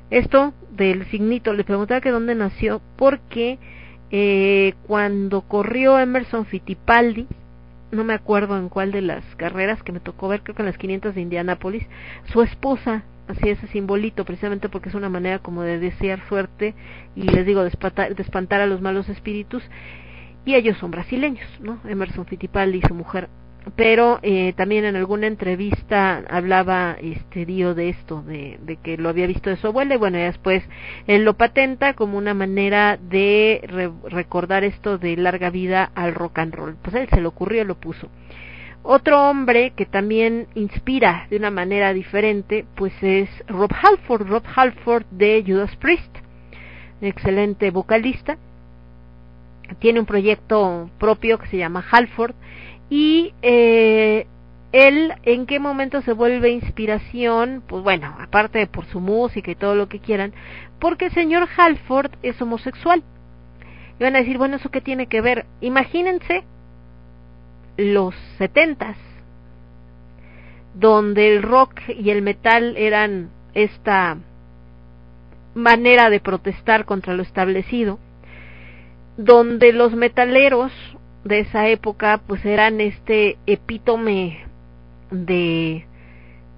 esto 0.09 0.55
del 0.75 1.05
signito, 1.11 1.53
le 1.53 1.63
preguntaba 1.63 2.01
que 2.01 2.09
dónde 2.09 2.33
nació, 2.33 2.81
porque 2.95 3.59
eh, 4.09 4.73
cuando 4.87 5.41
corrió 5.41 5.99
Emerson 5.99 6.47
Fittipaldi, 6.47 7.27
no 7.95 8.03
me 8.03 8.13
acuerdo 8.13 8.57
en 8.57 8.69
cuál 8.69 8.91
de 8.91 9.01
las 9.01 9.23
carreras 9.35 9.81
que 9.83 9.91
me 9.91 9.99
tocó 9.99 10.27
ver, 10.27 10.43
creo 10.43 10.55
que 10.55 10.61
en 10.61 10.67
las 10.67 10.77
500 10.77 11.15
de 11.15 11.21
Indianápolis, 11.21 11.87
su 12.31 12.41
esposa 12.41 13.03
hacía 13.27 13.53
ese 13.53 13.67
simbolito 13.67 14.25
precisamente 14.25 14.69
porque 14.69 14.89
es 14.89 14.95
una 14.95 15.09
manera 15.09 15.39
como 15.39 15.63
de 15.63 15.79
desear 15.79 16.25
suerte 16.27 16.75
y 17.15 17.23
les 17.23 17.45
digo 17.45 17.63
de 17.63 17.69
espantar, 17.69 18.13
de 18.13 18.21
espantar 18.21 18.61
a 18.61 18.67
los 18.67 18.81
malos 18.81 19.09
espíritus 19.09 19.63
y 20.45 20.53
ellos 20.53 20.77
son 20.77 20.91
brasileños, 20.91 21.47
¿no? 21.59 21.79
Emerson 21.85 22.25
Fittipaldi 22.25 22.79
y 22.79 22.87
su 22.87 22.93
mujer 22.93 23.29
pero 23.75 24.19
eh, 24.21 24.53
también 24.55 24.85
en 24.85 24.95
alguna 24.95 25.27
entrevista 25.27 26.23
hablaba 26.29 26.97
este 27.01 27.45
Dio 27.45 27.73
de 27.73 27.89
esto, 27.89 28.21
de, 28.21 28.77
que 28.83 28.97
lo 28.97 29.09
había 29.09 29.27
visto 29.27 29.49
de 29.49 29.57
su 29.57 29.67
abuela 29.67 29.95
y 29.95 29.97
bueno, 29.97 30.17
después 30.17 30.63
él 31.07 31.23
lo 31.23 31.33
patenta 31.33 31.93
como 31.93 32.17
una 32.17 32.33
manera 32.33 32.97
de 32.97 33.61
re 33.63 33.89
recordar 34.09 34.63
esto 34.63 34.97
de 34.97 35.17
larga 35.17 35.49
vida 35.49 35.91
al 35.95 36.13
rock 36.13 36.39
and 36.39 36.53
roll. 36.53 36.75
Pues 36.81 36.95
él 36.95 37.07
se 37.09 37.21
le 37.21 37.27
ocurrió 37.27 37.65
lo 37.65 37.75
puso. 37.75 38.09
Otro 38.83 39.29
hombre 39.29 39.73
que 39.75 39.87
también 39.87 40.47
inspira 40.53 41.25
de 41.31 41.37
una 41.37 41.49
manera 41.49 41.91
diferente, 41.91 42.65
pues 42.75 42.93
es 43.01 43.29
Rob 43.47 43.71
Halford, 43.81 44.27
Rob 44.27 44.43
Halford 44.55 45.05
de 45.09 45.43
Judas 45.45 45.75
Priest, 45.77 46.15
excelente 47.01 47.71
vocalista. 47.71 48.37
Tiene 49.79 49.99
un 49.99 50.05
proyecto 50.05 50.87
propio 50.99 51.39
que 51.39 51.47
se 51.47 51.57
llama 51.57 51.83
Halford 51.89 52.35
y 52.89 53.33
eh, 53.41 54.27
él 54.71 55.13
en 55.23 55.45
qué 55.45 55.59
momento 55.59 56.01
se 56.01 56.13
vuelve 56.13 56.49
inspiración, 56.49 57.63
pues 57.65 57.83
bueno, 57.83 58.15
aparte 58.19 58.59
de 58.59 58.67
por 58.67 58.85
su 58.85 58.99
música 58.99 59.51
y 59.51 59.55
todo 59.55 59.75
lo 59.75 59.87
que 59.87 59.99
quieran, 59.99 60.33
porque 60.79 61.05
el 61.05 61.11
señor 61.13 61.47
Halford 61.55 62.11
es 62.23 62.41
homosexual. 62.41 63.03
Y 63.97 64.03
van 64.03 64.15
a 64.15 64.19
decir, 64.19 64.37
bueno, 64.37 64.57
¿eso 64.57 64.69
qué 64.69 64.81
tiene 64.81 65.07
que 65.07 65.21
ver? 65.21 65.45
Imagínense 65.61 66.43
los 67.77 68.13
setentas, 68.37 68.97
donde 70.73 71.33
el 71.33 71.41
rock 71.41 71.79
y 71.87 72.09
el 72.09 72.21
metal 72.21 72.75
eran 72.75 73.29
esta 73.53 74.17
manera 75.53 76.09
de 76.09 76.19
protestar 76.19 76.83
contra 76.83 77.13
lo 77.13 77.23
establecido, 77.23 77.97
donde 79.15 79.71
los 79.71 79.95
metaleros 79.95 80.73
de 81.25 81.39
esa 81.39 81.67
época 81.67 82.21
pues 82.25 82.45
eran 82.45 82.79
este 82.79 83.37
epítome 83.47 84.45
de 85.09 85.85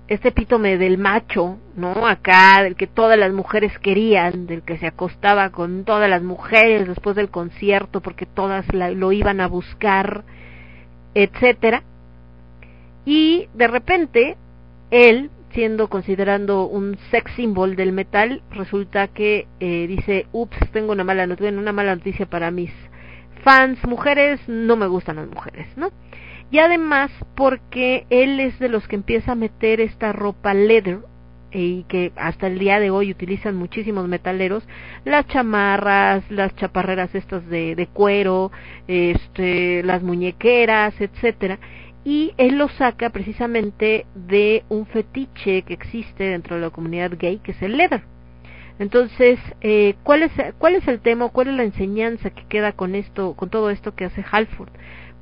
este 0.09 0.29
epítome 0.29 0.77
del 0.77 0.97
macho, 0.97 1.57
¿no? 1.75 2.07
Acá, 2.07 2.63
del 2.63 2.75
que 2.75 2.87
todas 2.87 3.19
las 3.19 3.33
mujeres 3.33 3.77
querían, 3.79 4.47
del 4.47 4.61
que 4.61 4.77
se 4.77 4.87
acostaba 4.87 5.49
con 5.49 5.83
todas 5.83 6.09
las 6.09 6.23
mujeres 6.23 6.87
después 6.87 7.15
del 7.15 7.29
concierto 7.29 7.99
porque 7.99 8.25
todas 8.25 8.73
la, 8.73 8.89
lo 8.91 9.11
iban 9.11 9.41
a 9.41 9.47
buscar, 9.47 10.23
etcétera. 11.13 11.83
Y 13.05 13.47
de 13.53 13.67
repente, 13.67 14.37
él, 14.91 15.29
siendo 15.51 15.89
considerando 15.89 16.65
un 16.67 16.97
sex 17.11 17.29
symbol 17.35 17.75
del 17.75 17.91
metal, 17.91 18.41
resulta 18.51 19.09
que 19.09 19.45
eh, 19.59 19.87
dice, 19.87 20.27
ups, 20.31 20.57
tengo 20.71 20.93
una 20.93 21.03
mala 21.03 21.27
noticia, 21.27 21.51
una 21.51 21.73
mala 21.73 21.95
noticia 21.95 22.25
para 22.27 22.49
mis 22.49 22.71
fans 23.43 23.83
mujeres, 23.85 24.39
no 24.47 24.75
me 24.75 24.87
gustan 24.87 25.17
las 25.17 25.27
mujeres, 25.27 25.67
¿no? 25.75 25.89
Y 26.49 26.59
además 26.59 27.11
porque 27.35 28.05
él 28.09 28.39
es 28.39 28.57
de 28.59 28.69
los 28.69 28.87
que 28.87 28.95
empieza 28.95 29.33
a 29.33 29.35
meter 29.35 29.81
esta 29.81 30.13
ropa 30.13 30.53
leather 30.53 30.99
y 31.51 31.83
que 31.83 32.11
hasta 32.15 32.47
el 32.47 32.59
día 32.59 32.79
de 32.79 32.89
hoy 32.89 33.11
utilizan 33.11 33.55
muchísimos 33.55 34.07
metaleros, 34.07 34.67
las 35.05 35.27
chamarras, 35.27 36.29
las 36.29 36.55
chaparreras 36.55 37.13
estas 37.15 37.47
de, 37.47 37.75
de 37.75 37.87
cuero, 37.87 38.51
este, 38.87 39.83
las 39.83 40.03
muñequeras, 40.03 40.99
etcétera, 40.99 41.59
y 42.05 42.33
él 42.37 42.57
lo 42.57 42.69
saca 42.69 43.09
precisamente 43.09 44.05
de 44.15 44.63
un 44.69 44.85
fetiche 44.85 45.63
que 45.63 45.73
existe 45.73 46.25
dentro 46.25 46.55
de 46.55 46.61
la 46.61 46.69
comunidad 46.69 47.11
gay, 47.17 47.39
que 47.39 47.51
es 47.51 47.61
el 47.61 47.75
leather 47.77 48.16
entonces, 48.79 49.39
eh, 49.61 49.95
¿cuál, 50.03 50.23
es, 50.23 50.31
¿cuál 50.57 50.75
es 50.75 50.87
el 50.87 50.99
tema, 50.99 51.29
cuál 51.29 51.47
es 51.49 51.55
la 51.55 51.63
enseñanza 51.63 52.29
que 52.29 52.45
queda 52.45 52.73
con 52.73 52.95
esto, 52.95 53.33
con 53.35 53.49
todo 53.49 53.69
esto 53.69 53.95
que 53.95 54.05
hace 54.05 54.23
Halford? 54.29 54.69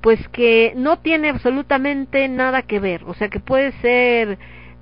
Pues 0.02 0.27
que 0.30 0.73
no 0.76 0.99
tiene 0.99 1.30
absolutamente 1.30 2.27
nada 2.27 2.61
que 2.64 2.80
ver, 2.80 3.03
o 3.06 3.14
sea 3.14 3.30
que 3.30 3.40
puede 3.40 3.72
ser 3.82 4.38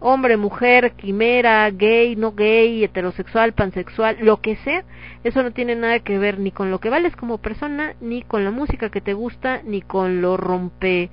hombre, 0.05 0.35
mujer, 0.35 0.91
quimera, 0.97 1.69
gay, 1.71 2.17
no 2.17 2.33
gay, 2.33 2.83
heterosexual, 2.83 3.53
pansexual, 3.53 4.17
lo 4.19 4.41
que 4.41 4.57
sea, 4.57 4.83
eso 5.23 5.41
no 5.43 5.51
tiene 5.51 5.75
nada 5.77 5.99
que 5.99 6.19
ver 6.19 6.39
ni 6.39 6.51
con 6.51 6.71
lo 6.71 6.79
que 6.79 6.89
vales 6.89 7.15
como 7.15 7.37
persona, 7.37 7.95
ni 8.01 8.21
con 8.21 8.43
la 8.43 8.51
música 8.51 8.89
que 8.89 8.99
te 8.99 9.13
gusta, 9.13 9.61
ni 9.63 9.81
con 9.81 10.21
lo 10.21 10.35
rompe 10.35 11.09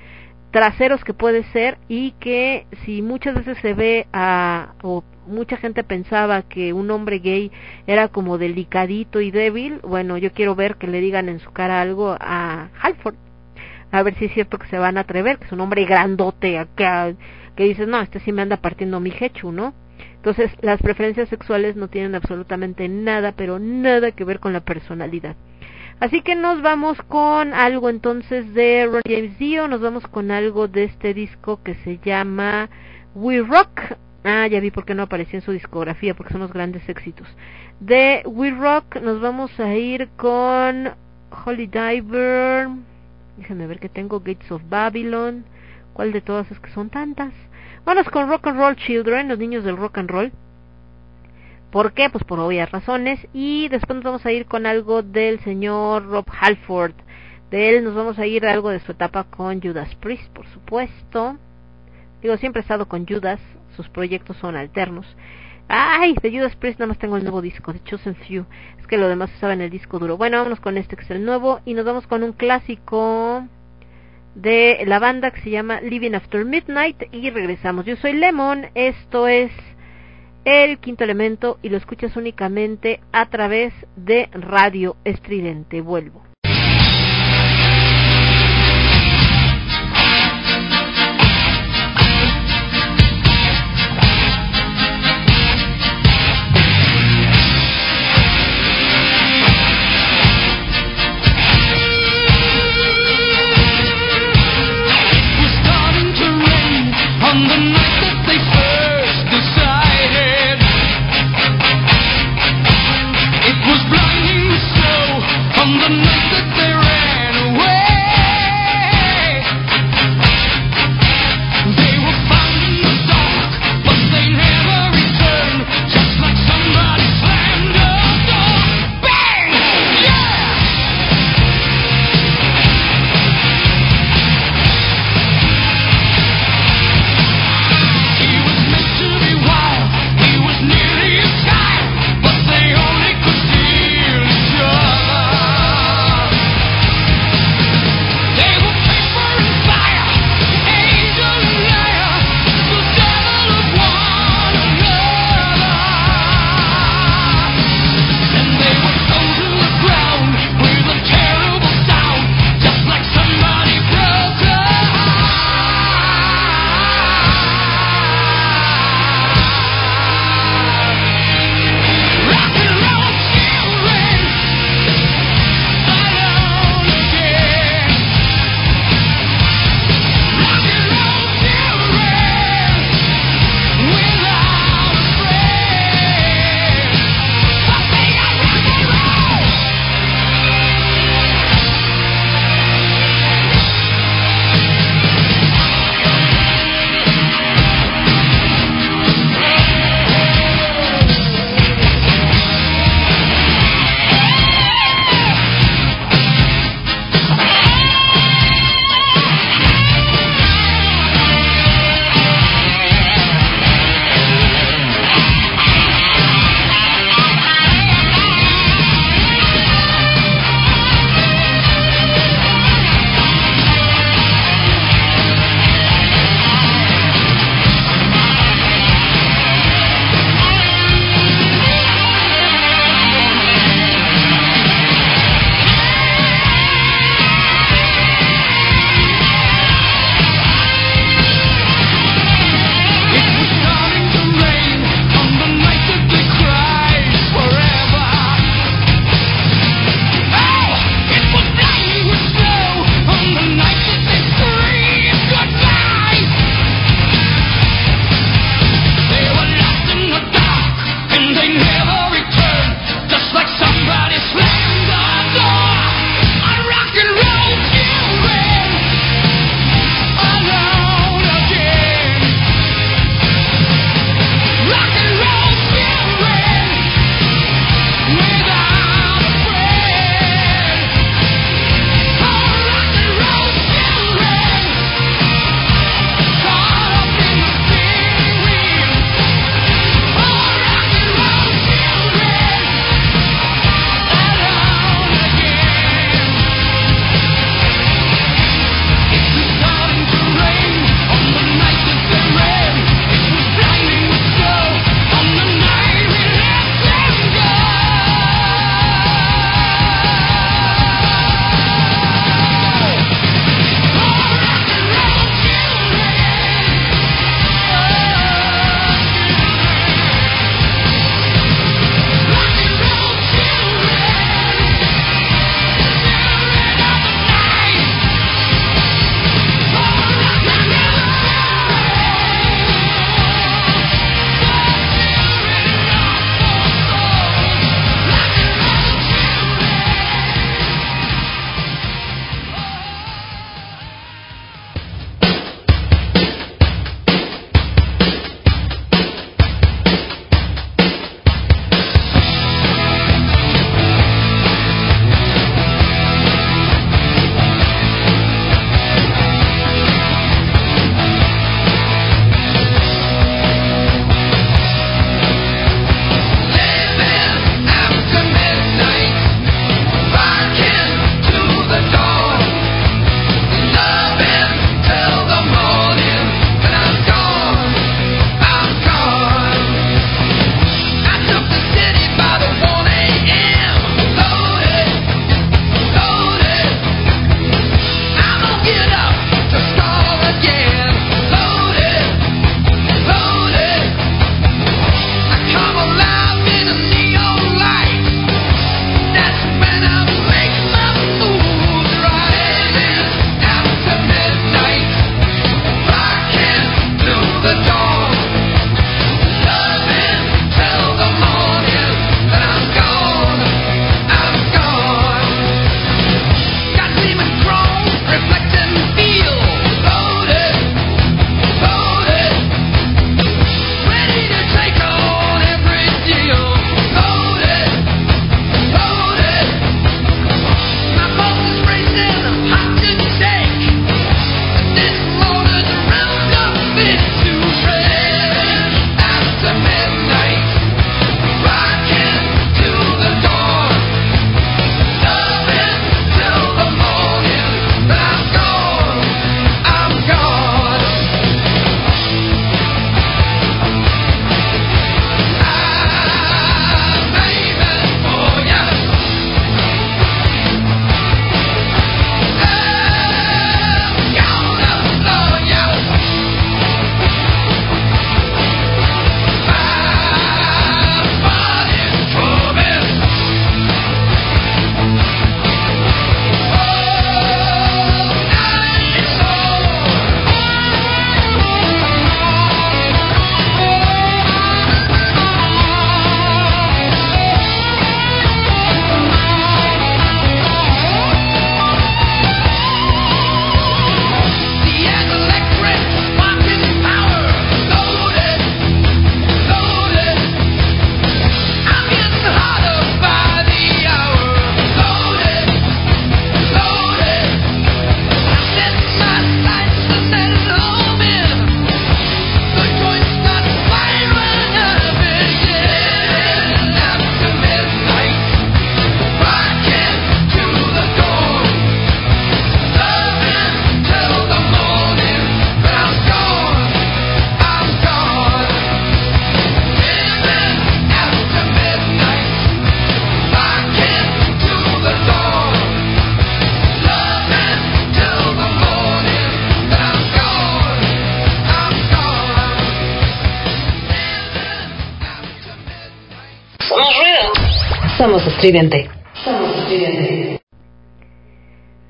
traseros 0.51 1.05
que 1.05 1.15
puede 1.15 1.45
ser 1.53 1.79
y 1.89 2.13
que 2.13 2.67
si 2.85 3.03
muchas 3.03 3.35
veces 3.35 3.59
se 3.59 3.75
ve 3.75 4.07
a 4.13 4.75
o 4.83 5.05
mucha 5.27 5.57
gente 5.57 5.85
pensaba 5.85 6.43
que 6.43 6.73
un 6.73 6.91
hombre 6.91 7.21
gay 7.21 7.53
era 7.87 8.09
como 8.09 8.37
delicadito 8.37 9.21
y 9.21 9.31
débil, 9.31 9.81
bueno, 9.83 10.19
yo 10.19 10.33
quiero 10.33 10.55
ver 10.57 10.77
que 10.77 10.89
le 10.89 11.01
digan 11.01 11.29
en 11.29 11.39
su 11.39 11.53
cara 11.53 11.81
algo 11.81 12.17
a 12.19 12.69
Halford, 12.81 13.15
a 13.93 14.03
ver 14.03 14.15
si 14.17 14.25
es 14.27 14.33
cierto 14.33 14.59
que 14.59 14.67
se 14.67 14.79
van 14.79 14.99
a 14.99 15.03
atrever, 15.03 15.39
que 15.39 15.47
es 15.47 15.53
un 15.53 15.61
hombre 15.61 15.85
grandote 15.85 16.67
que 16.77 17.65
dices, 17.65 17.87
no, 17.87 18.01
este 18.01 18.21
sí 18.21 18.33
me 18.33 18.43
anda 18.43 18.57
partiendo 18.57 19.01
mi 19.01 19.13
hechu, 19.19 19.53
¿no? 19.53 19.75
Entonces, 20.17 20.51
las 20.63 20.81
preferencias 20.81 21.29
sexuales 21.29 21.77
no 21.77 21.89
tienen 21.89 22.15
absolutamente 22.15 22.89
nada, 22.89 23.33
pero 23.33 23.59
nada 23.59 24.13
que 24.13 24.25
ver 24.25 24.39
con 24.39 24.53
la 24.53 24.61
personalidad. 24.61 25.37
Así 26.01 26.23
que 26.23 26.35
nos 26.35 26.63
vamos 26.63 26.97
con 27.03 27.53
algo 27.53 27.91
entonces 27.91 28.55
de 28.55 28.87
Ron 28.87 29.03
James 29.07 29.39
Dio, 29.39 29.69
nos 29.69 29.83
vamos 29.83 30.07
con 30.07 30.31
algo 30.31 30.67
de 30.67 30.85
este 30.85 31.13
disco 31.13 31.63
que 31.63 31.75
se 31.75 31.99
llama 31.99 32.71
We 33.15 33.43
Rock. 33.43 33.99
Ah, 34.25 34.47
ya 34.47 34.61
vi 34.61 34.71
por 34.71 34.87
qué 34.87 34.95
no 34.95 35.03
apareció 35.03 35.39
en 35.39 35.45
su 35.45 35.53
discografía, 35.53 36.15
porque 36.15 36.33
son 36.33 36.41
los 36.41 36.55
grandes 36.55 36.89
éxitos. 36.89 37.29
De 37.81 38.23
We 38.25 38.51
Rock 38.51 38.97
nos 39.03 39.21
vamos 39.21 39.61
a 39.61 39.75
ir 39.75 40.09
con 40.17 40.91
Holy 41.45 41.67
Diver. 41.67 42.69
Déjenme 43.37 43.67
ver 43.67 43.79
que 43.79 43.91
tengo 43.91 44.21
Gates 44.21 44.51
of 44.51 44.63
Babylon. 44.71 45.45
¿Cuál 45.93 46.13
de 46.13 46.23
todas 46.23 46.51
es 46.51 46.59
que 46.61 46.71
son 46.71 46.89
tantas? 46.89 47.35
Vamos 47.85 48.09
con 48.09 48.27
Rock 48.27 48.47
and 48.47 48.59
Roll 48.59 48.77
Children, 48.77 49.29
los 49.29 49.39
niños 49.39 49.65
del 49.65 49.77
rock 49.77 49.99
and 49.99 50.11
roll. 50.11 50.33
¿Por 51.71 51.93
qué? 51.93 52.11
Pues 52.11 52.25
por 52.25 52.41
obvias 52.41 52.71
razones. 52.71 53.21
Y 53.33 53.69
después 53.69 53.97
nos 53.97 54.05
vamos 54.05 54.27
a 54.27 54.33
ir 54.33 54.47
con 54.47 54.67
algo 54.67 55.03
del 55.03 55.41
señor 55.41 56.07
Rob 56.07 56.27
Halford. 56.41 56.95
De 57.51 57.71
él 57.71 57.85
nos 57.85 57.95
vamos 57.95 58.19
a 58.19 58.27
ir 58.27 58.47
a 58.47 58.53
algo 58.53 58.71
de 58.71 58.81
su 58.81 58.93
etapa 58.93 59.25
con 59.25 59.61
Judas 59.61 59.95
Priest, 59.97 60.33
por 60.33 60.47
supuesto. 60.49 61.37
Digo, 62.23 62.37
siempre 62.37 62.61
he 62.61 62.63
estado 62.63 62.87
con 62.87 63.07
Judas, 63.07 63.41
sus 63.77 63.89
proyectos 63.89 64.37
son 64.37 64.57
alternos. 64.57 65.07
Ay, 65.67 66.15
de 66.21 66.31
Judas 66.31 66.55
Priest 66.57 66.79
nada 66.79 66.89
más 66.89 66.99
tengo 66.99 67.17
el 67.17 67.23
nuevo 67.23 67.43
disco, 67.43 67.73
de 67.73 67.83
Chosen 67.83 68.15
Few. 68.15 68.45
Es 68.79 68.87
que 68.87 68.99
lo 68.99 69.09
demás 69.09 69.33
estaba 69.33 69.53
en 69.53 69.61
el 69.61 69.71
disco 69.71 69.99
duro. 69.99 70.17
Bueno, 70.17 70.37
vámonos 70.39 70.61
con 70.61 70.77
este 70.77 70.97
que 70.97 71.03
es 71.03 71.11
el 71.11 71.25
nuevo 71.25 71.61
y 71.65 71.75
nos 71.75 71.85
vamos 71.85 72.07
con 72.07 72.23
un 72.23 72.33
clásico 72.33 73.47
de 74.35 74.83
la 74.87 74.99
banda 74.99 75.31
que 75.31 75.41
se 75.41 75.51
llama 75.51 75.81
Living 75.81 76.15
After 76.15 76.45
Midnight 76.45 77.03
y 77.13 77.31
regresamos. 77.31 77.85
Yo 77.85 77.97
soy 77.97 78.13
Lemon, 78.13 78.67
esto 78.75 79.27
es 79.27 79.51
el 80.45 80.79
quinto 80.79 81.05
elemento 81.05 81.59
y 81.63 81.69
lo 81.69 81.77
escuchas 81.77 82.17
únicamente 82.17 83.01
a 83.13 83.29
través 83.29 83.73
de 83.97 84.29
Radio 84.33 84.97
Estridente. 85.05 85.81
Vuelvo. 85.81 86.30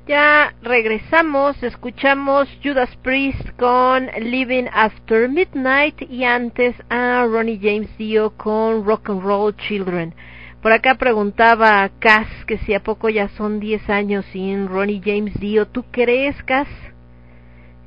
Ya 0.05 0.53
regresamos, 0.61 1.63
escuchamos 1.63 2.49
Judas 2.61 2.93
Priest 2.97 3.51
con 3.57 4.09
Living 4.19 4.65
After 4.73 5.29
Midnight 5.29 6.01
y 6.09 6.25
antes 6.25 6.75
a 6.89 7.25
Ronnie 7.25 7.57
James 7.61 7.97
Dio 7.97 8.31
con 8.31 8.83
Rock 8.83 9.11
and 9.11 9.23
Roll 9.23 9.55
Children. 9.55 10.13
Por 10.61 10.73
acá 10.73 10.95
preguntaba 10.95 11.89
Cass 11.99 12.27
que 12.45 12.57
si 12.57 12.73
a 12.73 12.83
poco 12.83 13.07
ya 13.07 13.29
son 13.29 13.61
10 13.61 13.89
años 13.89 14.25
sin 14.33 14.67
Ronnie 14.67 15.01
James 15.01 15.39
Dio. 15.39 15.67
¿Tú 15.67 15.85
crees, 15.89 16.35
Cass? 16.43 16.67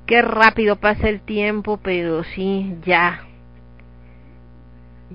Qué 0.07 0.23
rápido 0.23 0.77
pasa 0.77 1.11
el 1.11 1.21
tiempo, 1.21 1.79
pero 1.83 2.25
sí, 2.25 2.77
ya. 2.87 3.27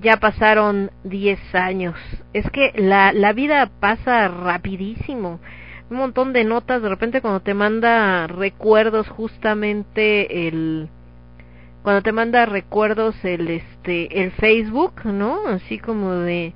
Ya 0.00 0.16
pasaron 0.16 0.90
10 1.04 1.54
años. 1.54 1.96
Es 2.32 2.50
que 2.50 2.72
la, 2.76 3.12
la 3.12 3.32
vida 3.32 3.70
pasa 3.80 4.28
rapidísimo. 4.28 5.40
Un 5.90 5.96
montón 5.96 6.32
de 6.32 6.44
notas, 6.44 6.82
de 6.82 6.88
repente 6.88 7.20
cuando 7.20 7.40
te 7.40 7.54
manda 7.54 8.26
recuerdos 8.26 9.08
justamente 9.08 10.48
el 10.48 10.88
cuando 11.82 12.02
te 12.02 12.12
manda 12.12 12.44
recuerdos 12.44 13.16
el 13.24 13.48
este 13.48 14.22
el 14.22 14.30
Facebook, 14.32 15.04
¿no? 15.04 15.48
Así 15.48 15.78
como 15.78 16.12
de 16.12 16.54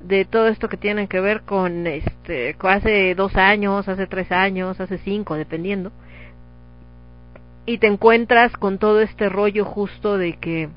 de 0.00 0.24
todo 0.24 0.48
esto 0.48 0.68
que 0.68 0.78
tiene 0.78 1.08
que 1.08 1.20
ver 1.20 1.42
con 1.42 1.86
este 1.86 2.56
hace 2.60 3.14
dos 3.14 3.36
años, 3.36 3.88
hace 3.88 4.06
tres 4.06 4.32
años, 4.32 4.80
hace 4.80 4.98
cinco, 4.98 5.34
dependiendo 5.34 5.92
y 7.66 7.78
te 7.78 7.86
encuentras 7.86 8.56
con 8.56 8.78
todo 8.78 9.00
este 9.00 9.28
rollo 9.28 9.64
justo 9.64 10.18
de 10.18 10.36
que 10.38 10.68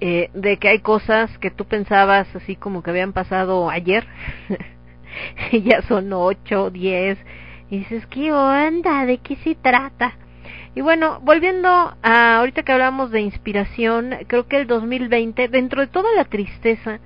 eh, 0.00 0.30
de 0.34 0.58
que 0.58 0.68
hay 0.68 0.80
cosas 0.80 1.36
que 1.38 1.50
tú 1.50 1.64
pensabas 1.64 2.34
así 2.34 2.56
como 2.56 2.82
que 2.82 2.90
habían 2.90 3.12
pasado 3.12 3.70
ayer 3.70 4.06
y 5.52 5.62
ya 5.62 5.82
son 5.82 6.12
ocho, 6.12 6.70
diez 6.70 7.18
y 7.70 7.78
dices 7.78 8.06
qué 8.06 8.32
onda, 8.32 9.06
de 9.06 9.18
qué 9.18 9.36
se 9.36 9.54
trata 9.54 10.14
y 10.76 10.82
bueno, 10.82 11.20
volviendo 11.22 11.68
a 12.02 12.36
ahorita 12.36 12.62
que 12.62 12.72
hablamos 12.72 13.10
de 13.10 13.22
inspiración, 13.22 14.14
creo 14.26 14.46
que 14.46 14.58
el 14.58 14.66
2020, 14.66 15.48
dentro 15.48 15.80
de 15.80 15.86
toda 15.86 16.12
la 16.14 16.26
tristeza, 16.26 17.00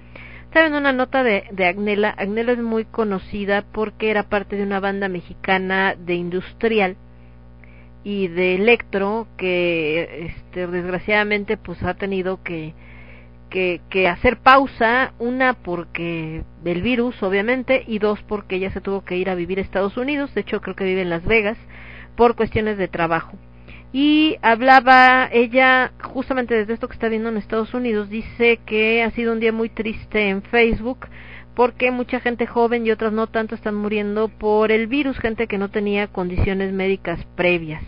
saben 0.52 0.74
una 0.74 0.92
nota 0.92 1.22
de, 1.22 1.44
de 1.52 1.66
Agnela, 1.66 2.10
Agnela 2.10 2.50
es 2.50 2.58
muy 2.58 2.84
conocida 2.84 3.64
porque 3.70 4.10
era 4.10 4.24
parte 4.24 4.56
de 4.56 4.64
una 4.64 4.80
banda 4.80 5.08
mexicana 5.08 5.94
de 5.94 6.14
industrial, 6.14 6.96
y 8.04 8.28
de 8.28 8.54
electro 8.54 9.26
que 9.36 10.26
este, 10.26 10.66
desgraciadamente 10.66 11.56
pues 11.56 11.82
ha 11.82 11.94
tenido 11.94 12.42
que, 12.42 12.74
que, 13.50 13.80
que 13.90 14.08
hacer 14.08 14.38
pausa 14.38 15.12
una 15.18 15.54
porque 15.54 16.44
del 16.62 16.82
virus 16.82 17.22
obviamente 17.22 17.84
y 17.86 17.98
dos 17.98 18.22
porque 18.22 18.56
ella 18.56 18.70
se 18.70 18.80
tuvo 18.80 19.04
que 19.04 19.16
ir 19.16 19.28
a 19.28 19.34
vivir 19.34 19.58
a 19.58 19.62
Estados 19.62 19.96
Unidos 19.96 20.34
de 20.34 20.40
hecho 20.42 20.60
creo 20.60 20.76
que 20.76 20.84
vive 20.84 21.02
en 21.02 21.10
Las 21.10 21.24
Vegas 21.24 21.58
por 22.16 22.36
cuestiones 22.36 22.78
de 22.78 22.88
trabajo. 22.88 23.38
Y 23.92 24.36
hablaba 24.42 25.28
ella 25.32 25.92
justamente 26.00 26.54
desde 26.54 26.74
esto 26.74 26.86
que 26.86 26.94
está 26.94 27.08
viendo 27.08 27.28
en 27.28 27.36
Estados 27.36 27.74
Unidos 27.74 28.08
dice 28.08 28.60
que 28.64 29.02
ha 29.02 29.10
sido 29.10 29.32
un 29.32 29.40
día 29.40 29.52
muy 29.52 29.68
triste 29.68 30.28
en 30.28 30.42
Facebook 30.42 31.08
porque 31.60 31.90
mucha 31.90 32.20
gente 32.20 32.46
joven 32.46 32.86
y 32.86 32.90
otras 32.90 33.12
no 33.12 33.26
tanto 33.26 33.54
están 33.54 33.74
muriendo 33.74 34.28
por 34.28 34.72
el 34.72 34.86
virus, 34.86 35.18
gente 35.18 35.46
que 35.46 35.58
no 35.58 35.68
tenía 35.68 36.06
condiciones 36.06 36.72
médicas 36.72 37.22
previas. 37.36 37.82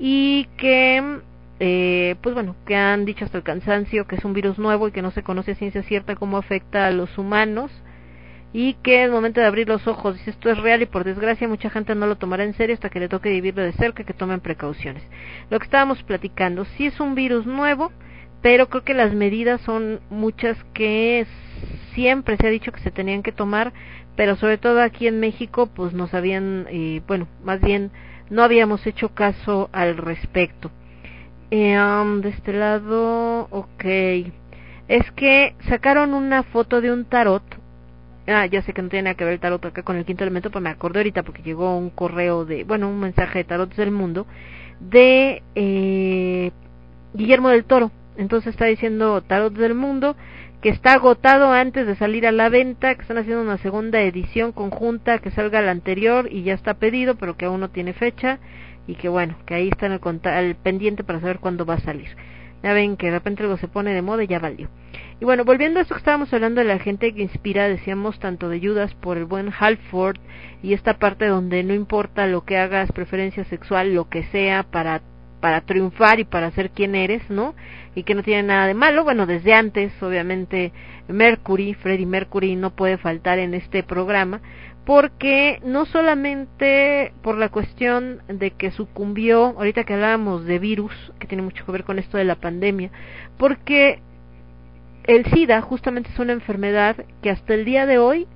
Y 0.00 0.48
que 0.56 1.20
eh, 1.60 2.16
pues 2.22 2.34
bueno, 2.34 2.56
que 2.66 2.74
han 2.74 3.04
dicho 3.04 3.24
hasta 3.24 3.38
el 3.38 3.44
cansancio 3.44 4.08
que 4.08 4.16
es 4.16 4.24
un 4.24 4.32
virus 4.32 4.58
nuevo 4.58 4.88
y 4.88 4.90
que 4.90 5.00
no 5.00 5.12
se 5.12 5.22
conoce 5.22 5.52
a 5.52 5.54
ciencia 5.54 5.84
cierta 5.84 6.16
cómo 6.16 6.38
afecta 6.38 6.88
a 6.88 6.90
los 6.90 7.16
humanos. 7.16 7.70
Y 8.52 8.74
que 8.82 9.04
el 9.04 9.12
momento 9.12 9.40
de 9.40 9.46
abrir 9.46 9.68
los 9.68 9.86
ojos. 9.86 10.16
Dice 10.16 10.30
esto 10.30 10.50
es 10.50 10.58
real 10.58 10.82
y 10.82 10.86
por 10.86 11.04
desgracia 11.04 11.46
mucha 11.46 11.70
gente 11.70 11.94
no 11.94 12.08
lo 12.08 12.16
tomará 12.16 12.42
en 12.42 12.54
serio 12.54 12.74
hasta 12.74 12.90
que 12.90 12.98
le 12.98 13.08
toque 13.08 13.28
vivirlo 13.28 13.62
de 13.62 13.74
cerca, 13.74 14.02
que 14.02 14.12
tomen 14.12 14.40
precauciones. 14.40 15.04
Lo 15.50 15.60
que 15.60 15.66
estábamos 15.66 16.02
platicando, 16.02 16.64
sí 16.64 16.86
es 16.86 16.98
un 16.98 17.14
virus 17.14 17.46
nuevo, 17.46 17.92
pero 18.42 18.68
creo 18.68 18.82
que 18.82 18.92
las 18.92 19.14
medidas 19.14 19.60
son 19.60 20.00
muchas 20.10 20.56
que 20.74 21.20
siempre 21.94 22.36
se 22.36 22.46
ha 22.46 22.50
dicho 22.50 22.72
que 22.72 22.80
se 22.80 22.90
tenían 22.90 23.22
que 23.22 23.32
tomar, 23.32 23.72
pero 24.16 24.36
sobre 24.36 24.58
todo 24.58 24.80
aquí 24.80 25.06
en 25.06 25.20
México, 25.20 25.66
pues 25.66 25.92
nos 25.92 26.14
habían, 26.14 26.66
eh, 26.70 27.02
bueno, 27.06 27.26
más 27.42 27.60
bien 27.60 27.90
no 28.30 28.42
habíamos 28.42 28.86
hecho 28.86 29.10
caso 29.10 29.68
al 29.72 29.96
respecto. 29.96 30.70
Eh, 31.50 31.78
um, 31.78 32.20
de 32.20 32.30
este 32.30 32.52
lado, 32.52 33.48
ok. 33.50 33.84
Es 34.88 35.10
que 35.12 35.54
sacaron 35.68 36.14
una 36.14 36.42
foto 36.42 36.80
de 36.80 36.92
un 36.92 37.04
tarot. 37.04 37.42
Ah, 38.26 38.46
ya 38.46 38.62
sé 38.62 38.72
que 38.72 38.82
no 38.82 38.88
tiene 38.88 39.04
nada 39.04 39.14
que 39.16 39.24
ver 39.24 39.34
el 39.34 39.40
tarot 39.40 39.64
acá 39.64 39.82
con 39.82 39.96
el 39.96 40.04
quinto 40.04 40.24
elemento, 40.24 40.50
pero 40.50 40.62
me 40.62 40.70
acordé 40.70 41.00
ahorita 41.00 41.22
porque 41.22 41.42
llegó 41.42 41.76
un 41.76 41.90
correo 41.90 42.44
de, 42.44 42.64
bueno, 42.64 42.88
un 42.88 42.98
mensaje 43.00 43.38
de 43.40 43.44
tarot 43.44 43.74
del 43.74 43.90
mundo 43.90 44.26
de 44.80 45.42
eh, 45.54 46.50
Guillermo 47.12 47.50
del 47.50 47.64
Toro. 47.64 47.90
Entonces 48.16 48.50
está 48.50 48.66
diciendo 48.66 49.22
tarot 49.22 49.52
del 49.54 49.74
mundo 49.74 50.16
que 50.64 50.70
está 50.70 50.94
agotado 50.94 51.52
antes 51.52 51.86
de 51.86 51.94
salir 51.94 52.26
a 52.26 52.32
la 52.32 52.48
venta, 52.48 52.94
que 52.94 53.02
están 53.02 53.18
haciendo 53.18 53.42
una 53.42 53.58
segunda 53.58 54.00
edición 54.00 54.50
conjunta 54.50 55.18
que 55.18 55.30
salga 55.30 55.60
la 55.60 55.72
anterior 55.72 56.26
y 56.32 56.42
ya 56.42 56.54
está 56.54 56.72
pedido, 56.72 57.16
pero 57.16 57.36
que 57.36 57.44
aún 57.44 57.60
no 57.60 57.68
tiene 57.68 57.92
fecha 57.92 58.38
y 58.86 58.94
que 58.94 59.10
bueno, 59.10 59.36
que 59.44 59.52
ahí 59.52 59.68
está 59.68 59.84
en 59.84 59.92
el, 59.92 60.54
pendiente 60.54 61.04
para 61.04 61.20
saber 61.20 61.38
cuándo 61.38 61.66
va 61.66 61.74
a 61.74 61.80
salir. 61.80 62.08
Ya 62.62 62.72
ven 62.72 62.96
que 62.96 63.08
de 63.08 63.12
repente 63.12 63.42
algo 63.42 63.58
se 63.58 63.68
pone 63.68 63.92
de 63.92 64.00
moda 64.00 64.24
y 64.24 64.26
ya 64.26 64.38
valió. 64.38 64.70
Y 65.20 65.26
bueno, 65.26 65.44
volviendo 65.44 65.80
a 65.80 65.82
esto 65.82 65.96
que 65.96 65.98
estábamos 65.98 66.32
hablando 66.32 66.62
de 66.62 66.66
la 66.66 66.78
gente 66.78 67.14
que 67.14 67.20
inspira, 67.20 67.68
decíamos 67.68 68.18
tanto 68.18 68.48
de 68.48 68.58
Judas 68.58 68.94
por 68.94 69.18
el 69.18 69.26
buen 69.26 69.52
Halford 69.52 70.16
y 70.62 70.72
esta 70.72 70.94
parte 70.94 71.26
donde 71.26 71.62
no 71.62 71.74
importa 71.74 72.26
lo 72.26 72.46
que 72.46 72.56
hagas, 72.56 72.90
preferencia 72.90 73.44
sexual, 73.44 73.92
lo 73.92 74.08
que 74.08 74.22
sea 74.28 74.62
para 74.62 75.02
para 75.44 75.60
triunfar 75.60 76.20
y 76.20 76.24
para 76.24 76.50
ser 76.52 76.70
quien 76.70 76.94
eres, 76.94 77.28
¿no? 77.28 77.54
Y 77.94 78.04
que 78.04 78.14
no 78.14 78.22
tiene 78.22 78.44
nada 78.44 78.66
de 78.66 78.72
malo. 78.72 79.04
Bueno, 79.04 79.26
desde 79.26 79.52
antes, 79.52 79.92
obviamente, 80.02 80.72
Mercury, 81.06 81.74
Freddie 81.74 82.06
Mercury 82.06 82.56
no 82.56 82.70
puede 82.70 82.96
faltar 82.96 83.38
en 83.38 83.52
este 83.52 83.82
programa, 83.82 84.40
porque 84.86 85.60
no 85.62 85.84
solamente 85.84 87.12
por 87.20 87.36
la 87.36 87.50
cuestión 87.50 88.22
de 88.26 88.52
que 88.52 88.70
sucumbió, 88.70 89.48
ahorita 89.48 89.84
que 89.84 89.92
hablábamos 89.92 90.46
de 90.46 90.58
virus, 90.58 90.94
que 91.18 91.26
tiene 91.26 91.42
mucho 91.42 91.66
que 91.66 91.72
ver 91.72 91.84
con 91.84 91.98
esto 91.98 92.16
de 92.16 92.24
la 92.24 92.36
pandemia, 92.36 92.90
porque 93.36 93.98
el 95.02 95.26
SIDA 95.26 95.60
justamente 95.60 96.08
es 96.08 96.18
una 96.18 96.32
enfermedad 96.32 97.04
que 97.20 97.28
hasta 97.28 97.52
el 97.52 97.66
día 97.66 97.84
de 97.84 97.98
hoy 97.98 98.26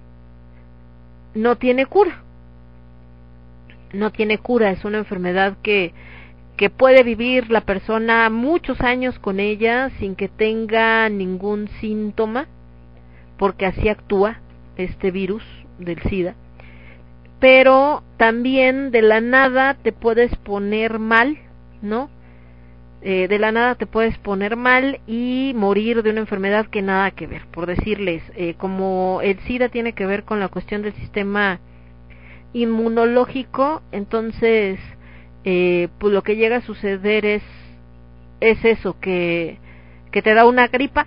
no 1.34 1.56
tiene 1.56 1.86
cura. 1.86 2.22
No 3.94 4.12
tiene 4.12 4.36
cura, 4.36 4.72
es 4.72 4.84
una 4.84 4.98
enfermedad 4.98 5.56
que 5.62 5.94
que 6.58 6.70
puede 6.70 7.04
vivir 7.04 7.50
la 7.52 7.60
persona 7.60 8.28
muchos 8.30 8.80
años 8.80 9.16
con 9.20 9.38
ella 9.38 9.90
sin 10.00 10.16
que 10.16 10.26
tenga 10.26 11.08
ningún 11.08 11.68
síntoma, 11.80 12.48
porque 13.38 13.64
así 13.64 13.88
actúa 13.88 14.40
este 14.76 15.12
virus 15.12 15.44
del 15.78 16.02
SIDA. 16.02 16.34
Pero 17.38 18.02
también 18.16 18.90
de 18.90 19.02
la 19.02 19.20
nada 19.20 19.74
te 19.74 19.92
puedes 19.92 20.34
poner 20.34 20.98
mal, 20.98 21.38
¿no? 21.80 22.10
Eh, 23.02 23.28
de 23.28 23.38
la 23.38 23.52
nada 23.52 23.76
te 23.76 23.86
puedes 23.86 24.18
poner 24.18 24.56
mal 24.56 24.98
y 25.06 25.52
morir 25.54 26.02
de 26.02 26.10
una 26.10 26.20
enfermedad 26.20 26.66
que 26.66 26.82
nada 26.82 27.12
que 27.12 27.28
ver. 27.28 27.46
Por 27.52 27.66
decirles, 27.66 28.20
eh, 28.34 28.54
como 28.58 29.20
el 29.22 29.38
SIDA 29.46 29.68
tiene 29.68 29.92
que 29.92 30.06
ver 30.06 30.24
con 30.24 30.40
la 30.40 30.48
cuestión 30.48 30.82
del 30.82 30.94
sistema 30.94 31.60
inmunológico, 32.52 33.80
entonces 33.92 34.80
eh, 35.50 35.88
pues 35.98 36.12
lo 36.12 36.22
que 36.22 36.36
llega 36.36 36.56
a 36.56 36.60
suceder 36.60 37.24
es 37.24 37.42
es 38.38 38.62
eso 38.66 39.00
que 39.00 39.56
que 40.12 40.20
te 40.20 40.34
da 40.34 40.44
una 40.44 40.68
gripa 40.68 41.06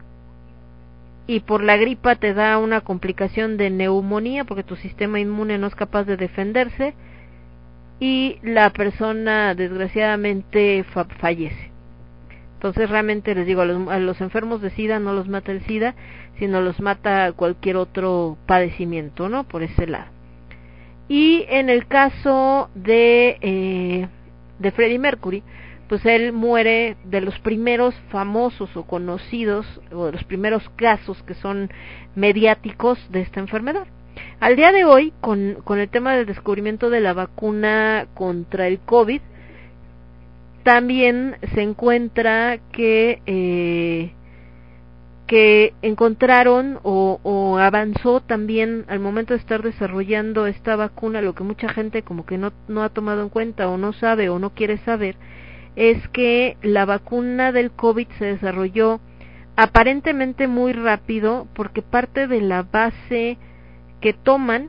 y 1.28 1.42
por 1.42 1.64
la 1.64 1.78
gripa 1.78 2.16
te 2.16 2.34
da 2.34 2.58
una 2.58 2.82
complicación 2.82 3.56
de 3.58 3.70
neumonía 3.70 4.44
porque 4.44 4.64
tu 4.64 4.76
sistema 4.78 5.20
inmune 5.20 5.60
no 5.60 5.68
es 5.68 5.76
capaz 5.76 6.06
de 6.06 6.18
defenderse 6.18 6.96
y 8.00 8.40
la 8.42 8.72
persona 8.72 9.54
desgraciadamente 9.54 10.86
fallece. 11.20 11.70
Entonces 12.56 12.90
realmente 12.90 13.36
les 13.36 13.46
digo, 13.46 13.62
a 13.62 13.66
los, 13.66 13.88
a 13.90 14.00
los, 14.00 14.22
enfermos 14.22 14.60
de 14.62 14.72
SIDA 14.72 14.98
no 14.98 15.14
los 15.14 15.28
mata 15.28 15.52
el 15.52 15.62
SIDA, 15.66 15.94
sino 16.40 16.62
los 16.62 16.80
mata 16.80 17.32
cualquier 17.34 17.76
otro 17.76 18.38
padecimiento, 18.48 19.30
¿no? 19.30 19.44
Por 19.44 19.62
ese 19.62 19.86
lado. 19.86 20.10
Y 21.08 21.46
en 21.50 21.70
el 21.70 21.86
caso 21.86 22.72
de 22.74 23.38
eh, 23.42 24.08
de 24.62 24.72
Freddie 24.72 25.00
Mercury, 25.00 25.44
pues 25.90 26.06
él 26.06 26.32
muere 26.32 26.96
de 27.04 27.20
los 27.20 27.38
primeros 27.40 27.94
famosos 28.10 28.76
o 28.78 28.84
conocidos 28.84 29.66
o 29.92 30.06
de 30.06 30.14
los 30.14 30.24
primeros 30.24 30.70
casos 30.78 31.22
que 31.24 31.34
son 31.34 31.70
mediáticos 32.16 32.98
de 33.12 33.22
esta 33.22 33.40
enfermedad. 33.42 33.88
Al 34.40 34.56
día 34.56 34.72
de 34.72 34.86
hoy, 34.86 35.14
con, 35.22 35.58
con 35.64 35.80
el 35.80 35.90
tema 35.90 36.16
del 36.16 36.26
descubrimiento 36.26 36.90
de 36.90 37.02
la 37.02 37.14
vacuna 37.14 38.08
contra 38.14 38.68
el 38.68 38.80
COVID, 38.80 39.22
también 40.64 41.38
se 41.54 41.62
encuentra 41.62 42.60
que, 42.72 43.22
eh, 43.26 44.12
que 45.32 45.74
encontraron 45.82 46.82
o, 46.84 47.58
avanzó 47.58 48.20
también 48.20 48.84
al 48.90 49.00
momento 49.00 49.34
de 49.34 49.40
estar 49.40 49.64
desarrollando 49.64 50.46
esta 50.46 50.76
vacuna, 50.76 51.22
lo 51.22 51.36
que 51.36 51.46
mucha 51.46 51.70
gente 51.70 52.04
como 52.04 52.26
que 52.26 52.38
no, 52.38 52.52
no 52.68 52.84
ha 52.84 52.90
tomado 52.90 53.22
en 53.22 53.30
cuenta 53.30 53.70
o 53.70 53.78
no 53.78 53.94
sabe 53.94 54.28
o 54.28 54.40
no 54.40 54.50
quiere 54.50 54.78
saber, 54.80 55.16
es 55.78 56.06
que 56.10 56.58
la 56.62 56.84
vacuna 56.84 57.54
del 57.54 57.72
COVID 57.72 58.10
se 58.20 58.26
desarrolló 58.26 59.00
aparentemente 59.56 60.50
muy 60.50 60.74
rápido 60.74 61.48
porque 61.54 61.82
parte 61.82 62.28
de 62.28 62.42
la 62.42 62.64
base 62.64 63.38
que 64.02 64.12
toman 64.12 64.68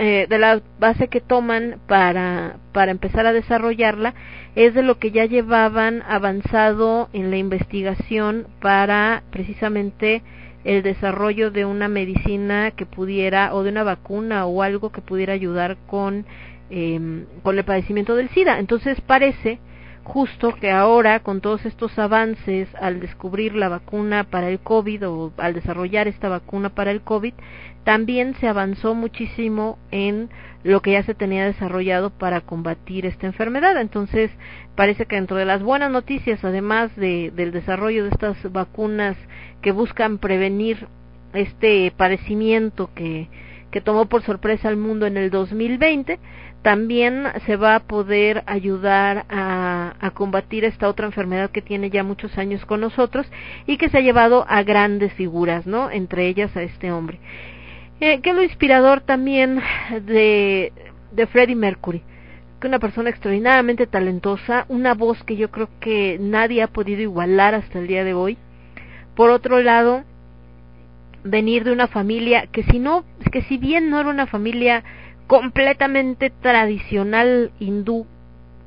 eh, 0.00 0.26
de 0.28 0.38
la 0.38 0.60
base 0.80 1.06
que 1.06 1.20
toman 1.20 1.78
para, 1.86 2.56
para 2.72 2.90
empezar 2.90 3.24
a 3.24 3.32
desarrollarla 3.32 4.14
es 4.56 4.74
de 4.74 4.82
lo 4.82 4.98
que 4.98 5.10
ya 5.10 5.26
llevaban 5.26 6.02
avanzado 6.08 7.10
en 7.12 7.30
la 7.30 7.36
investigación 7.36 8.46
para 8.60 9.22
precisamente 9.30 10.22
el 10.64 10.82
desarrollo 10.82 11.50
de 11.50 11.66
una 11.66 11.88
medicina 11.88 12.72
que 12.72 12.86
pudiera 12.86 13.54
o 13.54 13.62
de 13.62 13.70
una 13.70 13.84
vacuna 13.84 14.46
o 14.46 14.62
algo 14.62 14.90
que 14.90 15.02
pudiera 15.02 15.34
ayudar 15.34 15.76
con 15.86 16.24
eh, 16.70 17.24
con 17.44 17.58
el 17.58 17.64
padecimiento 17.64 18.16
del 18.16 18.30
SIDA. 18.30 18.58
Entonces 18.58 19.00
parece 19.02 19.60
justo 20.06 20.54
que 20.54 20.70
ahora 20.70 21.20
con 21.20 21.40
todos 21.40 21.66
estos 21.66 21.98
avances 21.98 22.68
al 22.76 23.00
descubrir 23.00 23.56
la 23.56 23.68
vacuna 23.68 24.22
para 24.22 24.48
el 24.48 24.60
COVID 24.60 25.08
o 25.08 25.32
al 25.36 25.52
desarrollar 25.52 26.06
esta 26.06 26.28
vacuna 26.28 26.70
para 26.70 26.92
el 26.92 27.00
COVID, 27.00 27.34
también 27.82 28.34
se 28.36 28.46
avanzó 28.46 28.94
muchísimo 28.94 29.78
en 29.90 30.30
lo 30.62 30.80
que 30.80 30.92
ya 30.92 31.02
se 31.02 31.14
tenía 31.14 31.44
desarrollado 31.44 32.10
para 32.10 32.40
combatir 32.40 33.04
esta 33.04 33.26
enfermedad. 33.26 33.80
Entonces, 33.80 34.30
parece 34.76 35.06
que 35.06 35.16
dentro 35.16 35.36
de 35.36 35.44
las 35.44 35.62
buenas 35.62 35.90
noticias, 35.90 36.44
además 36.44 36.94
de, 36.94 37.32
del 37.34 37.50
desarrollo 37.50 38.04
de 38.04 38.10
estas 38.10 38.52
vacunas 38.52 39.16
que 39.60 39.72
buscan 39.72 40.18
prevenir 40.18 40.86
este 41.32 41.92
padecimiento 41.96 42.90
que, 42.94 43.28
que 43.72 43.80
tomó 43.80 44.06
por 44.06 44.22
sorpresa 44.22 44.68
al 44.68 44.76
mundo 44.76 45.06
en 45.06 45.16
el 45.16 45.30
2020, 45.30 46.20
también 46.66 47.28
se 47.46 47.54
va 47.54 47.76
a 47.76 47.80
poder 47.86 48.42
ayudar 48.46 49.24
a, 49.28 50.10
combatir 50.14 50.64
esta 50.64 50.88
otra 50.88 51.06
enfermedad 51.06 51.52
que 51.52 51.62
tiene 51.62 51.90
ya 51.90 52.02
muchos 52.02 52.36
años 52.38 52.66
con 52.66 52.80
nosotros 52.80 53.24
y 53.68 53.76
que 53.76 53.88
se 53.88 53.98
ha 53.98 54.00
llevado 54.00 54.44
a 54.48 54.64
grandes 54.64 55.12
figuras, 55.12 55.64
¿no? 55.64 55.92
Entre 55.92 56.26
ellas 56.26 56.56
a 56.56 56.64
este 56.64 56.90
hombre. 56.90 57.20
Eh, 58.00 58.20
que 58.20 58.32
lo 58.32 58.42
inspirador 58.42 59.00
también 59.00 59.62
de, 60.06 60.72
de 61.12 61.26
Freddie 61.28 61.54
Mercury, 61.54 62.02
que 62.60 62.66
una 62.66 62.80
persona 62.80 63.10
extraordinariamente 63.10 63.86
talentosa, 63.86 64.66
una 64.68 64.94
voz 64.94 65.22
que 65.22 65.36
yo 65.36 65.52
creo 65.52 65.68
que 65.78 66.18
nadie 66.20 66.64
ha 66.64 66.66
podido 66.66 67.00
igualar 67.00 67.54
hasta 67.54 67.78
el 67.78 67.86
día 67.86 68.02
de 68.02 68.14
hoy. 68.14 68.38
Por 69.14 69.30
otro 69.30 69.60
lado, 69.60 70.02
venir 71.22 71.62
de 71.62 71.70
una 71.70 71.86
familia 71.86 72.48
que 72.48 72.64
si 72.64 72.80
no, 72.80 73.04
que 73.30 73.42
si 73.42 73.56
bien 73.56 73.88
no 73.88 74.00
era 74.00 74.08
una 74.08 74.26
familia 74.26 74.82
completamente 75.26 76.30
tradicional 76.30 77.50
hindú, 77.58 78.06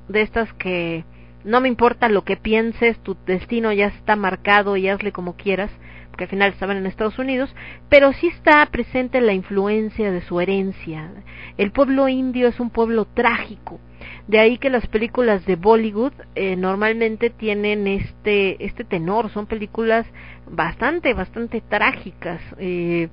de 0.08 0.22
estas 0.22 0.52
que 0.54 1.04
no 1.44 1.62
me 1.62 1.70
importa 1.70 2.10
lo 2.10 2.24
que 2.24 2.36
pienses, 2.36 3.00
tu 3.00 3.16
destino 3.26 3.72
ya 3.72 3.88
está 3.88 4.16
marcado 4.16 4.76
y 4.76 4.90
hazle 4.90 5.12
como 5.12 5.36
quieras, 5.36 5.72
que 6.18 6.26
al 6.26 6.30
final 6.30 6.52
estaban 6.52 6.76
en 6.76 6.86
Estados 6.86 7.18
Unidos, 7.18 7.56
pero 7.88 8.12
sí 8.12 8.28
está 8.28 8.66
presente 8.66 9.22
la 9.22 9.32
influencia 9.32 10.12
de 10.12 10.22
su 10.22 10.42
herencia. 10.42 11.10
El 11.58 11.72
pueblo 11.72 12.10
indio 12.10 12.50
es 12.50 12.60
un 12.60 12.72
pueblo 12.72 13.06
trágico, 13.06 13.80
de 14.28 14.40
ahí 14.40 14.58
que 14.58 14.70
las 14.70 14.86
películas 14.88 15.46
de 15.46 15.56
Bollywood 15.56 16.12
eh, 16.36 16.58
normalmente 16.58 17.30
tienen 17.30 17.88
este 17.88 18.64
este 18.66 18.84
tenor, 18.84 19.32
son 19.32 19.46
películas 19.46 20.06
bastante 20.46 21.14
bastante 21.14 21.62
trágicas, 21.62 22.42
eh, 22.58 23.08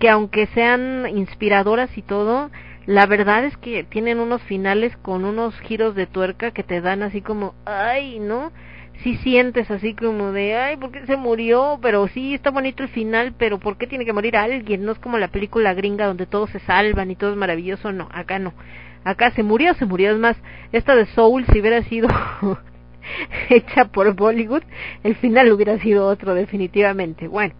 que 0.00 0.08
aunque 0.08 0.46
sean 0.48 1.06
inspiradoras 1.16 1.96
y 1.96 2.02
todo, 2.02 2.50
la 2.86 3.06
verdad 3.06 3.44
es 3.44 3.56
que 3.56 3.84
tienen 3.84 4.18
unos 4.18 4.42
finales 4.42 4.96
con 4.98 5.24
unos 5.24 5.58
giros 5.60 5.94
de 5.94 6.06
tuerca 6.06 6.50
que 6.50 6.62
te 6.62 6.80
dan 6.80 7.02
así 7.02 7.20
como, 7.20 7.54
ay, 7.64 8.18
¿no? 8.18 8.52
sí 9.02 9.16
sientes 9.16 9.70
así 9.70 9.94
como 9.94 10.32
de, 10.32 10.56
ay, 10.56 10.76
¿por 10.76 10.92
qué 10.92 11.04
se 11.06 11.16
murió? 11.16 11.78
Pero 11.82 12.06
sí, 12.08 12.34
está 12.34 12.50
bonito 12.50 12.82
el 12.82 12.88
final, 12.88 13.34
pero 13.36 13.58
¿por 13.58 13.76
qué 13.76 13.86
tiene 13.86 14.04
que 14.04 14.12
morir 14.12 14.36
alguien? 14.36 14.84
No 14.84 14.92
es 14.92 14.98
como 14.98 15.18
la 15.18 15.28
película 15.28 15.74
gringa 15.74 16.06
donde 16.06 16.26
todos 16.26 16.50
se 16.50 16.60
salvan 16.60 17.10
y 17.10 17.16
todo 17.16 17.30
es 17.30 17.36
maravilloso, 17.36 17.92
no, 17.92 18.08
acá 18.12 18.38
no. 18.38 18.52
Acá 19.04 19.32
se 19.32 19.42
murió, 19.42 19.74
se 19.74 19.86
murió. 19.86 20.12
Es 20.12 20.18
más, 20.18 20.36
esta 20.70 20.94
de 20.94 21.06
Soul, 21.06 21.44
si 21.46 21.60
hubiera 21.60 21.82
sido 21.84 22.08
hecha 23.48 23.86
por 23.86 24.14
Bollywood, 24.14 24.62
el 25.02 25.16
final 25.16 25.50
hubiera 25.52 25.78
sido 25.80 26.06
otro 26.06 26.34
definitivamente. 26.34 27.26
Bueno, 27.26 27.54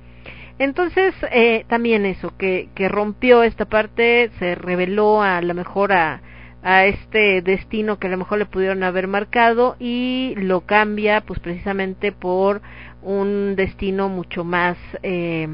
entonces 0.64 1.14
eh, 1.30 1.64
también 1.68 2.06
eso, 2.06 2.36
que, 2.36 2.68
que 2.74 2.88
rompió 2.88 3.42
esta 3.42 3.64
parte, 3.64 4.30
se 4.38 4.54
reveló 4.54 5.22
a 5.22 5.40
lo 5.40 5.54
mejor 5.54 5.92
a 5.92 6.20
a 6.62 6.86
este 6.86 7.42
destino 7.42 7.98
que 7.98 8.06
a 8.06 8.10
lo 8.10 8.18
mejor 8.18 8.38
le 8.38 8.46
pudieron 8.46 8.84
haber 8.84 9.08
marcado 9.08 9.76
y 9.80 10.34
lo 10.36 10.60
cambia 10.62 11.20
pues 11.22 11.40
precisamente 11.40 12.12
por 12.12 12.62
un 13.02 13.56
destino 13.56 14.08
mucho 14.08 14.44
más 14.44 14.76
eh, 15.02 15.48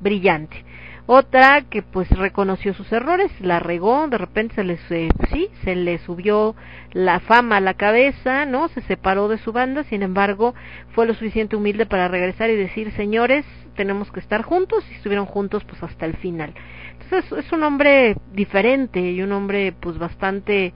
brillante. 0.00 0.64
Otra 1.12 1.62
que 1.62 1.82
pues 1.82 2.08
reconoció 2.10 2.72
sus 2.72 2.92
errores, 2.92 3.32
la 3.40 3.58
regó, 3.58 4.06
de 4.06 4.16
repente 4.16 4.54
se 4.54 4.62
les, 4.62 4.80
eh, 4.90 5.08
sí, 5.32 5.48
se 5.64 5.74
le 5.74 5.98
subió 5.98 6.54
la 6.92 7.18
fama 7.18 7.56
a 7.56 7.60
la 7.60 7.74
cabeza, 7.74 8.44
¿no? 8.46 8.68
Se 8.68 8.80
separó 8.82 9.26
de 9.26 9.38
su 9.38 9.50
banda, 9.50 9.82
sin 9.84 10.04
embargo, 10.04 10.54
fue 10.92 11.06
lo 11.06 11.14
suficiente 11.14 11.56
humilde 11.56 11.86
para 11.86 12.06
regresar 12.06 12.48
y 12.50 12.56
decir, 12.56 12.92
señores, 12.92 13.44
tenemos 13.74 14.12
que 14.12 14.20
estar 14.20 14.42
juntos, 14.42 14.84
y 14.90 14.94
estuvieron 14.94 15.26
juntos 15.26 15.64
pues 15.64 15.82
hasta 15.82 16.06
el 16.06 16.16
final 16.16 16.54
es, 17.16 17.32
es 17.32 17.52
un 17.52 17.62
hombre 17.62 18.16
diferente 18.32 19.00
y 19.00 19.22
un 19.22 19.32
hombre 19.32 19.72
pues 19.78 19.98
bastante 19.98 20.72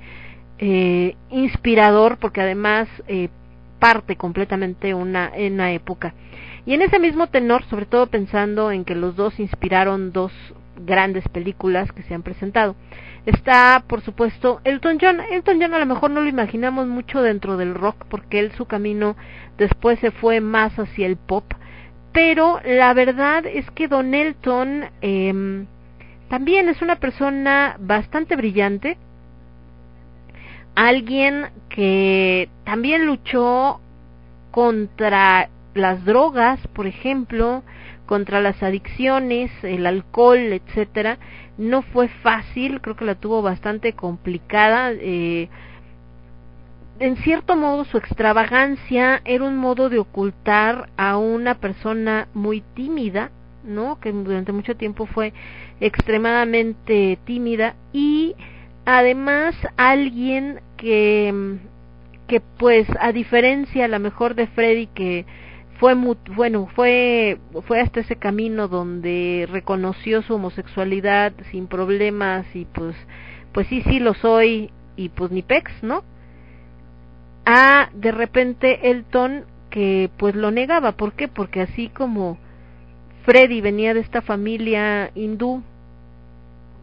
eh, 0.58 1.16
inspirador 1.30 2.18
porque 2.18 2.40
además 2.40 2.88
eh, 3.06 3.28
parte 3.78 4.16
completamente 4.16 4.94
una, 4.94 5.30
en 5.34 5.54
una 5.54 5.72
época. 5.72 6.14
Y 6.66 6.74
en 6.74 6.82
ese 6.82 6.98
mismo 6.98 7.26
tenor, 7.26 7.64
sobre 7.64 7.86
todo 7.86 8.06
pensando 8.06 8.70
en 8.70 8.84
que 8.84 8.94
los 8.94 9.16
dos 9.16 9.38
inspiraron 9.38 10.12
dos 10.12 10.32
grandes 10.76 11.28
películas 11.28 11.92
que 11.92 12.02
se 12.02 12.14
han 12.14 12.22
presentado. 12.22 12.74
Está, 13.26 13.84
por 13.86 14.00
supuesto, 14.00 14.60
Elton 14.64 14.98
John. 15.00 15.20
Elton 15.20 15.60
John 15.60 15.74
a 15.74 15.78
lo 15.78 15.86
mejor 15.86 16.10
no 16.10 16.20
lo 16.20 16.28
imaginamos 16.28 16.86
mucho 16.86 17.22
dentro 17.22 17.56
del 17.56 17.74
rock 17.74 18.04
porque 18.08 18.38
él 18.38 18.52
su 18.52 18.66
camino 18.66 19.16
después 19.56 19.98
se 20.00 20.10
fue 20.10 20.40
más 20.40 20.78
hacia 20.78 21.06
el 21.06 21.16
pop. 21.16 21.44
Pero 22.12 22.60
la 22.64 22.92
verdad 22.94 23.44
es 23.46 23.70
que 23.72 23.88
Don 23.88 24.14
Elton 24.14 24.84
eh, 25.00 25.64
también 26.28 26.68
es 26.68 26.80
una 26.80 26.96
persona 26.96 27.76
bastante 27.80 28.36
brillante, 28.36 28.98
alguien 30.74 31.46
que 31.68 32.48
también 32.64 33.06
luchó 33.06 33.80
contra 34.50 35.48
las 35.74 36.04
drogas, 36.04 36.60
por 36.68 36.86
ejemplo, 36.86 37.62
contra 38.06 38.40
las 38.40 38.62
adicciones, 38.62 39.50
el 39.62 39.86
alcohol, 39.86 40.38
etcétera. 40.38 41.18
No 41.58 41.82
fue 41.82 42.08
fácil, 42.08 42.80
creo 42.80 42.96
que 42.96 43.04
la 43.04 43.14
tuvo 43.14 43.42
bastante 43.42 43.92
complicada. 43.92 44.92
Eh, 44.92 45.48
en 47.00 47.16
cierto 47.16 47.56
modo 47.56 47.84
su 47.84 47.96
extravagancia 47.96 49.20
era 49.24 49.44
un 49.44 49.56
modo 49.56 49.88
de 49.88 49.98
ocultar 49.98 50.90
a 50.96 51.16
una 51.16 51.56
persona 51.56 52.28
muy 52.34 52.62
tímida, 52.74 53.30
¿no? 53.64 53.98
Que 53.98 54.12
durante 54.12 54.52
mucho 54.52 54.76
tiempo 54.76 55.06
fue 55.06 55.32
extremadamente 55.80 57.18
tímida 57.24 57.74
y 57.92 58.34
además 58.84 59.56
alguien 59.76 60.60
que 60.76 61.58
que 62.28 62.40
pues 62.40 62.86
a 63.00 63.12
diferencia 63.12 63.84
a 63.84 63.88
lo 63.88 64.00
mejor 64.00 64.34
de 64.34 64.46
Freddy 64.46 64.86
que 64.86 65.26
fue 65.84 65.92
bueno 66.34 66.66
fue 66.74 67.38
fue 67.66 67.82
hasta 67.82 68.00
ese 68.00 68.16
camino 68.16 68.68
donde 68.68 69.46
reconoció 69.50 70.22
su 70.22 70.36
homosexualidad 70.36 71.34
sin 71.50 71.66
problemas 71.66 72.46
y 72.56 72.64
pues 72.64 72.96
pues 73.52 73.66
sí 73.66 73.82
sí 73.82 74.00
lo 74.00 74.14
soy 74.14 74.70
y 74.96 75.10
pues 75.10 75.30
ni 75.30 75.42
pex 75.42 75.70
no 75.82 76.02
a 77.44 77.90
de 77.92 78.12
repente 78.12 78.90
Elton 78.90 79.44
que 79.68 80.08
pues 80.16 80.34
lo 80.34 80.50
negaba 80.50 80.92
¿por 80.92 81.12
qué? 81.12 81.28
porque 81.28 81.60
así 81.60 81.90
como 81.90 82.38
Freddy 83.26 83.60
venía 83.60 83.92
de 83.92 84.00
esta 84.00 84.22
familia 84.22 85.10
hindú 85.14 85.62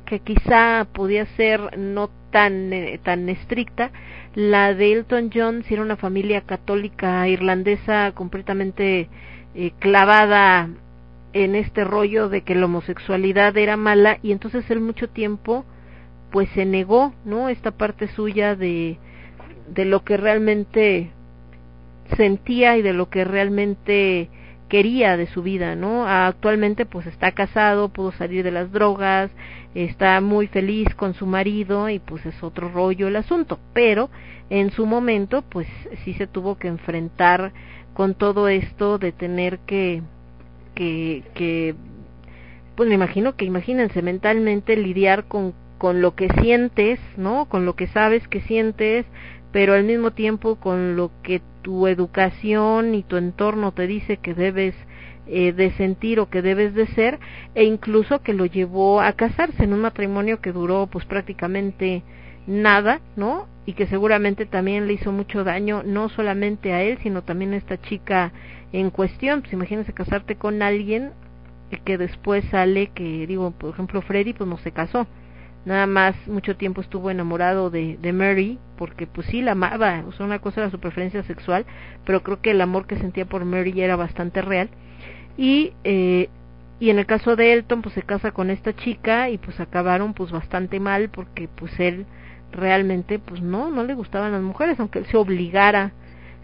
que 0.05 0.19
quizá 0.19 0.85
podía 0.93 1.25
ser 1.37 1.75
no 1.75 2.11
tan 2.29 2.71
eh, 2.71 2.99
tan 3.01 3.29
estricta 3.29 3.89
la 4.35 4.73
de 4.73 4.93
Elton 4.93 5.29
John 5.33 5.63
si 5.63 5.73
era 5.73 5.83
una 5.83 5.97
familia 5.97 6.41
católica 6.41 7.27
irlandesa 7.27 8.11
completamente 8.13 9.09
eh, 9.55 9.71
clavada 9.79 10.69
en 11.33 11.55
este 11.55 11.83
rollo 11.83 12.29
de 12.29 12.41
que 12.41 12.55
la 12.55 12.65
homosexualidad 12.65 13.57
era 13.57 13.77
mala 13.77 14.19
y 14.21 14.31
entonces 14.31 14.69
él 14.69 14.79
mucho 14.79 15.09
tiempo 15.09 15.65
pues 16.31 16.49
se 16.51 16.65
negó 16.65 17.13
no 17.25 17.49
esta 17.49 17.71
parte 17.71 18.07
suya 18.07 18.55
de 18.55 18.97
de 19.73 19.85
lo 19.85 20.03
que 20.03 20.17
realmente 20.17 21.11
sentía 22.15 22.77
y 22.77 22.81
de 22.81 22.93
lo 22.93 23.09
que 23.09 23.23
realmente 23.23 24.29
quería 24.71 25.17
de 25.17 25.27
su 25.27 25.43
vida, 25.43 25.75
¿no? 25.75 26.07
Actualmente 26.07 26.85
pues 26.85 27.05
está 27.05 27.33
casado, 27.33 27.89
pudo 27.89 28.13
salir 28.13 28.45
de 28.45 28.51
las 28.51 28.71
drogas, 28.71 29.29
está 29.75 30.21
muy 30.21 30.47
feliz 30.47 30.87
con 30.95 31.13
su 31.13 31.25
marido 31.25 31.89
y 31.89 31.99
pues 31.99 32.25
es 32.25 32.41
otro 32.41 32.69
rollo 32.69 33.09
el 33.09 33.17
asunto, 33.17 33.59
pero 33.73 34.09
en 34.49 34.71
su 34.71 34.85
momento 34.85 35.41
pues 35.41 35.67
sí 36.05 36.13
se 36.13 36.25
tuvo 36.25 36.57
que 36.57 36.69
enfrentar 36.69 37.51
con 37.93 38.13
todo 38.13 38.47
esto 38.47 38.97
de 38.97 39.11
tener 39.11 39.59
que 39.59 40.03
que 40.73 41.23
que 41.33 41.75
pues 42.75 42.87
me 42.87 42.95
imagino 42.95 43.35
que 43.35 43.43
imagínense 43.43 44.01
mentalmente 44.01 44.77
lidiar 44.77 45.25
con 45.25 45.53
con 45.79 45.99
lo 46.01 46.15
que 46.15 46.29
sientes, 46.41 46.97
¿no? 47.17 47.49
Con 47.49 47.65
lo 47.65 47.75
que 47.75 47.87
sabes 47.87 48.25
que 48.29 48.39
sientes, 48.39 49.05
pero 49.51 49.73
al 49.73 49.83
mismo 49.83 50.11
tiempo 50.11 50.55
con 50.55 50.95
lo 50.95 51.11
que 51.23 51.41
tu 51.61 51.87
educación 51.87 52.95
y 52.95 53.03
tu 53.03 53.17
entorno 53.17 53.71
te 53.71 53.87
dice 53.87 54.17
que 54.17 54.33
debes 54.33 54.75
eh, 55.27 55.53
de 55.53 55.71
sentir 55.71 56.19
o 56.19 56.29
que 56.29 56.41
debes 56.41 56.73
de 56.73 56.87
ser 56.87 57.19
e 57.55 57.63
incluso 57.63 58.21
que 58.21 58.33
lo 58.33 58.45
llevó 58.45 59.01
a 59.01 59.13
casarse 59.13 59.63
en 59.63 59.73
un 59.73 59.81
matrimonio 59.81 60.41
que 60.41 60.51
duró 60.51 60.87
pues 60.87 61.05
prácticamente 61.05 62.03
nada, 62.47 63.01
¿no? 63.15 63.47
Y 63.65 63.73
que 63.73 63.87
seguramente 63.87 64.45
también 64.45 64.87
le 64.87 64.93
hizo 64.93 65.11
mucho 65.11 65.43
daño 65.43 65.83
no 65.85 66.09
solamente 66.09 66.73
a 66.73 66.81
él, 66.81 66.97
sino 67.03 67.21
también 67.21 67.53
a 67.53 67.57
esta 67.57 67.79
chica 67.79 68.33
en 68.73 68.89
cuestión. 68.89 69.41
Pues 69.41 69.53
imagínense 69.53 69.93
casarte 69.93 70.35
con 70.35 70.61
alguien 70.61 71.11
que 71.85 71.97
después 71.97 72.43
sale 72.51 72.87
que, 72.87 73.25
digo, 73.27 73.51
por 73.51 73.73
ejemplo, 73.73 74.01
Freddy 74.01 74.33
pues 74.33 74.49
no 74.49 74.57
se 74.57 74.71
casó, 74.71 75.07
nada 75.65 75.85
más 75.85 76.15
mucho 76.27 76.55
tiempo 76.55 76.81
estuvo 76.81 77.11
enamorado 77.11 77.69
de, 77.69 77.97
de 77.97 78.13
Mary 78.13 78.57
porque 78.77 79.05
pues 79.05 79.27
sí 79.27 79.41
la 79.41 79.51
amaba 79.51 80.03
o 80.05 80.23
una 80.23 80.39
cosa 80.39 80.61
era 80.61 80.71
su 80.71 80.79
preferencia 80.79 81.23
sexual 81.23 81.65
pero 82.05 82.23
creo 82.23 82.41
que 82.41 82.51
el 82.51 82.61
amor 82.61 82.87
que 82.87 82.97
sentía 82.97 83.25
por 83.25 83.45
Mary 83.45 83.79
era 83.81 83.95
bastante 83.95 84.41
real. 84.41 84.69
Y 85.37 85.73
eh, 85.83 86.29
y 86.79 86.89
en 86.89 86.97
el 86.97 87.05
caso 87.05 87.35
de 87.35 87.53
Elton 87.53 87.83
pues 87.83 87.93
se 87.93 88.01
casa 88.01 88.31
con 88.31 88.49
esta 88.49 88.75
chica 88.75 89.29
y 89.29 89.37
pues 89.37 89.59
acabaron 89.59 90.15
pues 90.15 90.31
bastante 90.31 90.79
mal 90.79 91.09
porque 91.09 91.47
pues 91.47 91.79
él 91.79 92.07
realmente 92.51 93.19
pues 93.19 93.39
no 93.41 93.69
no 93.69 93.83
le 93.83 93.93
gustaban 93.93 94.31
las 94.31 94.41
mujeres 94.41 94.79
aunque 94.79 94.99
él 94.99 95.05
se 95.05 95.15
obligara 95.15 95.91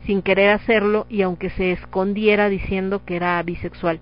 sin 0.06 0.22
querer 0.22 0.52
hacerlo 0.52 1.08
y 1.10 1.24
aunque 1.24 1.50
se 1.50 1.72
escondiera 1.72 2.50
diciendo 2.50 3.04
que 3.04 3.16
era 3.16 3.42
bisexual 3.42 4.00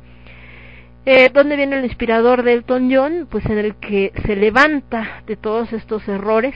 eh, 1.06 1.30
¿Dónde 1.34 1.56
viene 1.56 1.77
el 1.77 1.85
inspirador 1.85 2.43
de 2.43 2.53
Elton 2.53 2.90
John? 2.92 3.27
Pues 3.30 3.45
en 3.45 3.58
el 3.58 3.75
que 3.75 4.11
se 4.25 4.35
levanta 4.35 5.24
de 5.27 5.35
todos 5.35 5.72
estos 5.74 6.08
errores 6.08 6.56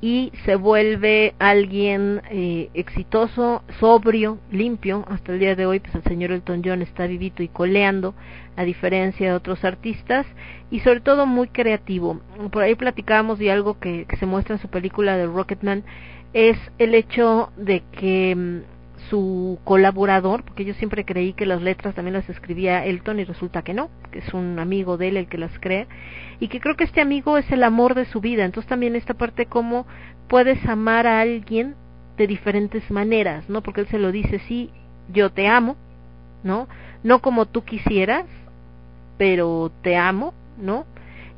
y 0.00 0.32
se 0.44 0.54
vuelve 0.54 1.34
alguien 1.38 2.22
eh, 2.30 2.70
exitoso, 2.74 3.62
sobrio, 3.80 4.38
limpio. 4.52 5.04
Hasta 5.08 5.32
el 5.32 5.40
día 5.40 5.56
de 5.56 5.66
hoy, 5.66 5.80
pues 5.80 5.94
el 5.94 6.02
señor 6.04 6.30
Elton 6.30 6.62
John 6.64 6.82
está 6.82 7.06
vivito 7.06 7.42
y 7.42 7.48
coleando, 7.48 8.14
a 8.56 8.64
diferencia 8.64 9.28
de 9.28 9.34
otros 9.34 9.64
artistas, 9.64 10.26
y 10.70 10.80
sobre 10.80 11.00
todo 11.00 11.26
muy 11.26 11.48
creativo. 11.48 12.20
Por 12.52 12.62
ahí 12.62 12.74
platicábamos 12.74 13.38
de 13.38 13.50
algo 13.50 13.80
que, 13.80 14.04
que 14.06 14.16
se 14.16 14.26
muestra 14.26 14.54
en 14.54 14.62
su 14.62 14.68
película 14.68 15.16
de 15.16 15.26
Rocketman, 15.26 15.82
es 16.32 16.58
el 16.78 16.94
hecho 16.94 17.50
de 17.56 17.82
que 17.92 18.36
mm, 18.36 18.77
su 19.10 19.58
colaborador, 19.64 20.42
porque 20.44 20.64
yo 20.64 20.74
siempre 20.74 21.04
creí 21.04 21.32
que 21.32 21.46
las 21.46 21.62
letras 21.62 21.94
también 21.94 22.14
las 22.14 22.28
escribía 22.28 22.84
Elton 22.84 23.20
y 23.20 23.24
resulta 23.24 23.62
que 23.62 23.74
no, 23.74 23.90
que 24.10 24.20
es 24.20 24.34
un 24.34 24.58
amigo 24.58 24.96
de 24.96 25.08
él 25.08 25.16
el 25.16 25.28
que 25.28 25.38
las 25.38 25.58
cree, 25.58 25.86
y 26.40 26.48
que 26.48 26.60
creo 26.60 26.76
que 26.76 26.84
este 26.84 27.00
amigo 27.00 27.38
es 27.38 27.50
el 27.50 27.64
amor 27.64 27.94
de 27.94 28.04
su 28.04 28.20
vida. 28.20 28.44
Entonces 28.44 28.68
también 28.68 28.96
esta 28.96 29.14
parte 29.14 29.46
cómo 29.46 29.86
puedes 30.28 30.64
amar 30.66 31.06
a 31.06 31.20
alguien 31.20 31.74
de 32.16 32.26
diferentes 32.26 32.90
maneras, 32.90 33.48
¿no? 33.48 33.62
Porque 33.62 33.82
él 33.82 33.88
se 33.88 33.98
lo 33.98 34.12
dice, 34.12 34.40
sí, 34.40 34.70
yo 35.12 35.30
te 35.30 35.46
amo, 35.46 35.76
¿no? 36.42 36.68
No 37.02 37.20
como 37.20 37.46
tú 37.46 37.64
quisieras, 37.64 38.26
pero 39.16 39.70
te 39.82 39.96
amo, 39.96 40.34
¿no? 40.58 40.84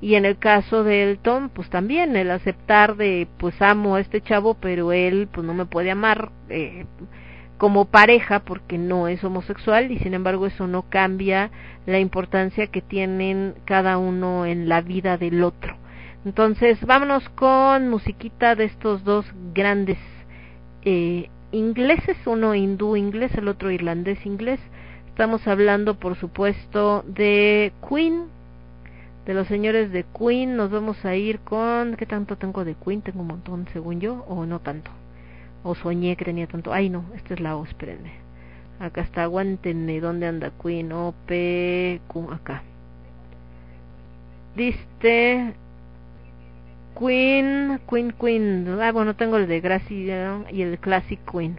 Y 0.01 0.15
en 0.15 0.25
el 0.25 0.39
caso 0.39 0.83
de 0.83 1.03
Elton, 1.11 1.51
pues 1.51 1.69
también 1.69 2.17
el 2.17 2.31
aceptar 2.31 2.97
de, 2.97 3.29
pues 3.39 3.61
amo 3.61 3.97
a 3.97 4.01
este 4.01 4.23
chavo, 4.23 4.55
pero 4.55 4.93
él, 4.93 5.29
pues 5.31 5.47
no 5.47 5.53
me 5.53 5.67
puede 5.67 5.91
amar, 5.91 6.31
eh, 6.49 6.87
como 7.61 7.85
pareja 7.85 8.41
porque 8.41 8.79
no 8.79 9.07
es 9.07 9.23
homosexual 9.23 9.93
y 9.93 9.99
sin 9.99 10.15
embargo 10.15 10.47
eso 10.47 10.67
no 10.67 10.89
cambia 10.89 11.51
la 11.85 11.99
importancia 11.99 12.69
que 12.69 12.81
tienen 12.81 13.53
cada 13.67 13.99
uno 13.99 14.47
en 14.47 14.67
la 14.67 14.81
vida 14.81 15.19
del 15.19 15.45
otro. 15.45 15.77
Entonces 16.25 16.83
vámonos 16.87 17.29
con 17.29 17.91
musiquita 17.91 18.55
de 18.55 18.65
estos 18.65 19.05
dos 19.05 19.27
grandes 19.53 19.99
eh, 20.87 21.29
ingleses, 21.53 22.17
uno 22.25 22.55
hindú 22.55 22.97
inglés, 22.97 23.35
el 23.35 23.47
otro 23.47 23.71
irlandés 23.71 24.25
inglés. 24.25 24.59
Estamos 25.09 25.47
hablando 25.47 25.99
por 25.99 26.17
supuesto 26.17 27.05
de 27.07 27.75
Queen, 27.87 28.25
de 29.27 29.35
los 29.35 29.47
señores 29.49 29.93
de 29.93 30.07
Queen. 30.19 30.57
Nos 30.57 30.71
vamos 30.71 31.05
a 31.05 31.15
ir 31.15 31.41
con... 31.41 31.97
¿Qué 31.97 32.07
tanto 32.07 32.37
tengo 32.37 32.65
de 32.65 32.75
Queen? 32.75 33.03
Tengo 33.03 33.21
un 33.21 33.27
montón 33.27 33.69
según 33.75 34.01
yo 34.01 34.25
o 34.29 34.47
no 34.47 34.61
tanto 34.61 34.91
o 35.63 35.75
soñé 35.75 36.17
que 36.17 36.25
tenía 36.25 36.47
tanto. 36.47 36.73
Ay, 36.73 36.91
no, 36.91 37.05
esta 37.15 37.35
es 37.35 37.41
la 37.41 37.57
O, 37.57 37.65
espérenme. 37.65 38.13
Acá 38.79 39.03
está, 39.03 39.25
aguántenme. 39.25 40.01
¿Dónde 40.01 40.27
anda 40.27 40.53
Queen? 40.63 40.93
O, 40.93 41.15
P, 41.27 42.01
Q, 42.09 42.31
acá. 42.33 42.63
Dice 44.57 45.55
Queen, 46.99 47.81
Queen, 47.89 48.13
Queen. 48.13 48.79
Ah, 48.81 48.93
bueno, 48.93 49.15
tengo 49.15 49.37
el 49.37 49.47
de 49.47 49.61
Gracia 49.61 50.45
y 50.51 50.63
el 50.63 50.79
Classic 50.79 51.21
Queen. 51.31 51.59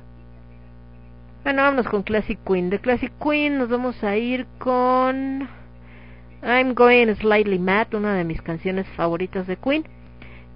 Bueno, 1.44 1.64
vámonos 1.64 1.88
con 1.88 2.04
Classic 2.04 2.40
Queen. 2.46 2.70
De 2.70 2.80
Classic 2.80 3.12
Queen 3.20 3.58
nos 3.58 3.70
vamos 3.70 4.04
a 4.04 4.18
ir 4.18 4.46
con 4.60 5.48
I'm 6.44 6.74
Going 6.74 7.16
Slightly 7.16 7.60
Mad, 7.60 7.94
una 7.94 8.14
de 8.14 8.24
mis 8.24 8.42
canciones 8.42 8.88
favoritas 8.90 9.48
de 9.48 9.58
Queen. 9.58 9.84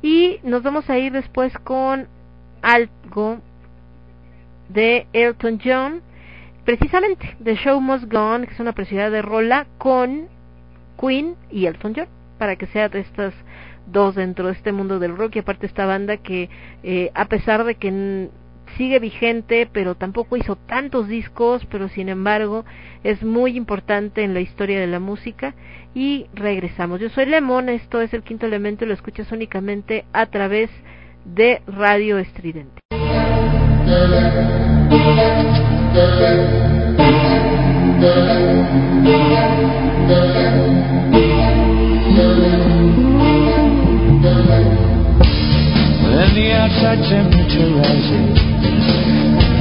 Y 0.02 0.40
nos 0.44 0.62
vamos 0.62 0.90
a 0.90 0.98
ir 1.00 1.12
después 1.14 1.58
con 1.60 2.08
algo 2.66 3.42
de 4.70 5.06
Elton 5.14 5.62
John, 5.64 6.02
precisamente 6.66 7.38
The 7.44 7.56
Show 7.58 7.80
Must 7.80 8.12
Go 8.12 8.20
On, 8.20 8.46
que 8.46 8.54
es 8.54 8.60
una 8.60 8.74
preciosidad 8.74 9.12
de 9.12 9.22
rola 9.22 9.68
con 9.78 10.28
Queen 11.00 11.36
y 11.52 11.68
Elton 11.68 11.94
John, 11.96 12.08
para 12.40 12.56
que 12.56 12.66
sea 12.66 12.90
de 12.90 13.02
estas 13.02 13.36
dos 13.86 14.16
dentro 14.16 14.48
de 14.48 14.54
este 14.54 14.72
mundo 14.72 14.98
del 14.98 15.16
rock. 15.16 15.36
Y 15.36 15.40
aparte 15.40 15.68
esta 15.68 15.86
banda 15.86 16.18
que 16.18 16.50
eh, 16.82 17.12
a 17.14 17.26
pesar 17.26 17.66
de 17.66 17.76
que 17.76 18.30
sigue 18.78 18.98
vigente 18.98 19.70
pero 19.72 19.94
tampoco 19.94 20.36
hizo 20.36 20.56
tantos 20.56 21.08
discos 21.08 21.66
pero 21.68 21.88
sin 21.88 22.10
embargo 22.10 22.66
es 23.04 23.24
muy 23.24 23.56
importante 23.56 24.24
en 24.24 24.34
la 24.34 24.40
historia 24.40 24.80
de 24.80 24.88
la 24.88 25.00
música. 25.00 25.54
Y 25.94 26.26
regresamos. 26.34 27.00
Yo 27.00 27.10
soy 27.10 27.28
Lemon 27.28 27.70
esto 27.70 28.02
es 28.02 28.12
el 28.16 28.24
quinto 28.24 28.48
elemento 28.48 28.86
y 28.86 28.88
lo 28.88 28.96
escuchas 28.96 29.32
únicamente 29.32 30.06
a 30.14 30.26
través 30.26 30.72
de 30.72 30.95
Radio 31.68 32.18
Estridente. 32.18 32.82
When 46.14 46.30
the 46.36 46.52
outside 46.54 47.02
temperature 47.10 47.70
rises 47.76 48.40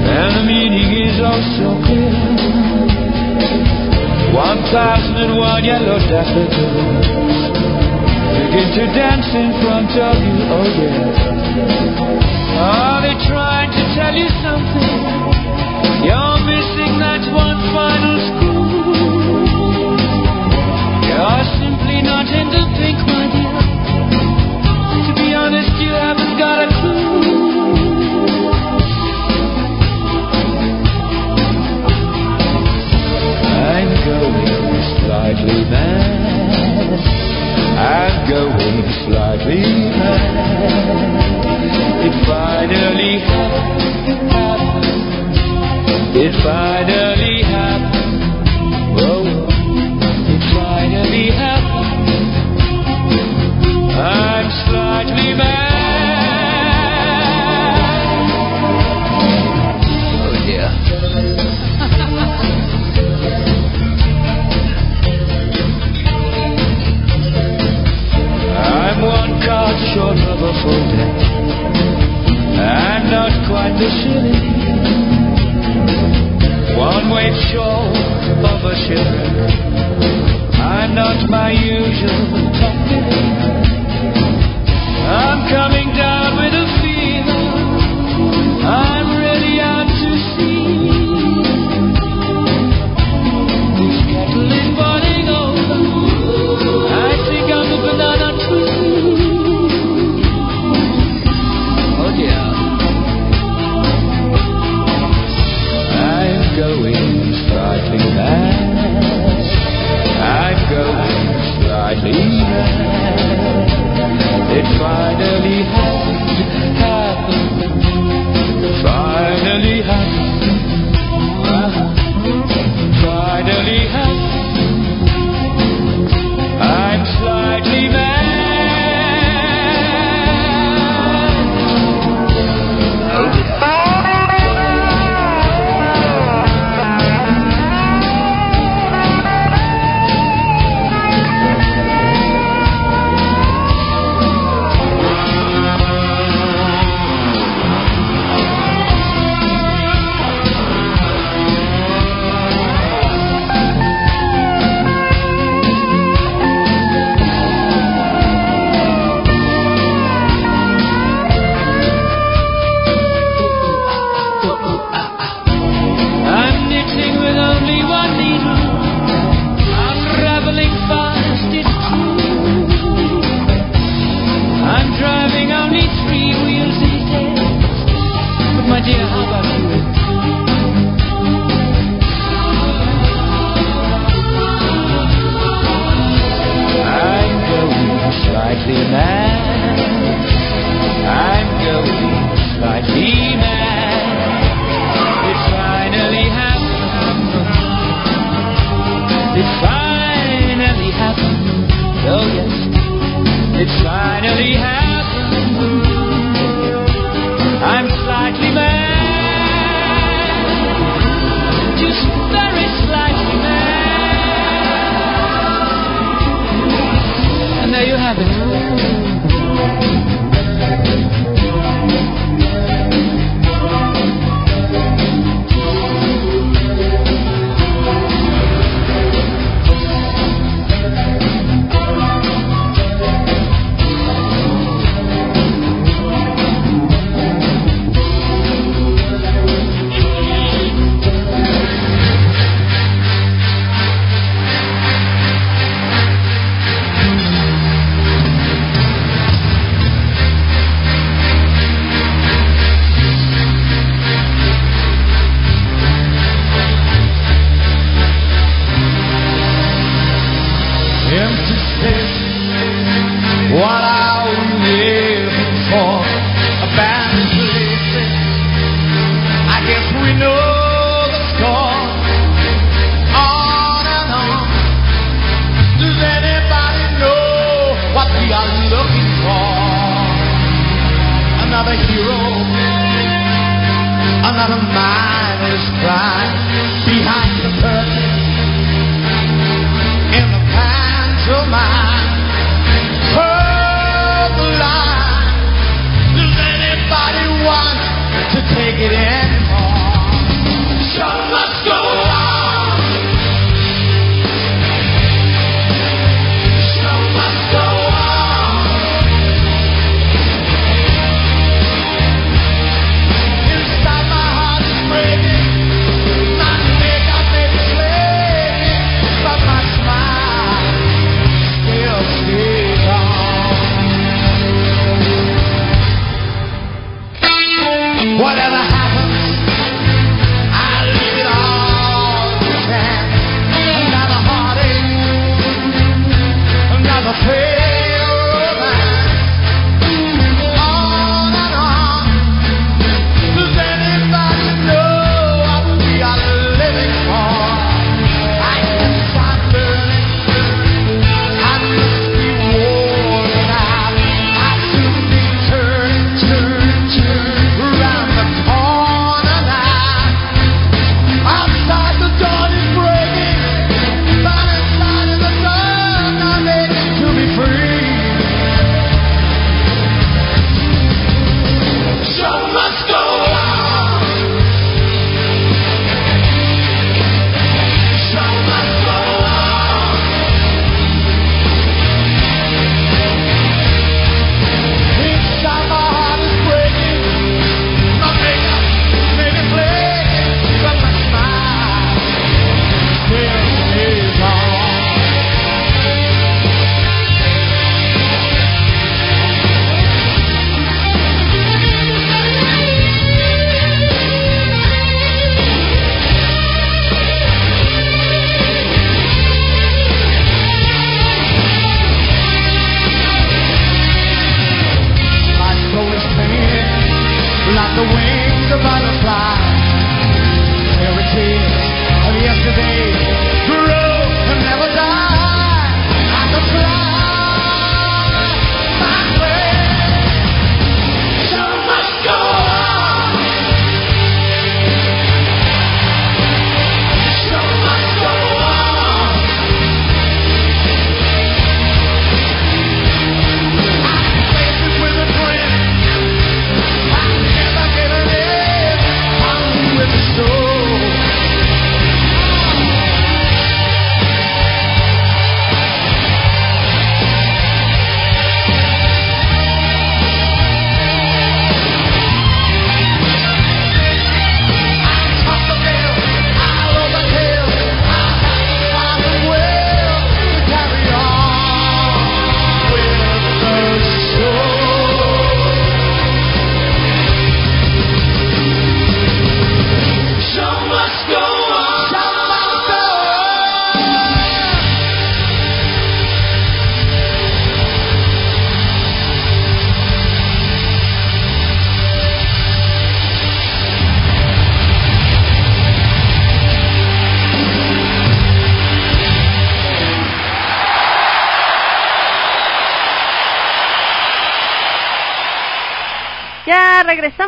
and 0.06 0.36
the 0.36 0.44
meaning 0.46 0.92
is 1.08 1.20
also 1.20 1.80
clear. 1.84 2.12
One 4.34 4.60
thousand 4.70 5.16
and 5.16 5.38
one 5.38 5.64
yellow 5.64 5.98
daffodils 5.98 7.83
begin 8.34 8.68
to 8.74 8.84
dance 8.94 9.30
in 9.30 9.50
front 9.62 9.90
of 9.94 10.16
you, 10.18 10.36
oh 10.50 10.66
yeah. 10.78 12.58
Are 12.58 13.00
they 13.02 13.14
trying 13.30 13.70
to 13.70 13.82
tell 13.94 14.14
you 14.14 14.28
something? 14.42 14.90
You're 16.06 16.40
missing 16.46 16.98
that 16.98 17.22
one 17.32 17.60
final 17.74 18.16
screw. 18.26 18.66
You're 21.08 21.44
simply 21.62 21.98
not 22.02 22.26
in 22.26 22.46
the 22.50 22.64
pink, 22.78 22.98
my 23.06 23.24
dear. 23.32 23.58
To 25.06 25.12
be 25.14 25.34
honest, 25.34 25.72
you 25.80 25.92
haven't 25.94 26.34
got 26.38 26.58
a 26.62 26.68
clue. 26.78 27.02
I'm 33.74 33.90
going 34.04 34.82
slightly 35.00 35.64
mad. 35.70 37.23
I'm 37.76 38.28
going 38.28 38.84
slightly 39.04 39.62
mad. 39.98 40.32
It 42.06 42.14
finally 42.26 43.18
happened. 43.18 44.74
It 46.16 46.34
finally 46.44 47.42
happened. 47.42 48.22
Oh, 49.00 49.24
Whoa, 49.24 49.48
it 50.34 50.42
finally 50.54 51.28
happened. 51.30 52.30
I'm 53.98 54.48
slightly 54.66 55.34
mad. 55.34 55.63
short 69.94 70.18
of 70.18 70.42
a. 70.42 70.52
I'm 72.58 73.04
not 73.14 73.32
quite 73.46 73.74
the 73.78 73.90
silly 74.02 74.34
one-way 76.74 77.30
show 77.50 77.78
of 78.50 78.60
a 78.64 78.74
shipwreck. 78.74 79.54
I'm 80.58 80.94
not 80.96 81.30
my 81.30 81.50
usual. 81.52 82.26
I'm 85.06 85.40
coming 85.48 85.88
down 85.94 86.42
with 86.42 86.54
a 86.54 86.63
Baby, 112.04 112.20
it 114.52 114.66
finally 114.78 115.64
happened. 115.64 115.93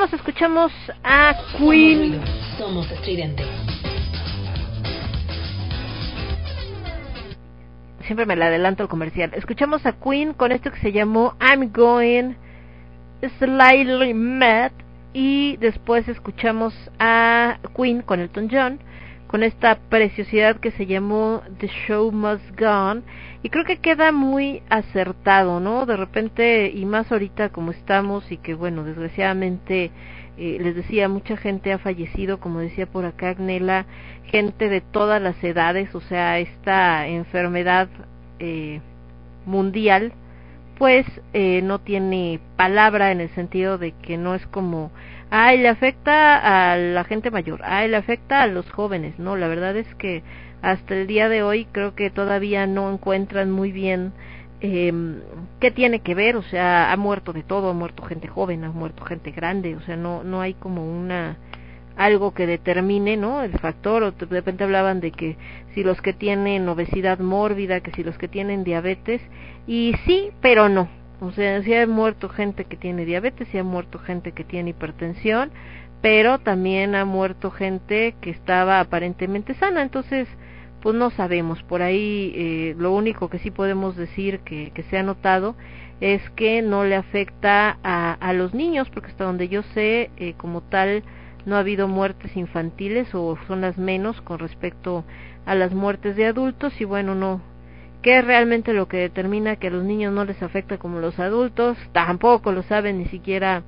Regresamos, 0.06 0.12
escuchamos 0.12 0.72
a 1.04 1.34
Queen. 1.58 2.20
somos 2.58 2.90
estridente. 2.90 3.44
Siempre 8.02 8.26
me 8.26 8.36
la 8.36 8.46
adelanto 8.46 8.82
el 8.82 8.88
comercial. 8.88 9.32
Escuchamos 9.34 9.84
a 9.84 9.92
Queen 9.92 10.32
con 10.32 10.52
esto 10.52 10.70
que 10.70 10.80
se 10.80 10.92
llamó 10.92 11.34
I'm 11.40 11.72
Going 11.72 12.34
Slightly 13.38 14.14
Mad. 14.14 14.72
Y 15.12 15.56
después 15.56 16.06
escuchamos 16.08 16.74
a 16.98 17.58
Queen 17.74 18.02
con 18.02 18.20
Elton 18.20 18.48
John 18.50 18.78
con 19.26 19.42
esta 19.42 19.76
preciosidad 19.88 20.60
que 20.60 20.70
se 20.72 20.86
llamó 20.86 21.42
The 21.58 21.68
Show 21.68 22.12
Must 22.12 22.44
Go 22.58 22.68
On. 22.68 23.04
Y 23.46 23.48
creo 23.48 23.64
que 23.64 23.76
queda 23.76 24.10
muy 24.10 24.60
acertado, 24.70 25.60
¿no? 25.60 25.86
De 25.86 25.96
repente, 25.96 26.68
y 26.74 26.84
más 26.84 27.12
ahorita 27.12 27.50
como 27.50 27.70
estamos, 27.70 28.32
y 28.32 28.38
que 28.38 28.54
bueno, 28.54 28.82
desgraciadamente, 28.82 29.92
eh, 30.36 30.58
les 30.60 30.74
decía, 30.74 31.08
mucha 31.08 31.36
gente 31.36 31.72
ha 31.72 31.78
fallecido, 31.78 32.40
como 32.40 32.58
decía 32.58 32.86
por 32.86 33.04
acá 33.04 33.28
Agnela, 33.28 33.86
gente 34.24 34.68
de 34.68 34.80
todas 34.80 35.22
las 35.22 35.44
edades, 35.44 35.94
o 35.94 36.00
sea, 36.00 36.40
esta 36.40 37.06
enfermedad 37.06 37.88
eh, 38.40 38.80
mundial, 39.44 40.12
pues 40.76 41.06
eh, 41.32 41.60
no 41.62 41.78
tiene 41.78 42.40
palabra 42.56 43.12
en 43.12 43.20
el 43.20 43.28
sentido 43.28 43.78
de 43.78 43.92
que 43.92 44.16
no 44.16 44.34
es 44.34 44.44
como, 44.48 44.90
ay, 45.30 45.58
le 45.58 45.68
afecta 45.68 46.72
a 46.72 46.76
la 46.76 47.04
gente 47.04 47.30
mayor, 47.30 47.60
ay, 47.62 47.86
le 47.86 47.96
afecta 47.96 48.42
a 48.42 48.48
los 48.48 48.68
jóvenes, 48.72 49.20
no, 49.20 49.36
la 49.36 49.46
verdad 49.46 49.76
es 49.76 49.94
que 49.94 50.24
hasta 50.66 50.96
el 50.96 51.06
día 51.06 51.28
de 51.28 51.44
hoy 51.44 51.64
creo 51.70 51.94
que 51.94 52.10
todavía 52.10 52.66
no 52.66 52.92
encuentran 52.92 53.52
muy 53.52 53.70
bien 53.70 54.12
eh, 54.60 54.92
qué 55.60 55.70
tiene 55.70 56.00
que 56.00 56.16
ver, 56.16 56.34
o 56.34 56.42
sea, 56.42 56.90
ha 56.90 56.96
muerto 56.96 57.32
de 57.32 57.44
todo, 57.44 57.70
ha 57.70 57.72
muerto 57.72 58.02
gente 58.02 58.26
joven, 58.26 58.64
ha 58.64 58.70
muerto 58.70 59.04
gente 59.04 59.30
grande, 59.30 59.76
o 59.76 59.80
sea, 59.82 59.96
no 59.96 60.24
no 60.24 60.40
hay 60.40 60.54
como 60.54 60.84
una 60.84 61.36
algo 61.96 62.34
que 62.34 62.48
determine, 62.48 63.16
¿no? 63.16 63.44
El 63.44 63.52
factor, 63.52 64.02
o 64.02 64.10
de 64.10 64.26
repente 64.26 64.64
hablaban 64.64 64.98
de 65.00 65.12
que 65.12 65.36
si 65.72 65.84
los 65.84 66.02
que 66.02 66.12
tienen 66.12 66.68
obesidad 66.68 67.20
mórbida, 67.20 67.80
que 67.80 67.92
si 67.92 68.02
los 68.02 68.18
que 68.18 68.26
tienen 68.26 68.64
diabetes, 68.64 69.22
y 69.68 69.94
sí, 70.04 70.30
pero 70.40 70.68
no. 70.68 70.88
O 71.20 71.30
sea, 71.30 71.62
sí 71.62 71.72
ha 71.74 71.86
muerto 71.86 72.28
gente 72.28 72.64
que 72.64 72.76
tiene 72.76 73.04
diabetes, 73.04 73.46
sí 73.52 73.58
ha 73.58 73.64
muerto 73.64 74.00
gente 74.00 74.32
que 74.32 74.42
tiene 74.42 74.70
hipertensión, 74.70 75.52
pero 76.02 76.38
también 76.38 76.96
ha 76.96 77.04
muerto 77.04 77.52
gente 77.52 78.16
que 78.20 78.30
estaba 78.30 78.80
aparentemente 78.80 79.54
sana, 79.54 79.82
entonces, 79.82 80.28
pues 80.86 80.94
no 80.94 81.10
sabemos. 81.10 81.60
Por 81.64 81.82
ahí, 81.82 82.32
eh, 82.36 82.76
lo 82.78 82.92
único 82.92 83.28
que 83.28 83.40
sí 83.40 83.50
podemos 83.50 83.96
decir 83.96 84.38
que, 84.44 84.70
que 84.70 84.84
se 84.84 84.96
ha 84.96 85.02
notado 85.02 85.56
es 86.00 86.22
que 86.36 86.62
no 86.62 86.84
le 86.84 86.94
afecta 86.94 87.76
a, 87.82 88.12
a 88.12 88.32
los 88.32 88.54
niños, 88.54 88.88
porque 88.90 89.08
hasta 89.08 89.24
donde 89.24 89.48
yo 89.48 89.64
sé, 89.74 90.12
eh, 90.16 90.34
como 90.36 90.60
tal, 90.60 91.02
no 91.44 91.56
ha 91.56 91.58
habido 91.58 91.88
muertes 91.88 92.36
infantiles 92.36 93.12
o 93.16 93.36
son 93.48 93.62
las 93.62 93.76
menos 93.78 94.20
con 94.20 94.38
respecto 94.38 95.04
a 95.44 95.56
las 95.56 95.74
muertes 95.74 96.14
de 96.14 96.26
adultos 96.26 96.80
y 96.80 96.84
bueno, 96.84 97.16
no. 97.16 97.40
¿Qué 98.00 98.18
es 98.18 98.24
realmente 98.24 98.72
lo 98.72 98.86
que 98.86 98.98
determina 98.98 99.56
que 99.56 99.66
a 99.66 99.70
los 99.70 99.82
niños 99.82 100.12
no 100.12 100.24
les 100.24 100.40
afecta 100.40 100.78
como 100.78 101.00
los 101.00 101.18
adultos? 101.18 101.76
Tampoco 101.90 102.52
lo 102.52 102.62
saben 102.62 102.98
ni 102.98 103.06
siquiera 103.06 103.64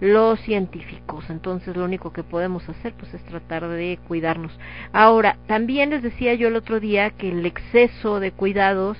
los 0.00 0.40
científicos. 0.40 1.24
Entonces 1.28 1.76
lo 1.76 1.84
único 1.84 2.12
que 2.12 2.22
podemos 2.22 2.68
hacer 2.68 2.94
pues 2.94 3.12
es 3.14 3.22
tratar 3.24 3.68
de 3.68 3.98
cuidarnos. 4.06 4.58
Ahora, 4.92 5.36
también 5.46 5.90
les 5.90 6.02
decía 6.02 6.34
yo 6.34 6.48
el 6.48 6.56
otro 6.56 6.80
día 6.80 7.10
que 7.10 7.30
el 7.30 7.44
exceso 7.46 8.20
de 8.20 8.32
cuidados 8.32 8.98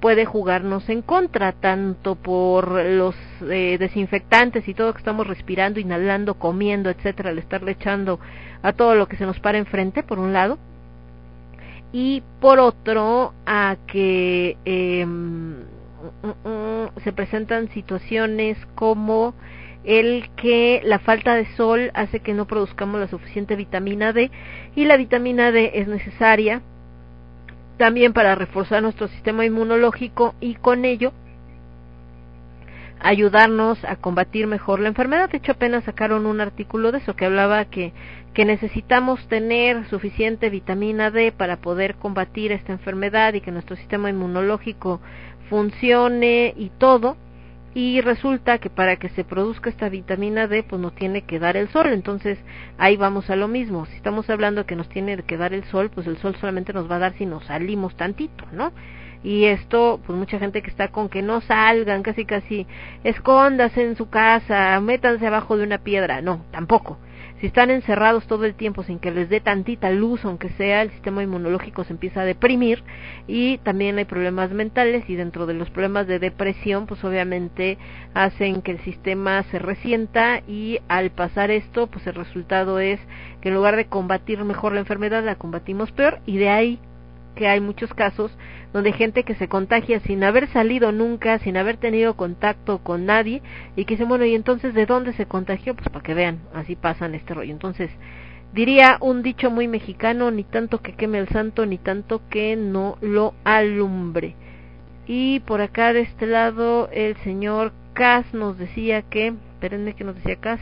puede 0.00 0.24
jugarnos 0.24 0.88
en 0.88 1.02
contra, 1.02 1.52
tanto 1.52 2.14
por 2.14 2.72
los 2.84 3.14
eh, 3.42 3.76
desinfectantes 3.78 4.66
y 4.66 4.74
todo 4.74 4.92
que 4.92 4.98
estamos 4.98 5.26
respirando, 5.26 5.78
inhalando, 5.78 6.34
comiendo, 6.34 6.88
etcétera, 6.90 7.30
al 7.30 7.38
estarle 7.38 7.72
echando 7.72 8.18
a 8.62 8.72
todo 8.72 8.94
lo 8.94 9.08
que 9.08 9.16
se 9.16 9.26
nos 9.26 9.38
para 9.40 9.58
enfrente, 9.58 10.02
por 10.02 10.18
un 10.18 10.32
lado, 10.32 10.58
y 11.92 12.22
por 12.40 12.60
otro, 12.60 13.34
a 13.46 13.76
que 13.86 14.56
eh, 14.64 15.06
se 17.04 17.12
presentan 17.12 17.68
situaciones 17.68 18.56
como 18.74 19.34
el 19.84 20.30
que 20.36 20.80
la 20.84 20.98
falta 20.98 21.34
de 21.34 21.46
sol 21.56 21.90
hace 21.94 22.20
que 22.20 22.34
no 22.34 22.46
produzcamos 22.46 23.00
la 23.00 23.08
suficiente 23.08 23.56
vitamina 23.56 24.12
D 24.12 24.30
y 24.76 24.84
la 24.84 24.96
vitamina 24.96 25.52
D 25.52 25.72
es 25.74 25.88
necesaria 25.88 26.62
también 27.78 28.12
para 28.12 28.34
reforzar 28.34 28.82
nuestro 28.82 29.08
sistema 29.08 29.46
inmunológico 29.46 30.34
y 30.40 30.54
con 30.54 30.84
ello 30.84 31.12
ayudarnos 33.00 33.82
a 33.84 33.96
combatir 33.96 34.46
mejor 34.46 34.80
la 34.80 34.88
enfermedad. 34.88 35.30
De 35.30 35.38
hecho, 35.38 35.52
apenas 35.52 35.84
sacaron 35.84 36.26
un 36.26 36.40
artículo 36.40 36.92
de 36.92 36.98
eso 36.98 37.16
que 37.16 37.24
hablaba 37.24 37.64
que, 37.64 37.92
que 38.34 38.44
necesitamos 38.44 39.26
tener 39.28 39.88
suficiente 39.88 40.50
vitamina 40.50 41.10
D 41.10 41.32
para 41.32 41.56
poder 41.56 41.94
combatir 41.94 42.52
esta 42.52 42.72
enfermedad 42.72 43.34
y 43.34 43.40
que 43.40 43.50
nuestro 43.50 43.76
sistema 43.76 44.10
inmunológico 44.10 45.00
funcione 45.48 46.52
y 46.56 46.70
todo. 46.78 47.16
Y 47.74 48.00
resulta 48.00 48.58
que 48.58 48.68
para 48.68 48.96
que 48.96 49.08
se 49.10 49.22
produzca 49.22 49.70
esta 49.70 49.88
vitamina 49.88 50.48
D, 50.48 50.64
pues 50.64 50.82
nos 50.82 50.94
tiene 50.94 51.22
que 51.22 51.38
dar 51.38 51.56
el 51.56 51.68
sol. 51.68 51.86
Entonces, 51.88 52.38
ahí 52.78 52.96
vamos 52.96 53.30
a 53.30 53.36
lo 53.36 53.46
mismo. 53.46 53.86
Si 53.86 53.96
estamos 53.96 54.28
hablando 54.28 54.66
que 54.66 54.74
nos 54.74 54.88
tiene 54.88 55.22
que 55.22 55.36
dar 55.36 55.52
el 55.52 55.64
sol, 55.64 55.90
pues 55.94 56.06
el 56.06 56.18
sol 56.18 56.34
solamente 56.36 56.72
nos 56.72 56.90
va 56.90 56.96
a 56.96 57.00
dar 57.00 57.14
si 57.14 57.26
nos 57.26 57.44
salimos 57.44 57.96
tantito, 57.96 58.44
¿no? 58.52 58.72
y 59.22 59.44
esto 59.44 60.00
pues 60.06 60.18
mucha 60.18 60.38
gente 60.38 60.62
que 60.62 60.70
está 60.70 60.88
con 60.88 61.08
que 61.08 61.22
no 61.22 61.40
salgan 61.42 62.02
casi 62.02 62.24
casi 62.24 62.66
escóndase 63.04 63.82
en 63.82 63.96
su 63.96 64.08
casa 64.08 64.80
métanse 64.80 65.26
abajo 65.26 65.56
de 65.56 65.64
una 65.64 65.78
piedra 65.78 66.22
no 66.22 66.44
tampoco 66.50 66.98
si 67.40 67.46
están 67.46 67.70
encerrados 67.70 68.26
todo 68.26 68.44
el 68.44 68.54
tiempo 68.54 68.82
sin 68.82 68.98
que 68.98 69.10
les 69.10 69.28
dé 69.28 69.40
tantita 69.40 69.90
luz 69.90 70.24
aunque 70.24 70.50
sea 70.50 70.82
el 70.82 70.90
sistema 70.90 71.22
inmunológico 71.22 71.84
se 71.84 71.92
empieza 71.92 72.20
a 72.20 72.24
deprimir 72.24 72.82
y 73.26 73.58
también 73.58 73.98
hay 73.98 74.04
problemas 74.04 74.50
mentales 74.50 75.08
y 75.08 75.16
dentro 75.16 75.46
de 75.46 75.54
los 75.54 75.70
problemas 75.70 76.06
de 76.06 76.18
depresión 76.18 76.86
pues 76.86 77.02
obviamente 77.04 77.78
hacen 78.14 78.62
que 78.62 78.72
el 78.72 78.80
sistema 78.80 79.42
se 79.44 79.58
resienta 79.58 80.42
y 80.46 80.80
al 80.88 81.10
pasar 81.10 81.50
esto 81.50 81.86
pues 81.86 82.06
el 82.06 82.14
resultado 82.14 82.78
es 82.78 83.00
que 83.40 83.48
en 83.48 83.54
lugar 83.54 83.76
de 83.76 83.86
combatir 83.86 84.44
mejor 84.44 84.72
la 84.72 84.80
enfermedad 84.80 85.24
la 85.24 85.36
combatimos 85.36 85.90
peor 85.92 86.20
y 86.26 86.36
de 86.36 86.50
ahí 86.50 86.78
que 87.34 87.48
hay 87.48 87.60
muchos 87.60 87.92
casos 87.94 88.30
donde 88.72 88.92
gente 88.92 89.24
que 89.24 89.34
se 89.34 89.48
contagia 89.48 90.00
sin 90.00 90.22
haber 90.22 90.48
salido 90.48 90.92
nunca, 90.92 91.38
sin 91.40 91.56
haber 91.56 91.76
tenido 91.76 92.14
contacto 92.14 92.78
con 92.78 93.06
nadie 93.06 93.42
y 93.76 93.84
que 93.84 93.94
dicen, 93.94 94.08
bueno, 94.08 94.24
¿y 94.24 94.34
entonces 94.34 94.74
de 94.74 94.86
dónde 94.86 95.12
se 95.14 95.26
contagió? 95.26 95.74
Pues 95.74 95.88
para 95.88 96.02
que 96.02 96.14
vean, 96.14 96.40
así 96.54 96.76
pasan 96.76 97.14
este 97.14 97.34
rollo. 97.34 97.52
Entonces, 97.52 97.90
diría 98.52 98.98
un 99.00 99.22
dicho 99.22 99.50
muy 99.50 99.68
mexicano, 99.68 100.30
ni 100.30 100.44
tanto 100.44 100.80
que 100.80 100.94
queme 100.94 101.18
el 101.18 101.28
santo, 101.28 101.66
ni 101.66 101.78
tanto 101.78 102.22
que 102.28 102.56
no 102.56 102.96
lo 103.00 103.34
alumbre. 103.44 104.36
Y 105.06 105.40
por 105.40 105.60
acá 105.60 105.92
de 105.92 106.02
este 106.02 106.26
lado 106.26 106.88
el 106.92 107.16
señor 107.18 107.72
Cas 107.94 108.32
nos 108.32 108.56
decía 108.58 109.02
que, 109.02 109.34
espérenme 109.54 109.94
que 109.94 110.04
nos 110.04 110.14
decía 110.14 110.36
Cas, 110.36 110.60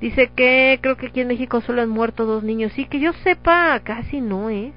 dice 0.00 0.30
que 0.34 0.78
creo 0.82 0.96
que 0.96 1.06
aquí 1.06 1.20
en 1.20 1.28
México 1.28 1.60
solo 1.60 1.82
han 1.82 1.88
muerto 1.88 2.26
dos 2.26 2.42
niños. 2.42 2.72
Sí, 2.72 2.86
que 2.86 2.98
yo 3.00 3.12
sepa, 3.24 3.78
casi 3.84 4.20
no, 4.20 4.50
¿eh? 4.50 4.72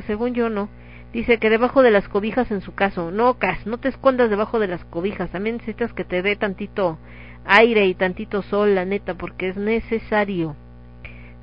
Según 0.00 0.34
yo 0.34 0.48
no. 0.48 0.68
Dice 1.12 1.38
que 1.38 1.50
debajo 1.50 1.82
de 1.82 1.90
las 1.90 2.08
cobijas 2.08 2.50
en 2.50 2.62
su 2.62 2.74
caso. 2.74 3.10
No, 3.10 3.34
Cas, 3.38 3.66
no 3.66 3.78
te 3.78 3.88
escondas 3.88 4.30
debajo 4.30 4.58
de 4.58 4.68
las 4.68 4.84
cobijas. 4.86 5.30
También 5.30 5.56
necesitas 5.56 5.92
que 5.92 6.04
te 6.04 6.22
dé 6.22 6.36
tantito 6.36 6.98
aire 7.44 7.86
y 7.86 7.94
tantito 7.94 8.42
sol, 8.42 8.74
la 8.74 8.84
neta, 8.84 9.14
porque 9.14 9.48
es 9.48 9.56
necesario. 9.56 10.56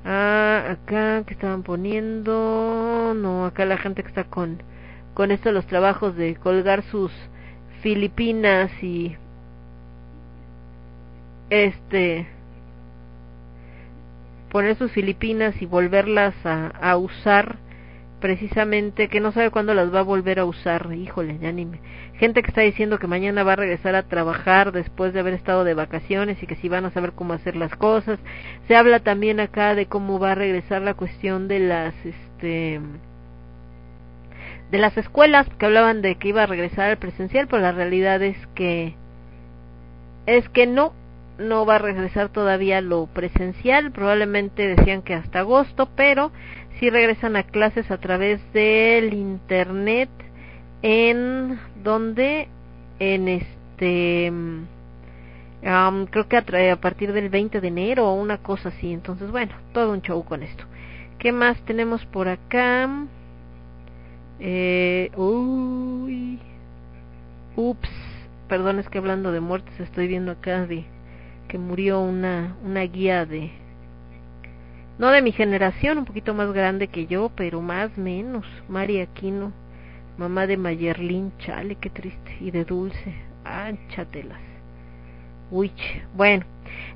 Ah, 0.04 0.64
acá 0.70 1.22
que 1.24 1.34
estaban 1.34 1.62
poniendo. 1.62 3.14
No, 3.14 3.44
acá 3.46 3.64
la 3.64 3.78
gente 3.78 4.02
que 4.02 4.08
está 4.08 4.24
con 4.24 4.62
con 5.14 5.30
esto 5.30 5.52
los 5.52 5.66
trabajos 5.66 6.16
de 6.16 6.36
colgar 6.36 6.82
sus 6.84 7.12
Filipinas 7.82 8.70
y 8.82 9.16
este 11.50 12.26
poner 14.50 14.76
sus 14.76 14.90
Filipinas 14.92 15.60
y 15.60 15.66
volverlas 15.66 16.34
a, 16.44 16.68
a 16.68 16.96
usar 16.96 17.58
precisamente 18.20 19.08
que 19.08 19.20
no 19.20 19.32
sabe 19.32 19.50
cuándo 19.50 19.74
las 19.74 19.92
va 19.92 20.00
a 20.00 20.04
volver 20.04 20.38
a 20.38 20.44
usar, 20.44 20.92
híjole, 20.92 21.38
ya 21.40 21.50
ni 21.52 21.64
me... 21.64 21.80
gente 22.14 22.42
que 22.42 22.48
está 22.48 22.60
diciendo 22.60 22.98
que 22.98 23.06
mañana 23.06 23.42
va 23.42 23.54
a 23.54 23.56
regresar 23.56 23.94
a 23.94 24.04
trabajar 24.04 24.72
después 24.72 25.12
de 25.12 25.20
haber 25.20 25.34
estado 25.34 25.64
de 25.64 25.74
vacaciones 25.74 26.42
y 26.42 26.46
que 26.46 26.56
si 26.56 26.68
van 26.68 26.84
a 26.84 26.90
saber 26.90 27.12
cómo 27.12 27.32
hacer 27.32 27.56
las 27.56 27.74
cosas. 27.76 28.20
Se 28.68 28.76
habla 28.76 29.00
también 29.00 29.40
acá 29.40 29.74
de 29.74 29.86
cómo 29.86 30.18
va 30.18 30.32
a 30.32 30.36
regresar 30.36 30.82
la 30.82 30.94
cuestión 30.94 31.48
de 31.48 31.60
las 31.60 31.94
este 32.04 32.80
de 34.70 34.78
las 34.78 34.96
escuelas, 34.96 35.48
que 35.58 35.66
hablaban 35.66 36.00
de 36.00 36.14
que 36.14 36.28
iba 36.28 36.44
a 36.44 36.46
regresar 36.46 36.90
al 36.90 36.98
presencial, 36.98 37.48
pero 37.48 37.60
la 37.60 37.72
realidad 37.72 38.22
es 38.22 38.36
que 38.54 38.94
es 40.26 40.48
que 40.50 40.66
no 40.66 40.92
no 41.40 41.64
va 41.64 41.76
a 41.76 41.78
regresar 41.78 42.28
todavía 42.28 42.80
lo 42.80 43.06
presencial, 43.06 43.90
probablemente 43.92 44.76
decían 44.76 45.02
que 45.02 45.14
hasta 45.14 45.40
agosto, 45.40 45.88
pero 45.96 46.30
sí 46.80 46.90
regresan 46.90 47.36
a 47.36 47.44
clases 47.44 47.90
a 47.90 47.98
través 47.98 48.40
del 48.52 49.14
internet 49.14 50.10
en 50.82 51.60
donde 51.84 52.48
en 52.98 53.28
este 53.28 54.32
Am, 55.64 56.06
creo 56.06 56.26
que 56.26 56.36
a, 56.38 56.72
a 56.72 56.76
partir 56.76 57.12
del 57.12 57.28
20 57.28 57.60
de 57.60 57.68
enero 57.68 58.08
o 58.08 58.14
una 58.14 58.38
cosa 58.38 58.70
así. 58.70 58.92
Entonces, 58.92 59.30
bueno, 59.30 59.52
todo 59.72 59.92
un 59.92 60.02
show 60.02 60.24
con 60.24 60.42
esto. 60.42 60.64
¿Qué 61.18 61.32
más 61.32 61.60
tenemos 61.64 62.04
por 62.06 62.28
acá? 62.28 62.88
Eh, 64.38 65.10
uy. 65.16 66.38
Ups. 67.56 67.90
Perdón, 68.48 68.78
es 68.78 68.88
que 68.88 68.98
hablando 68.98 69.32
de 69.32 69.40
muertes 69.40 69.78
estoy 69.78 70.08
viendo 70.08 70.32
acá 70.32 70.66
de 70.66 70.84
que 71.48 71.58
murió 71.58 72.00
una, 72.00 72.56
una 72.64 72.82
guía 72.82 73.26
de... 73.26 73.50
No 75.00 75.10
de 75.10 75.22
mi 75.22 75.32
generación, 75.32 75.96
un 75.96 76.04
poquito 76.04 76.34
más 76.34 76.52
grande 76.52 76.88
que 76.88 77.06
yo, 77.06 77.30
pero 77.34 77.62
más 77.62 77.96
menos. 77.96 78.44
María 78.68 79.04
Aquino, 79.04 79.50
mamá 80.18 80.46
de 80.46 80.58
Mayerlin, 80.58 81.32
chale, 81.38 81.76
qué 81.76 81.88
triste. 81.88 82.36
Y 82.38 82.50
de 82.50 82.66
Dulce, 82.66 83.14
ánchatelas. 83.42 84.42
Uy, 85.50 85.72
bueno. 86.14 86.44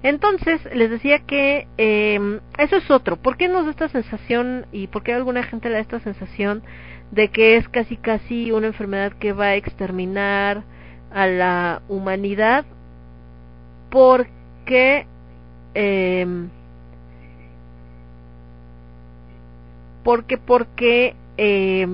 Entonces, 0.02 0.60
les 0.74 0.91
decía 0.91 1.20
que 1.20 1.66
eh, 1.78 2.41
eso 2.58 2.76
es 2.76 2.91
otro. 2.91 3.16
¿Por 3.16 3.39
qué 3.39 3.49
nos 3.49 3.65
da 3.65 3.70
esta 3.70 3.89
sensación 3.89 4.66
y 4.70 4.89
por 4.89 5.02
qué 5.02 5.15
alguna 5.15 5.42
gente 5.42 5.70
le 5.70 5.76
da 5.76 5.81
esta 5.81 6.00
sensación 6.00 6.62
de 7.10 7.28
que 7.28 7.57
es 7.57 7.66
casi 7.70 7.97
casi 7.97 8.52
una 8.52 8.66
enfermedad 8.66 9.15
que 9.15 9.33
va 9.33 9.47
a 9.47 9.55
exterminar 9.55 10.62
a 11.10 11.26
la 11.26 11.81
humanidad? 11.89 12.66
Porque 13.89 15.07
eh, 15.74 16.26
porque 20.05 20.39
porque 20.39 21.16
eh, 21.36 21.86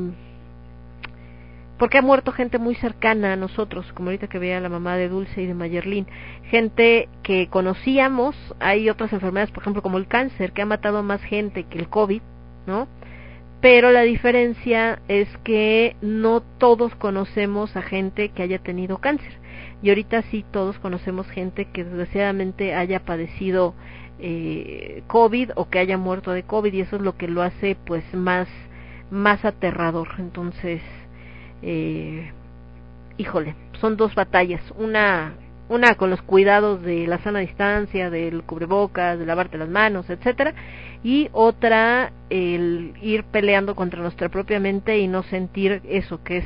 porque 1.81 1.97
ha 1.97 2.03
muerto 2.03 2.31
gente 2.33 2.59
muy 2.59 2.75
cercana 2.75 3.33
a 3.33 3.37
nosotros, 3.37 3.91
como 3.95 4.11
ahorita 4.11 4.27
que 4.27 4.39
veía 4.39 4.61
la 4.61 4.69
mamá 4.69 4.97
de 4.97 5.09
Dulce 5.09 5.41
y 5.41 5.47
de 5.47 5.55
Mayerlin, 5.55 6.07
gente 6.51 7.09
que 7.23 7.49
conocíamos, 7.49 8.37
hay 8.61 8.91
otras 8.91 9.15
enfermedades, 9.15 9.51
por 9.51 9.63
ejemplo, 9.63 9.81
como 9.81 9.97
el 9.97 10.07
cáncer, 10.07 10.53
que 10.53 10.61
ha 10.61 10.67
matado 10.67 11.03
más 11.03 11.23
gente 11.23 11.65
que 11.65 11.79
el 11.79 11.89
COVID, 11.89 12.21
¿no? 12.67 12.87
Pero 13.63 13.93
la 13.93 14.03
diferencia 14.03 15.01
es 15.09 15.35
que 15.39 15.97
no 16.03 16.43
todos 16.43 16.95
conocemos 16.97 17.75
a 17.75 17.81
gente 17.81 18.29
que 18.29 18.43
haya 18.43 18.59
tenido 18.59 18.99
cáncer. 18.99 19.33
Y 19.83 19.89
ahorita 19.89 20.21
sí 20.25 20.45
todos 20.51 20.79
conocemos 20.81 21.31
gente 21.31 21.65
que 21.73 21.85
desgraciadamente 21.85 22.75
haya 22.75 23.07
padecido 23.07 23.75
eh, 24.21 25.03
COVID 25.07 25.53
o 25.57 25.69
que 25.69 25.79
haya 25.79 25.97
muerto 25.97 26.33
de 26.33 26.43
COVID 26.43 26.73
y 26.73 26.81
eso 26.81 26.97
es 26.97 27.03
lo 27.03 27.17
que 27.17 27.29
lo 27.29 27.43
hace 27.43 27.77
pues 27.87 28.05
más 28.15 28.49
más 29.11 29.45
aterrador. 29.45 30.09
Entonces, 30.19 30.83
eh, 31.63 32.31
híjole, 33.17 33.55
son 33.81 33.97
dos 33.97 34.15
batallas, 34.15 34.63
una 34.79 35.35
una 35.69 35.95
con 35.95 36.11
los 36.11 36.21
cuidados 36.23 36.83
de 36.83 37.07
la 37.07 37.19
sana 37.19 37.39
distancia, 37.39 38.11
del 38.11 38.43
cubrebocas, 38.43 39.19
de 39.19 39.25
lavarte 39.25 39.57
las 39.57 39.69
manos, 39.69 40.11
etcétera, 40.11 40.53
y 41.05 41.29
otra 41.33 42.13
el 42.29 42.93
ir 43.01 43.23
peleando 43.23 43.77
contra 43.77 44.03
nuestra 44.03 44.29
propia 44.29 44.59
mente 44.59 44.99
y 44.99 45.07
no 45.07 45.23
sentir 45.23 45.81
eso 45.89 46.25
que 46.25 46.39
es 46.39 46.45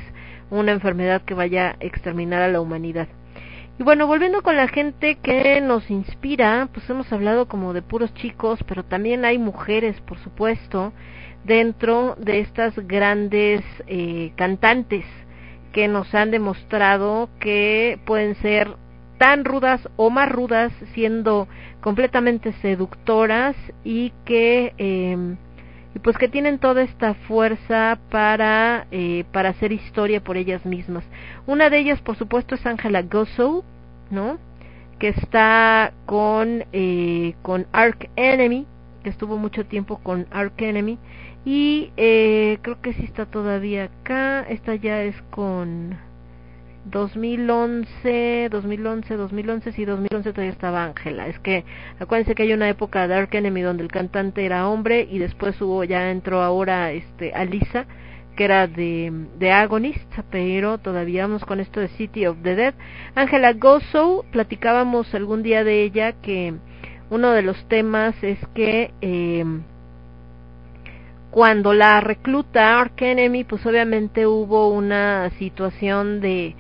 una 0.51 0.73
enfermedad 0.73 1.23
que 1.23 1.33
vaya 1.33 1.71
a 1.71 1.77
exterminar 1.81 2.43
a 2.43 2.49
la 2.49 2.61
humanidad. 2.61 3.09
Y 3.77 3.83
bueno, 3.83 4.07
volviendo 4.07 4.43
con 4.43 4.57
la 4.57 4.69
gente 4.69 5.17
que 5.17 5.61
nos 5.61 5.91
inspira, 5.91 6.69
pues 6.73 6.89
hemos 6.89 7.13
hablado 7.13 7.49
como 7.49 7.73
de 7.73 7.83
puros 7.83 8.15
chicos, 8.15 8.61
pero 8.69 8.85
también 8.85 9.25
hay 9.25 9.37
mujeres, 9.37 10.01
por 10.03 10.19
supuesto, 10.19 10.93
dentro 11.45 12.15
de 12.19 12.39
estas 12.39 12.75
grandes 12.87 13.63
eh, 13.89 14.33
cantantes 14.37 15.05
que 15.73 15.89
nos 15.89 16.15
han 16.15 16.31
demostrado 16.31 17.29
que 17.41 17.99
pueden 18.07 18.37
ser 18.37 18.77
tan 19.19 19.45
rudas 19.45 19.81
o 19.97 20.09
más 20.09 20.31
rudas, 20.31 20.73
siendo 20.93 21.49
completamente 21.81 22.53
seductoras 22.63 23.57
y 23.83 24.13
que 24.25 24.73
eh, 24.79 25.37
y 25.95 26.01
pues 26.01 26.19
que 26.19 26.29
tienen 26.29 26.59
toda 26.59 26.83
esta 26.83 27.15
fuerza 27.15 27.99
para 28.11 28.87
eh, 28.91 29.25
para 29.33 29.51
hacer 29.51 29.73
historia 29.73 30.23
por 30.23 30.37
ellas 30.37 30.67
mismas. 30.67 31.05
Una 31.47 31.71
de 31.71 31.79
ellas, 31.79 32.01
por 32.01 32.17
supuesto, 32.17 32.55
es 32.55 32.67
Angela 32.67 33.03
Gossow, 33.03 33.65
¿no? 34.11 34.39
Que 34.99 35.09
está 35.09 35.93
con 36.07 36.65
eh, 36.73 37.35
con 37.43 37.67
Ark 37.73 38.11
Enemy, 38.17 38.67
que 39.03 39.11
estuvo 39.11 39.37
mucho 39.37 39.67
tiempo 39.67 39.99
con 39.99 40.27
Ark 40.33 40.55
Enemy 40.59 40.99
y 41.45 41.93
eh, 41.97 42.59
creo 42.63 42.81
que 42.81 42.95
sí 42.95 43.05
está 43.05 43.27
todavía 43.27 43.85
acá. 43.85 44.43
Esta 44.49 44.75
ya 44.75 45.03
es 45.03 45.21
con 45.31 45.97
2011, 46.85 48.49
2011, 48.51 49.17
2011, 49.17 49.73
sí, 49.73 49.85
2011 49.85 50.33
todavía 50.33 50.53
estaba 50.53 50.85
Ángela. 50.85 51.27
Es 51.29 51.39
que 51.39 51.65
acuérdense 51.99 52.35
que 52.35 52.43
hay 52.45 52.53
una 52.53 52.69
época 52.69 53.03
de 53.03 53.15
Dark 53.15 53.31
Enemy 53.33 53.63
donde 53.63 53.83
el 53.83 53.91
cantante 53.91 54.45
era 54.45 54.69
hombre 54.69 55.07
y 55.11 55.19
después 55.19 55.61
hubo, 55.61 55.85
ya 55.85 56.11
entró 56.11 56.43
ahora 56.43 56.93
este 56.93 57.33
Alisa, 57.33 57.87
que 58.37 58.45
era 58.45 58.67
de, 58.67 59.13
de 59.39 59.53
Agonist, 59.53 60.13
pero 60.31 60.79
todavía 60.79 61.23
vamos 61.23 61.45
con 61.45 61.61
esto 61.61 61.81
de 61.81 61.89
City 61.89 62.27
of 62.27 62.39
the 62.43 62.55
Dead. 62.55 62.75
Ángela 63.15 63.53
Gosso, 63.53 64.25
platicábamos 64.31 65.15
algún 65.15 65.43
día 65.43 65.65
de 65.65 65.83
ella 65.83 66.13
que 66.21 66.55
uno 67.11 67.31
de 67.31 67.43
los 67.43 67.69
temas 67.69 68.15
es 68.23 68.39
que 68.55 68.93
eh, 69.01 69.45
cuando 71.31 71.73
la 71.73 72.01
recluta 72.01 72.81
Ark 72.81 73.01
Enemy, 73.01 73.45
pues 73.45 73.65
obviamente 73.67 74.27
hubo 74.27 74.69
una 74.69 75.31
situación 75.39 76.21
de 76.21 76.55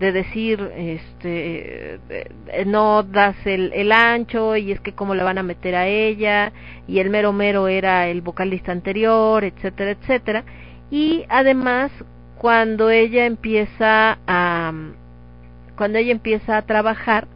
de 0.00 0.12
decir 0.12 0.72
este 0.76 2.00
eh, 2.08 2.64
no 2.66 3.02
das 3.02 3.36
el, 3.44 3.70
el 3.74 3.92
ancho 3.92 4.56
y 4.56 4.72
es 4.72 4.80
que 4.80 4.94
cómo 4.94 5.14
la 5.14 5.24
van 5.24 5.36
a 5.36 5.42
meter 5.42 5.76
a 5.76 5.86
ella 5.86 6.52
y 6.88 7.00
el 7.00 7.10
mero 7.10 7.34
mero 7.34 7.68
era 7.68 8.08
el 8.08 8.22
vocalista 8.22 8.72
anterior 8.72 9.44
etcétera 9.44 9.90
etcétera. 9.90 10.44
Y 10.90 11.24
además 11.28 11.92
cuando 12.38 12.88
ella 12.90 13.26
empieza 13.26 14.18
a 14.26 14.72
cuando 15.76 15.98
ella 15.98 16.12
empieza 16.12 16.56
a 16.56 16.62
trabajar 16.62 17.28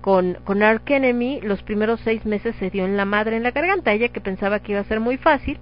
con, 0.00 0.38
con 0.44 0.62
Ark 0.62 0.88
Enemy, 0.90 1.40
los 1.42 1.62
primeros 1.62 2.00
seis 2.04 2.24
meses 2.24 2.54
se 2.56 2.70
dio 2.70 2.84
en 2.84 2.96
la 2.96 3.04
madre 3.04 3.36
en 3.36 3.42
la 3.42 3.50
garganta, 3.50 3.92
ella 3.92 4.08
que 4.08 4.20
pensaba 4.20 4.60
que 4.60 4.72
iba 4.72 4.80
a 4.80 4.84
ser 4.84 5.00
muy 5.00 5.16
fácil, 5.16 5.58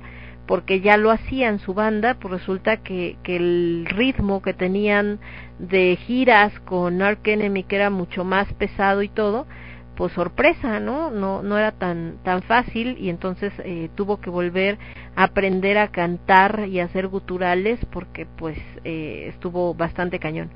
porque 0.47 0.81
ya 0.81 0.97
lo 0.97 1.11
hacían 1.11 1.59
su 1.59 1.75
banda, 1.75 2.15
pues 2.15 2.33
resulta 2.33 2.79
que, 2.79 3.17
que 3.23 3.37
el 3.37 3.87
ritmo 3.89 4.43
que 4.43 4.53
tenían 4.53 5.19
de 5.59 5.97
giras 5.97 6.59
con 6.61 7.01
Ark 7.03 7.27
Enemy, 7.27 7.65
que 7.65 7.77
era 7.77 7.91
mucho 7.91 8.25
más 8.25 8.53
pesado 8.55 9.03
y 9.03 9.09
todo, 9.09 9.47
pues 9.95 10.13
sorpresa, 10.13 10.81
¿no? 10.81 11.11
No, 11.11 11.43
no 11.43 11.57
era 11.57 11.73
tan, 11.73 12.19
tan 12.25 12.43
fácil 12.43 12.97
y 12.99 13.09
entonces 13.09 13.53
eh, 13.65 13.89
tuvo 13.95 14.21
que 14.21 14.31
volver 14.31 14.79
a 15.17 15.25
aprender 15.25 15.79
a 15.79 15.89
cantar 15.89 16.67
y 16.69 16.81
a 16.81 16.85
hacer 16.85 17.09
guturales 17.09 17.79
porque 17.91 18.27
pues 18.27 18.59
eh, 18.85 19.27
estuvo 19.29 19.75
bastante 19.75 20.19
cañón. 20.19 20.51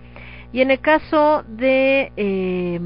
Y 0.53 0.61
en 0.61 0.71
el 0.71 0.81
caso 0.81 1.45
de, 1.47 2.13
eh, 2.17 2.81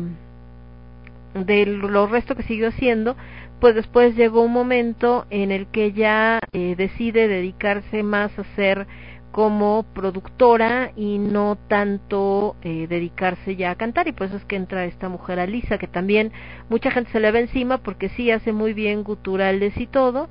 de 1.35 1.67
lo 1.67 2.07
resto 2.07 2.35
que 2.35 2.43
siguió 2.43 2.69
haciendo, 2.69 3.17
pues 3.63 3.77
después 3.77 4.17
llegó 4.17 4.43
un 4.43 4.51
momento 4.51 5.25
en 5.31 5.53
el 5.53 5.69
que 5.69 5.85
ella 5.85 6.41
eh, 6.53 6.75
decide 6.77 7.29
dedicarse 7.29 8.03
más 8.03 8.37
a 8.37 8.43
ser 8.57 8.89
como 9.31 9.85
productora 9.95 10.91
y 10.97 11.19
no 11.19 11.57
tanto 11.69 12.57
eh, 12.63 12.89
dedicarse 12.89 13.55
ya 13.55 13.71
a 13.71 13.77
cantar. 13.77 14.09
Y 14.09 14.13
pues 14.15 14.33
es 14.33 14.45
que 14.47 14.57
entra 14.57 14.85
esta 14.85 15.09
mujer 15.09 15.39
Alisa 15.39 15.79
que 15.79 15.87
también 15.87 16.33
mucha 16.69 16.91
gente 16.91 17.13
se 17.13 17.21
le 17.21 17.31
ve 17.31 17.39
encima 17.39 17.79
porque 17.79 18.09
sí 18.09 18.33
hace 18.33 18.53
muy 18.53 18.75
bien 18.75 19.05
guturales 19.05 19.77
y 19.77 19.87
todo. 19.87 20.29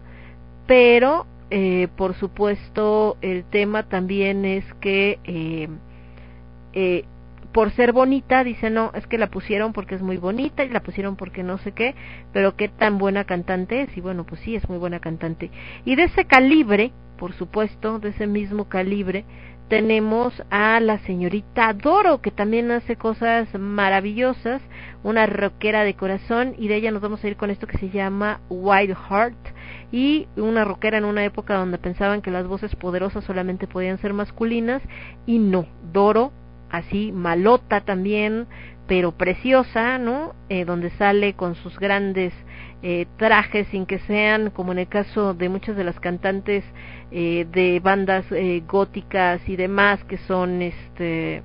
Pero 0.68 1.26
eh, 1.52 1.88
por 1.96 2.16
supuesto 2.16 3.16
el 3.22 3.46
tema 3.46 3.84
también 3.84 4.44
es 4.44 4.66
que 4.82 5.20
eh, 5.24 5.70
eh, 6.74 7.06
por 7.52 7.72
ser 7.72 7.92
bonita, 7.92 8.44
dice 8.44 8.70
no, 8.70 8.92
es 8.96 9.08
que 9.08 9.18
la 9.18 9.28
pusieron 9.28 9.74
porque 9.74 9.96
es 9.96 10.02
muy 10.02 10.18
bonita 10.18 10.64
y 10.64 10.70
la 10.70 10.82
pusieron 10.82 11.16
porque 11.16 11.44
no 11.44 11.58
sé 11.60 11.74
qué, 11.74 11.96
pero 12.32 12.56
qué 12.56 12.70
tan 12.70 12.98
buena 12.98 13.26
cantante 13.26 13.82
es, 13.82 13.98
y 13.98 14.02
bueno, 14.02 14.26
pues 14.26 14.42
sí, 14.42 14.56
es 14.56 14.68
muy 14.70 14.78
buena 14.78 15.00
cantante. 15.00 15.52
Y 15.86 15.96
de 15.96 16.04
ese 16.04 16.26
calibre, 16.26 16.92
por 17.18 17.34
supuesto, 17.34 18.00
de 18.00 18.10
ese 18.10 18.28
mismo 18.28 18.70
calibre, 18.70 19.26
tenemos 19.68 20.34
a 20.50 20.82
la 20.82 21.00
señorita 21.00 21.72
Doro, 21.74 22.22
que 22.22 22.32
también 22.32 22.72
hace 22.72 22.98
cosas 22.98 23.48
maravillosas, 23.58 24.62
una 25.02 25.26
rockera 25.26 25.86
de 25.86 25.94
corazón, 25.94 26.56
y 26.58 26.68
de 26.68 26.76
ella 26.76 26.92
nos 26.92 27.02
vamos 27.02 27.24
a 27.24 27.28
ir 27.28 27.38
con 27.38 27.50
esto 27.52 27.68
que 27.68 27.78
se 27.78 27.90
llama 27.90 28.42
Wild 28.50 28.98
Heart, 29.10 29.38
y 29.92 30.28
una 30.36 30.66
rockera 30.66 30.98
en 30.98 31.06
una 31.06 31.24
época 31.24 31.56
donde 31.56 31.78
pensaban 31.78 32.22
que 32.22 32.32
las 32.32 32.48
voces 32.48 32.76
poderosas 32.76 33.24
solamente 33.24 33.66
podían 33.66 33.98
ser 34.00 34.14
masculinas, 34.14 34.82
y 35.26 35.40
no, 35.40 35.66
Doro 35.94 36.34
así 36.72 37.12
malota 37.12 37.82
también, 37.82 38.48
pero 38.88 39.12
preciosa, 39.14 39.98
¿no? 39.98 40.34
Eh, 40.50 40.66
donde 40.66 40.90
sale 40.92 41.34
con 41.34 41.56
sus 41.56 41.78
grandes 41.80 42.34
eh, 42.84 43.06
trajes 43.18 43.68
sin 43.70 43.86
que 43.86 44.00
sean, 44.00 44.50
como 44.50 44.72
en 44.72 44.80
el 44.80 44.88
caso 44.88 45.34
de 45.34 45.50
muchas 45.50 45.76
de 45.76 45.84
las 45.84 46.00
cantantes 46.00 46.64
eh, 47.12 47.46
de 47.52 47.80
bandas 47.80 48.26
eh, 48.32 48.64
góticas 48.68 49.48
y 49.48 49.56
demás, 49.56 50.04
que 50.06 50.18
son 50.18 50.62
este 50.62 51.44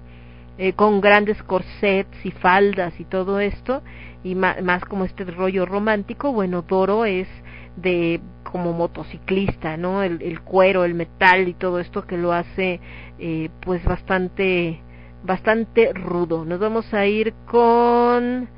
eh, 0.58 0.72
con 0.72 1.00
grandes 1.02 1.42
corsets 1.42 2.16
y 2.24 2.30
faldas 2.30 2.98
y 2.98 3.04
todo 3.04 3.40
esto, 3.40 3.82
y 4.24 4.34
ma- 4.34 4.56
más 4.62 4.82
como 4.86 5.04
este 5.04 5.24
rollo 5.24 5.66
romántico, 5.66 6.32
bueno, 6.32 6.62
Doro 6.62 7.04
es 7.04 7.28
de 7.76 8.20
como 8.42 8.72
motociclista, 8.72 9.76
¿no? 9.76 10.02
El, 10.02 10.22
el 10.22 10.40
cuero, 10.40 10.84
el 10.86 10.94
metal 10.94 11.46
y 11.46 11.52
todo 11.52 11.78
esto 11.78 12.06
que 12.06 12.16
lo 12.16 12.32
hace 12.32 12.80
eh, 13.18 13.50
pues 13.60 13.84
bastante 13.84 14.80
bastante 15.26 15.92
rudo. 15.92 16.44
Nos 16.44 16.58
vamos 16.58 16.92
a 16.94 17.06
ir 17.06 17.34
con 17.46 18.48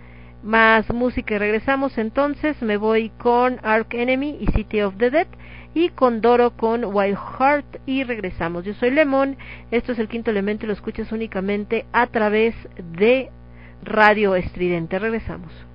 más 0.42 0.88
música 0.92 1.34
y 1.34 1.38
regresamos 1.38 1.98
entonces. 1.98 2.60
Me 2.62 2.76
voy 2.76 3.10
con 3.18 3.58
Ark 3.62 3.88
Enemy 3.90 4.38
y 4.40 4.46
City 4.52 4.82
of 4.82 4.96
the 4.98 5.10
Dead 5.10 5.26
y 5.74 5.90
con 5.90 6.20
Doro 6.20 6.56
con 6.56 6.84
Wild 6.84 7.16
Heart 7.16 7.80
y 7.86 8.04
regresamos. 8.04 8.64
Yo 8.64 8.74
soy 8.74 8.90
Lemon, 8.90 9.36
esto 9.70 9.92
es 9.92 9.98
el 9.98 10.08
quinto 10.08 10.30
elemento 10.30 10.64
y 10.64 10.68
lo 10.68 10.72
escuchas 10.74 11.12
únicamente 11.12 11.86
a 11.92 12.06
través 12.06 12.54
de 12.96 13.30
Radio 13.82 14.34
Estridente. 14.34 14.98
Regresamos. 14.98 15.67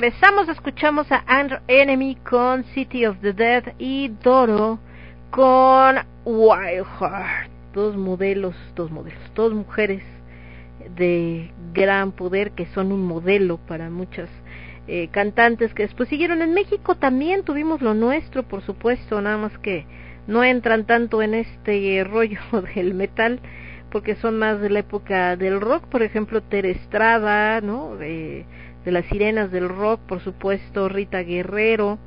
regresamos 0.00 0.46
escuchamos 0.50 1.10
a 1.10 1.24
Andrew 1.26 1.58
Enemy 1.68 2.16
con 2.16 2.64
City 2.74 3.06
of 3.06 3.16
the 3.22 3.32
Dead 3.32 3.64
y 3.78 4.08
Doro 4.22 4.78
con 5.30 5.96
Wild 6.26 6.84
Heart. 7.00 7.50
Dos 7.72 7.96
modelos, 7.96 8.54
dos 8.74 8.90
modelos, 8.90 9.18
dos 9.34 9.54
mujeres 9.54 10.02
de 10.98 11.50
gran 11.72 12.12
poder 12.12 12.50
que 12.50 12.66
son 12.74 12.92
un 12.92 13.06
modelo 13.06 13.56
para 13.56 13.88
muchas 13.88 14.28
eh, 14.86 15.08
cantantes 15.12 15.72
que 15.72 15.84
después 15.84 16.10
siguieron 16.10 16.42
en 16.42 16.52
México. 16.52 16.96
También 16.96 17.42
tuvimos 17.42 17.80
lo 17.80 17.94
nuestro 17.94 18.42
por 18.42 18.60
supuesto 18.60 19.22
nada 19.22 19.38
más 19.38 19.56
que 19.60 19.86
no 20.26 20.44
entran 20.44 20.84
tanto 20.84 21.22
en 21.22 21.32
este 21.32 21.96
eh, 21.96 22.04
rollo 22.04 22.40
del 22.74 22.92
metal 22.92 23.40
porque 23.90 24.14
son 24.16 24.38
más 24.38 24.60
de 24.60 24.68
la 24.68 24.80
época 24.80 25.36
del 25.36 25.58
rock. 25.58 25.86
Por 25.86 26.02
ejemplo 26.02 26.42
Ter 26.42 26.66
Estrada 26.66 27.62
no 27.62 27.96
eh, 28.02 28.44
de 28.86 28.92
las 28.92 29.04
sirenas 29.06 29.50
del 29.50 29.68
rock, 29.68 30.00
por 30.02 30.20
supuesto 30.22 30.88
Rita 30.88 31.24
Guerrero, 31.24 31.98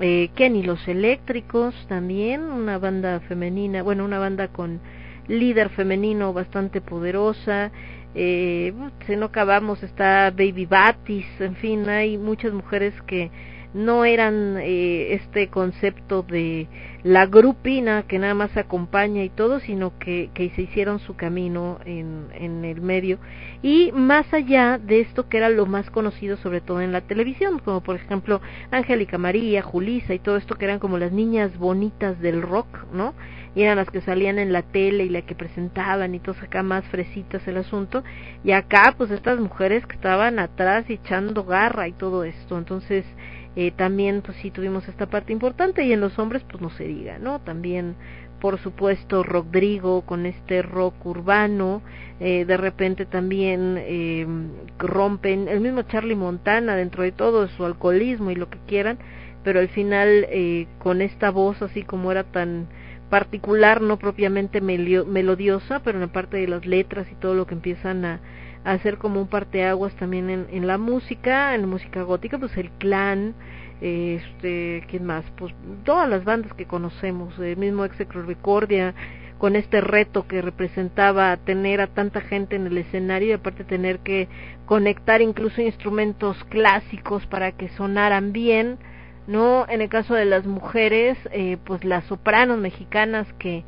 eh, 0.00 0.30
Kenny 0.34 0.62
Los 0.62 0.88
Eléctricos 0.88 1.74
también, 1.88 2.40
una 2.40 2.78
banda 2.78 3.20
femenina, 3.20 3.82
bueno, 3.82 4.02
una 4.06 4.18
banda 4.18 4.48
con 4.48 4.80
líder 5.28 5.68
femenino 5.68 6.32
bastante 6.32 6.80
poderosa, 6.80 7.70
eh, 8.14 8.72
si 9.06 9.14
no 9.14 9.26
acabamos 9.26 9.82
está 9.82 10.30
Baby 10.30 10.64
Batis, 10.64 11.26
en 11.38 11.54
fin, 11.56 11.86
hay 11.86 12.16
muchas 12.16 12.54
mujeres 12.54 12.94
que 13.06 13.30
no 13.76 14.06
eran 14.06 14.56
eh, 14.58 15.12
este 15.12 15.48
concepto 15.48 16.22
de 16.22 16.66
la 17.04 17.26
grupina 17.26 18.04
que 18.08 18.18
nada 18.18 18.34
más 18.34 18.56
acompaña 18.56 19.22
y 19.22 19.28
todo, 19.28 19.60
sino 19.60 19.96
que, 19.98 20.30
que 20.34 20.50
se 20.50 20.62
hicieron 20.62 20.98
su 20.98 21.14
camino 21.14 21.78
en, 21.84 22.26
en 22.32 22.64
el 22.64 22.80
medio. 22.80 23.18
Y 23.62 23.92
más 23.92 24.32
allá 24.32 24.78
de 24.78 25.00
esto 25.00 25.28
que 25.28 25.36
era 25.36 25.50
lo 25.50 25.66
más 25.66 25.90
conocido 25.90 26.36
sobre 26.38 26.60
todo 26.60 26.80
en 26.80 26.90
la 26.90 27.02
televisión, 27.02 27.58
como 27.58 27.82
por 27.82 27.96
ejemplo 27.96 28.40
Angélica 28.70 29.18
María, 29.18 29.62
Julisa 29.62 30.14
y 30.14 30.18
todo 30.18 30.36
esto 30.36 30.56
que 30.56 30.64
eran 30.64 30.78
como 30.78 30.98
las 30.98 31.12
niñas 31.12 31.56
bonitas 31.58 32.18
del 32.20 32.42
rock, 32.42 32.86
¿no? 32.92 33.14
Y 33.54 33.62
eran 33.62 33.76
las 33.76 33.90
que 33.90 34.00
salían 34.02 34.38
en 34.38 34.52
la 34.52 34.62
tele 34.62 35.04
y 35.04 35.08
la 35.08 35.22
que 35.22 35.34
presentaban 35.34 36.14
y 36.14 36.20
todos 36.20 36.42
acá 36.42 36.62
más 36.62 36.84
fresitas 36.86 37.46
el 37.48 37.56
asunto. 37.56 38.04
Y 38.44 38.52
acá 38.52 38.94
pues 38.96 39.10
estas 39.10 39.38
mujeres 39.38 39.86
que 39.86 39.96
estaban 39.96 40.38
atrás 40.38 40.84
echando 40.90 41.44
garra 41.44 41.88
y 41.88 41.92
todo 41.92 42.24
esto. 42.24 42.58
Entonces, 42.58 43.06
eh, 43.56 43.72
también 43.72 44.22
pues 44.22 44.36
sí 44.38 44.50
tuvimos 44.50 44.86
esta 44.86 45.06
parte 45.06 45.32
importante 45.32 45.84
y 45.84 45.92
en 45.92 46.00
los 46.00 46.18
hombres 46.18 46.44
pues 46.48 46.60
no 46.60 46.70
se 46.70 46.84
diga, 46.84 47.18
¿no? 47.18 47.40
También 47.40 47.96
por 48.40 48.60
supuesto 48.60 49.22
Rodrigo 49.22 50.02
con 50.02 50.26
este 50.26 50.62
rock 50.62 51.06
urbano, 51.06 51.82
eh, 52.20 52.44
de 52.44 52.56
repente 52.56 53.06
también 53.06 53.76
eh, 53.78 54.26
rompen, 54.78 55.48
el 55.48 55.60
mismo 55.60 55.82
Charlie 55.82 56.16
Montana 56.16 56.76
dentro 56.76 57.02
de 57.02 57.12
todo 57.12 57.48
su 57.48 57.64
alcoholismo 57.64 58.30
y 58.30 58.34
lo 58.34 58.50
que 58.50 58.58
quieran, 58.66 58.98
pero 59.42 59.60
al 59.60 59.68
final 59.68 60.26
eh, 60.28 60.66
con 60.78 61.02
esta 61.02 61.30
voz 61.30 61.62
así 61.62 61.82
como 61.82 62.12
era 62.12 62.24
tan 62.24 62.68
particular, 63.10 63.80
no 63.80 63.98
propiamente 63.98 64.60
melodiosa, 64.60 65.80
pero 65.80 65.98
en 65.98 66.02
la 66.02 66.12
parte 66.12 66.36
de 66.38 66.48
las 66.48 66.66
letras 66.66 67.06
y 67.10 67.14
todo 67.14 67.34
lo 67.34 67.46
que 67.46 67.54
empiezan 67.54 68.04
a, 68.04 68.14
a 68.14 68.20
hacer 68.66 68.98
como 68.98 69.20
un 69.20 69.28
parteaguas 69.28 69.94
también 69.94 70.28
en, 70.28 70.46
en 70.50 70.66
la 70.66 70.76
música, 70.76 71.54
en 71.54 71.62
la 71.62 71.66
música 71.68 72.02
gótica, 72.02 72.38
pues 72.38 72.56
el 72.56 72.70
clan, 72.72 73.34
este, 73.80 74.84
¿quién 74.88 75.04
más? 75.04 75.24
Pues 75.36 75.54
todas 75.84 76.08
las 76.08 76.24
bandas 76.24 76.52
que 76.54 76.66
conocemos, 76.66 77.38
el 77.38 77.56
mismo 77.56 77.84
Execrobicordia, 77.84 78.94
con 79.38 79.54
este 79.54 79.80
reto 79.80 80.26
que 80.26 80.42
representaba 80.42 81.36
tener 81.36 81.80
a 81.80 81.88
tanta 81.88 82.22
gente 82.22 82.56
en 82.56 82.66
el 82.66 82.78
escenario 82.78 83.28
y 83.28 83.32
aparte 83.32 83.64
tener 83.64 84.00
que 84.00 84.28
conectar 84.64 85.20
incluso 85.20 85.60
instrumentos 85.60 86.42
clásicos 86.44 87.26
para 87.26 87.52
que 87.52 87.68
sonaran 87.68 88.32
bien, 88.32 88.78
¿no? 89.26 89.66
En 89.68 89.80
el 89.82 89.88
caso 89.88 90.14
de 90.14 90.24
las 90.24 90.46
mujeres, 90.46 91.18
eh, 91.32 91.58
pues 91.64 91.84
las 91.84 92.04
sopranos 92.04 92.58
mexicanas 92.58 93.30
que 93.34 93.64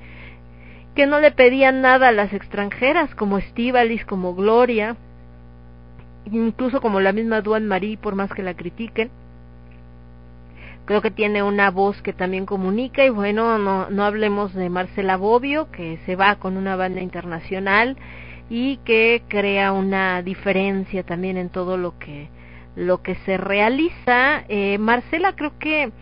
que 0.99 1.07
no 1.07 1.21
le 1.21 1.31
pedían 1.31 1.81
nada 1.81 2.09
a 2.09 2.13
las 2.13 2.33
extranjeras, 2.33 3.15
como 3.15 3.39
Estivalis, 3.39 4.05
como 4.05 4.35
Gloria, 4.35 4.97
incluso 6.29 6.81
como 6.81 6.99
la 6.99 7.13
misma 7.13 7.41
Duan 7.41 7.69
Marie, 7.69 7.97
por 7.97 8.17
más 8.17 8.33
que 8.33 8.43
la 8.43 8.55
critiquen. 8.55 9.09
Creo 10.87 11.01
que 11.01 11.13
tiene 11.13 11.45
una 11.45 11.71
voz 11.71 12.03
que 12.03 12.13
también 12.13 12.47
comunica 12.47 13.05
y 13.05 13.11
bueno, 13.11 13.59
no, 13.59 13.89
no 13.91 14.05
hablemos 14.05 14.53
de 14.55 14.71
Marcela 14.71 15.17
Bobbio, 15.17 15.71
que 15.71 16.01
se 16.05 16.17
va 16.17 16.35
con 16.41 16.57
una 16.57 16.75
banda 16.75 17.01
internacional 17.01 17.97
y 18.51 18.79
que 18.79 19.23
crea 19.29 19.71
una 19.71 20.21
diferencia 20.23 21.05
también 21.05 21.37
en 21.37 21.49
todo 21.49 21.77
lo 21.77 21.97
que 22.01 22.29
lo 22.75 23.03
que 23.03 23.15
se 23.25 23.37
realiza. 23.37 24.43
Eh, 24.49 24.79
Marcela 24.79 25.37
creo 25.37 25.61
que 25.61 25.93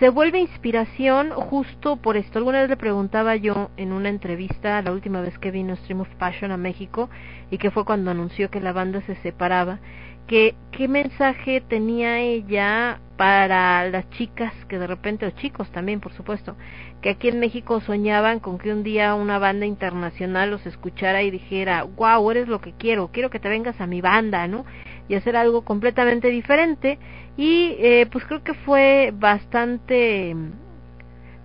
se 0.00 0.08
vuelve 0.08 0.40
inspiración 0.40 1.30
justo 1.30 1.96
por 1.96 2.16
esto. 2.16 2.38
Alguna 2.38 2.60
vez 2.60 2.70
le 2.70 2.78
preguntaba 2.78 3.36
yo 3.36 3.70
en 3.76 3.92
una 3.92 4.08
entrevista, 4.08 4.80
la 4.80 4.92
última 4.92 5.20
vez 5.20 5.38
que 5.38 5.50
vino 5.50 5.76
Stream 5.76 6.00
of 6.00 6.08
Passion 6.16 6.52
a 6.52 6.56
México, 6.56 7.10
y 7.50 7.58
que 7.58 7.70
fue 7.70 7.84
cuando 7.84 8.10
anunció 8.10 8.50
que 8.50 8.62
la 8.62 8.72
banda 8.72 9.02
se 9.02 9.14
separaba, 9.16 9.78
que 10.26 10.54
qué 10.72 10.88
mensaje 10.88 11.60
tenía 11.60 12.18
ella 12.18 12.98
para 13.18 13.90
las 13.90 14.08
chicas 14.10 14.54
que 14.68 14.78
de 14.78 14.86
repente, 14.86 15.26
o 15.26 15.30
chicos 15.32 15.70
también, 15.70 16.00
por 16.00 16.14
supuesto, 16.14 16.56
que 17.02 17.10
aquí 17.10 17.28
en 17.28 17.38
México 17.38 17.82
soñaban 17.82 18.40
con 18.40 18.56
que 18.56 18.72
un 18.72 18.82
día 18.82 19.14
una 19.14 19.38
banda 19.38 19.66
internacional 19.66 20.50
los 20.50 20.64
escuchara 20.64 21.22
y 21.22 21.30
dijera, 21.30 21.82
wow, 21.82 22.30
eres 22.30 22.48
lo 22.48 22.62
que 22.62 22.72
quiero, 22.72 23.10
quiero 23.12 23.28
que 23.28 23.38
te 23.38 23.50
vengas 23.50 23.78
a 23.82 23.86
mi 23.86 24.00
banda, 24.00 24.48
¿no? 24.48 24.64
Y 25.10 25.16
hacer 25.16 25.34
algo 25.36 25.62
completamente 25.62 26.28
diferente. 26.28 27.00
Y 27.36 27.74
eh, 27.80 28.06
pues 28.12 28.24
creo 28.26 28.44
que 28.44 28.54
fue 28.54 29.12
bastante 29.12 30.36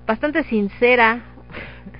bastante 0.05 0.43
sincera 0.43 1.23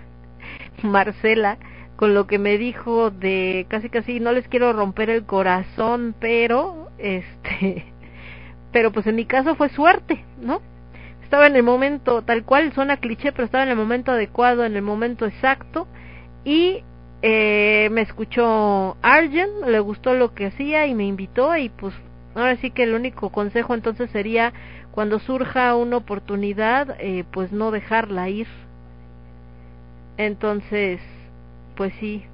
Marcela 0.84 1.58
con 1.96 2.14
lo 2.14 2.28
que 2.28 2.38
me 2.38 2.60
dijo 2.60 3.10
de 3.10 3.66
casi 3.68 3.90
casi 3.90 4.20
no 4.20 4.32
les 4.32 4.48
quiero 4.48 4.74
romper 4.74 5.10
el 5.10 5.26
corazón 5.26 6.14
pero 6.20 6.92
este 7.00 7.86
pero 8.72 8.92
pues 8.92 9.08
en 9.08 9.16
mi 9.16 9.26
caso 9.26 9.56
fue 9.56 9.70
suerte 9.70 10.24
no 10.40 10.62
estaba 11.24 11.48
en 11.48 11.56
el 11.56 11.64
momento 11.64 12.22
tal 12.22 12.44
cual 12.44 12.74
suena 12.74 12.98
cliché 12.98 13.32
pero 13.32 13.46
estaba 13.46 13.64
en 13.64 13.72
el 13.72 13.78
momento 13.78 14.12
adecuado 14.12 14.66
en 14.66 14.76
el 14.76 14.84
momento 14.84 15.26
exacto 15.26 15.88
y 16.44 16.84
eh, 17.22 17.90
me 17.92 18.02
escuchó 18.02 18.98
Arjen 19.02 19.50
le 19.68 19.80
gustó 19.80 20.14
lo 20.14 20.34
que 20.34 20.48
hacía 20.48 20.86
y 20.86 20.94
me 20.94 21.06
invitó 21.06 21.56
y 21.58 21.70
pues 21.70 21.94
Ahora 22.36 22.58
sí 22.58 22.70
que 22.70 22.84
el 22.84 22.94
único 22.94 23.30
consejo 23.30 23.74
entonces 23.74 24.12
sería 24.12 24.52
cuando 24.92 25.20
surja 25.20 25.74
una 25.76 25.98
oportunidad, 25.98 26.98
eh, 27.00 27.24
pues 27.32 27.54
no 27.54 27.72
dejarla 27.72 28.28
ir. 28.30 28.48
Entonces, 30.18 31.00
pues 31.78 31.94
sí, 32.00 32.26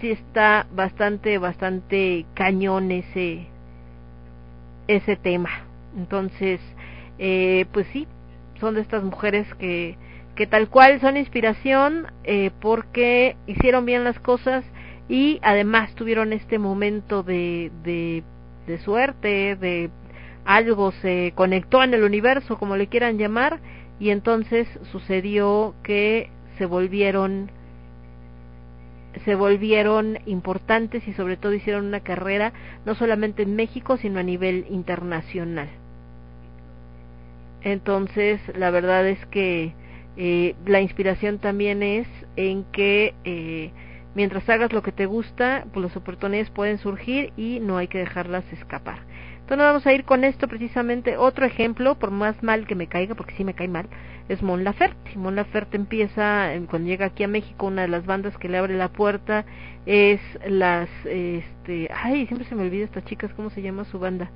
sí 0.00 0.12
está 0.12 0.66
bastante, 0.72 1.38
bastante 1.38 2.26
cañón 2.34 2.92
ese, 2.92 3.46
ese 4.86 5.16
tema. 5.16 5.50
Entonces, 5.96 6.60
eh, 7.18 7.66
pues 7.72 7.88
sí, 7.92 8.06
son 8.60 8.74
de 8.74 8.82
estas 8.82 9.02
mujeres 9.02 9.52
que, 9.56 9.96
que 10.34 10.46
tal 10.46 10.68
cual 10.68 11.00
son 11.00 11.16
inspiración 11.16 12.06
eh, 12.24 12.50
porque 12.60 13.36
hicieron 13.46 13.84
bien 13.84 14.04
las 14.04 14.18
cosas 14.18 14.64
y 15.08 15.40
además 15.42 15.94
tuvieron 15.94 16.32
este 16.32 16.58
momento 16.58 17.22
de, 17.22 17.70
de, 17.84 18.22
de 18.66 18.78
suerte, 18.78 19.56
de 19.56 19.90
algo 20.44 20.92
se 20.92 21.32
conectó 21.34 21.82
en 21.82 21.94
el 21.94 22.02
universo, 22.02 22.58
como 22.58 22.76
le 22.76 22.88
quieran 22.88 23.18
llamar, 23.18 23.60
y 24.00 24.10
entonces 24.10 24.66
sucedió 24.90 25.74
que 25.82 26.30
se 26.58 26.66
volvieron 26.66 27.50
se 29.26 29.34
volvieron 29.34 30.18
importantes 30.24 31.06
y 31.06 31.12
sobre 31.12 31.36
todo 31.36 31.52
hicieron 31.52 31.84
una 31.84 32.00
carrera 32.00 32.54
no 32.86 32.94
solamente 32.94 33.42
en 33.42 33.54
México 33.56 33.98
sino 33.98 34.18
a 34.18 34.22
nivel 34.22 34.64
internacional. 34.70 35.68
Entonces 37.60 38.40
la 38.56 38.70
verdad 38.70 39.06
es 39.06 39.24
que 39.26 39.74
eh, 40.16 40.54
la 40.66 40.80
inspiración 40.80 41.38
también 41.38 41.82
es 41.82 42.06
en 42.36 42.64
que 42.64 43.14
eh, 43.24 43.70
Mientras 44.14 44.46
hagas 44.50 44.72
lo 44.72 44.82
que 44.82 44.92
te 44.92 45.06
gusta, 45.06 45.64
pues 45.72 45.84
las 45.86 45.96
oportunidades 45.96 46.50
pueden 46.50 46.76
surgir 46.76 47.32
y 47.36 47.60
no 47.60 47.78
hay 47.78 47.88
que 47.88 47.98
dejarlas 47.98 48.44
escapar. 48.52 48.98
Entonces 49.40 49.66
vamos 49.66 49.86
a 49.86 49.92
ir 49.92 50.04
con 50.04 50.24
esto 50.24 50.48
precisamente. 50.48 51.16
Otro 51.16 51.46
ejemplo, 51.46 51.98
por 51.98 52.10
más 52.10 52.42
mal 52.42 52.66
que 52.66 52.74
me 52.74 52.88
caiga, 52.88 53.14
porque 53.14 53.34
sí 53.36 53.44
me 53.44 53.54
cae 53.54 53.68
mal, 53.68 53.88
es 54.28 54.42
Mon 54.42 54.64
Laferte. 54.64 55.16
Mon 55.16 55.34
Laferte 55.34 55.78
empieza, 55.78 56.50
cuando 56.68 56.88
llega 56.88 57.06
aquí 57.06 57.24
a 57.24 57.28
México, 57.28 57.66
una 57.66 57.82
de 57.82 57.88
las 57.88 58.04
bandas 58.04 58.36
que 58.36 58.50
le 58.50 58.58
abre 58.58 58.76
la 58.76 58.88
puerta 58.88 59.46
es 59.86 60.20
las, 60.46 60.90
este, 61.06 61.88
ay, 61.94 62.26
siempre 62.26 62.46
se 62.46 62.54
me 62.54 62.62
olvida 62.64 62.84
estas 62.84 63.06
chicas, 63.06 63.32
¿cómo 63.34 63.48
se 63.48 63.62
llama 63.62 63.84
su 63.86 63.98
banda? 63.98 64.30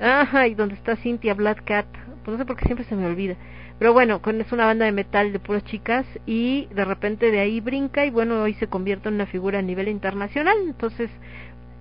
Ajá, 0.00 0.48
y 0.48 0.54
donde 0.54 0.74
está 0.74 0.96
Cynthia 0.96 1.34
Black 1.34 1.62
Cat, 1.64 1.86
pues 2.24 2.32
no 2.32 2.38
sé 2.38 2.44
por 2.44 2.56
qué 2.56 2.64
siempre 2.64 2.84
se 2.86 2.96
me 2.96 3.06
olvida. 3.06 3.36
Pero 3.80 3.94
bueno, 3.94 4.20
es 4.26 4.52
una 4.52 4.66
banda 4.66 4.84
de 4.84 4.92
metal 4.92 5.32
de 5.32 5.38
puras 5.38 5.64
chicas 5.64 6.04
y 6.26 6.66
de 6.66 6.84
repente 6.84 7.30
de 7.30 7.40
ahí 7.40 7.60
brinca 7.60 8.04
y 8.04 8.10
bueno, 8.10 8.42
hoy 8.42 8.52
se 8.54 8.66
convierte 8.66 9.08
en 9.08 9.14
una 9.14 9.24
figura 9.24 9.60
a 9.60 9.62
nivel 9.62 9.88
internacional. 9.88 10.58
Entonces, 10.66 11.10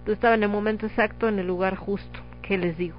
estaba 0.08 0.36
en 0.36 0.44
el 0.44 0.50
momento 0.50 0.86
exacto, 0.86 1.28
en 1.28 1.40
el 1.40 1.48
lugar 1.48 1.76
justo, 1.76 2.22
que 2.42 2.58
les 2.58 2.78
digo. 2.78 2.96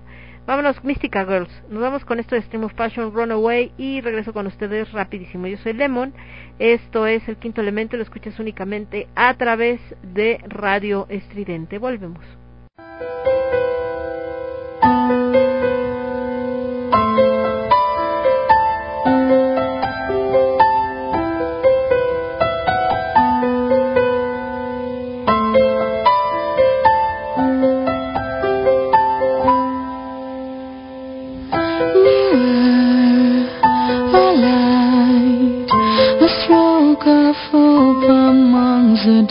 Vámonos, 0.47 0.85
Mystica 0.85 1.25
Girls. 1.25 1.51
Nos 1.71 1.81
vamos 1.81 2.05
con 2.05 2.21
esto 2.21 2.35
de 2.35 2.43
Stream 2.43 2.65
of 2.65 2.75
Passion, 2.75 3.15
Runaway 3.15 3.73
y 3.79 4.03
regreso 4.03 4.35
con 4.35 4.47
ustedes 4.47 4.93
rapidísimo. 4.93 5.47
Yo 5.47 5.57
soy 5.57 5.73
Lemon. 5.73 6.13
Esto 6.59 7.07
es 7.07 7.27
el 7.27 7.39
quinto 7.39 7.63
elemento. 7.63 7.97
Lo 7.97 8.03
escuchas 8.03 8.39
únicamente 8.39 9.09
a 9.15 9.33
través 9.33 9.81
de 10.03 10.45
Radio 10.47 11.07
Estridente. 11.09 11.79
Volvemos. 11.79 12.25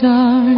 Dark. 0.02 0.49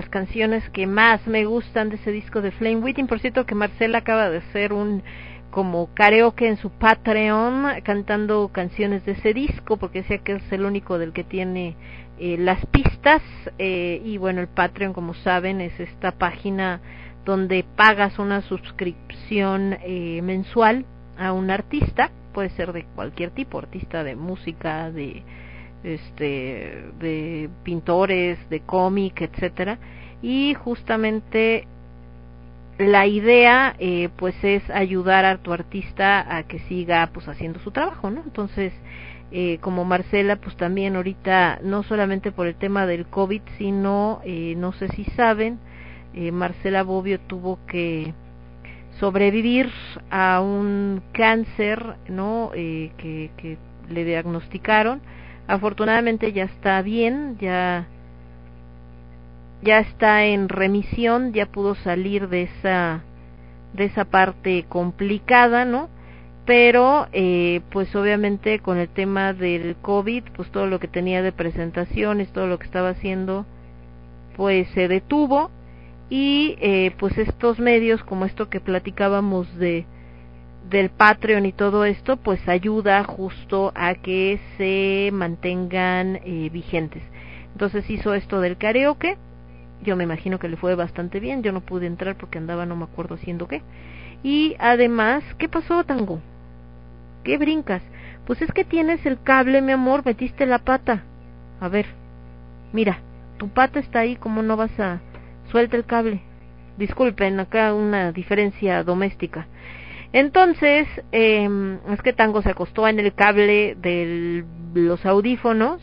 Las 0.00 0.08
canciones 0.08 0.66
que 0.70 0.86
más 0.86 1.26
me 1.26 1.44
gustan 1.44 1.90
de 1.90 1.96
ese 1.96 2.10
disco 2.10 2.40
de 2.40 2.52
Flame 2.52 2.76
Witting. 2.76 3.06
Por 3.06 3.20
cierto, 3.20 3.44
que 3.44 3.54
Marcela 3.54 3.98
acaba 3.98 4.30
de 4.30 4.38
hacer 4.38 4.72
un 4.72 5.02
como 5.50 5.92
karaoke 5.92 6.48
en 6.48 6.56
su 6.56 6.70
Patreon 6.70 7.82
cantando 7.82 8.48
canciones 8.50 9.04
de 9.04 9.12
ese 9.12 9.34
disco 9.34 9.76
porque 9.76 10.00
decía 10.00 10.18
que 10.18 10.36
es 10.36 10.52
el 10.52 10.64
único 10.64 10.96
del 10.96 11.12
que 11.12 11.22
tiene 11.22 11.76
eh, 12.18 12.38
las 12.38 12.64
pistas 12.66 13.20
eh, 13.58 14.00
y 14.02 14.16
bueno 14.16 14.40
el 14.40 14.48
Patreon 14.48 14.94
como 14.94 15.12
saben 15.12 15.60
es 15.60 15.78
esta 15.78 16.12
página 16.12 16.80
donde 17.26 17.64
pagas 17.76 18.20
una 18.20 18.42
suscripción 18.42 19.76
eh, 19.82 20.20
mensual 20.22 20.86
a 21.18 21.32
un 21.32 21.50
artista 21.50 22.10
puede 22.32 22.50
ser 22.50 22.72
de 22.72 22.84
cualquier 22.94 23.32
tipo 23.32 23.58
artista 23.58 24.04
de 24.04 24.14
música 24.14 24.92
de 24.92 25.24
este 25.84 26.84
de 26.98 27.48
pintores 27.62 28.38
de 28.50 28.60
cómic 28.60 29.20
etcétera. 29.22 29.78
Y 30.22 30.54
justamente 30.54 31.66
la 32.78 33.06
idea 33.06 33.74
eh, 33.78 34.08
pues 34.16 34.34
es 34.42 34.68
ayudar 34.70 35.24
a 35.24 35.38
tu 35.38 35.52
artista 35.52 36.36
a 36.36 36.44
que 36.44 36.60
siga 36.60 37.10
pues 37.12 37.28
haciendo 37.28 37.60
su 37.60 37.72
trabajo 37.72 38.10
no 38.10 38.22
entonces 38.24 38.72
eh, 39.32 39.58
como 39.60 39.84
Marcela 39.84 40.36
pues 40.36 40.56
también 40.56 40.96
ahorita 40.96 41.60
no 41.62 41.82
solamente 41.82 42.32
por 42.32 42.46
el 42.46 42.54
tema 42.54 42.86
del 42.86 43.06
covid 43.06 43.42
sino 43.58 44.22
eh, 44.24 44.54
no 44.56 44.72
sé 44.72 44.88
si 44.88 45.04
saben 45.04 45.58
eh, 46.14 46.32
Marcela 46.32 46.82
Bobbio 46.82 47.20
tuvo 47.20 47.58
que 47.66 48.14
sobrevivir 48.98 49.70
a 50.10 50.40
un 50.40 51.02
cáncer 51.12 51.96
no 52.08 52.50
eh, 52.54 52.92
que, 52.96 53.30
que 53.36 53.58
le 53.90 54.04
diagnosticaron 54.04 55.00
afortunadamente 55.50 56.32
ya 56.32 56.44
está 56.44 56.80
bien 56.82 57.36
ya 57.40 57.86
ya 59.62 59.80
está 59.80 60.24
en 60.24 60.48
remisión, 60.48 61.32
ya 61.34 61.44
pudo 61.46 61.74
salir 61.74 62.28
de 62.28 62.44
esa 62.44 63.02
de 63.74 63.84
esa 63.84 64.04
parte 64.06 64.64
complicada, 64.68 65.64
¿no? 65.64 65.88
Pero 66.46 67.08
eh, 67.12 67.60
pues 67.70 67.94
obviamente 67.94 68.60
con 68.60 68.78
el 68.78 68.88
tema 68.88 69.32
del 69.34 69.76
COVID, 69.82 70.24
pues 70.34 70.50
todo 70.50 70.66
lo 70.66 70.80
que 70.80 70.88
tenía 70.88 71.20
de 71.22 71.32
presentaciones, 71.32 72.32
todo 72.32 72.46
lo 72.46 72.58
que 72.58 72.66
estaba 72.66 72.88
haciendo, 72.88 73.44
pues 74.36 74.66
se 74.70 74.88
detuvo 74.88 75.50
y 76.08 76.56
eh, 76.60 76.92
pues 76.98 77.18
estos 77.18 77.58
medios 77.58 78.02
como 78.02 78.24
esto 78.24 78.48
que 78.48 78.60
platicábamos 78.60 79.54
de 79.58 79.84
del 80.68 80.90
Patreon 80.90 81.46
y 81.46 81.52
todo 81.52 81.84
esto, 81.84 82.16
pues 82.16 82.48
ayuda 82.48 83.02
justo 83.04 83.72
a 83.74 83.94
que 83.94 84.38
se 84.56 85.10
mantengan 85.12 86.20
eh, 86.24 86.48
vigentes. 86.52 87.02
Entonces 87.52 87.88
hizo 87.90 88.14
esto 88.14 88.40
del 88.40 88.56
karaoke, 88.56 89.16
yo 89.82 89.96
me 89.96 90.04
imagino 90.04 90.38
que 90.38 90.48
le 90.48 90.56
fue 90.56 90.74
bastante 90.74 91.20
bien, 91.20 91.42
yo 91.42 91.52
no 91.52 91.60
pude 91.60 91.86
entrar 91.86 92.16
porque 92.16 92.38
andaba 92.38 92.66
no 92.66 92.76
me 92.76 92.84
acuerdo 92.84 93.14
haciendo 93.14 93.48
qué. 93.48 93.62
Y 94.22 94.54
además, 94.58 95.24
¿qué 95.38 95.48
pasó, 95.48 95.82
Tango? 95.84 96.20
¿Qué 97.24 97.38
brincas? 97.38 97.82
Pues 98.26 98.42
es 98.42 98.52
que 98.52 98.64
tienes 98.64 99.04
el 99.06 99.20
cable, 99.22 99.62
mi 99.62 99.72
amor, 99.72 100.04
metiste 100.04 100.46
la 100.46 100.58
pata. 100.58 101.02
A 101.60 101.68
ver, 101.68 101.86
mira, 102.72 102.98
tu 103.38 103.48
pata 103.48 103.80
está 103.80 104.00
ahí, 104.00 104.16
¿cómo 104.16 104.42
no 104.42 104.56
vas 104.56 104.78
a... 104.78 105.00
Suelta 105.50 105.76
el 105.76 105.84
cable. 105.84 106.20
Disculpen, 106.76 107.40
acá 107.40 107.74
una 107.74 108.12
diferencia 108.12 108.84
doméstica. 108.84 109.46
Entonces, 110.12 110.88
eh, 111.12 111.48
es 111.90 112.02
que 112.02 112.12
Tango 112.12 112.42
se 112.42 112.50
acostó 112.50 112.88
en 112.88 112.98
el 112.98 113.14
cable 113.14 113.76
de 113.80 114.44
los 114.74 115.06
audífonos 115.06 115.80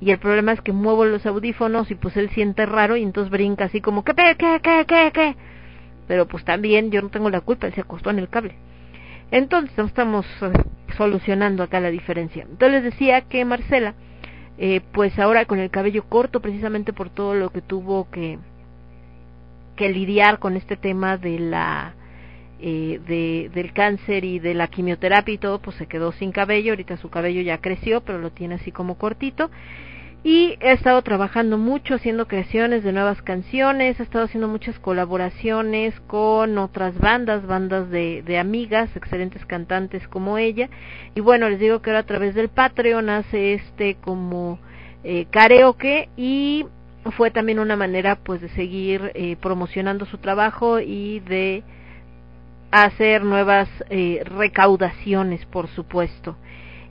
y 0.00 0.10
el 0.10 0.18
problema 0.18 0.52
es 0.52 0.60
que 0.60 0.72
muevo 0.72 1.04
los 1.04 1.24
audífonos 1.24 1.90
y 1.90 1.94
pues 1.94 2.16
él 2.16 2.28
siente 2.30 2.66
raro 2.66 2.96
y 2.96 3.02
entonces 3.02 3.30
brinca 3.30 3.66
así 3.66 3.80
como 3.80 4.04
¿qué, 4.04 4.14
qué, 4.14 4.36
qué, 4.36 4.84
qué, 4.86 5.10
qué? 5.14 5.36
Pero 6.06 6.26
pues 6.26 6.44
también 6.44 6.90
yo 6.90 7.00
no 7.00 7.08
tengo 7.08 7.30
la 7.30 7.40
culpa, 7.40 7.66
él 7.66 7.74
se 7.74 7.80
acostó 7.80 8.10
en 8.10 8.18
el 8.18 8.28
cable. 8.28 8.56
Entonces 9.30 9.78
estamos 9.78 10.26
eh, 10.42 10.52
solucionando 10.98 11.62
acá 11.62 11.80
la 11.80 11.90
diferencia. 11.90 12.42
Entonces 12.42 12.82
les 12.82 12.92
decía 12.92 13.22
que 13.22 13.44
Marcela, 13.46 13.94
eh, 14.58 14.82
pues 14.92 15.18
ahora 15.18 15.46
con 15.46 15.58
el 15.58 15.70
cabello 15.70 16.04
corto 16.04 16.40
precisamente 16.40 16.92
por 16.92 17.08
todo 17.08 17.34
lo 17.34 17.48
que 17.50 17.62
tuvo 17.62 18.10
que, 18.10 18.38
que 19.76 19.88
lidiar 19.88 20.38
con 20.40 20.56
este 20.56 20.76
tema 20.76 21.16
de 21.16 21.38
la 21.38 21.94
eh, 22.62 23.00
de, 23.06 23.50
del 23.52 23.72
cáncer 23.72 24.24
y 24.24 24.38
de 24.38 24.54
la 24.54 24.68
quimioterapia 24.68 25.34
y 25.34 25.38
todo, 25.38 25.60
pues 25.60 25.76
se 25.76 25.86
quedó 25.86 26.12
sin 26.12 26.32
cabello, 26.32 26.72
ahorita 26.72 26.96
su 26.96 27.10
cabello 27.10 27.40
ya 27.42 27.58
creció, 27.58 28.02
pero 28.02 28.18
lo 28.18 28.30
tiene 28.30 28.54
así 28.54 28.70
como 28.70 28.96
cortito. 28.96 29.50
Y 30.24 30.56
he 30.60 30.70
estado 30.70 31.02
trabajando 31.02 31.58
mucho, 31.58 31.94
haciendo 31.94 32.28
creaciones 32.28 32.84
de 32.84 32.92
nuevas 32.92 33.20
canciones, 33.22 33.98
he 33.98 34.04
estado 34.04 34.26
haciendo 34.26 34.46
muchas 34.46 34.78
colaboraciones 34.78 35.98
con 36.06 36.58
otras 36.58 36.96
bandas, 36.96 37.44
bandas 37.44 37.90
de, 37.90 38.22
de 38.22 38.38
amigas, 38.38 38.94
excelentes 38.94 39.44
cantantes 39.44 40.06
como 40.06 40.38
ella. 40.38 40.70
Y 41.16 41.20
bueno, 41.20 41.48
les 41.48 41.58
digo 41.58 41.82
que 41.82 41.90
ahora 41.90 42.00
a 42.00 42.06
través 42.06 42.36
del 42.36 42.50
Patreon 42.50 43.10
hace 43.10 43.54
este 43.54 43.96
como 43.96 44.60
eh, 45.02 45.26
karaoke 45.30 46.08
y 46.16 46.66
fue 47.16 47.32
también 47.32 47.58
una 47.58 47.74
manera 47.74 48.14
pues 48.14 48.40
de 48.40 48.48
seguir 48.50 49.10
eh, 49.14 49.34
promocionando 49.40 50.06
su 50.06 50.18
trabajo 50.18 50.78
y 50.78 51.18
de 51.18 51.64
hacer 52.72 53.22
nuevas 53.22 53.68
eh, 53.90 54.22
recaudaciones, 54.24 55.44
por 55.46 55.68
supuesto. 55.68 56.36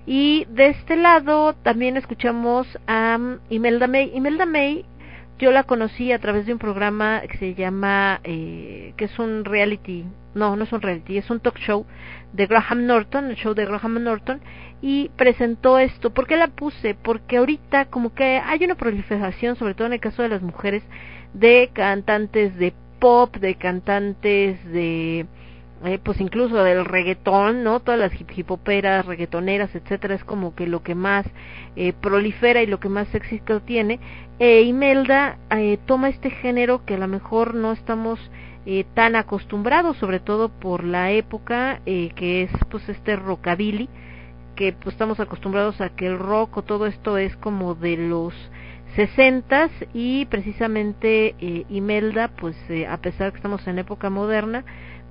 Y 0.05 0.45
de 0.49 0.67
este 0.67 0.95
lado 0.95 1.53
también 1.53 1.97
escuchamos 1.97 2.67
a 2.87 3.17
um, 3.19 3.39
Imelda 3.49 3.87
May. 3.87 4.11
Imelda 4.13 4.45
May 4.45 4.85
yo 5.39 5.51
la 5.51 5.63
conocí 5.63 6.11
a 6.11 6.19
través 6.19 6.45
de 6.45 6.53
un 6.53 6.59
programa 6.59 7.21
que 7.21 7.37
se 7.39 7.55
llama, 7.55 8.21
eh, 8.23 8.93
que 8.95 9.05
es 9.05 9.17
un 9.17 9.43
reality, 9.43 10.05
no, 10.35 10.55
no 10.55 10.65
es 10.65 10.71
un 10.71 10.81
reality, 10.81 11.17
es 11.17 11.31
un 11.31 11.39
talk 11.39 11.57
show 11.57 11.87
de 12.31 12.45
Graham 12.45 12.85
Norton, 12.85 13.31
el 13.31 13.35
show 13.35 13.55
de 13.55 13.65
Graham 13.65 14.03
Norton, 14.03 14.39
y 14.83 15.09
presentó 15.15 15.79
esto. 15.79 16.11
¿Por 16.11 16.27
qué 16.27 16.37
la 16.37 16.47
puse? 16.47 16.93
Porque 16.93 17.37
ahorita 17.37 17.85
como 17.85 18.13
que 18.13 18.39
hay 18.39 18.63
una 18.63 18.75
proliferación, 18.75 19.55
sobre 19.55 19.73
todo 19.73 19.87
en 19.87 19.93
el 19.93 19.99
caso 19.99 20.21
de 20.21 20.29
las 20.29 20.43
mujeres, 20.43 20.83
de 21.33 21.71
cantantes 21.73 22.55
de 22.57 22.73
pop, 22.99 23.35
de 23.37 23.55
cantantes 23.55 24.63
de 24.71 25.25
eh, 25.85 25.99
pues 26.03 26.21
incluso 26.21 26.63
del 26.63 26.85
reggaetón, 26.85 27.63
¿no? 27.63 27.79
Todas 27.79 27.99
las 27.99 28.19
hip 28.19 28.29
hipoperas, 28.35 29.05
reggaetoneras, 29.05 29.73
etcétera, 29.75 30.15
es 30.15 30.23
como 30.23 30.55
que 30.55 30.67
lo 30.67 30.83
que 30.83 30.95
más 30.95 31.25
eh, 31.75 31.93
prolifera 31.93 32.61
y 32.61 32.67
lo 32.67 32.79
que 32.79 32.89
más 32.89 33.13
éxito 33.15 33.61
tiene. 33.61 33.99
E 34.39 34.61
Imelda 34.61 35.37
eh, 35.49 35.77
toma 35.85 36.09
este 36.09 36.29
género 36.29 36.85
que 36.85 36.95
a 36.95 36.97
lo 36.97 37.07
mejor 37.07 37.55
no 37.55 37.71
estamos 37.71 38.19
eh, 38.63 38.85
tan 38.93 39.15
acostumbrados, 39.15 39.97
sobre 39.97 40.19
todo 40.19 40.49
por 40.49 40.83
la 40.83 41.09
época 41.09 41.81
eh, 41.87 42.11
que 42.15 42.43
es 42.43 42.51
pues 42.69 42.87
este 42.89 43.15
rockabilly, 43.15 43.89
que 44.55 44.71
pues 44.73 44.93
estamos 44.93 45.19
acostumbrados 45.19 45.81
a 45.81 45.89
que 45.89 46.05
el 46.05 46.19
rock 46.19 46.57
o 46.57 46.61
todo 46.61 46.85
esto 46.85 47.17
es 47.17 47.35
como 47.37 47.73
de 47.73 47.97
los 47.97 48.35
sesentas 48.95 49.71
y 49.95 50.25
precisamente 50.25 51.33
eh, 51.39 51.65
Imelda 51.69 52.27
pues 52.27 52.55
a 52.87 52.97
pesar 52.97 53.31
que 53.31 53.37
estamos 53.37 53.65
en 53.67 53.79
época 53.79 54.11
moderna 54.11 54.63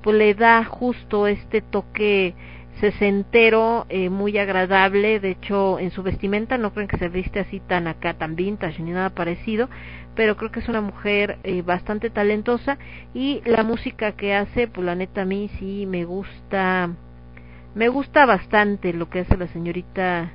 pues 0.02 0.16
le 0.16 0.34
da 0.34 0.64
justo 0.64 1.26
este 1.26 1.60
toque 1.60 2.34
sesentero 2.80 3.86
eh, 3.88 4.10
muy 4.10 4.38
agradable. 4.38 5.20
De 5.20 5.30
hecho 5.30 5.78
en 5.78 5.90
su 5.90 6.02
vestimenta 6.02 6.58
no 6.58 6.72
creen 6.72 6.88
que 6.88 6.98
se 6.98 7.08
viste 7.08 7.40
así 7.40 7.60
tan 7.60 7.86
acá 7.86 8.14
tan 8.14 8.36
vintage 8.36 8.82
ni 8.82 8.92
nada 8.92 9.10
parecido 9.10 9.68
pero 10.14 10.36
creo 10.36 10.50
que 10.50 10.60
es 10.60 10.68
una 10.68 10.80
mujer 10.80 11.38
eh, 11.44 11.62
bastante 11.62 12.10
talentosa. 12.10 12.78
Y 13.14 13.42
la 13.44 13.62
música 13.62 14.12
que 14.12 14.34
hace 14.34 14.68
pues 14.68 14.84
la 14.84 14.94
neta 14.94 15.22
a 15.22 15.24
mí 15.24 15.50
sí 15.58 15.86
me 15.86 16.04
gusta 16.04 16.90
me 17.74 17.88
gusta 17.88 18.26
bastante 18.26 18.92
lo 18.92 19.08
que 19.08 19.20
hace 19.20 19.36
la 19.36 19.46
señorita 19.48 20.32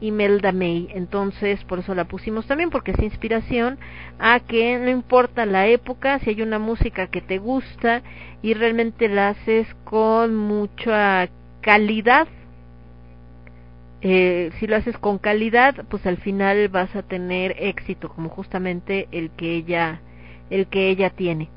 Imelda 0.00 0.52
May. 0.52 0.88
Entonces, 0.94 1.62
por 1.64 1.80
eso 1.80 1.94
la 1.94 2.04
pusimos 2.04 2.46
también, 2.46 2.70
porque 2.70 2.92
es 2.92 2.98
inspiración 3.00 3.78
a 4.18 4.40
que 4.40 4.78
no 4.78 4.90
importa 4.90 5.46
la 5.46 5.66
época, 5.66 6.18
si 6.20 6.30
hay 6.30 6.42
una 6.42 6.58
música 6.58 7.06
que 7.08 7.20
te 7.20 7.38
gusta 7.38 8.02
y 8.42 8.54
realmente 8.54 9.08
la 9.08 9.30
haces 9.30 9.66
con 9.84 10.36
mucha 10.36 11.28
calidad, 11.60 12.28
eh, 14.02 14.50
si 14.58 14.66
lo 14.66 14.76
haces 14.76 14.98
con 14.98 15.18
calidad, 15.18 15.84
pues 15.88 16.06
al 16.06 16.18
final 16.18 16.68
vas 16.68 16.94
a 16.94 17.02
tener 17.02 17.56
éxito, 17.58 18.10
como 18.10 18.28
justamente 18.28 19.08
el 19.12 19.30
que 19.30 19.54
ella, 19.54 20.00
el 20.50 20.66
que 20.66 20.90
ella 20.90 21.10
tiene. 21.10 21.48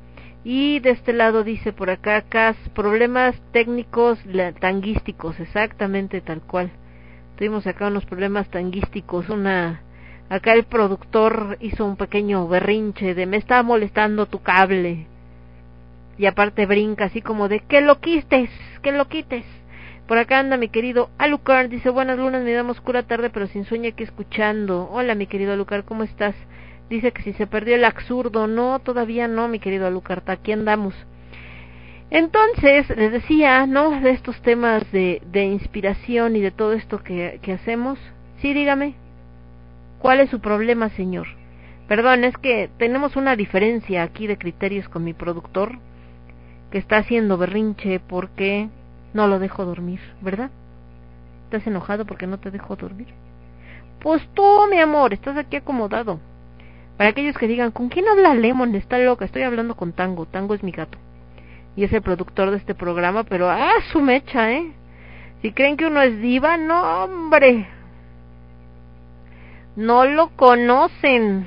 Y 0.44 0.80
de 0.80 0.90
este 0.90 1.12
lado 1.12 1.44
dice 1.44 1.74
por 1.74 1.90
acá, 1.90 2.22
Cas, 2.22 2.56
problemas 2.74 3.34
técnicos 3.52 4.18
tanguísticos, 4.60 5.38
exactamente 5.40 6.22
tal 6.22 6.40
cual 6.40 6.70
tuvimos 7.38 7.68
acá 7.68 7.86
unos 7.86 8.04
problemas 8.04 8.48
tanguísticos, 8.48 9.28
una 9.28 9.80
acá 10.28 10.54
el 10.54 10.64
productor 10.64 11.56
hizo 11.60 11.86
un 11.86 11.96
pequeño 11.96 12.48
berrinche 12.48 13.14
de 13.14 13.26
me 13.26 13.36
está 13.36 13.62
molestando 13.62 14.26
tu 14.26 14.42
cable 14.42 15.06
y 16.18 16.26
aparte 16.26 16.66
brinca 16.66 17.04
así 17.04 17.22
como 17.22 17.48
de 17.48 17.60
que 17.60 17.80
lo 17.80 18.00
quites, 18.00 18.50
que 18.82 18.90
lo 18.90 19.06
quites. 19.06 19.44
Por 20.08 20.18
acá 20.18 20.40
anda 20.40 20.56
mi 20.56 20.68
querido 20.68 21.10
Alucard, 21.16 21.68
dice 21.68 21.90
buenas 21.90 22.18
lunas, 22.18 22.42
me 22.42 22.52
damos 22.52 22.80
cura 22.80 23.04
tarde 23.04 23.30
pero 23.30 23.46
sin 23.46 23.64
sueño 23.64 23.88
aquí 23.90 24.02
escuchando. 24.02 24.88
Hola 24.90 25.14
mi 25.14 25.28
querido 25.28 25.52
Alucard, 25.52 25.84
¿cómo 25.84 26.02
estás? 26.02 26.34
Dice 26.90 27.12
que 27.12 27.22
si 27.22 27.34
se 27.34 27.46
perdió 27.46 27.76
el 27.76 27.84
absurdo, 27.84 28.48
no, 28.48 28.80
todavía 28.80 29.28
no 29.28 29.46
mi 29.46 29.60
querido 29.60 29.86
Alucard, 29.86 30.28
aquí 30.28 30.50
andamos. 30.50 30.94
Entonces, 32.10 32.88
les 32.96 33.12
decía, 33.12 33.66
¿no? 33.66 34.00
De 34.00 34.10
estos 34.10 34.40
temas 34.42 34.90
de, 34.92 35.20
inspiración 35.34 36.36
y 36.36 36.40
de 36.40 36.50
todo 36.50 36.72
esto 36.72 37.02
que, 37.02 37.38
que 37.42 37.52
hacemos. 37.52 37.98
Sí, 38.40 38.54
dígame. 38.54 38.94
¿Cuál 39.98 40.20
es 40.20 40.30
su 40.30 40.40
problema, 40.40 40.88
señor? 40.90 41.26
Perdón, 41.86 42.24
es 42.24 42.36
que 42.36 42.70
tenemos 42.78 43.16
una 43.16 43.36
diferencia 43.36 44.02
aquí 44.02 44.26
de 44.26 44.38
criterios 44.38 44.88
con 44.88 45.04
mi 45.04 45.12
productor, 45.12 45.78
que 46.70 46.78
está 46.78 46.98
haciendo 46.98 47.36
berrinche 47.38 47.98
porque 48.00 48.68
no 49.14 49.26
lo 49.26 49.38
dejo 49.38 49.64
dormir, 49.64 50.00
¿verdad? 50.20 50.50
¿Estás 51.44 51.66
enojado 51.66 52.04
porque 52.04 52.26
no 52.26 52.38
te 52.38 52.50
dejo 52.50 52.76
dormir? 52.76 53.08
Pues 54.00 54.22
tú, 54.34 54.44
mi 54.70 54.78
amor, 54.78 55.12
estás 55.12 55.36
aquí 55.36 55.56
acomodado. 55.56 56.20
Para 56.96 57.10
aquellos 57.10 57.36
que 57.36 57.48
digan, 57.48 57.70
¿con 57.70 57.88
quién 57.88 58.06
habla 58.06 58.34
Lemon? 58.34 58.74
Está 58.74 58.98
loca, 58.98 59.24
estoy 59.24 59.42
hablando 59.42 59.74
con 59.74 59.92
Tango. 59.92 60.26
Tango 60.26 60.54
es 60.54 60.62
mi 60.62 60.72
gato. 60.72 60.98
Y 61.78 61.84
es 61.84 61.92
el 61.92 62.02
productor 62.02 62.50
de 62.50 62.56
este 62.56 62.74
programa, 62.74 63.22
pero 63.22 63.48
¡ah, 63.48 63.70
su 63.92 64.00
mecha, 64.00 64.50
eh! 64.50 64.72
Si 65.40 65.52
creen 65.52 65.76
que 65.76 65.86
uno 65.86 66.02
es 66.02 66.20
diva, 66.20 66.56
no, 66.56 67.04
hombre. 67.04 67.68
No 69.76 70.04
lo 70.04 70.30
conocen. 70.30 71.46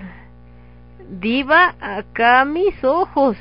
Diva 1.20 1.76
acá 1.82 2.46
mis 2.46 2.82
ojos. 2.82 3.36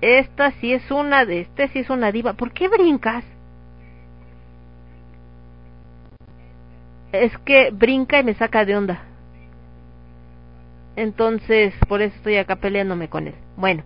Esta 0.00 0.52
sí 0.60 0.72
es 0.72 0.88
una 0.92 1.24
de, 1.24 1.40
este 1.40 1.66
sí 1.70 1.80
es 1.80 1.90
una 1.90 2.12
diva. 2.12 2.34
¿Por 2.34 2.52
qué 2.52 2.68
brincas? 2.68 3.24
Es 7.10 7.36
que 7.38 7.72
brinca 7.72 8.20
y 8.20 8.22
me 8.22 8.34
saca 8.34 8.64
de 8.64 8.76
onda. 8.76 9.02
Entonces, 10.94 11.74
por 11.88 12.02
eso 12.02 12.14
estoy 12.14 12.36
acá 12.36 12.54
peleándome 12.54 13.08
con 13.08 13.26
él. 13.26 13.34
Bueno, 13.56 13.82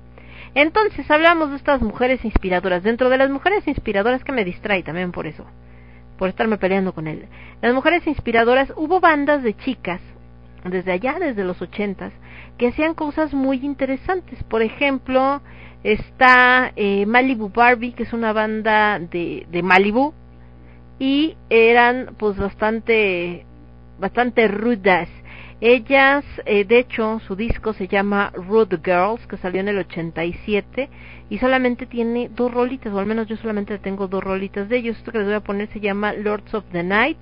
entonces 0.56 1.10
hablamos 1.10 1.50
de 1.50 1.56
estas 1.56 1.82
mujeres 1.82 2.24
inspiradoras. 2.24 2.82
Dentro 2.82 3.10
de 3.10 3.18
las 3.18 3.28
mujeres 3.28 3.68
inspiradoras 3.68 4.24
que 4.24 4.32
me 4.32 4.42
distrae 4.42 4.82
también 4.82 5.12
por 5.12 5.26
eso, 5.26 5.44
por 6.16 6.30
estarme 6.30 6.56
peleando 6.56 6.94
con 6.94 7.06
él. 7.06 7.26
Las 7.60 7.74
mujeres 7.74 8.06
inspiradoras, 8.06 8.72
hubo 8.74 8.98
bandas 8.98 9.42
de 9.42 9.54
chicas, 9.54 10.00
desde 10.64 10.92
allá, 10.92 11.18
desde 11.20 11.44
los 11.44 11.60
ochentas, 11.60 12.10
que 12.56 12.68
hacían 12.68 12.94
cosas 12.94 13.34
muy 13.34 13.58
interesantes. 13.58 14.42
Por 14.44 14.62
ejemplo, 14.62 15.42
está 15.84 16.72
eh, 16.74 17.04
Malibu 17.04 17.50
Barbie, 17.50 17.92
que 17.92 18.04
es 18.04 18.14
una 18.14 18.32
banda 18.32 18.98
de, 18.98 19.46
de 19.50 19.62
Malibu, 19.62 20.14
y 20.98 21.36
eran 21.50 22.14
pues 22.16 22.38
bastante, 22.38 23.44
bastante 24.00 24.48
rudas 24.48 25.10
ellas, 25.60 26.24
eh, 26.44 26.64
de 26.64 26.78
hecho, 26.78 27.18
su 27.26 27.34
disco 27.34 27.72
se 27.72 27.88
llama 27.88 28.30
Rude 28.34 28.78
Girls, 28.84 29.26
que 29.26 29.38
salió 29.38 29.60
en 29.60 29.68
el 29.68 29.78
87, 29.78 30.90
y 31.30 31.38
solamente 31.38 31.86
tiene 31.86 32.28
dos 32.28 32.52
rolitas, 32.52 32.92
o 32.92 32.98
al 32.98 33.06
menos 33.06 33.26
yo 33.26 33.36
solamente 33.36 33.78
tengo 33.78 34.06
dos 34.06 34.22
rolitas 34.22 34.68
de 34.68 34.76
ellos. 34.76 34.98
Esto 34.98 35.12
que 35.12 35.18
les 35.18 35.26
voy 35.26 35.36
a 35.36 35.40
poner 35.40 35.68
se 35.72 35.80
llama 35.80 36.12
Lords 36.12 36.52
of 36.52 36.64
the 36.72 36.82
Night. 36.82 37.18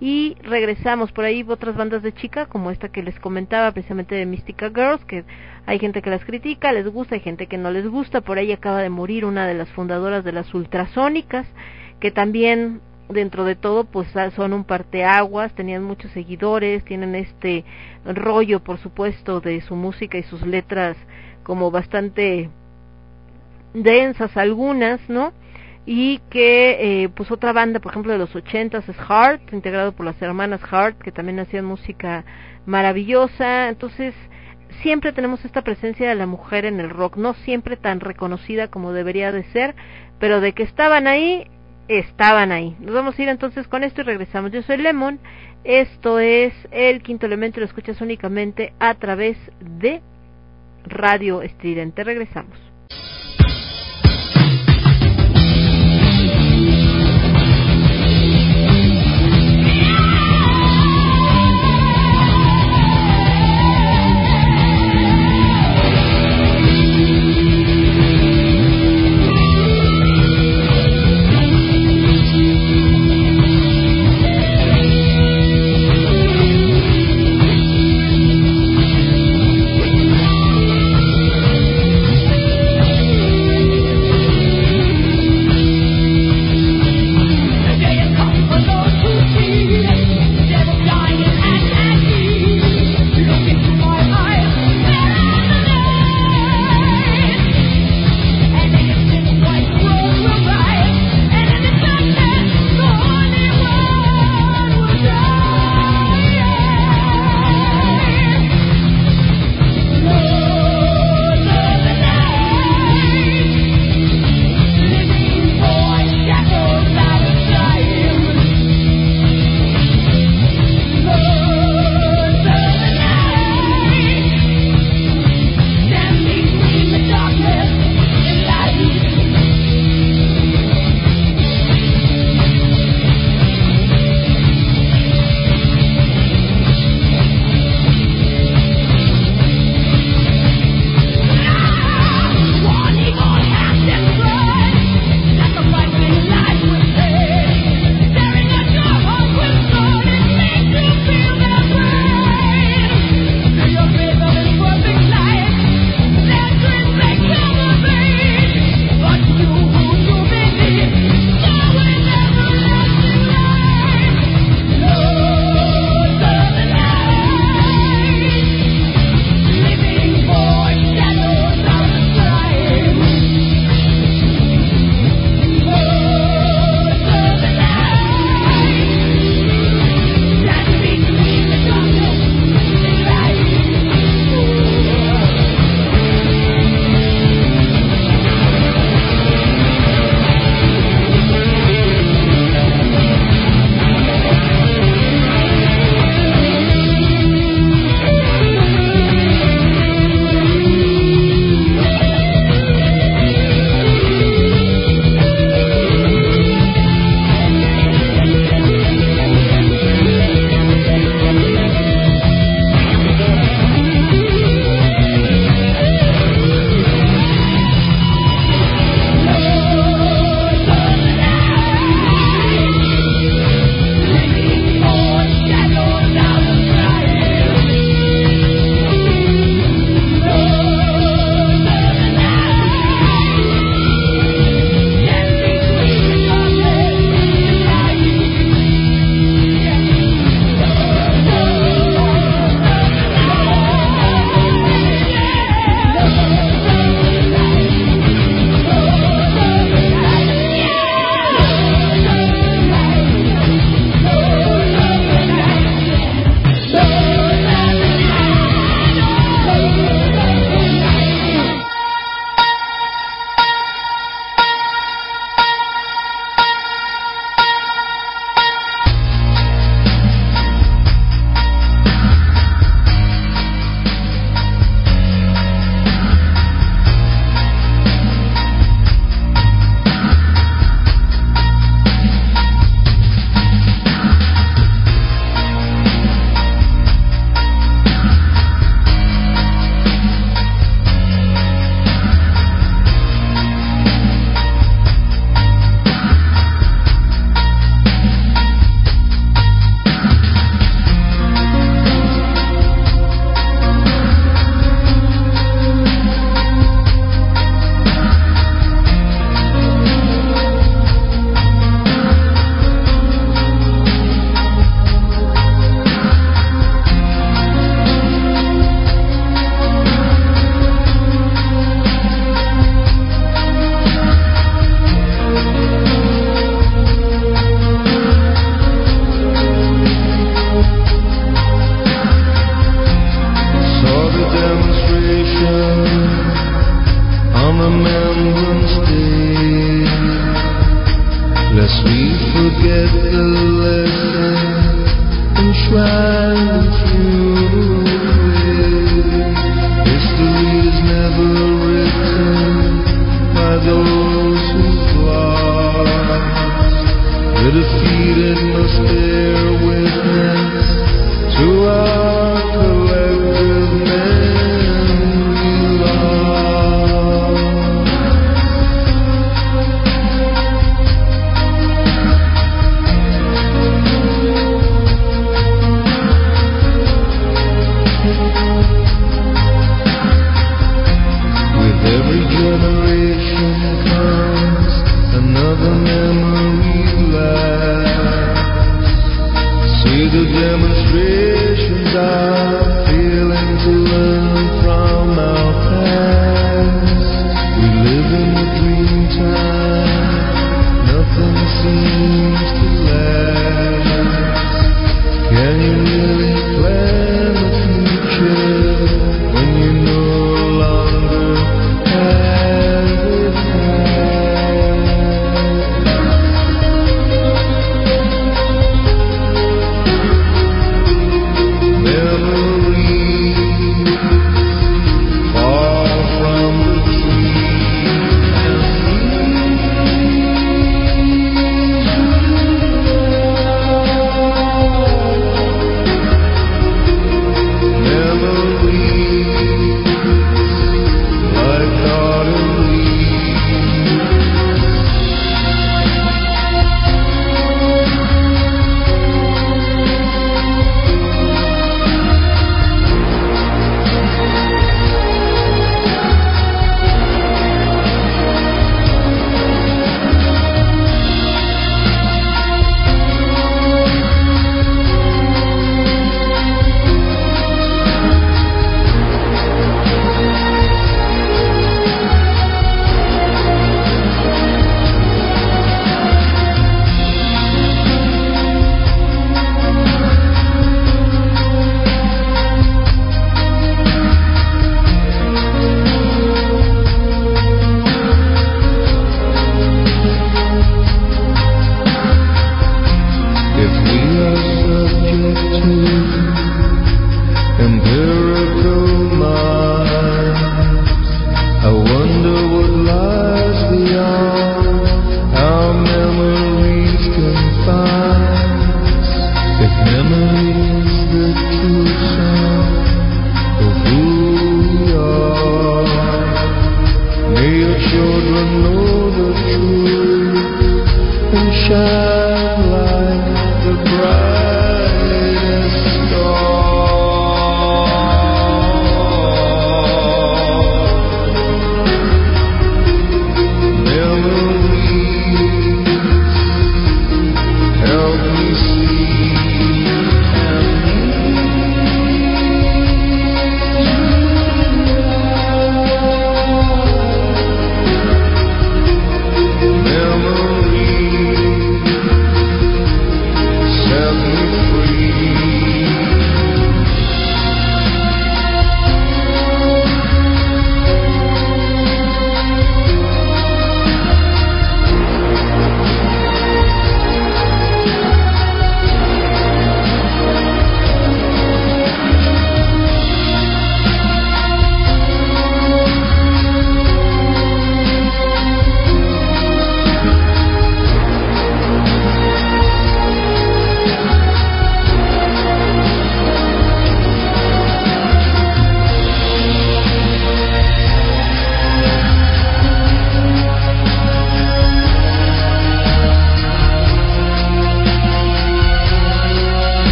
Y 0.00 0.36
regresamos 0.42 1.12
por 1.12 1.24
ahí 1.24 1.44
otras 1.46 1.76
bandas 1.76 2.02
de 2.02 2.12
chica, 2.12 2.46
como 2.46 2.70
esta 2.70 2.90
que 2.90 3.02
les 3.02 3.18
comentaba, 3.20 3.72
precisamente 3.72 4.14
de 4.14 4.26
Mystica 4.26 4.68
Girls, 4.68 5.04
que 5.04 5.24
hay 5.64 5.78
gente 5.78 6.02
que 6.02 6.10
las 6.10 6.24
critica, 6.24 6.72
les 6.72 6.86
gusta, 6.86 7.14
hay 7.14 7.22
gente 7.22 7.46
que 7.46 7.56
no 7.56 7.70
les 7.70 7.86
gusta. 7.86 8.20
Por 8.20 8.38
ahí 8.38 8.52
acaba 8.52 8.82
de 8.82 8.90
morir 8.90 9.24
una 9.24 9.46
de 9.46 9.54
las 9.54 9.68
fundadoras 9.70 10.24
de 10.24 10.32
las 10.32 10.52
ultrasónicas, 10.54 11.46
que 12.00 12.10
también 12.10 12.80
dentro 13.08 13.44
de 13.44 13.54
todo 13.54 13.84
pues 13.84 14.08
son 14.34 14.52
un 14.52 14.64
parteaguas, 14.64 15.54
tenían 15.54 15.82
muchos 15.82 16.10
seguidores, 16.12 16.84
tienen 16.84 17.14
este 17.14 17.64
rollo 18.04 18.60
por 18.60 18.78
supuesto 18.78 19.40
de 19.40 19.60
su 19.60 19.76
música 19.76 20.18
y 20.18 20.22
sus 20.24 20.42
letras 20.42 20.96
como 21.42 21.70
bastante 21.70 22.50
densas 23.74 24.36
algunas, 24.36 25.00
¿no? 25.08 25.32
Y 25.84 26.18
que 26.30 27.04
eh, 27.04 27.08
pues 27.10 27.30
otra 27.30 27.52
banda, 27.52 27.78
por 27.78 27.92
ejemplo, 27.92 28.12
de 28.12 28.18
los 28.18 28.34
ochentas 28.34 28.88
es 28.88 28.96
Heart, 28.96 29.52
integrado 29.52 29.92
por 29.92 30.04
las 30.04 30.20
hermanas 30.20 30.60
Heart, 30.62 31.00
que 31.00 31.12
también 31.12 31.38
hacían 31.38 31.64
música 31.64 32.24
maravillosa, 32.66 33.68
entonces 33.68 34.14
siempre 34.82 35.12
tenemos 35.12 35.44
esta 35.44 35.62
presencia 35.62 36.08
de 36.08 36.16
la 36.16 36.26
mujer 36.26 36.64
en 36.64 36.80
el 36.80 36.90
rock, 36.90 37.16
no 37.16 37.34
siempre 37.34 37.76
tan 37.76 38.00
reconocida 38.00 38.68
como 38.68 38.92
debería 38.92 39.30
de 39.30 39.44
ser, 39.44 39.76
pero 40.18 40.40
de 40.40 40.52
que 40.52 40.64
estaban 40.64 41.06
ahí, 41.06 41.46
estaban 41.88 42.52
ahí. 42.52 42.76
Nos 42.80 42.94
vamos 42.94 43.18
a 43.18 43.22
ir 43.22 43.28
entonces 43.28 43.66
con 43.68 43.84
esto 43.84 44.00
y 44.00 44.04
regresamos. 44.04 44.52
Yo 44.52 44.62
soy 44.62 44.78
Lemon, 44.78 45.18
esto 45.64 46.18
es 46.18 46.52
el 46.70 47.02
quinto 47.02 47.26
elemento, 47.26 47.60
lo 47.60 47.66
escuchas 47.66 48.00
únicamente 48.00 48.72
a 48.78 48.94
través 48.94 49.36
de 49.60 50.00
Radio 50.84 51.42
Estridente. 51.42 52.04
Regresamos. 52.04 52.56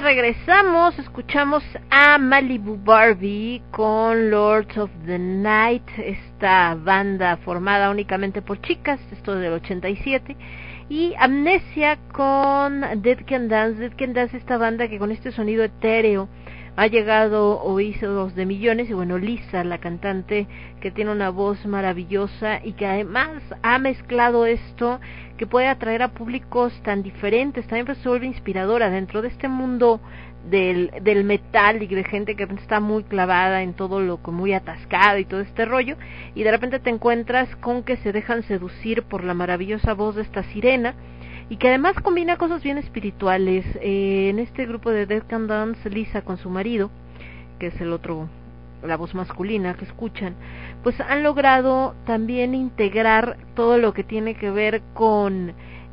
Regresamos, 0.00 0.98
escuchamos 0.98 1.62
a 1.90 2.16
Malibu 2.16 2.78
Barbie 2.82 3.62
con 3.70 4.30
Lords 4.30 4.78
of 4.78 4.90
the 5.04 5.18
Night, 5.18 5.86
esta 5.98 6.74
banda 6.74 7.36
formada 7.38 7.90
únicamente 7.90 8.40
por 8.40 8.62
chicas, 8.62 8.98
esto 9.12 9.34
del 9.34 9.52
87, 9.52 10.36
y 10.88 11.12
Amnesia 11.18 11.98
con 12.12 12.80
Dead 13.02 13.18
Can 13.26 13.48
Dance, 13.48 13.78
Dead 13.78 13.92
Can 13.96 14.14
Dance, 14.14 14.38
esta 14.38 14.56
banda 14.56 14.88
que 14.88 14.98
con 14.98 15.12
este 15.12 15.32
sonido 15.32 15.64
etéreo 15.64 16.28
ha 16.76 16.86
llegado 16.86 17.60
oídos 17.62 18.34
de 18.34 18.46
millones 18.46 18.88
y 18.88 18.94
bueno, 18.94 19.18
Lisa, 19.18 19.64
la 19.64 19.78
cantante 19.78 20.46
que 20.80 20.90
tiene 20.90 21.12
una 21.12 21.28
voz 21.28 21.66
maravillosa 21.66 22.60
y 22.64 22.72
que 22.72 22.86
además 22.86 23.42
ha 23.62 23.78
mezclado 23.78 24.46
esto 24.46 24.98
que 25.40 25.46
puede 25.46 25.68
atraer 25.68 26.02
a 26.02 26.08
públicos 26.08 26.70
tan 26.82 27.02
diferentes, 27.02 27.66
también 27.66 27.86
pues 27.86 27.96
se 27.96 28.08
vuelve 28.10 28.26
inspiradora 28.26 28.90
dentro 28.90 29.22
de 29.22 29.28
este 29.28 29.48
mundo 29.48 29.98
del, 30.50 30.90
del 31.00 31.24
metal 31.24 31.82
y 31.82 31.86
de 31.86 32.04
gente 32.04 32.36
que 32.36 32.42
está 32.42 32.78
muy 32.78 33.04
clavada 33.04 33.62
en 33.62 33.72
todo 33.72 34.00
lo 34.00 34.18
muy 34.18 34.52
atascado 34.52 35.16
y 35.16 35.24
todo 35.24 35.40
este 35.40 35.64
rollo 35.64 35.96
y 36.34 36.42
de 36.42 36.50
repente 36.50 36.78
te 36.78 36.90
encuentras 36.90 37.56
con 37.56 37.84
que 37.84 37.96
se 37.96 38.12
dejan 38.12 38.42
seducir 38.42 39.04
por 39.04 39.24
la 39.24 39.32
maravillosa 39.32 39.94
voz 39.94 40.16
de 40.16 40.22
esta 40.22 40.42
sirena 40.42 40.94
y 41.48 41.56
que 41.56 41.68
además 41.68 41.94
combina 42.02 42.36
cosas 42.36 42.62
bien 42.62 42.76
espirituales. 42.76 43.64
Eh, 43.80 44.28
en 44.28 44.40
este 44.40 44.66
grupo 44.66 44.90
de 44.90 45.06
Dead 45.06 45.22
Can 45.26 45.46
Dance, 45.46 45.88
Lisa 45.88 46.20
con 46.20 46.36
su 46.36 46.50
marido, 46.50 46.90
que 47.58 47.68
es 47.68 47.80
el 47.80 47.94
otro, 47.94 48.28
la 48.82 48.96
voz 48.96 49.14
masculina 49.14 49.74
que 49.74 49.84
escuchan, 49.84 50.34
pues 50.82 51.00
han 51.00 51.22
logrado 51.22 51.94
también 52.06 52.54
integrar 52.54 53.36
todo 53.54 53.78
lo 53.78 53.92
que 53.92 54.04
tiene 54.04 54.34
que 54.34 54.50
ver 54.50 54.82
con 54.94 55.52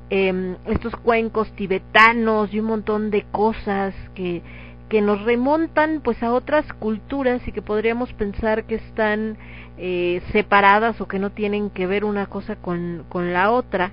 eh, 0.10 0.56
estos 0.66 0.96
cuencos 0.96 1.52
tibetanos 1.56 2.54
y 2.54 2.60
un 2.60 2.68
montón 2.68 3.12
de 3.12 3.24
cosas 3.32 3.94
que 4.16 4.42
que 4.90 5.02
nos 5.02 5.22
remontan 5.24 6.02
pues 6.02 6.22
a 6.24 6.32
otras 6.32 6.66
culturas 6.74 7.46
y 7.48 7.52
que 7.52 7.62
podríamos 7.62 8.14
pensar 8.14 8.66
que 8.66 8.76
están 8.76 9.38
eh, 9.78 10.22
separadas 10.32 11.02
o 11.02 11.08
que 11.08 11.20
no 11.20 11.32
tienen 11.32 11.70
que 11.70 11.88
ver 11.88 12.06
una 12.06 12.28
cosa 12.28 12.56
con, 12.56 13.06
con 13.10 13.34
la 13.34 13.52
otra 13.52 13.92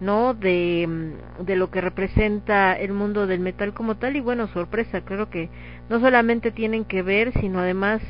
¿no? 0.00 0.34
De, 0.34 1.14
de 1.38 1.56
lo 1.56 1.70
que 1.70 1.80
representa 1.80 2.74
el 2.74 2.92
mundo 2.92 3.26
del 3.26 3.40
metal 3.40 3.72
como 3.72 3.96
tal 3.96 4.16
y 4.16 4.20
bueno, 4.20 4.48
sorpresa, 4.48 5.02
creo 5.02 5.30
que 5.30 5.48
no 5.88 6.00
solamente 6.00 6.50
tienen 6.50 6.84
que 6.84 7.02
ver, 7.02 7.32
sino 7.40 7.60
además 7.60 8.02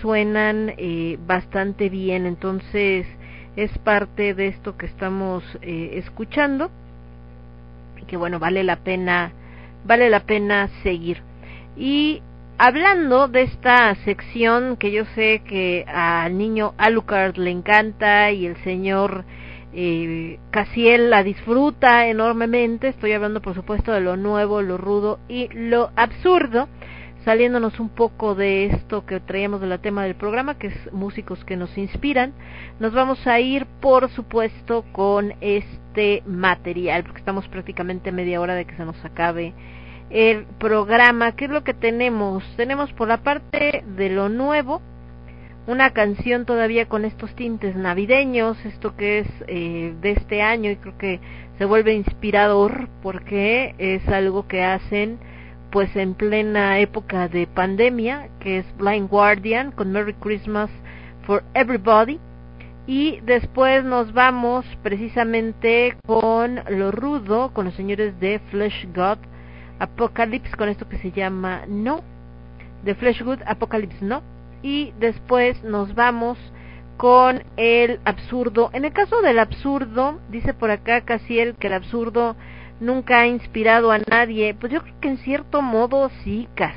suenan 0.00 0.74
eh, 0.76 1.18
bastante 1.26 1.88
bien, 1.88 2.26
entonces 2.26 3.06
es 3.56 3.76
parte 3.78 4.34
de 4.34 4.48
esto 4.48 4.76
que 4.76 4.86
estamos 4.86 5.42
eh, 5.62 5.92
escuchando 5.94 6.70
y 8.00 8.04
que 8.04 8.16
bueno, 8.16 8.38
vale 8.38 8.62
la 8.62 8.76
pena, 8.76 9.32
vale 9.84 10.10
la 10.10 10.20
pena 10.20 10.68
seguir. 10.82 11.22
Y 11.76 12.22
hablando 12.58 13.28
de 13.28 13.42
esta 13.42 13.94
sección 14.04 14.76
que 14.76 14.90
yo 14.92 15.04
sé 15.14 15.42
que 15.44 15.84
al 15.88 16.38
niño 16.38 16.74
Alucard 16.78 17.36
le 17.36 17.50
encanta 17.50 18.30
y 18.30 18.46
el 18.46 18.56
señor 18.64 19.24
eh, 19.72 20.38
Casiel 20.50 21.10
la 21.10 21.22
disfruta 21.22 22.06
enormemente. 22.08 22.88
Estoy 22.88 23.12
hablando, 23.12 23.42
por 23.42 23.54
supuesto, 23.54 23.92
de 23.92 24.00
lo 24.00 24.16
nuevo, 24.16 24.62
lo 24.62 24.76
rudo 24.76 25.18
y 25.28 25.48
lo 25.52 25.90
absurdo. 25.96 26.68
Saliéndonos 27.24 27.80
un 27.80 27.88
poco 27.88 28.34
de 28.34 28.66
esto 28.66 29.04
que 29.04 29.20
traíamos 29.20 29.60
de 29.60 29.66
la 29.66 29.78
tema 29.78 30.04
del 30.04 30.14
programa, 30.14 30.56
que 30.56 30.68
es 30.68 30.92
músicos 30.92 31.44
que 31.44 31.56
nos 31.56 31.76
inspiran, 31.76 32.32
nos 32.78 32.92
vamos 32.94 33.26
a 33.26 33.40
ir, 33.40 33.66
por 33.80 34.08
supuesto, 34.10 34.84
con 34.92 35.34
este 35.40 36.22
material, 36.26 37.02
porque 37.02 37.18
estamos 37.18 37.48
prácticamente 37.48 38.12
media 38.12 38.40
hora 38.40 38.54
de 38.54 38.64
que 38.64 38.76
se 38.76 38.84
nos 38.84 39.04
acabe 39.04 39.52
el 40.10 40.46
programa. 40.58 41.32
¿Qué 41.32 41.46
es 41.46 41.50
lo 41.50 41.64
que 41.64 41.74
tenemos? 41.74 42.44
Tenemos 42.56 42.92
por 42.92 43.08
la 43.08 43.18
parte 43.18 43.84
de 43.96 44.10
lo 44.10 44.28
nuevo, 44.28 44.80
una 45.66 45.90
canción 45.90 46.46
todavía 46.46 46.86
con 46.86 47.04
estos 47.04 47.34
tintes 47.34 47.76
navideños, 47.76 48.64
esto 48.64 48.96
que 48.96 49.18
es 49.18 49.28
eh, 49.48 49.94
de 50.00 50.12
este 50.12 50.40
año 50.40 50.70
y 50.70 50.76
creo 50.76 50.96
que 50.96 51.20
se 51.58 51.64
vuelve 51.66 51.92
inspirador 51.92 52.88
porque 53.02 53.74
es 53.76 54.08
algo 54.08 54.48
que 54.48 54.62
hacen 54.62 55.18
pues 55.70 55.94
en 55.96 56.14
plena 56.14 56.78
época 56.78 57.28
de 57.28 57.46
pandemia, 57.46 58.28
que 58.40 58.58
es 58.58 58.76
Blind 58.76 59.08
Guardian 59.08 59.72
con 59.72 59.92
Merry 59.92 60.14
Christmas 60.14 60.70
for 61.26 61.42
Everybody. 61.54 62.18
Y 62.86 63.20
después 63.20 63.84
nos 63.84 64.12
vamos 64.14 64.64
precisamente 64.82 65.96
con 66.06 66.60
lo 66.70 66.90
rudo, 66.90 67.52
con 67.52 67.66
los 67.66 67.74
señores 67.74 68.18
de 68.18 68.40
Flesh 68.50 68.88
God 68.94 69.18
Apocalypse, 69.78 70.56
con 70.56 70.70
esto 70.70 70.88
que 70.88 70.98
se 70.98 71.12
llama 71.12 71.64
No, 71.68 72.02
de 72.82 72.94
Flesh 72.94 73.22
God 73.22 73.40
Apocalypse 73.46 74.04
No 74.04 74.22
y 74.62 74.92
después 74.98 75.62
nos 75.64 75.94
vamos 75.94 76.38
con 76.96 77.44
el 77.56 78.00
absurdo. 78.04 78.70
En 78.72 78.84
el 78.84 78.92
caso 78.92 79.20
del 79.22 79.38
absurdo, 79.38 80.18
dice 80.30 80.52
por 80.52 80.70
acá 80.70 81.02
Casiel 81.02 81.54
que 81.54 81.68
el 81.68 81.74
absurdo 81.74 82.36
nunca 82.80 83.20
ha 83.20 83.26
inspirado 83.26 83.90
a 83.90 83.98
nadie. 83.98 84.54
Pues 84.54 84.72
yo 84.72 84.82
creo 84.82 85.00
que 85.00 85.08
en 85.08 85.18
cierto 85.18 85.62
modo 85.62 86.10
sí, 86.24 86.48
Cas. 86.54 86.76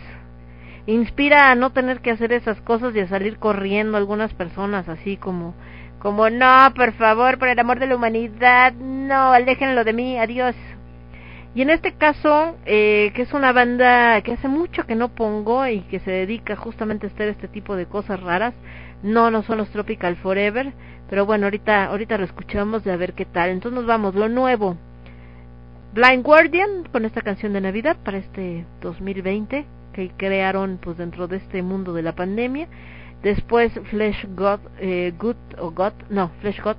Inspira 0.87 1.51
a 1.51 1.55
no 1.55 1.71
tener 1.71 2.01
que 2.01 2.11
hacer 2.11 2.33
esas 2.33 2.59
cosas 2.61 2.95
y 2.95 2.99
a 2.99 3.07
salir 3.07 3.37
corriendo 3.37 3.97
algunas 3.97 4.33
personas 4.33 4.89
así 4.89 5.17
como 5.17 5.53
como 6.01 6.31
no, 6.31 6.73
por 6.75 6.93
favor, 6.93 7.37
por 7.37 7.47
el 7.47 7.59
amor 7.59 7.79
de 7.79 7.85
la 7.85 7.95
humanidad, 7.95 8.73
no, 8.73 9.33
aléjenlo 9.33 9.83
de 9.83 9.93
mí, 9.93 10.17
adiós. 10.17 10.55
Y 11.53 11.61
en 11.61 11.69
este 11.69 11.93
caso, 11.93 12.57
eh, 12.65 13.11
que 13.13 13.21
es 13.21 13.33
una 13.33 13.51
banda 13.51 14.19
que 14.21 14.33
hace 14.33 14.47
mucho 14.47 14.87
que 14.87 14.95
no 14.95 15.09
pongo 15.09 15.67
y 15.67 15.81
que 15.81 15.99
se 15.99 16.09
dedica 16.09 16.55
justamente 16.55 17.05
a 17.05 17.09
hacer 17.11 17.29
este 17.29 17.47
tipo 17.47 17.75
de 17.75 17.85
cosas 17.85 18.19
raras, 18.19 18.55
no, 19.03 19.29
no 19.29 19.43
son 19.43 19.59
los 19.59 19.69
Tropical 19.69 20.15
Forever, 20.15 20.73
pero 21.09 21.25
bueno, 21.25 21.45
ahorita, 21.45 21.85
ahorita 21.85 22.17
lo 22.17 22.25
escuchamos 22.25 22.83
de 22.83 22.93
a 22.93 22.97
ver 22.97 23.13
qué 23.13 23.25
tal. 23.25 23.49
Entonces 23.49 23.75
nos 23.75 23.85
vamos, 23.85 24.15
lo 24.15 24.27
nuevo. 24.27 24.77
Blind 25.93 26.23
Guardian 26.23 26.85
con 26.89 27.03
esta 27.03 27.21
canción 27.21 27.51
de 27.51 27.59
Navidad 27.59 27.97
para 28.03 28.17
este 28.17 28.65
2020 28.81 29.65
que 29.93 30.11
crearon 30.15 30.79
pues 30.81 30.97
dentro 30.97 31.27
de 31.27 31.35
este 31.35 31.61
mundo 31.63 31.91
de 31.91 32.01
la 32.01 32.15
pandemia. 32.15 32.69
Después 33.23 33.73
Flesh 33.89 34.25
God, 34.33 34.59
eh, 34.79 35.13
Good 35.19 35.35
o 35.59 35.71
God, 35.71 35.91
no, 36.09 36.31
Flesh 36.39 36.61
God 36.61 36.77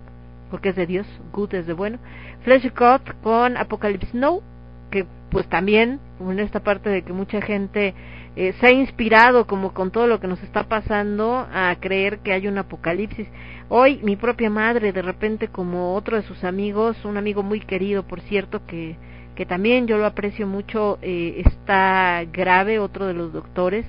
porque 0.50 0.70
es 0.70 0.76
de 0.76 0.86
Dios, 0.86 1.06
Good 1.32 1.54
es 1.54 1.66
de 1.66 1.74
bueno. 1.74 1.98
Flesh 2.42 2.72
God 2.74 3.02
con 3.22 3.58
Apocalypse 3.58 4.12
Snow 4.12 4.42
que 4.90 5.04
pues 5.30 5.46
también 5.46 6.00
en 6.20 6.38
esta 6.38 6.60
parte 6.60 6.88
de 6.88 7.02
que 7.02 7.12
mucha 7.12 7.42
gente 7.42 7.94
eh, 8.36 8.54
se 8.60 8.66
ha 8.66 8.72
inspirado 8.72 9.46
como 9.46 9.72
con 9.72 9.90
todo 9.90 10.06
lo 10.06 10.20
que 10.20 10.28
nos 10.28 10.42
está 10.42 10.64
pasando 10.64 11.46
a 11.52 11.76
creer 11.80 12.18
que 12.20 12.32
hay 12.32 12.46
un 12.46 12.58
apocalipsis. 12.58 13.28
Hoy 13.68 14.00
mi 14.02 14.16
propia 14.16 14.50
madre 14.50 14.92
de 14.92 15.02
repente 15.02 15.48
como 15.48 15.94
otro 15.94 16.16
de 16.16 16.22
sus 16.22 16.44
amigos, 16.44 17.04
un 17.04 17.16
amigo 17.16 17.42
muy 17.42 17.60
querido 17.60 18.02
por 18.02 18.20
cierto 18.20 18.66
que 18.66 18.96
que 19.34 19.46
también 19.46 19.86
yo 19.86 19.98
lo 19.98 20.06
aprecio 20.06 20.46
mucho, 20.46 20.98
eh, 21.02 21.42
está 21.46 22.24
grave, 22.32 22.78
otro 22.78 23.06
de 23.06 23.14
los 23.14 23.32
doctores, 23.32 23.86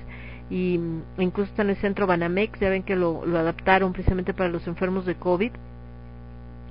y 0.50 0.78
mm, 0.78 1.20
incluso 1.20 1.50
está 1.50 1.62
en 1.62 1.70
el 1.70 1.76
centro 1.76 2.06
Banamex, 2.06 2.58
ya 2.60 2.70
ven 2.70 2.82
que 2.82 2.96
lo, 2.96 3.26
lo 3.26 3.38
adaptaron 3.38 3.92
precisamente 3.92 4.32
para 4.32 4.48
los 4.48 4.66
enfermos 4.66 5.04
de 5.04 5.16
COVID, 5.16 5.52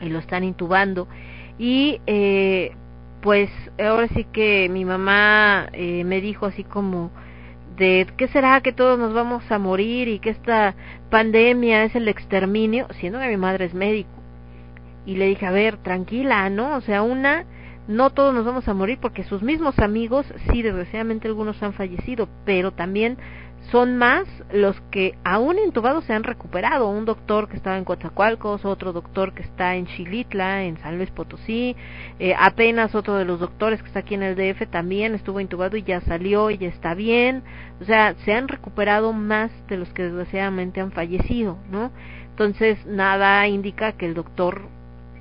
y 0.02 0.10
lo 0.10 0.20
están 0.20 0.44
intubando. 0.44 1.08
Y 1.60 2.02
eh, 2.08 2.72
pues 3.22 3.50
ahora 3.80 4.08
sí 4.10 4.26
que 4.26 4.68
mi 4.70 4.86
mamá 4.86 5.68
eh, 5.72 6.04
me 6.04 6.20
dijo 6.20 6.46
así 6.46 6.64
como 6.64 7.12
de 7.78 8.08
qué 8.18 8.28
será 8.28 8.62
que 8.62 8.74
todos 8.74 9.00
nos 9.00 9.14
vamos 9.14 9.50
a 9.52 9.60
morir 9.60 10.08
y 10.08 10.20
que 10.20 10.30
esta 10.30 10.76
pandemia 11.10 11.84
es 11.84 11.96
el 11.96 12.08
exterminio, 12.08 12.88
siendo 13.00 13.20
que 13.20 13.28
mi 13.28 13.38
madre 13.38 13.66
es 13.66 13.74
médico. 13.74 14.10
Y 15.06 15.16
le 15.16 15.28
dije, 15.28 15.46
a 15.46 15.52
ver, 15.52 15.78
tranquila, 15.78 16.50
¿no? 16.50 16.76
O 16.76 16.82
sea, 16.82 17.02
una, 17.02 17.46
no 17.88 18.12
todos 18.12 18.34
nos 18.34 18.46
vamos 18.46 18.68
a 18.68 18.74
morir 18.74 19.00
porque 19.02 19.24
sus 19.24 19.42
mismos 19.42 19.80
amigos, 19.80 20.26
sí, 20.50 20.62
desgraciadamente 20.62 21.28
algunos 21.28 21.62
han 21.62 21.74
fallecido, 21.74 22.30
pero 22.46 22.72
también 22.72 23.18
son 23.72 23.98
más 23.98 24.28
los 24.52 24.80
que 24.92 25.18
aún 25.24 25.58
intubados 25.58 26.06
se 26.06 26.14
han 26.14 26.24
recuperado. 26.24 26.90
Un 26.90 27.06
doctor 27.06 27.48
que 27.48 27.58
estaba 27.58 27.78
en 27.78 27.86
Coatzacoalcos, 27.86 28.66
otro 28.66 28.94
doctor 28.94 29.34
que 29.34 29.44
está 29.44 29.76
en 29.76 29.86
Chilitla, 29.88 30.64
en 30.64 30.78
San 30.78 30.98
Luis 30.98 31.10
Potosí, 31.12 31.76
eh, 32.20 32.36
apenas 32.38 32.94
otro 32.94 33.16
de 33.16 33.26
los 33.26 33.40
doctores 33.40 33.82
que 33.82 33.88
está 33.88 34.00
aquí 34.00 34.16
en 34.16 34.24
el 34.24 34.36
DF 34.36 34.68
también 34.70 35.16
estuvo 35.16 35.40
intubado 35.40 35.78
y 35.78 35.84
ya 35.84 36.02
salió 36.02 36.52
y 36.52 36.58
ya 36.58 36.68
está 36.68 36.94
bien. 36.94 37.44
O 37.82 37.86
sea, 37.86 38.16
se 38.26 38.34
han 38.34 38.48
recuperado 38.48 39.14
más 39.14 39.52
de 39.68 39.78
los 39.78 39.90
que 39.90 40.04
desgraciadamente 40.04 40.82
han 40.82 40.92
fallecido, 40.92 41.58
¿no? 41.72 41.92
Entonces, 42.30 42.84
nada 42.86 43.48
indica 43.48 43.94
que 43.94 44.06
el 44.06 44.14
doctor, 44.14 44.62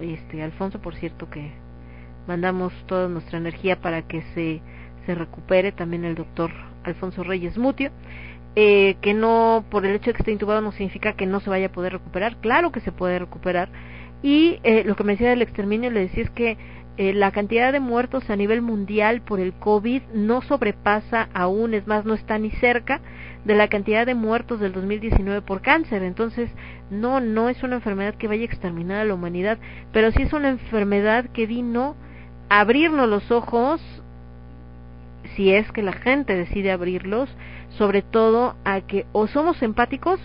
este, 0.01 0.43
Alfonso, 0.43 0.81
por 0.81 0.95
cierto, 0.95 1.29
que 1.29 1.53
mandamos 2.27 2.73
toda 2.87 3.09
nuestra 3.09 3.39
energía 3.39 3.81
para 3.81 4.03
que 4.03 4.23
se, 4.35 4.63
se 5.07 5.15
recupere, 5.15 5.73
también 5.73 6.05
el 6.05 6.15
doctor 6.15 6.51
Alfonso 6.85 7.23
Reyes 7.23 7.59
Mutio, 7.59 7.91
eh, 8.55 8.97
que 9.01 9.15
no, 9.15 9.65
por 9.71 9.87
el 9.87 9.95
hecho 9.95 10.11
de 10.11 10.13
que 10.15 10.23
esté 10.23 10.33
intubado 10.33 10.61
no 10.61 10.73
significa 10.73 11.15
que 11.15 11.27
no 11.27 11.41
se 11.41 11.51
vaya 11.51 11.67
a 11.67 11.73
poder 11.73 11.93
recuperar, 11.95 12.37
claro 12.37 12.73
que 12.73 12.81
se 12.81 12.93
puede 12.93 13.19
recuperar. 13.19 13.71
Y 14.23 14.61
eh, 14.63 14.85
lo 14.85 14.95
que 14.95 15.05
me 15.05 15.13
decía 15.13 15.31
del 15.31 15.43
exterminio, 15.43 15.91
le 15.91 16.01
decía 16.01 16.25
es 16.25 16.31
que 16.31 16.57
eh, 16.99 17.15
la 17.15 17.31
cantidad 17.31 17.73
de 17.73 17.81
muertos 17.81 18.29
a 18.29 18.37
nivel 18.37 18.61
mundial 18.61 19.23
por 19.23 19.41
el 19.41 19.55
COVID 19.55 20.03
no 20.13 20.43
sobrepasa 20.43 21.31
aún, 21.33 21.73
es 21.73 21.87
más, 21.87 22.05
no 22.05 22.13
está 22.13 22.39
ni 22.39 22.51
cerca 22.51 23.01
de 23.47 23.55
la 23.55 23.69
cantidad 23.69 24.05
de 24.05 24.15
muertos 24.15 24.61
del 24.61 24.73
2019 24.73 25.41
por 25.41 25.63
cáncer. 25.63 26.03
Entonces, 26.03 26.51
no, 26.91 27.21
no 27.21 27.49
es 27.49 27.63
una 27.63 27.77
enfermedad 27.77 28.15
que 28.15 28.29
vaya 28.29 28.43
a 28.43 28.47
exterminar 28.47 29.01
a 29.01 29.05
la 29.05 29.15
humanidad, 29.15 29.59
pero 29.93 30.13
sí 30.13 30.23
es 30.23 30.33
una 30.35 30.51
enfermedad 30.51 31.25
que 31.31 31.47
vino 31.47 31.97
a 32.51 32.61
abrirnos 32.61 33.09
los 33.09 33.31
ojos 33.31 33.81
si 35.35 35.53
es 35.53 35.71
que 35.73 35.83
la 35.83 35.93
gente 35.93 36.37
decide 36.37 36.73
abrirlos, 36.73 37.35
sobre 37.79 38.03
todo 38.03 38.55
a 38.65 38.81
que 38.83 39.07
o 39.13 39.27
somos 39.27 39.63
empáticos 39.63 40.21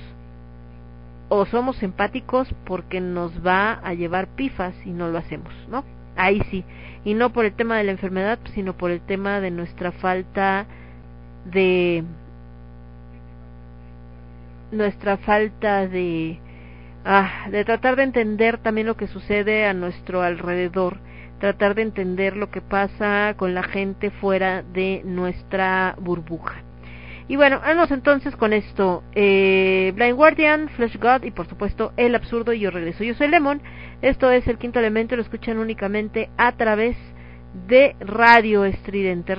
o 1.30 1.46
somos 1.46 1.82
empáticos 1.84 2.48
porque 2.66 3.02
nos 3.02 3.46
va 3.46 3.74
a 3.74 3.94
llevar 3.94 4.28
pifas 4.28 4.74
y 4.86 4.92
no 4.92 5.10
lo 5.10 5.18
hacemos, 5.18 5.54
¿no? 5.70 5.84
Ahí 6.16 6.42
sí, 6.50 6.64
y 7.04 7.14
no 7.14 7.32
por 7.32 7.46
el 7.46 7.54
tema 7.54 7.78
de 7.78 7.84
la 7.84 7.92
enfermedad, 7.92 8.40
sino 8.54 8.76
por 8.76 8.92
el 8.92 9.02
tema 9.02 9.40
de 9.40 9.52
nuestra 9.52 9.92
falta 9.92 10.66
de 11.46 12.04
nuestra 14.72 15.18
falta 15.18 15.88
de 15.88 16.40
ah, 17.06 17.48
de 17.52 17.64
tratar 17.64 17.96
de 17.96 18.04
entender 18.04 18.58
también 18.58 18.88
lo 18.88 18.98
que 18.98 19.08
sucede 19.08 19.66
a 19.66 19.74
nuestro 19.74 20.22
alrededor, 20.22 20.98
tratar 21.40 21.76
de 21.76 21.84
entender 21.84 22.36
lo 22.36 22.50
que 22.50 22.62
pasa 22.62 23.36
con 23.38 23.54
la 23.54 23.64
gente 23.64 24.10
fuera 24.10 24.64
de 24.64 25.02
nuestra 25.06 25.96
burbuja. 26.00 26.67
Y 27.30 27.36
bueno, 27.36 27.60
vamos 27.60 27.92
entonces 27.92 28.36
con 28.36 28.54
esto. 28.54 29.04
Eh, 29.14 29.92
Blind 29.96 30.16
Guardian, 30.16 30.70
Flesh 30.70 30.98
God 30.98 31.24
y 31.24 31.32
por 31.32 31.48
supuesto 31.48 31.92
El 31.98 32.16
Absurdo 32.16 32.54
y 32.54 32.60
yo 32.60 32.72
regreso. 32.72 33.04
Yo 33.04 33.16
soy 33.16 33.28
Lemon. 33.28 33.62
Esto 34.02 34.32
es 34.32 34.48
el 34.48 34.58
quinto 34.58 34.80
elemento. 34.80 35.16
Lo 35.16 35.22
escuchan 35.24 35.58
únicamente 35.58 36.30
a 36.38 36.54
través 36.54 36.96
de 37.68 37.96
Radio 38.00 38.64
Estridente. 38.64 39.36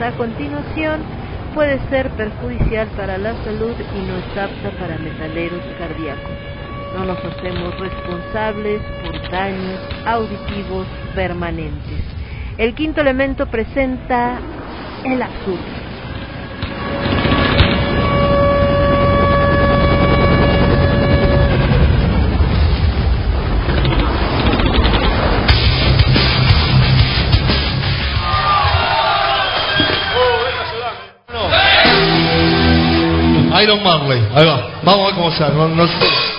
A 0.00 0.10
continuación 0.12 1.00
puede 1.54 1.78
ser 1.88 2.10
perjudicial 2.10 2.88
para 2.96 3.16
la 3.16 3.32
salud 3.44 3.74
y 3.94 4.06
no 4.06 4.16
es 4.16 4.38
apta 4.38 4.70
para 4.78 4.98
metaleros 4.98 5.62
cardíacos. 5.78 6.32
No 6.96 7.04
nos 7.04 7.18
hacemos 7.24 7.78
responsables 7.78 8.82
por 9.04 9.30
daños 9.30 9.80
auditivos 10.06 10.86
permanentes. 11.14 12.00
El 12.58 12.74
quinto 12.74 13.00
elemento 13.00 13.46
presenta 13.46 14.38
el 15.04 15.22
absurdo. 15.22 15.73
Vamos 34.82 35.40
a 35.40 35.48
no 35.48 36.33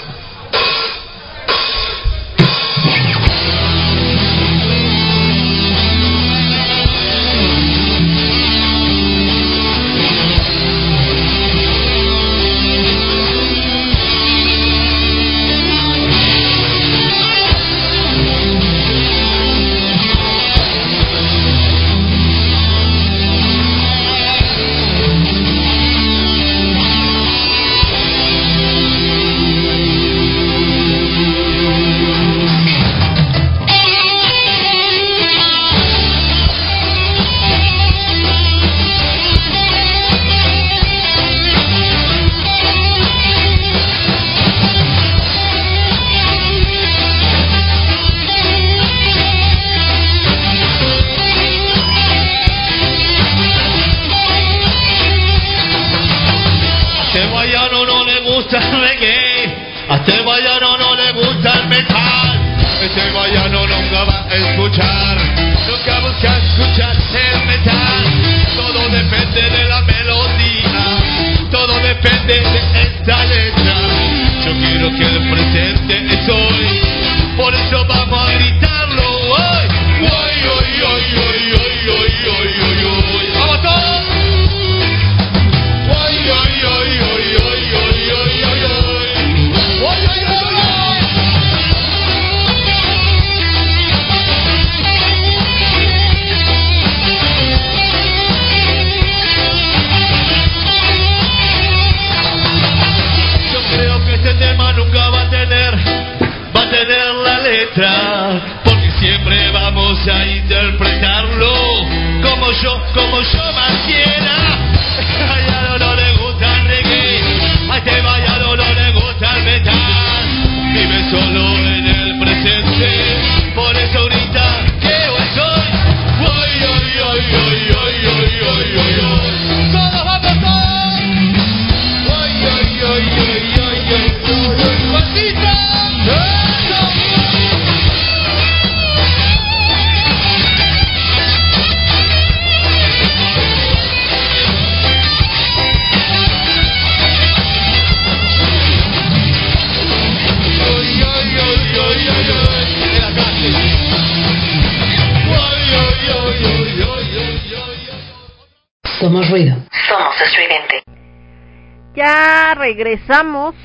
Ya 162.95 163.01
regresamos. 163.01 163.55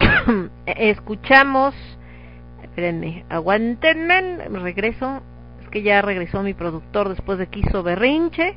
Escuchamos. 0.66 1.74
Espérenme, 2.62 3.24
aguántenme. 3.28 4.48
Regreso. 4.48 5.22
Es 5.62 5.68
que 5.68 5.82
ya 5.82 6.02
regresó 6.02 6.42
mi 6.42 6.54
productor 6.54 7.08
después 7.08 7.38
de 7.38 7.46
que 7.46 7.60
hizo 7.60 7.82
berrinche. 7.82 8.56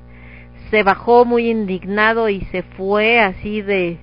Se 0.71 0.83
bajó 0.83 1.25
muy 1.25 1.49
indignado 1.49 2.29
y 2.29 2.41
se 2.45 2.63
fue 2.63 3.19
así 3.19 3.61
de. 3.61 3.99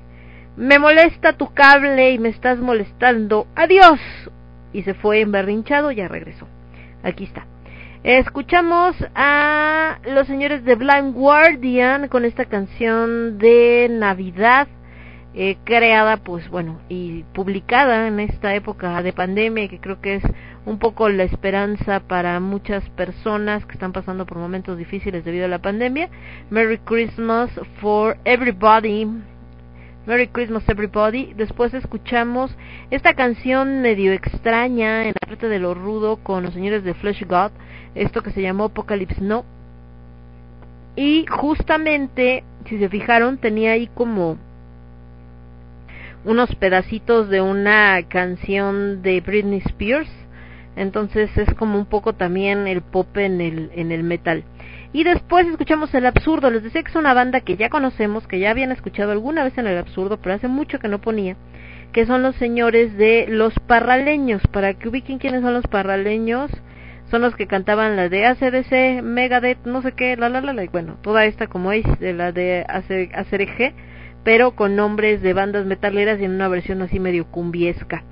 Me 0.57 0.79
molesta 0.79 1.33
tu 1.33 1.53
cable 1.53 2.13
y 2.13 2.19
me 2.19 2.29
estás 2.29 2.59
molestando. 2.59 3.47
Adiós. 3.57 4.01
Y 4.73 4.83
se 4.83 4.95
fue 4.95 5.21
emberrinchado. 5.21 5.91
Ya 5.91 6.07
regresó. 6.07 6.47
Aquí 7.03 7.25
está. 7.25 7.47
Escuchamos 8.03 8.97
a 9.15 9.99
los 10.07 10.27
señores 10.27 10.65
de 10.65 10.75
Blind 10.75 11.15
Guardian 11.15 12.09
con 12.09 12.25
esta 12.25 12.47
canción 12.47 13.37
de 13.37 13.89
Navidad, 13.91 14.69
eh, 15.35 15.59
creada, 15.65 16.17
pues 16.17 16.49
bueno, 16.51 16.81
y 16.89 17.23
publicada 17.35 18.09
en 18.09 18.19
esta 18.21 18.55
época 18.55 19.01
de 19.03 19.13
pandemia, 19.13 19.69
que 19.69 19.79
creo 19.79 20.01
que 20.01 20.17
es 20.17 20.25
un 20.67 20.79
poco 20.79 21.09
la 21.09 21.23
esperanza 21.23 22.01
para 22.01 22.41
muchas 22.41 22.89
personas 22.91 23.65
que 23.65 23.73
están 23.73 23.93
pasando 23.93 24.27
por 24.27 24.39
momentos 24.39 24.77
difíciles 24.77 25.25
debido 25.25 25.45
a 25.45 25.49
la 25.49 25.61
pandemia. 25.61 26.09
Merry 26.51 26.79
Christmas 26.79 27.51
for 27.81 28.19
everybody. 28.25 29.07
Merry 30.07 30.29
Christmas 30.29 30.69
Everybody. 30.69 31.35
Después 31.35 31.75
escuchamos 31.75 32.57
esta 32.91 33.15
canción 33.15 33.83
medio 33.83 34.13
extraña 34.13 35.03
en 35.03 35.15
la 35.21 35.29
parte 35.29 35.49
de 35.49 35.61
lo 35.61 35.75
rudo 35.75 36.17
con 36.17 36.43
los 36.43 36.55
señores 36.55 36.83
de 36.83 36.95
Flesh 36.95 37.25
God, 37.27 37.53
esto 37.95 38.23
que 38.23 38.31
se 38.33 38.43
llamó 38.43 38.65
Apocalypse 38.65 39.21
No. 39.21 39.45
Y 40.97 41.27
justamente, 41.27 42.43
si 42.67 42.79
se 42.79 42.89
fijaron, 42.89 43.39
tenía 43.39 43.73
ahí 43.73 43.87
como 43.95 44.39
unos 46.25 46.55
pedacitos 46.57 47.29
de 47.29 47.41
una 47.41 48.03
canción 48.09 49.03
de 49.03 49.21
Britney 49.21 49.63
Spears. 49.67 50.11
Entonces 50.77 51.37
es 51.37 51.53
como 51.55 51.79
un 51.79 51.87
poco 51.87 52.15
también 52.15 52.67
el 52.67 52.83
pop 52.83 53.17
en 53.17 53.41
el, 53.41 53.71
en 53.75 53.93
el 53.93 54.03
metal. 54.03 54.45
Y 54.93 55.05
después 55.05 55.47
escuchamos 55.47 55.95
El 55.95 56.07
Absurdo. 56.07 56.51
Les 56.51 56.63
decía 56.63 56.83
que 56.83 56.91
es 56.91 56.97
una 56.97 57.15
banda 57.15 57.41
que 57.41 57.57
ya 57.57 57.69
conocemos, 57.69 58.27
que 58.27 58.39
ya 58.39 58.51
habían 58.51 58.73
escuchado 58.73 59.13
alguna 59.13 59.45
vez 59.45 59.57
en 59.59 59.67
El 59.67 59.79
Absurdo, 59.79 60.19
pero 60.21 60.35
hace 60.35 60.49
mucho 60.49 60.79
que 60.79 60.89
no 60.89 61.01
ponía. 61.01 61.37
Que 61.93 62.07
son 62.07 62.23
los 62.23 62.37
señores 62.37 62.97
de 62.97 63.27
Los 63.29 63.55
Parraleños. 63.67 64.43
Para 64.49 64.75
que 64.75 64.89
ubiquen 64.89 65.19
quiénes 65.19 65.43
son 65.43 65.55
los 65.55 65.67
Parraleños, 65.67 66.51
son 67.11 67.23
los 67.23 67.35
que 67.35 67.47
cantaban 67.47 67.97
la 67.97 68.09
de 68.09 68.27
ACDC, 68.27 69.03
Megadeth, 69.03 69.65
no 69.65 69.83
sé 69.83 69.93
qué, 69.93 70.17
la 70.17 70.29
la 70.29 70.41
la 70.41 70.53
la. 70.53 70.65
Bueno, 70.67 70.97
toda 71.03 71.25
esta 71.25 71.49
como 71.49 71.73
es 71.73 71.85
de 71.99 72.13
la 72.13 72.31
de 72.33 72.65
ACRG, 72.69 73.75
pero 74.25 74.53
con 74.53 74.77
nombres 74.77 75.23
de 75.23 75.33
bandas 75.33 75.67
metaleras 75.67 76.21
y 76.21 76.25
en 76.25 76.33
una 76.33 76.49
versión 76.49 76.83
así 76.83 77.01
medio 77.01 77.27
cumbiesca. 77.27 78.05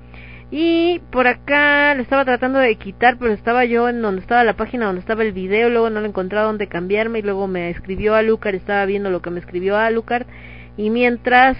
Y 0.51 0.99
por 1.11 1.27
acá 1.27 1.93
le 1.93 2.01
estaba 2.01 2.25
tratando 2.25 2.57
de 2.57 2.75
quitar, 2.75 3.17
pero 3.19 3.33
estaba 3.33 3.65
yo 3.65 3.87
en 3.87 4.01
donde 4.01 4.21
estaba 4.21 4.43
la 4.43 4.55
página 4.55 4.87
donde 4.87 5.01
estaba 5.01 5.21
el 5.21 5.31
video, 5.31 5.69
luego 5.69 5.91
no 5.91 6.01
le 6.01 6.07
encontraba 6.07 6.47
dónde 6.47 6.67
cambiarme 6.67 7.19
y 7.19 7.21
luego 7.21 7.47
me 7.47 7.69
escribió 7.69 8.15
a 8.15 8.23
Lucar, 8.23 8.55
estaba 8.55 8.83
viendo 8.85 9.11
lo 9.11 9.21
que 9.21 9.29
me 9.29 9.39
escribió 9.39 9.77
a 9.77 9.91
Lucar 9.91 10.25
y 10.75 10.89
mientras 10.89 11.55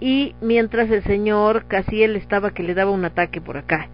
y 0.00 0.34
mientras 0.40 0.90
el 0.90 1.04
señor 1.04 1.66
Casiel 1.66 2.16
estaba 2.16 2.50
que 2.50 2.64
le 2.64 2.74
daba 2.74 2.90
un 2.90 3.04
ataque 3.04 3.40
por 3.40 3.56
acá. 3.56 3.88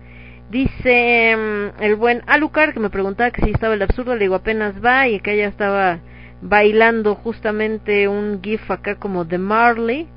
Dice 0.51 1.37
mm, 1.37 1.83
el 1.83 1.95
buen 1.97 2.23
Alucard 2.27 2.73
que 2.73 2.81
me 2.81 2.91
preguntaba 2.91 3.31
que 3.31 3.43
si 3.43 3.51
estaba 3.51 3.75
el 3.75 3.83
absurdo, 3.83 4.15
le 4.15 4.23
digo 4.23 4.35
apenas 4.35 4.75
va 4.85 5.09
y 5.09 5.21
que 5.21 5.35
ella 5.35 5.47
estaba 5.47 6.01
bailando 6.43 7.15
justamente 7.15 8.09
un 8.09 8.41
gif 8.43 8.71
acá 8.71 8.97
como 8.97 9.25
de 9.25 9.39
Marley 9.39 10.09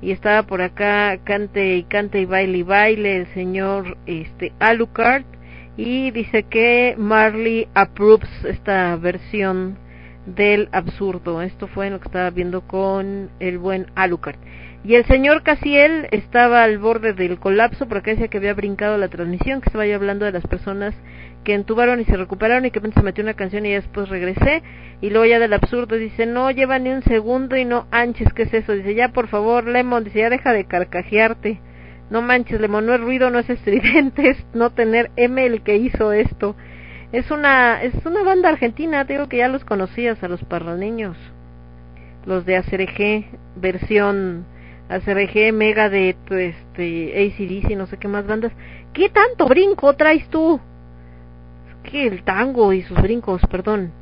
y 0.00 0.10
estaba 0.10 0.42
por 0.44 0.62
acá 0.62 1.18
cante 1.24 1.76
y 1.76 1.84
cante 1.84 2.20
y 2.20 2.24
baile 2.24 2.58
y 2.58 2.62
baile 2.62 3.16
el 3.16 3.26
señor 3.34 3.96
este 4.06 4.52
Alucard 4.58 5.24
y 5.76 6.10
dice 6.10 6.44
que 6.44 6.94
Marley 6.98 7.68
approves 7.74 8.30
esta 8.44 8.94
versión 8.96 9.78
del 10.26 10.68
absurdo. 10.72 11.42
Esto 11.42 11.66
fue 11.66 11.90
lo 11.90 11.98
que 11.98 12.08
estaba 12.08 12.30
viendo 12.30 12.62
con 12.62 13.30
el 13.40 13.58
buen 13.58 13.86
Alucard. 13.94 14.36
Y 14.84 14.96
el 14.96 15.04
señor 15.06 15.42
Casiel 15.42 16.08
estaba 16.10 16.64
al 16.64 16.78
borde 16.78 17.12
del 17.12 17.38
colapso 17.38 17.86
porque 17.86 18.12
decía 18.12 18.28
que 18.28 18.38
había 18.38 18.54
brincado 18.54 18.98
la 18.98 19.08
transmisión, 19.08 19.60
que 19.60 19.68
estaba 19.68 19.86
yo 19.86 19.94
hablando 19.94 20.24
de 20.24 20.32
las 20.32 20.46
personas 20.46 20.94
que 21.44 21.54
entubaron 21.54 22.00
y 22.00 22.04
se 22.04 22.16
recuperaron 22.16 22.64
y 22.64 22.70
que 22.70 22.80
se 22.80 23.02
metió 23.02 23.24
una 23.24 23.34
canción 23.34 23.66
y 23.66 23.72
después 23.72 24.08
regresé. 24.08 24.62
Y 25.00 25.10
luego 25.10 25.26
ya 25.26 25.38
del 25.38 25.52
absurdo 25.52 25.96
dice 25.96 26.26
no 26.26 26.50
lleva 26.50 26.78
ni 26.78 26.90
un 26.90 27.02
segundo 27.02 27.56
y 27.56 27.64
no 27.64 27.86
anches 27.90 28.32
qué 28.32 28.42
es 28.42 28.54
eso 28.54 28.72
dice 28.72 28.94
ya 28.94 29.08
por 29.08 29.28
favor 29.28 29.66
Lemon 29.66 30.04
dice 30.04 30.20
ya 30.20 30.30
deja 30.30 30.52
de 30.52 30.64
carcajearte. 30.64 31.60
No 32.10 32.22
manches 32.22 32.60
Lemon 32.60 32.86
no 32.86 32.94
es 32.94 33.00
ruido 33.00 33.30
no 33.30 33.38
es 33.38 33.50
estridente 33.50 34.28
es 34.30 34.46
no 34.54 34.70
tener 34.70 35.10
M 35.16 35.44
el 35.44 35.62
que 35.62 35.76
hizo 35.76 36.12
esto. 36.12 36.56
Es 37.10 37.30
una 37.30 37.82
es 37.82 37.94
una 38.06 38.22
banda 38.22 38.48
argentina 38.48 39.04
te 39.04 39.14
digo 39.14 39.28
que 39.28 39.38
ya 39.38 39.48
los 39.48 39.64
conocías 39.64 40.22
a 40.22 40.28
los 40.28 40.42
parraneños 40.44 41.16
los 42.24 42.46
de 42.46 42.56
ACRG 42.56 43.26
versión 43.56 44.46
ACRG 44.88 45.52
Megadeth 45.52 46.30
este 46.30 47.32
ACDC 47.34 47.76
no 47.76 47.86
sé 47.86 47.96
qué 47.96 48.08
más 48.08 48.26
bandas. 48.26 48.52
Qué 48.92 49.08
tanto 49.08 49.46
brinco 49.46 49.94
traes 49.94 50.28
tú 50.28 50.60
que 51.82 52.06
el 52.06 52.22
tango 52.24 52.72
y 52.72 52.82
sus 52.82 53.00
brincos, 53.00 53.42
perdón. 53.50 53.92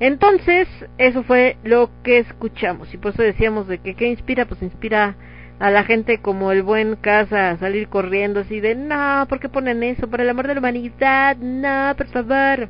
Entonces, 0.00 0.66
eso 0.98 1.22
fue 1.24 1.56
lo 1.62 1.90
que 2.02 2.18
escuchamos. 2.18 2.92
Y 2.94 2.96
por 2.96 3.12
eso 3.12 3.22
decíamos 3.22 3.68
de 3.68 3.78
que 3.78 3.94
qué 3.94 4.08
inspira, 4.08 4.46
pues 4.46 4.62
inspira 4.62 5.14
a 5.58 5.70
la 5.70 5.84
gente 5.84 6.22
como 6.22 6.52
el 6.52 6.62
buen 6.62 6.96
casa 6.96 7.50
a 7.50 7.58
salir 7.58 7.88
corriendo 7.88 8.40
así 8.40 8.60
de, 8.60 8.74
no, 8.74 9.26
¿por 9.28 9.40
qué 9.40 9.50
ponen 9.50 9.82
eso? 9.82 10.08
Por 10.08 10.22
el 10.22 10.30
amor 10.30 10.48
de 10.48 10.54
la 10.54 10.60
humanidad, 10.60 11.36
no, 11.36 11.94
por 11.96 12.06
favor. 12.06 12.68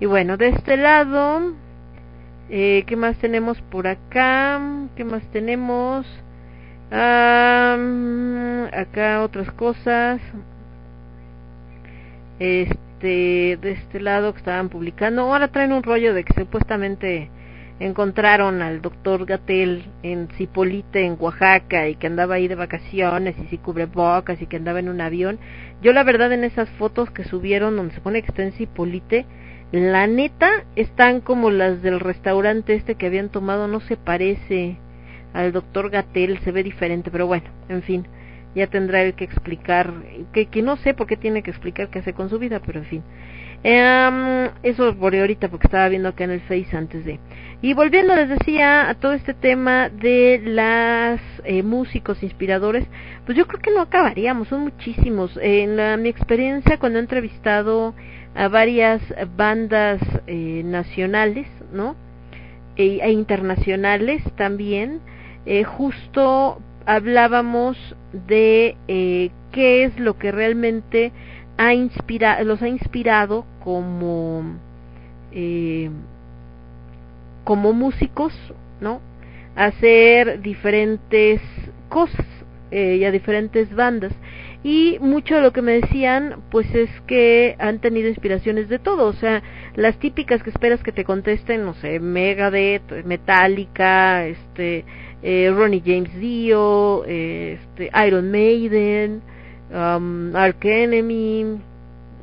Y 0.00 0.06
bueno, 0.06 0.36
de 0.36 0.48
este 0.48 0.76
lado, 0.76 1.54
eh, 2.50 2.82
¿qué 2.86 2.96
más 2.96 3.16
tenemos 3.18 3.60
por 3.62 3.86
acá? 3.86 4.60
¿Qué 4.96 5.04
más 5.04 5.22
tenemos? 5.30 6.06
Ah, 6.90 7.76
acá 8.72 9.22
otras 9.22 9.52
cosas. 9.52 10.20
Este 12.40 12.87
este, 12.98 13.56
de 13.60 13.70
este 13.70 14.00
lado 14.00 14.32
que 14.32 14.38
estaban 14.38 14.68
publicando. 14.68 15.22
Ahora 15.22 15.48
traen 15.48 15.72
un 15.72 15.84
rollo 15.84 16.14
de 16.14 16.24
que 16.24 16.34
supuestamente 16.34 17.30
encontraron 17.78 18.60
al 18.60 18.82
doctor 18.82 19.24
Gatel 19.24 19.84
en 20.02 20.26
Cipolite, 20.36 21.06
en 21.06 21.16
Oaxaca, 21.16 21.88
y 21.88 21.94
que 21.94 22.08
andaba 22.08 22.34
ahí 22.34 22.48
de 22.48 22.56
vacaciones 22.56 23.36
y 23.38 23.46
si 23.46 23.58
cubre 23.58 23.86
bocas 23.86 24.42
y 24.42 24.46
que 24.46 24.56
andaba 24.56 24.80
en 24.80 24.88
un 24.88 25.00
avión. 25.00 25.38
Yo 25.80 25.92
la 25.92 26.02
verdad 26.02 26.32
en 26.32 26.42
esas 26.42 26.68
fotos 26.70 27.08
que 27.12 27.22
subieron 27.22 27.76
donde 27.76 27.94
se 27.94 28.00
pone 28.00 28.20
que 28.20 28.28
está 28.28 28.42
en 28.42 28.52
Cipolite, 28.52 29.26
la 29.70 30.08
neta 30.08 30.50
están 30.74 31.20
como 31.20 31.52
las 31.52 31.80
del 31.82 32.00
restaurante 32.00 32.74
este 32.74 32.96
que 32.96 33.06
habían 33.06 33.28
tomado, 33.28 33.68
no 33.68 33.78
se 33.78 33.96
parece 33.96 34.76
al 35.34 35.52
doctor 35.52 35.90
Gatel, 35.90 36.40
se 36.40 36.50
ve 36.50 36.64
diferente, 36.64 37.12
pero 37.12 37.28
bueno, 37.28 37.46
en 37.68 37.82
fin 37.82 38.08
ya 38.54 38.66
tendrá 38.66 39.10
que 39.12 39.24
explicar, 39.24 39.92
que, 40.32 40.46
que 40.46 40.62
no 40.62 40.76
sé 40.76 40.94
por 40.94 41.06
qué 41.06 41.16
tiene 41.16 41.42
que 41.42 41.50
explicar 41.50 41.88
qué 41.88 42.00
hace 42.00 42.12
con 42.12 42.28
su 42.30 42.38
vida, 42.38 42.60
pero 42.64 42.80
en 42.80 42.86
fin. 42.86 43.02
Eh, 43.64 44.50
eso 44.62 44.94
por 44.96 45.14
ahorita 45.14 45.48
porque 45.48 45.66
estaba 45.66 45.88
viendo 45.88 46.08
acá 46.08 46.24
en 46.24 46.30
el 46.30 46.40
Face 46.42 46.76
antes 46.76 47.04
de. 47.04 47.18
Y 47.60 47.74
volviendo 47.74 48.14
les 48.14 48.28
decía 48.28 48.88
a 48.88 48.94
todo 48.94 49.14
este 49.14 49.34
tema 49.34 49.88
de 49.88 50.40
las 50.44 51.20
eh, 51.44 51.62
músicos 51.64 52.22
inspiradores, 52.22 52.86
pues 53.26 53.36
yo 53.36 53.46
creo 53.48 53.60
que 53.60 53.72
no 53.72 53.80
acabaríamos, 53.80 54.48
son 54.48 54.60
muchísimos. 54.60 55.36
En 55.42 55.76
la, 55.76 55.96
mi 55.96 56.08
experiencia 56.08 56.78
cuando 56.78 56.98
he 56.98 57.02
entrevistado 57.02 57.94
a 58.36 58.46
varias 58.48 59.02
bandas 59.36 60.00
eh, 60.28 60.62
nacionales, 60.64 61.48
¿no? 61.72 61.96
E, 62.76 63.00
e 63.02 63.10
internacionales 63.10 64.22
también, 64.36 65.00
eh, 65.46 65.64
justo 65.64 66.60
hablábamos 66.88 67.76
de 68.26 68.74
eh, 68.88 69.30
qué 69.52 69.84
es 69.84 70.00
lo 70.00 70.16
que 70.16 70.32
realmente 70.32 71.12
ha 71.58 71.74
inspirado, 71.74 72.42
los 72.44 72.62
ha 72.62 72.68
inspirado 72.68 73.44
como 73.62 74.56
eh, 75.30 75.90
como 77.44 77.74
músicos, 77.74 78.32
¿no? 78.80 79.02
A 79.54 79.66
hacer 79.66 80.40
diferentes 80.40 81.42
cosas 81.90 82.24
eh, 82.70 82.96
y 82.98 83.04
a 83.04 83.10
diferentes 83.10 83.74
bandas. 83.74 84.14
Y 84.64 84.96
mucho 85.00 85.34
de 85.36 85.42
lo 85.42 85.52
que 85.52 85.62
me 85.62 85.80
decían, 85.80 86.42
pues 86.50 86.74
es 86.74 86.90
que 87.06 87.54
han 87.58 87.80
tenido 87.80 88.08
inspiraciones 88.08 88.70
de 88.70 88.78
todo, 88.78 89.06
o 89.06 89.12
sea, 89.12 89.42
las 89.76 89.98
típicas 89.98 90.42
que 90.42 90.50
esperas 90.50 90.82
que 90.82 90.92
te 90.92 91.04
contesten, 91.04 91.64
no 91.64 91.74
sé, 91.74 92.00
Megadeth, 92.00 93.04
Metallica, 93.04 94.26
este, 94.26 94.84
eh, 95.22 95.50
Ronnie 95.54 95.82
James 95.84 96.14
Dio, 96.18 97.04
este, 97.04 97.90
Iron 98.06 98.30
Maiden, 98.30 99.22
um, 99.70 100.34
Ark 100.34 100.64
Enemy, 100.64 101.60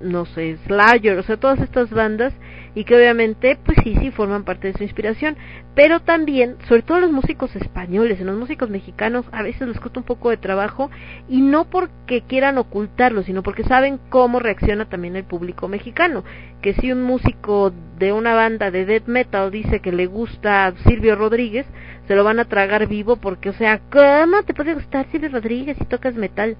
no 0.02 0.26
sé, 0.26 0.58
Slayer, 0.66 1.18
o 1.18 1.24
sea, 1.24 1.38
todas 1.38 1.60
estas 1.60 1.90
bandas 1.90 2.34
y 2.76 2.84
que 2.84 2.96
obviamente, 2.96 3.58
pues 3.66 3.78
sí, 3.84 3.96
sí 4.00 4.12
forman 4.12 4.44
parte 4.44 4.68
de 4.68 4.78
su 4.78 4.84
inspiración, 4.84 5.38
pero 5.74 6.02
también, 6.02 6.58
sobre 6.68 6.82
todo 6.82 7.00
los 7.00 7.12
músicos 7.12 7.56
españoles, 7.56 8.20
en 8.20 8.28
los 8.28 8.38
músicos 8.38 8.70
mexicanos 8.70 9.26
a 9.32 9.42
veces 9.42 9.68
les 9.68 9.80
cuesta 9.80 10.00
un 10.00 10.06
poco 10.06 10.30
de 10.30 10.38
trabajo 10.38 10.92
y 11.30 11.42
no 11.42 11.66
porque 11.66 12.22
quieran 12.28 12.58
ocultarlo, 12.58 13.24
sino 13.24 13.44
porque 13.44 13.64
saben 13.64 14.00
cómo 14.10 14.40
reacciona 14.40 14.90
también 14.90 15.16
el 15.16 15.24
público 15.24 15.70
mexicano, 15.70 16.26
que 16.62 16.74
si 16.74 16.92
un 16.92 17.02
músico 17.02 17.72
de 17.98 18.12
una 18.12 18.36
banda 18.36 18.72
de 18.72 18.86
death 18.86 19.08
metal 19.08 19.52
dice 19.52 19.80
que 19.80 19.94
le 19.94 20.06
gusta 20.06 20.74
Silvio 20.86 21.16
Rodríguez, 21.16 21.66
se 22.08 22.16
lo 22.16 22.24
van 22.24 22.40
a 22.40 22.46
tragar 22.46 22.88
vivo 22.88 23.16
porque, 23.16 23.50
o 23.50 23.54
sea, 23.54 23.80
¿cómo 23.90 24.44
te 24.44 24.54
puede 24.54 24.74
gustar 24.74 25.08
Silvio 25.12 25.30
Rodríguez 25.30 25.78
si 25.78 25.86
tocas 25.86 26.16
metal? 26.16 26.58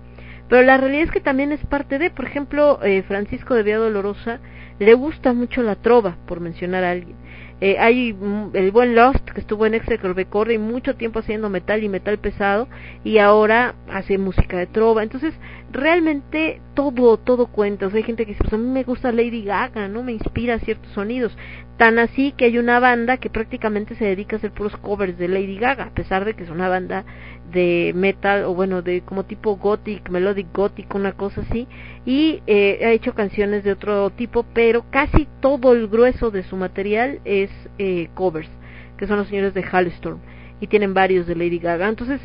Pero 0.48 0.62
la 0.62 0.78
realidad 0.78 1.04
es 1.04 1.12
que 1.12 1.22
también 1.22 1.52
es 1.52 1.66
parte 1.66 1.98
de, 1.98 2.12
por 2.12 2.26
ejemplo, 2.26 2.80
eh, 2.84 3.04
Francisco 3.08 3.56
de 3.56 3.64
Vía 3.64 3.78
Dolorosa 3.78 4.40
le 4.80 4.94
gusta 4.94 5.34
mucho 5.34 5.62
la 5.64 5.76
trova, 5.76 6.18
por 6.26 6.40
mencionar 6.40 6.84
a 6.84 6.92
alguien. 6.92 7.16
Eh, 7.62 7.78
hay 7.80 8.14
el 8.54 8.72
buen 8.72 8.96
Lost 8.96 9.30
que 9.32 9.40
estuvo 9.40 9.66
en 9.66 9.76
Execorbecore 9.76 10.56
y 10.56 10.58
mucho 10.58 10.96
tiempo 10.96 11.20
haciendo 11.20 11.50
metal 11.50 11.84
y 11.84 11.90
metal 11.90 12.18
pesado 12.18 12.68
y 13.06 13.20
ahora 13.20 13.76
hace 13.90 14.18
música 14.18 14.58
de 14.58 14.68
trova. 14.68 15.04
Entonces, 15.04 15.34
realmente 15.76 16.62
todo, 16.74 17.18
todo 17.18 17.48
cuenta. 17.48 17.88
O 17.88 17.90
sea, 17.90 17.98
hay 17.98 18.04
gente 18.04 18.26
que 18.26 18.32
dice, 18.32 18.44
pues 18.44 18.54
a 18.54 18.58
mí 18.58 18.68
me 18.68 18.84
gusta 18.84 19.12
Lady 19.12 19.44
Gaga, 19.44 19.88
¿no? 19.88 20.04
Me 20.04 20.14
inspira 20.14 20.60
ciertos 20.60 20.92
sonidos. 20.94 21.38
Tan 21.78 22.00
así 22.00 22.32
que 22.32 22.46
hay 22.46 22.58
una 22.58 22.80
banda 22.80 23.18
que 23.18 23.30
prácticamente 23.30 23.96
se 23.96 24.06
dedica 24.06 24.36
a 24.36 24.40
hacer 24.40 24.52
puros 24.52 24.76
covers 24.78 25.18
de 25.18 25.28
Lady 25.28 25.58
Gaga, 25.58 25.86
a 25.86 25.94
pesar 25.94 26.26
de 26.26 26.34
que 26.34 26.44
es 26.44 26.50
una 26.50 26.70
banda 26.70 27.06
de 27.52 27.92
metal 27.96 28.46
o 28.46 28.54
bueno, 28.54 28.82
de 28.82 29.02
como 29.02 29.26
tipo 29.26 29.58
gothic, 29.58 30.10
melodic 30.10 30.48
gothic, 30.54 30.94
una 30.96 31.12
cosa 31.12 31.42
así. 31.42 31.68
Y 32.06 32.42
eh, 32.48 32.80
ha 32.86 32.92
hecho 32.92 33.14
canciones 33.14 33.64
de 33.64 33.74
otro 33.74 34.10
tipo, 34.12 34.46
pero 34.54 34.86
casi 34.90 35.28
todo 35.42 35.74
el 35.74 35.88
grueso 35.88 36.32
de 36.32 36.44
su 36.44 36.56
material 36.56 37.20
es 37.26 37.52
eh, 37.78 38.10
covers, 38.14 38.50
que 38.98 39.08
son 39.08 39.18
los 39.18 39.28
señores 39.28 39.54
de 39.54 39.64
Halstorm. 39.64 40.20
Y 40.62 40.68
tienen 40.68 40.94
varios 40.94 41.28
de 41.28 41.36
Lady 41.36 41.60
Gaga. 41.60 41.90
Entonces, 41.90 42.22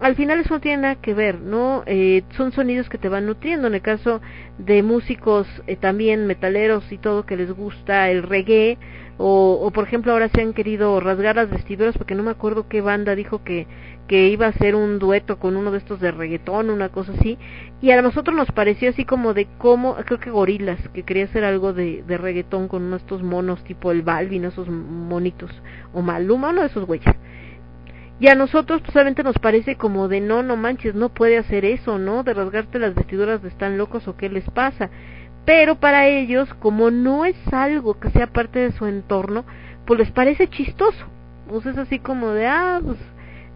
al 0.00 0.16
final 0.16 0.40
eso 0.40 0.54
no 0.54 0.60
tiene 0.60 0.82
nada 0.82 0.94
que 0.96 1.14
ver, 1.14 1.40
¿no? 1.40 1.82
Eh, 1.86 2.24
son 2.36 2.52
sonidos 2.52 2.88
que 2.88 2.98
te 2.98 3.08
van 3.08 3.26
nutriendo. 3.26 3.68
En 3.68 3.74
el 3.74 3.82
caso 3.82 4.20
de 4.58 4.82
músicos 4.82 5.46
eh, 5.66 5.76
también 5.76 6.26
metaleros 6.26 6.90
y 6.92 6.98
todo 6.98 7.26
que 7.26 7.36
les 7.36 7.50
gusta 7.52 8.10
el 8.10 8.22
reggae, 8.22 8.78
o, 9.16 9.70
por 9.72 9.84
ejemplo 9.84 10.12
ahora 10.12 10.28
se 10.28 10.40
han 10.40 10.54
querido 10.54 10.98
rasgar 10.98 11.36
las 11.36 11.48
vestiduras 11.48 11.96
porque 11.96 12.16
no 12.16 12.24
me 12.24 12.32
acuerdo 12.32 12.66
qué 12.68 12.80
banda 12.80 13.14
dijo 13.14 13.44
que, 13.44 13.68
que 14.08 14.28
iba 14.28 14.46
a 14.46 14.48
hacer 14.48 14.74
un 14.74 14.98
dueto 14.98 15.38
con 15.38 15.56
uno 15.56 15.70
de 15.70 15.78
estos 15.78 16.00
de 16.00 16.10
reggaetón, 16.10 16.68
una 16.68 16.88
cosa 16.88 17.12
así, 17.12 17.38
y 17.80 17.92
a 17.92 18.02
nosotros 18.02 18.36
nos 18.36 18.50
pareció 18.50 18.90
así 18.90 19.04
como 19.04 19.32
de 19.32 19.46
cómo, 19.58 19.94
creo 20.04 20.18
que 20.18 20.30
Gorilas, 20.30 20.80
que 20.92 21.04
quería 21.04 21.26
hacer 21.26 21.44
algo 21.44 21.72
de, 21.72 22.02
de 22.02 22.18
reggaetón 22.18 22.66
con 22.66 22.82
uno 22.82 22.96
de 22.96 23.02
estos 23.02 23.22
monos 23.22 23.62
tipo 23.62 23.92
el 23.92 24.02
Balvin, 24.02 24.46
esos 24.46 24.68
monitos, 24.68 25.50
o 25.92 26.02
Maluma, 26.02 26.50
uno 26.50 26.62
de 26.62 26.66
esos 26.66 26.84
güeyes 26.84 27.14
Y 28.20 28.28
a 28.28 28.34
nosotros 28.34 28.80
pues, 28.80 28.92
solamente 28.92 29.22
nos 29.22 29.38
parece 29.38 29.76
como 29.76 30.08
de 30.08 30.20
no, 30.20 30.42
no 30.42 30.56
manches, 30.56 30.94
no 30.94 31.08
puede 31.08 31.38
hacer 31.38 31.64
eso, 31.64 31.98
¿no? 31.98 32.22
De 32.22 32.34
rasgarte 32.34 32.78
las 32.78 32.94
vestiduras 32.94 33.42
de 33.42 33.48
están 33.48 33.76
locos 33.76 34.06
o 34.06 34.16
qué 34.16 34.28
les 34.28 34.48
pasa. 34.50 34.90
Pero 35.44 35.76
para 35.76 36.06
ellos, 36.06 36.48
como 36.54 36.90
no 36.90 37.24
es 37.24 37.36
algo 37.52 37.98
que 37.98 38.10
sea 38.10 38.28
parte 38.28 38.60
de 38.60 38.72
su 38.72 38.86
entorno, 38.86 39.44
pues 39.86 39.98
les 39.98 40.10
parece 40.10 40.48
chistoso. 40.48 41.06
Pues 41.48 41.66
es 41.66 41.76
así 41.76 41.98
como 41.98 42.30
de, 42.30 42.46
ah, 42.46 42.80
pues 42.82 42.98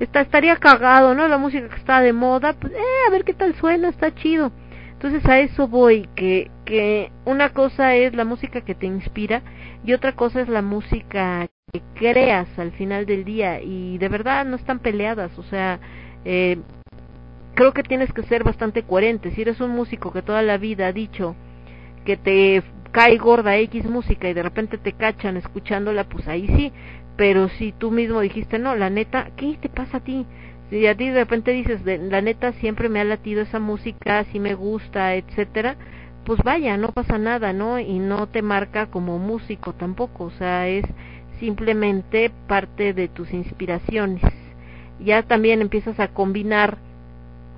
está, 0.00 0.20
estaría 0.20 0.56
cagado, 0.56 1.14
¿no? 1.14 1.28
La 1.28 1.38
música 1.38 1.68
que 1.68 1.76
está 1.76 2.00
de 2.00 2.12
moda, 2.12 2.52
pues, 2.54 2.72
eh, 2.72 3.06
a 3.06 3.10
ver 3.10 3.24
qué 3.24 3.34
tal 3.34 3.54
suena, 3.54 3.88
está 3.88 4.14
chido. 4.14 4.52
Entonces 4.92 5.24
a 5.26 5.38
eso 5.38 5.68
voy, 5.68 6.08
que, 6.16 6.50
que 6.64 7.12
una 7.24 7.50
cosa 7.50 7.94
es 7.94 8.14
la 8.14 8.24
música 8.24 8.62
que 8.62 8.74
te 8.74 8.86
inspira 8.86 9.42
y 9.84 9.92
otra 9.92 10.16
cosa 10.16 10.40
es 10.40 10.48
la 10.48 10.60
música 10.60 11.48
que 11.72 11.82
creas 11.94 12.48
al 12.58 12.72
final 12.72 13.06
del 13.06 13.24
día 13.24 13.60
y 13.60 13.98
de 13.98 14.08
verdad 14.08 14.44
no 14.44 14.56
están 14.56 14.78
peleadas, 14.78 15.38
o 15.38 15.42
sea, 15.42 15.78
eh, 16.24 16.58
creo 17.55 17.72
que 17.72 17.82
tienes 17.82 18.12
que 18.12 18.22
ser 18.22 18.44
bastante 18.44 18.84
coherente. 18.84 19.32
Si 19.32 19.42
eres 19.42 19.60
un 19.60 19.72
músico 19.72 20.12
que 20.12 20.22
toda 20.22 20.42
la 20.42 20.58
vida 20.58 20.86
ha 20.86 20.92
dicho 20.92 21.34
que 22.05 22.16
te 22.16 22.62
cae 22.92 23.18
gorda 23.18 23.56
X 23.58 23.84
música 23.84 24.28
y 24.28 24.34
de 24.34 24.42
repente 24.42 24.78
te 24.78 24.92
cachan 24.92 25.36
escuchándola, 25.36 26.05
pues 26.05 26.26
ahí 26.28 26.47
sí. 26.56 26.72
Pero 27.16 27.48
si 27.48 27.72
tú 27.72 27.90
mismo 27.90 28.20
dijiste, 28.20 28.58
no, 28.58 28.76
la 28.76 28.90
neta, 28.90 29.30
¿qué 29.36 29.58
te 29.60 29.68
pasa 29.68 29.98
a 29.98 30.05
ti? 30.05 30.24
Si 30.70 30.86
a 30.86 30.97
ti 30.97 31.08
de 31.08 31.20
repente 31.20 31.50
dices, 31.50 31.80
la 31.84 32.20
neta 32.20 32.52
siempre 32.52 32.88
me 32.88 33.00
ha 33.00 33.05
latido 33.05 33.42
esa 33.42 33.58
música, 33.58 34.24
si 34.24 34.38
me 34.38 34.55
gusta, 34.55 35.14
etcétera, 35.16 35.76
pues 36.24 36.40
vaya, 36.44 36.76
no 36.76 36.92
pasa 36.92 37.18
nada, 37.18 37.52
¿no? 37.52 37.80
Y 37.80 37.98
no 37.98 38.28
te 38.28 38.42
marca 38.42 38.86
como 38.86 39.18
músico 39.18 39.72
tampoco, 39.72 40.24
o 40.24 40.30
sea, 40.30 40.68
es 40.68 40.84
simplemente 41.39 42.31
parte 42.47 42.92
de 42.94 43.08
tus 43.08 43.33
inspiraciones. 43.33 44.23
Ya 45.00 45.23
también 45.23 45.60
empiezas 45.60 45.99
a 46.00 46.08
combinar 46.08 46.78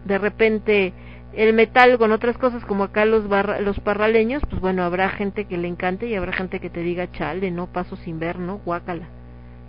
de 0.04 0.18
repente 0.18 0.92
el 1.32 1.52
metal 1.54 1.96
con 1.98 2.12
otras 2.12 2.36
cosas 2.38 2.64
como 2.64 2.84
acá 2.84 3.04
los 3.04 3.24
los 3.60 3.80
parraleños, 3.80 4.42
pues 4.48 4.60
bueno, 4.60 4.82
habrá 4.82 5.10
gente 5.10 5.44
que 5.44 5.56
le 5.56 5.68
encante 5.68 6.06
y 6.06 6.14
habrá 6.14 6.32
gente 6.32 6.60
que 6.60 6.70
te 6.70 6.80
diga, 6.80 7.10
chale, 7.12 7.50
no 7.50 7.66
paso 7.66 7.96
sin 7.96 8.18
ver, 8.18 8.38
¿no? 8.38 8.58
Guácala. 8.64 9.08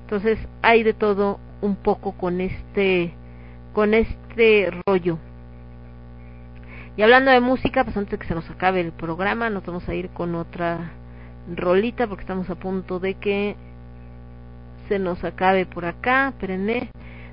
Entonces 0.04 0.40
hay 0.62 0.84
de 0.84 0.94
todo 0.94 1.40
un 1.62 1.76
poco 1.76 2.14
con 2.14 2.42
este 2.42 3.14
con 3.74 3.94
este 3.94 4.72
rollo. 4.86 5.18
Y 6.98 7.04
hablando 7.04 7.32
de 7.32 7.40
música, 7.40 7.86
pues 7.86 7.96
antes 7.96 8.12
de 8.12 8.18
que 8.18 8.28
se 8.28 8.36
nos 8.36 8.50
acabe 8.50 8.82
el 8.82 8.92
programa, 8.92 9.50
nos 9.50 9.66
vamos 9.66 9.88
a 9.88 9.94
ir 9.94 10.10
con 10.10 10.36
otra 10.36 10.92
rolita 11.56 12.08
porque 12.08 12.22
estamos 12.22 12.50
a 12.50 12.56
punto 12.56 13.00
de 13.00 13.14
que 13.16 13.56
se 14.92 15.00
nos 15.00 15.24
acabe 15.24 15.66
por 15.66 15.86
acá. 15.86 16.28
Espérenme. 16.28 16.90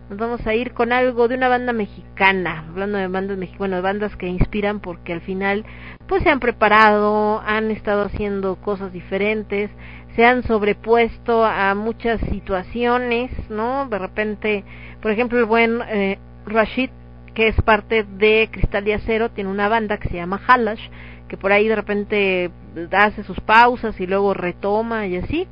Nos 0.09 0.17
vamos 0.17 0.47
a 0.47 0.55
ir 0.55 0.75
con 0.75 0.93
algo 0.93 1.27
de 1.27 1.35
una 1.35 1.49
banda 1.49 1.73
mexicana, 1.73 2.65
hablando 2.69 2.99
de 2.99 3.09
bandas 3.09 3.37
mexicanas, 3.37 3.59
bueno, 3.59 3.83
bandas 3.83 4.17
que 4.17 4.27
inspiran 4.29 4.81
porque 4.81 5.13
al 5.13 5.21
final 5.21 5.67
pues 6.07 6.23
se 6.23 6.31
han 6.31 6.41
preparado, 6.41 7.43
han 7.45 7.71
estado 7.71 8.05
haciendo 8.05 8.57
cosas 8.57 8.91
diferentes, 8.91 9.71
se 10.15 10.25
han 10.25 10.45
sobrepuesto 10.45 11.45
a 11.45 11.75
muchas 11.75 12.21
situaciones, 12.31 13.33
¿no? 13.51 13.87
De 13.89 13.99
repente, 13.99 14.65
por 15.03 15.11
ejemplo, 15.11 15.39
el 15.39 15.45
buen 15.45 15.81
eh, 15.89 16.19
Rashid, 16.47 16.91
que 17.35 17.49
es 17.49 17.61
parte 17.63 18.05
de 18.05 18.49
Cristal 18.53 18.87
y 18.89 18.93
Acero, 18.93 19.31
tiene 19.31 19.51
una 19.51 19.69
banda 19.69 19.99
que 19.99 20.09
se 20.09 20.15
llama 20.15 20.41
Halash, 20.47 20.89
que 21.29 21.37
por 21.37 21.53
ahí 21.53 21.69
de 21.69 21.77
repente 21.77 22.51
hace 22.93 23.25
sus 23.25 23.41
pausas 23.41 24.01
y 24.01 24.07
luego 24.07 24.33
retoma 24.33 25.07
y 25.07 25.17
así. 25.17 25.49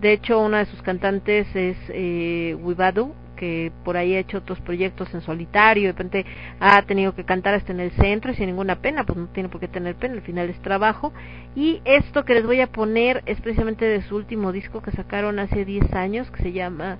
De 0.00 0.12
hecho, 0.12 0.40
una 0.40 0.58
de 0.58 0.66
sus 0.66 0.80
cantantes 0.82 1.46
es 1.54 1.76
eh, 1.88 2.56
Wibadu, 2.60 3.14
que 3.36 3.70
por 3.84 3.96
ahí 3.96 4.14
ha 4.14 4.18
hecho 4.18 4.38
otros 4.38 4.60
proyectos 4.60 5.12
en 5.14 5.20
solitario, 5.22 5.84
de 5.84 5.92
repente 5.92 6.26
ha 6.58 6.80
tenido 6.82 7.14
que 7.14 7.24
cantar 7.24 7.54
hasta 7.54 7.72
en 7.72 7.80
el 7.80 7.90
centro 7.92 8.30
y 8.30 8.34
sin 8.34 8.46
ninguna 8.46 8.76
pena, 8.76 9.04
pues 9.04 9.18
no 9.18 9.26
tiene 9.28 9.48
por 9.48 9.60
qué 9.60 9.68
tener 9.68 9.94
pena, 9.96 10.14
al 10.14 10.22
final 10.22 10.48
es 10.48 10.60
trabajo. 10.60 11.12
Y 11.54 11.80
esto 11.84 12.24
que 12.24 12.34
les 12.34 12.46
voy 12.46 12.60
a 12.60 12.66
poner 12.66 13.22
es 13.26 13.40
precisamente 13.40 13.84
de 13.84 14.02
su 14.02 14.16
último 14.16 14.52
disco 14.52 14.82
que 14.82 14.90
sacaron 14.90 15.38
hace 15.38 15.64
10 15.64 15.92
años, 15.94 16.30
que 16.30 16.42
se 16.42 16.52
llama 16.52 16.98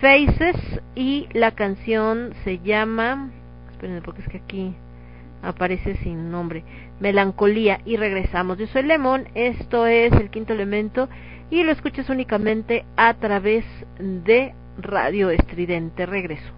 Faces 0.00 0.56
y 0.94 1.28
la 1.32 1.52
canción 1.52 2.32
se 2.44 2.58
llama, 2.58 3.30
esperen 3.72 4.02
porque 4.04 4.22
es 4.22 4.28
que 4.28 4.38
aquí 4.38 4.74
aparece 5.42 5.96
sin 5.96 6.30
nombre, 6.30 6.64
Melancolía 7.00 7.80
y 7.84 7.96
regresamos. 7.96 8.58
Yo 8.58 8.66
soy 8.68 8.82
Lemon, 8.82 9.28
esto 9.34 9.86
es 9.86 10.12
el 10.12 10.30
quinto 10.30 10.52
elemento 10.52 11.08
y 11.50 11.62
lo 11.62 11.72
escuchas 11.72 12.08
únicamente 12.08 12.84
a 12.96 13.14
través 13.14 13.64
de 13.98 14.54
Radio 14.78 15.30
Estridente. 15.30 16.06
Regreso. 16.06 16.52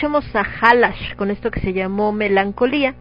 Escuchamos 0.00 0.34
a 0.34 0.46
Halash 0.62 1.14
con 1.16 1.30
esto 1.30 1.50
que 1.50 1.60
se 1.60 1.74
llamó 1.74 2.10
Melancolía. 2.10 2.94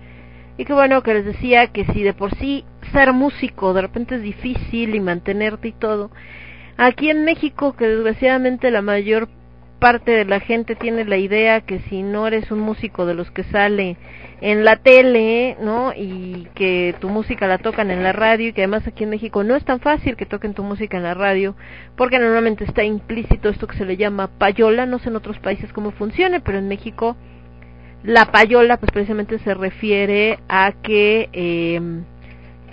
Y 0.57 0.65
que 0.65 0.73
bueno, 0.73 1.01
que 1.01 1.13
les 1.13 1.23
decía 1.23 1.67
que 1.67 1.85
si 1.85 2.03
de 2.03 2.13
por 2.13 2.35
sí 2.35 2.65
ser 2.91 3.13
músico 3.13 3.73
de 3.73 3.83
repente 3.83 4.15
es 4.15 4.21
difícil 4.21 4.93
y 4.93 4.99
mantenerte 4.99 5.69
y 5.69 5.71
todo, 5.71 6.11
aquí 6.75 7.09
en 7.09 7.23
México 7.23 7.73
que 7.77 7.87
desgraciadamente 7.87 8.69
la 8.69 8.81
mayor 8.81 9.29
parte 9.79 10.11
de 10.11 10.25
la 10.25 10.39
gente 10.39 10.75
tiene 10.75 11.05
la 11.05 11.17
idea 11.17 11.61
que 11.61 11.79
si 11.89 12.03
no 12.03 12.27
eres 12.27 12.51
un 12.51 12.59
músico 12.59 13.05
de 13.05 13.13
los 13.13 13.31
que 13.31 13.43
sale 13.45 13.97
en 14.41 14.63
la 14.63 14.77
tele, 14.77 15.57
¿no? 15.61 15.93
Y 15.95 16.47
que 16.55 16.95
tu 16.99 17.09
música 17.09 17.47
la 17.47 17.57
tocan 17.57 17.91
en 17.91 18.03
la 18.03 18.13
radio 18.13 18.49
y 18.49 18.53
que 18.53 18.61
además 18.61 18.85
aquí 18.87 19.03
en 19.03 19.09
México 19.09 19.43
no 19.43 19.55
es 19.55 19.65
tan 19.65 19.79
fácil 19.79 20.15
que 20.15 20.25
toquen 20.25 20.53
tu 20.53 20.63
música 20.63 20.97
en 20.97 21.03
la 21.03 21.13
radio, 21.13 21.55
porque 21.95 22.19
normalmente 22.19 22.63
está 22.63 22.83
implícito 22.83 23.49
esto 23.49 23.67
que 23.67 23.77
se 23.77 23.85
le 23.85 23.97
llama 23.97 24.27
payola, 24.27 24.85
no 24.85 24.99
sé 24.99 25.09
en 25.09 25.15
otros 25.15 25.39
países 25.39 25.73
cómo 25.73 25.91
funcione, 25.91 26.39
pero 26.39 26.57
en 26.57 26.67
México 26.67 27.15
la 28.03 28.31
payola 28.31 28.77
pues 28.77 28.91
precisamente 28.91 29.39
se 29.39 29.53
refiere 29.53 30.39
a 30.47 30.73
que 30.83 31.29
eh, 31.33 31.81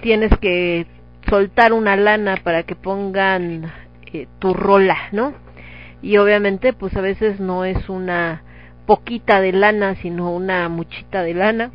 tienes 0.00 0.30
que 0.38 0.86
soltar 1.28 1.72
una 1.72 1.96
lana 1.96 2.36
para 2.42 2.62
que 2.62 2.76
pongan 2.76 3.72
eh, 4.12 4.28
tu 4.38 4.54
rola, 4.54 4.96
¿no? 5.12 5.45
Y 6.02 6.18
obviamente 6.18 6.72
pues 6.72 6.96
a 6.96 7.00
veces 7.00 7.40
no 7.40 7.64
es 7.64 7.88
una 7.88 8.42
poquita 8.86 9.40
de 9.40 9.52
lana, 9.52 9.96
sino 9.96 10.30
una 10.32 10.68
muchita 10.68 11.22
de 11.22 11.34
lana. 11.34 11.70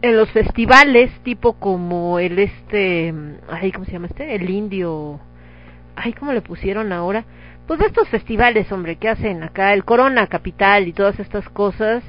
En 0.00 0.16
los 0.16 0.30
festivales, 0.30 1.10
tipo 1.24 1.54
como 1.54 2.18
el 2.20 2.38
este, 2.38 3.12
ay, 3.50 3.72
¿cómo 3.72 3.84
se 3.84 3.92
llama 3.92 4.06
este? 4.06 4.34
El 4.34 4.48
indio, 4.48 5.18
ay, 5.96 6.12
¿cómo 6.12 6.32
le 6.32 6.40
pusieron 6.40 6.92
ahora? 6.92 7.24
Pues 7.66 7.80
de 7.80 7.86
estos 7.86 8.08
festivales, 8.08 8.70
hombre, 8.70 8.96
que 8.96 9.08
hacen 9.08 9.42
acá, 9.42 9.74
el 9.74 9.84
Corona 9.84 10.26
Capital 10.28 10.86
y 10.86 10.92
todas 10.92 11.18
estas 11.18 11.48
cosas, 11.48 12.04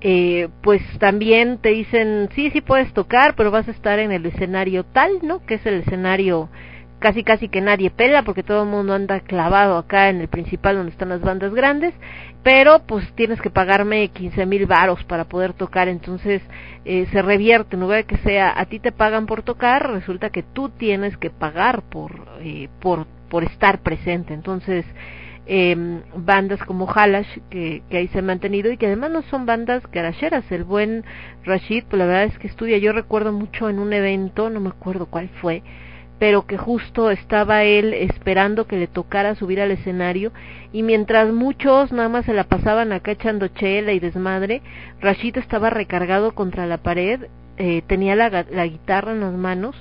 eh, 0.00 0.48
pues 0.62 0.82
también 0.98 1.58
te 1.58 1.70
dicen, 1.70 2.28
sí, 2.34 2.50
sí 2.50 2.60
puedes 2.60 2.92
tocar, 2.92 3.34
pero 3.36 3.50
vas 3.50 3.68
a 3.68 3.72
estar 3.72 3.98
en 3.98 4.12
el 4.12 4.24
escenario 4.26 4.84
tal, 4.84 5.18
¿no? 5.22 5.44
Que 5.44 5.54
es 5.54 5.66
el 5.66 5.80
escenario 5.80 6.48
casi 6.98 7.24
casi 7.24 7.48
que 7.48 7.60
nadie 7.60 7.90
pela 7.90 8.22
porque 8.22 8.42
todo 8.42 8.62
el 8.62 8.68
mundo 8.68 8.94
anda 8.94 9.20
clavado 9.20 9.76
acá 9.76 10.08
en 10.08 10.20
el 10.20 10.28
principal 10.28 10.76
donde 10.76 10.92
están 10.92 11.10
las 11.10 11.20
bandas 11.20 11.52
grandes 11.52 11.94
pero 12.42 12.78
pues 12.86 13.12
tienes 13.14 13.40
que 13.40 13.50
pagarme 13.50 14.08
quince 14.08 14.46
mil 14.46 14.66
varos 14.66 15.02
para 15.04 15.24
poder 15.24 15.52
tocar 15.52 15.88
entonces 15.88 16.40
eh, 16.84 17.06
se 17.10 17.20
revierte. 17.20 17.74
En 17.74 17.80
lugar 17.80 17.98
de 17.98 18.04
que 18.04 18.18
sea 18.18 18.52
a 18.56 18.66
ti 18.66 18.78
te 18.78 18.92
pagan 18.92 19.26
por 19.26 19.42
tocar 19.42 19.90
resulta 19.90 20.30
que 20.30 20.44
tú 20.44 20.68
tienes 20.68 21.16
que 21.16 21.30
pagar 21.30 21.82
por 21.82 22.28
eh, 22.40 22.68
por 22.80 23.06
por 23.28 23.42
estar 23.42 23.80
presente. 23.80 24.32
Entonces 24.32 24.84
eh, 25.46 25.76
bandas 26.16 26.60
como 26.64 26.88
Halash 26.88 27.26
que, 27.50 27.82
que 27.90 27.96
ahí 27.96 28.08
se 28.08 28.20
han 28.20 28.26
mantenido 28.26 28.70
y 28.70 28.76
que 28.76 28.86
además 28.86 29.10
no 29.10 29.22
son 29.22 29.44
bandas 29.44 29.82
garacheras. 29.90 30.50
El 30.52 30.62
buen 30.62 31.04
Rashid 31.44 31.84
pues 31.90 31.98
la 31.98 32.06
verdad 32.06 32.24
es 32.24 32.38
que 32.38 32.46
estudia. 32.46 32.78
Yo 32.78 32.92
recuerdo 32.92 33.32
mucho 33.32 33.68
en 33.68 33.80
un 33.80 33.92
evento 33.92 34.50
no 34.50 34.60
me 34.60 34.68
acuerdo 34.68 35.06
cuál 35.06 35.28
fue 35.40 35.64
pero 36.18 36.46
que 36.46 36.56
justo 36.56 37.10
estaba 37.10 37.64
él 37.64 37.92
esperando 37.92 38.66
que 38.66 38.78
le 38.78 38.86
tocara 38.86 39.34
subir 39.34 39.60
al 39.60 39.70
escenario 39.70 40.32
y 40.72 40.82
mientras 40.82 41.32
muchos 41.32 41.92
nada 41.92 42.08
más 42.08 42.24
se 42.24 42.32
la 42.32 42.44
pasaban 42.44 42.92
acá 42.92 43.12
echando 43.12 43.48
chela 43.48 43.92
y 43.92 44.00
desmadre, 44.00 44.62
Rashid 45.00 45.36
estaba 45.36 45.70
recargado 45.70 46.34
contra 46.34 46.66
la 46.66 46.78
pared, 46.78 47.26
eh, 47.58 47.82
tenía 47.86 48.16
la, 48.16 48.46
la 48.50 48.66
guitarra 48.66 49.12
en 49.12 49.20
las 49.20 49.34
manos 49.34 49.76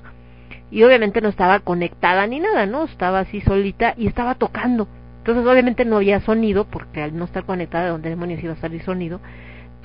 y 0.71 0.83
obviamente 0.83 1.21
no 1.21 1.29
estaba 1.29 1.59
conectada 1.59 2.27
ni 2.27 2.39
nada, 2.39 2.65
¿no? 2.65 2.83
Estaba 2.83 3.19
así 3.19 3.39
solita 3.41 3.93
y 3.97 4.07
estaba 4.07 4.35
tocando. 4.35 4.87
Entonces 5.19 5.45
obviamente 5.45 5.85
no 5.85 5.97
había 5.97 6.19
sonido 6.19 6.65
porque 6.65 7.01
al 7.01 7.17
no 7.17 7.25
estar 7.25 7.45
conectada, 7.45 7.85
¿de 7.85 7.91
dónde 7.91 8.09
demonios 8.09 8.43
iba 8.43 8.53
a 8.53 8.57
salir 8.57 8.83
sonido? 8.83 9.21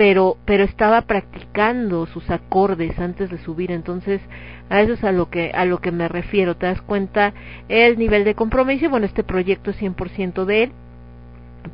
pero 0.00 0.38
pero 0.46 0.64
estaba 0.64 1.02
practicando 1.02 2.06
sus 2.06 2.30
acordes 2.30 2.98
antes 2.98 3.28
de 3.28 3.36
subir 3.36 3.70
entonces 3.70 4.22
a 4.70 4.80
eso 4.80 4.94
es 4.94 5.04
a 5.04 5.12
lo 5.12 5.28
que 5.28 5.50
a 5.54 5.66
lo 5.66 5.78
que 5.78 5.92
me 5.92 6.08
refiero 6.08 6.56
te 6.56 6.66
das 6.66 6.80
cuenta 6.80 7.34
el 7.68 7.98
nivel 7.98 8.24
de 8.24 8.34
compromiso 8.34 8.88
bueno 8.88 9.06
este 9.06 9.24
proyecto 9.24 9.70
es 9.70 9.80
100% 9.80 10.44
de 10.46 10.62
él 10.62 10.72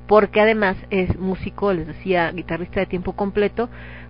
porque 0.09 0.41
además 0.41 0.77
es 0.91 1.17
músico 1.19 1.73
les 1.73 1.87
decía 1.87 2.33
guitarrista 2.33 2.81
de 2.81 2.87
tiempo 2.87 3.13
completo 3.13 3.69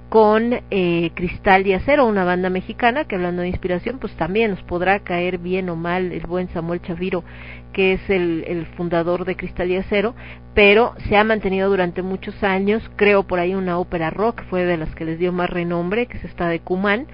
con 0.09 0.53
eh, 0.71 1.11
Cristal 1.15 1.67
y 1.67 1.73
Acero, 1.73 2.07
una 2.07 2.25
banda 2.25 2.49
mexicana 2.49 3.05
que 3.05 3.17
hablando 3.17 3.43
de 3.43 3.49
inspiración, 3.49 3.99
pues 3.99 4.15
también 4.15 4.53
nos 4.53 4.63
podrá 4.63 5.01
caer 5.01 5.39
bien 5.39 5.69
o 5.69 5.77
mal 5.77 6.13
el 6.13 6.27
buen 6.27 6.49
Samuel 6.51 6.81
Chaviro, 6.81 7.25
que 7.73 7.95
es 7.95 8.09
el, 8.09 8.45
el 8.47 8.67
fundador 8.67 9.25
de 9.25 9.37
Cristal 9.37 9.71
y 9.71 9.77
Acero, 9.77 10.15
pero 10.55 10.95
se 11.09 11.17
ha 11.17 11.25
mantenido 11.25 11.69
durante 11.69 12.03
muchos 12.03 12.41
años, 12.45 12.89
creo 12.95 13.25
por 13.25 13.41
ahí 13.41 13.55
una 13.55 13.79
ópera 13.79 14.11
rock, 14.11 14.43
fue 14.49 14.65
de 14.65 14.77
las 14.77 14.95
que 14.95 15.05
les 15.05 15.19
dio 15.19 15.33
más 15.33 15.51
renombre, 15.51 16.07
que 16.07 16.19
es 16.19 16.25
esta 16.25 16.49
de 16.49 16.61
Cumán, 16.61 17.07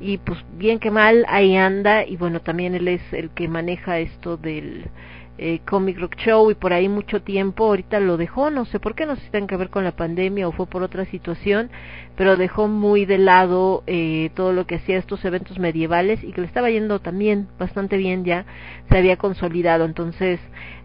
y 0.00 0.18
pues 0.18 0.38
bien 0.56 0.78
que 0.78 0.90
mal 0.90 1.24
ahí 1.28 1.56
anda, 1.56 2.04
y 2.06 2.16
bueno, 2.16 2.40
también 2.40 2.74
él 2.74 2.88
es 2.88 3.12
el 3.12 3.30
que 3.30 3.48
maneja 3.48 3.98
esto 3.98 4.36
del 4.36 4.86
eh, 5.38 5.60
Comic 5.66 5.98
Rock 5.98 6.16
Show 6.16 6.50
y 6.50 6.54
por 6.54 6.72
ahí 6.72 6.88
mucho 6.88 7.22
tiempo, 7.22 7.64
ahorita 7.64 8.00
lo 8.00 8.16
dejó, 8.16 8.50
no 8.50 8.64
sé 8.64 8.80
por 8.80 8.94
qué, 8.94 9.06
no 9.06 9.16
sé 9.16 9.22
si 9.22 9.30
tiene 9.30 9.46
que 9.46 9.56
ver 9.56 9.70
con 9.70 9.84
la 9.84 9.92
pandemia 9.96 10.48
o 10.48 10.52
fue 10.52 10.66
por 10.66 10.82
otra 10.82 11.04
situación, 11.06 11.70
pero 12.16 12.36
dejó 12.36 12.68
muy 12.68 13.04
de 13.06 13.18
lado 13.18 13.82
eh, 13.86 14.30
todo 14.34 14.52
lo 14.52 14.66
que 14.66 14.76
hacía 14.76 14.98
estos 14.98 15.24
eventos 15.24 15.58
medievales 15.58 16.22
y 16.24 16.32
que 16.32 16.40
le 16.40 16.46
estaba 16.46 16.70
yendo 16.70 17.00
también 17.00 17.48
bastante 17.58 17.96
bien 17.96 18.24
ya, 18.24 18.44
se 18.90 18.98
había 18.98 19.16
consolidado, 19.16 19.84
entonces 19.84 20.40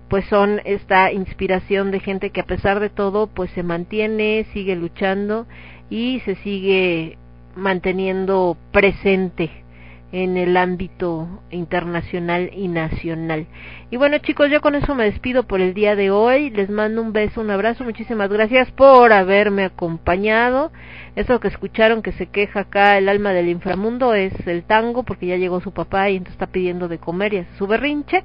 pues 0.09 0.25
son 0.25 0.61
esta 0.65 1.11
inspiración 1.11 1.91
de 1.91 1.99
gente 1.99 2.29
que 2.29 2.41
a 2.41 2.45
pesar 2.45 2.79
de 2.79 2.89
todo 2.89 3.27
pues 3.27 3.49
se 3.51 3.63
mantiene, 3.63 4.45
sigue 4.53 4.75
luchando 4.75 5.47
y 5.89 6.21
se 6.21 6.35
sigue 6.35 7.17
manteniendo 7.55 8.57
presente 8.71 9.65
en 10.11 10.37
el 10.37 10.55
ámbito 10.55 11.27
internacional 11.51 12.49
y 12.53 12.69
nacional. 12.69 13.47
Y 13.91 13.97
bueno 13.97 14.17
chicos, 14.19 14.49
yo 14.49 14.61
con 14.61 14.75
eso 14.75 14.95
me 14.95 15.03
despido 15.03 15.43
por 15.43 15.59
el 15.59 15.73
día 15.73 15.95
de 15.95 16.09
hoy. 16.09 16.51
Les 16.51 16.69
mando 16.69 17.01
un 17.01 17.11
beso, 17.11 17.41
un 17.41 17.51
abrazo. 17.51 17.83
Muchísimas 17.83 18.29
gracias 18.29 18.71
por 18.71 19.11
haberme 19.11 19.65
acompañado. 19.65 20.71
Eso 21.15 21.39
que 21.39 21.49
escucharon 21.49 22.01
que 22.01 22.13
se 22.13 22.27
queja 22.27 22.61
acá 22.61 22.97
el 22.97 23.09
alma 23.09 23.33
del 23.33 23.49
inframundo 23.49 24.13
es 24.13 24.33
el 24.47 24.63
tango 24.63 25.03
porque 25.03 25.27
ya 25.27 25.35
llegó 25.35 25.59
su 25.59 25.73
papá 25.73 26.09
y 26.09 26.15
entonces 26.15 26.35
está 26.35 26.47
pidiendo 26.47 26.87
de 26.87 26.97
comer 26.97 27.33
y 27.33 27.37
hace 27.39 27.57
su 27.57 27.67
berrinche. 27.67 28.23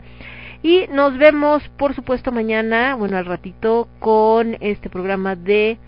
Y 0.62 0.86
nos 0.92 1.16
vemos, 1.16 1.66
por 1.70 1.94
supuesto, 1.94 2.30
mañana, 2.32 2.94
bueno, 2.94 3.16
al 3.16 3.24
ratito, 3.24 3.88
con 3.98 4.58
este 4.60 4.90
programa 4.90 5.34
de 5.34 5.78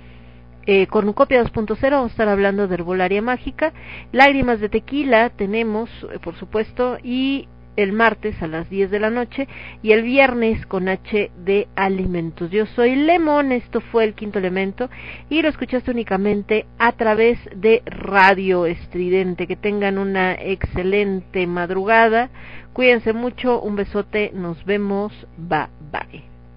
eh, 0.66 0.86
Cornucopia 0.86 1.42
2.0 1.42 1.91
vamos 1.91 2.10
a 2.10 2.12
estar 2.12 2.28
hablando 2.28 2.68
de 2.68 2.74
herbolaria 2.74 3.23
mágica, 3.23 3.73
lágrimas 4.12 4.60
de 4.60 4.68
tequila 4.68 5.31
tenemos, 5.31 5.91
eh, 6.12 6.18
por 6.18 6.36
supuesto, 6.36 6.99
y 7.02 7.49
el 7.76 7.92
martes 7.92 8.41
a 8.42 8.47
las 8.47 8.68
10 8.68 8.91
de 8.91 9.00
la 9.00 9.10
noche 9.10 9.49
y 9.82 9.92
el 9.92 10.02
viernes 10.02 10.66
con 10.66 10.89
H 10.89 11.31
de 11.44 11.68
alimentos. 11.74 12.50
Yo 12.50 12.66
soy 12.66 12.97
Lemon, 12.97 13.52
esto 13.52 13.81
fue 13.81 14.05
el 14.05 14.15
quinto 14.15 14.39
elemento 14.39 14.91
y 15.31 15.42
lo 15.42 15.49
escuchaste 15.49 15.91
únicamente 15.91 16.66
a 16.78 16.92
través 16.92 17.39
de 17.57 17.82
Radio 17.86 18.66
Estridente. 18.66 19.47
Que 19.47 19.57
tengan 19.57 19.99
una 19.99 20.34
excelente 20.34 21.47
madrugada, 21.47 22.31
cuídense 22.73 23.12
mucho, 23.12 23.60
un 23.60 23.76
besote, 23.76 24.31
nos 24.34 24.65
vemos, 24.65 25.12
bye 25.36 25.68
bye. 25.91 26.32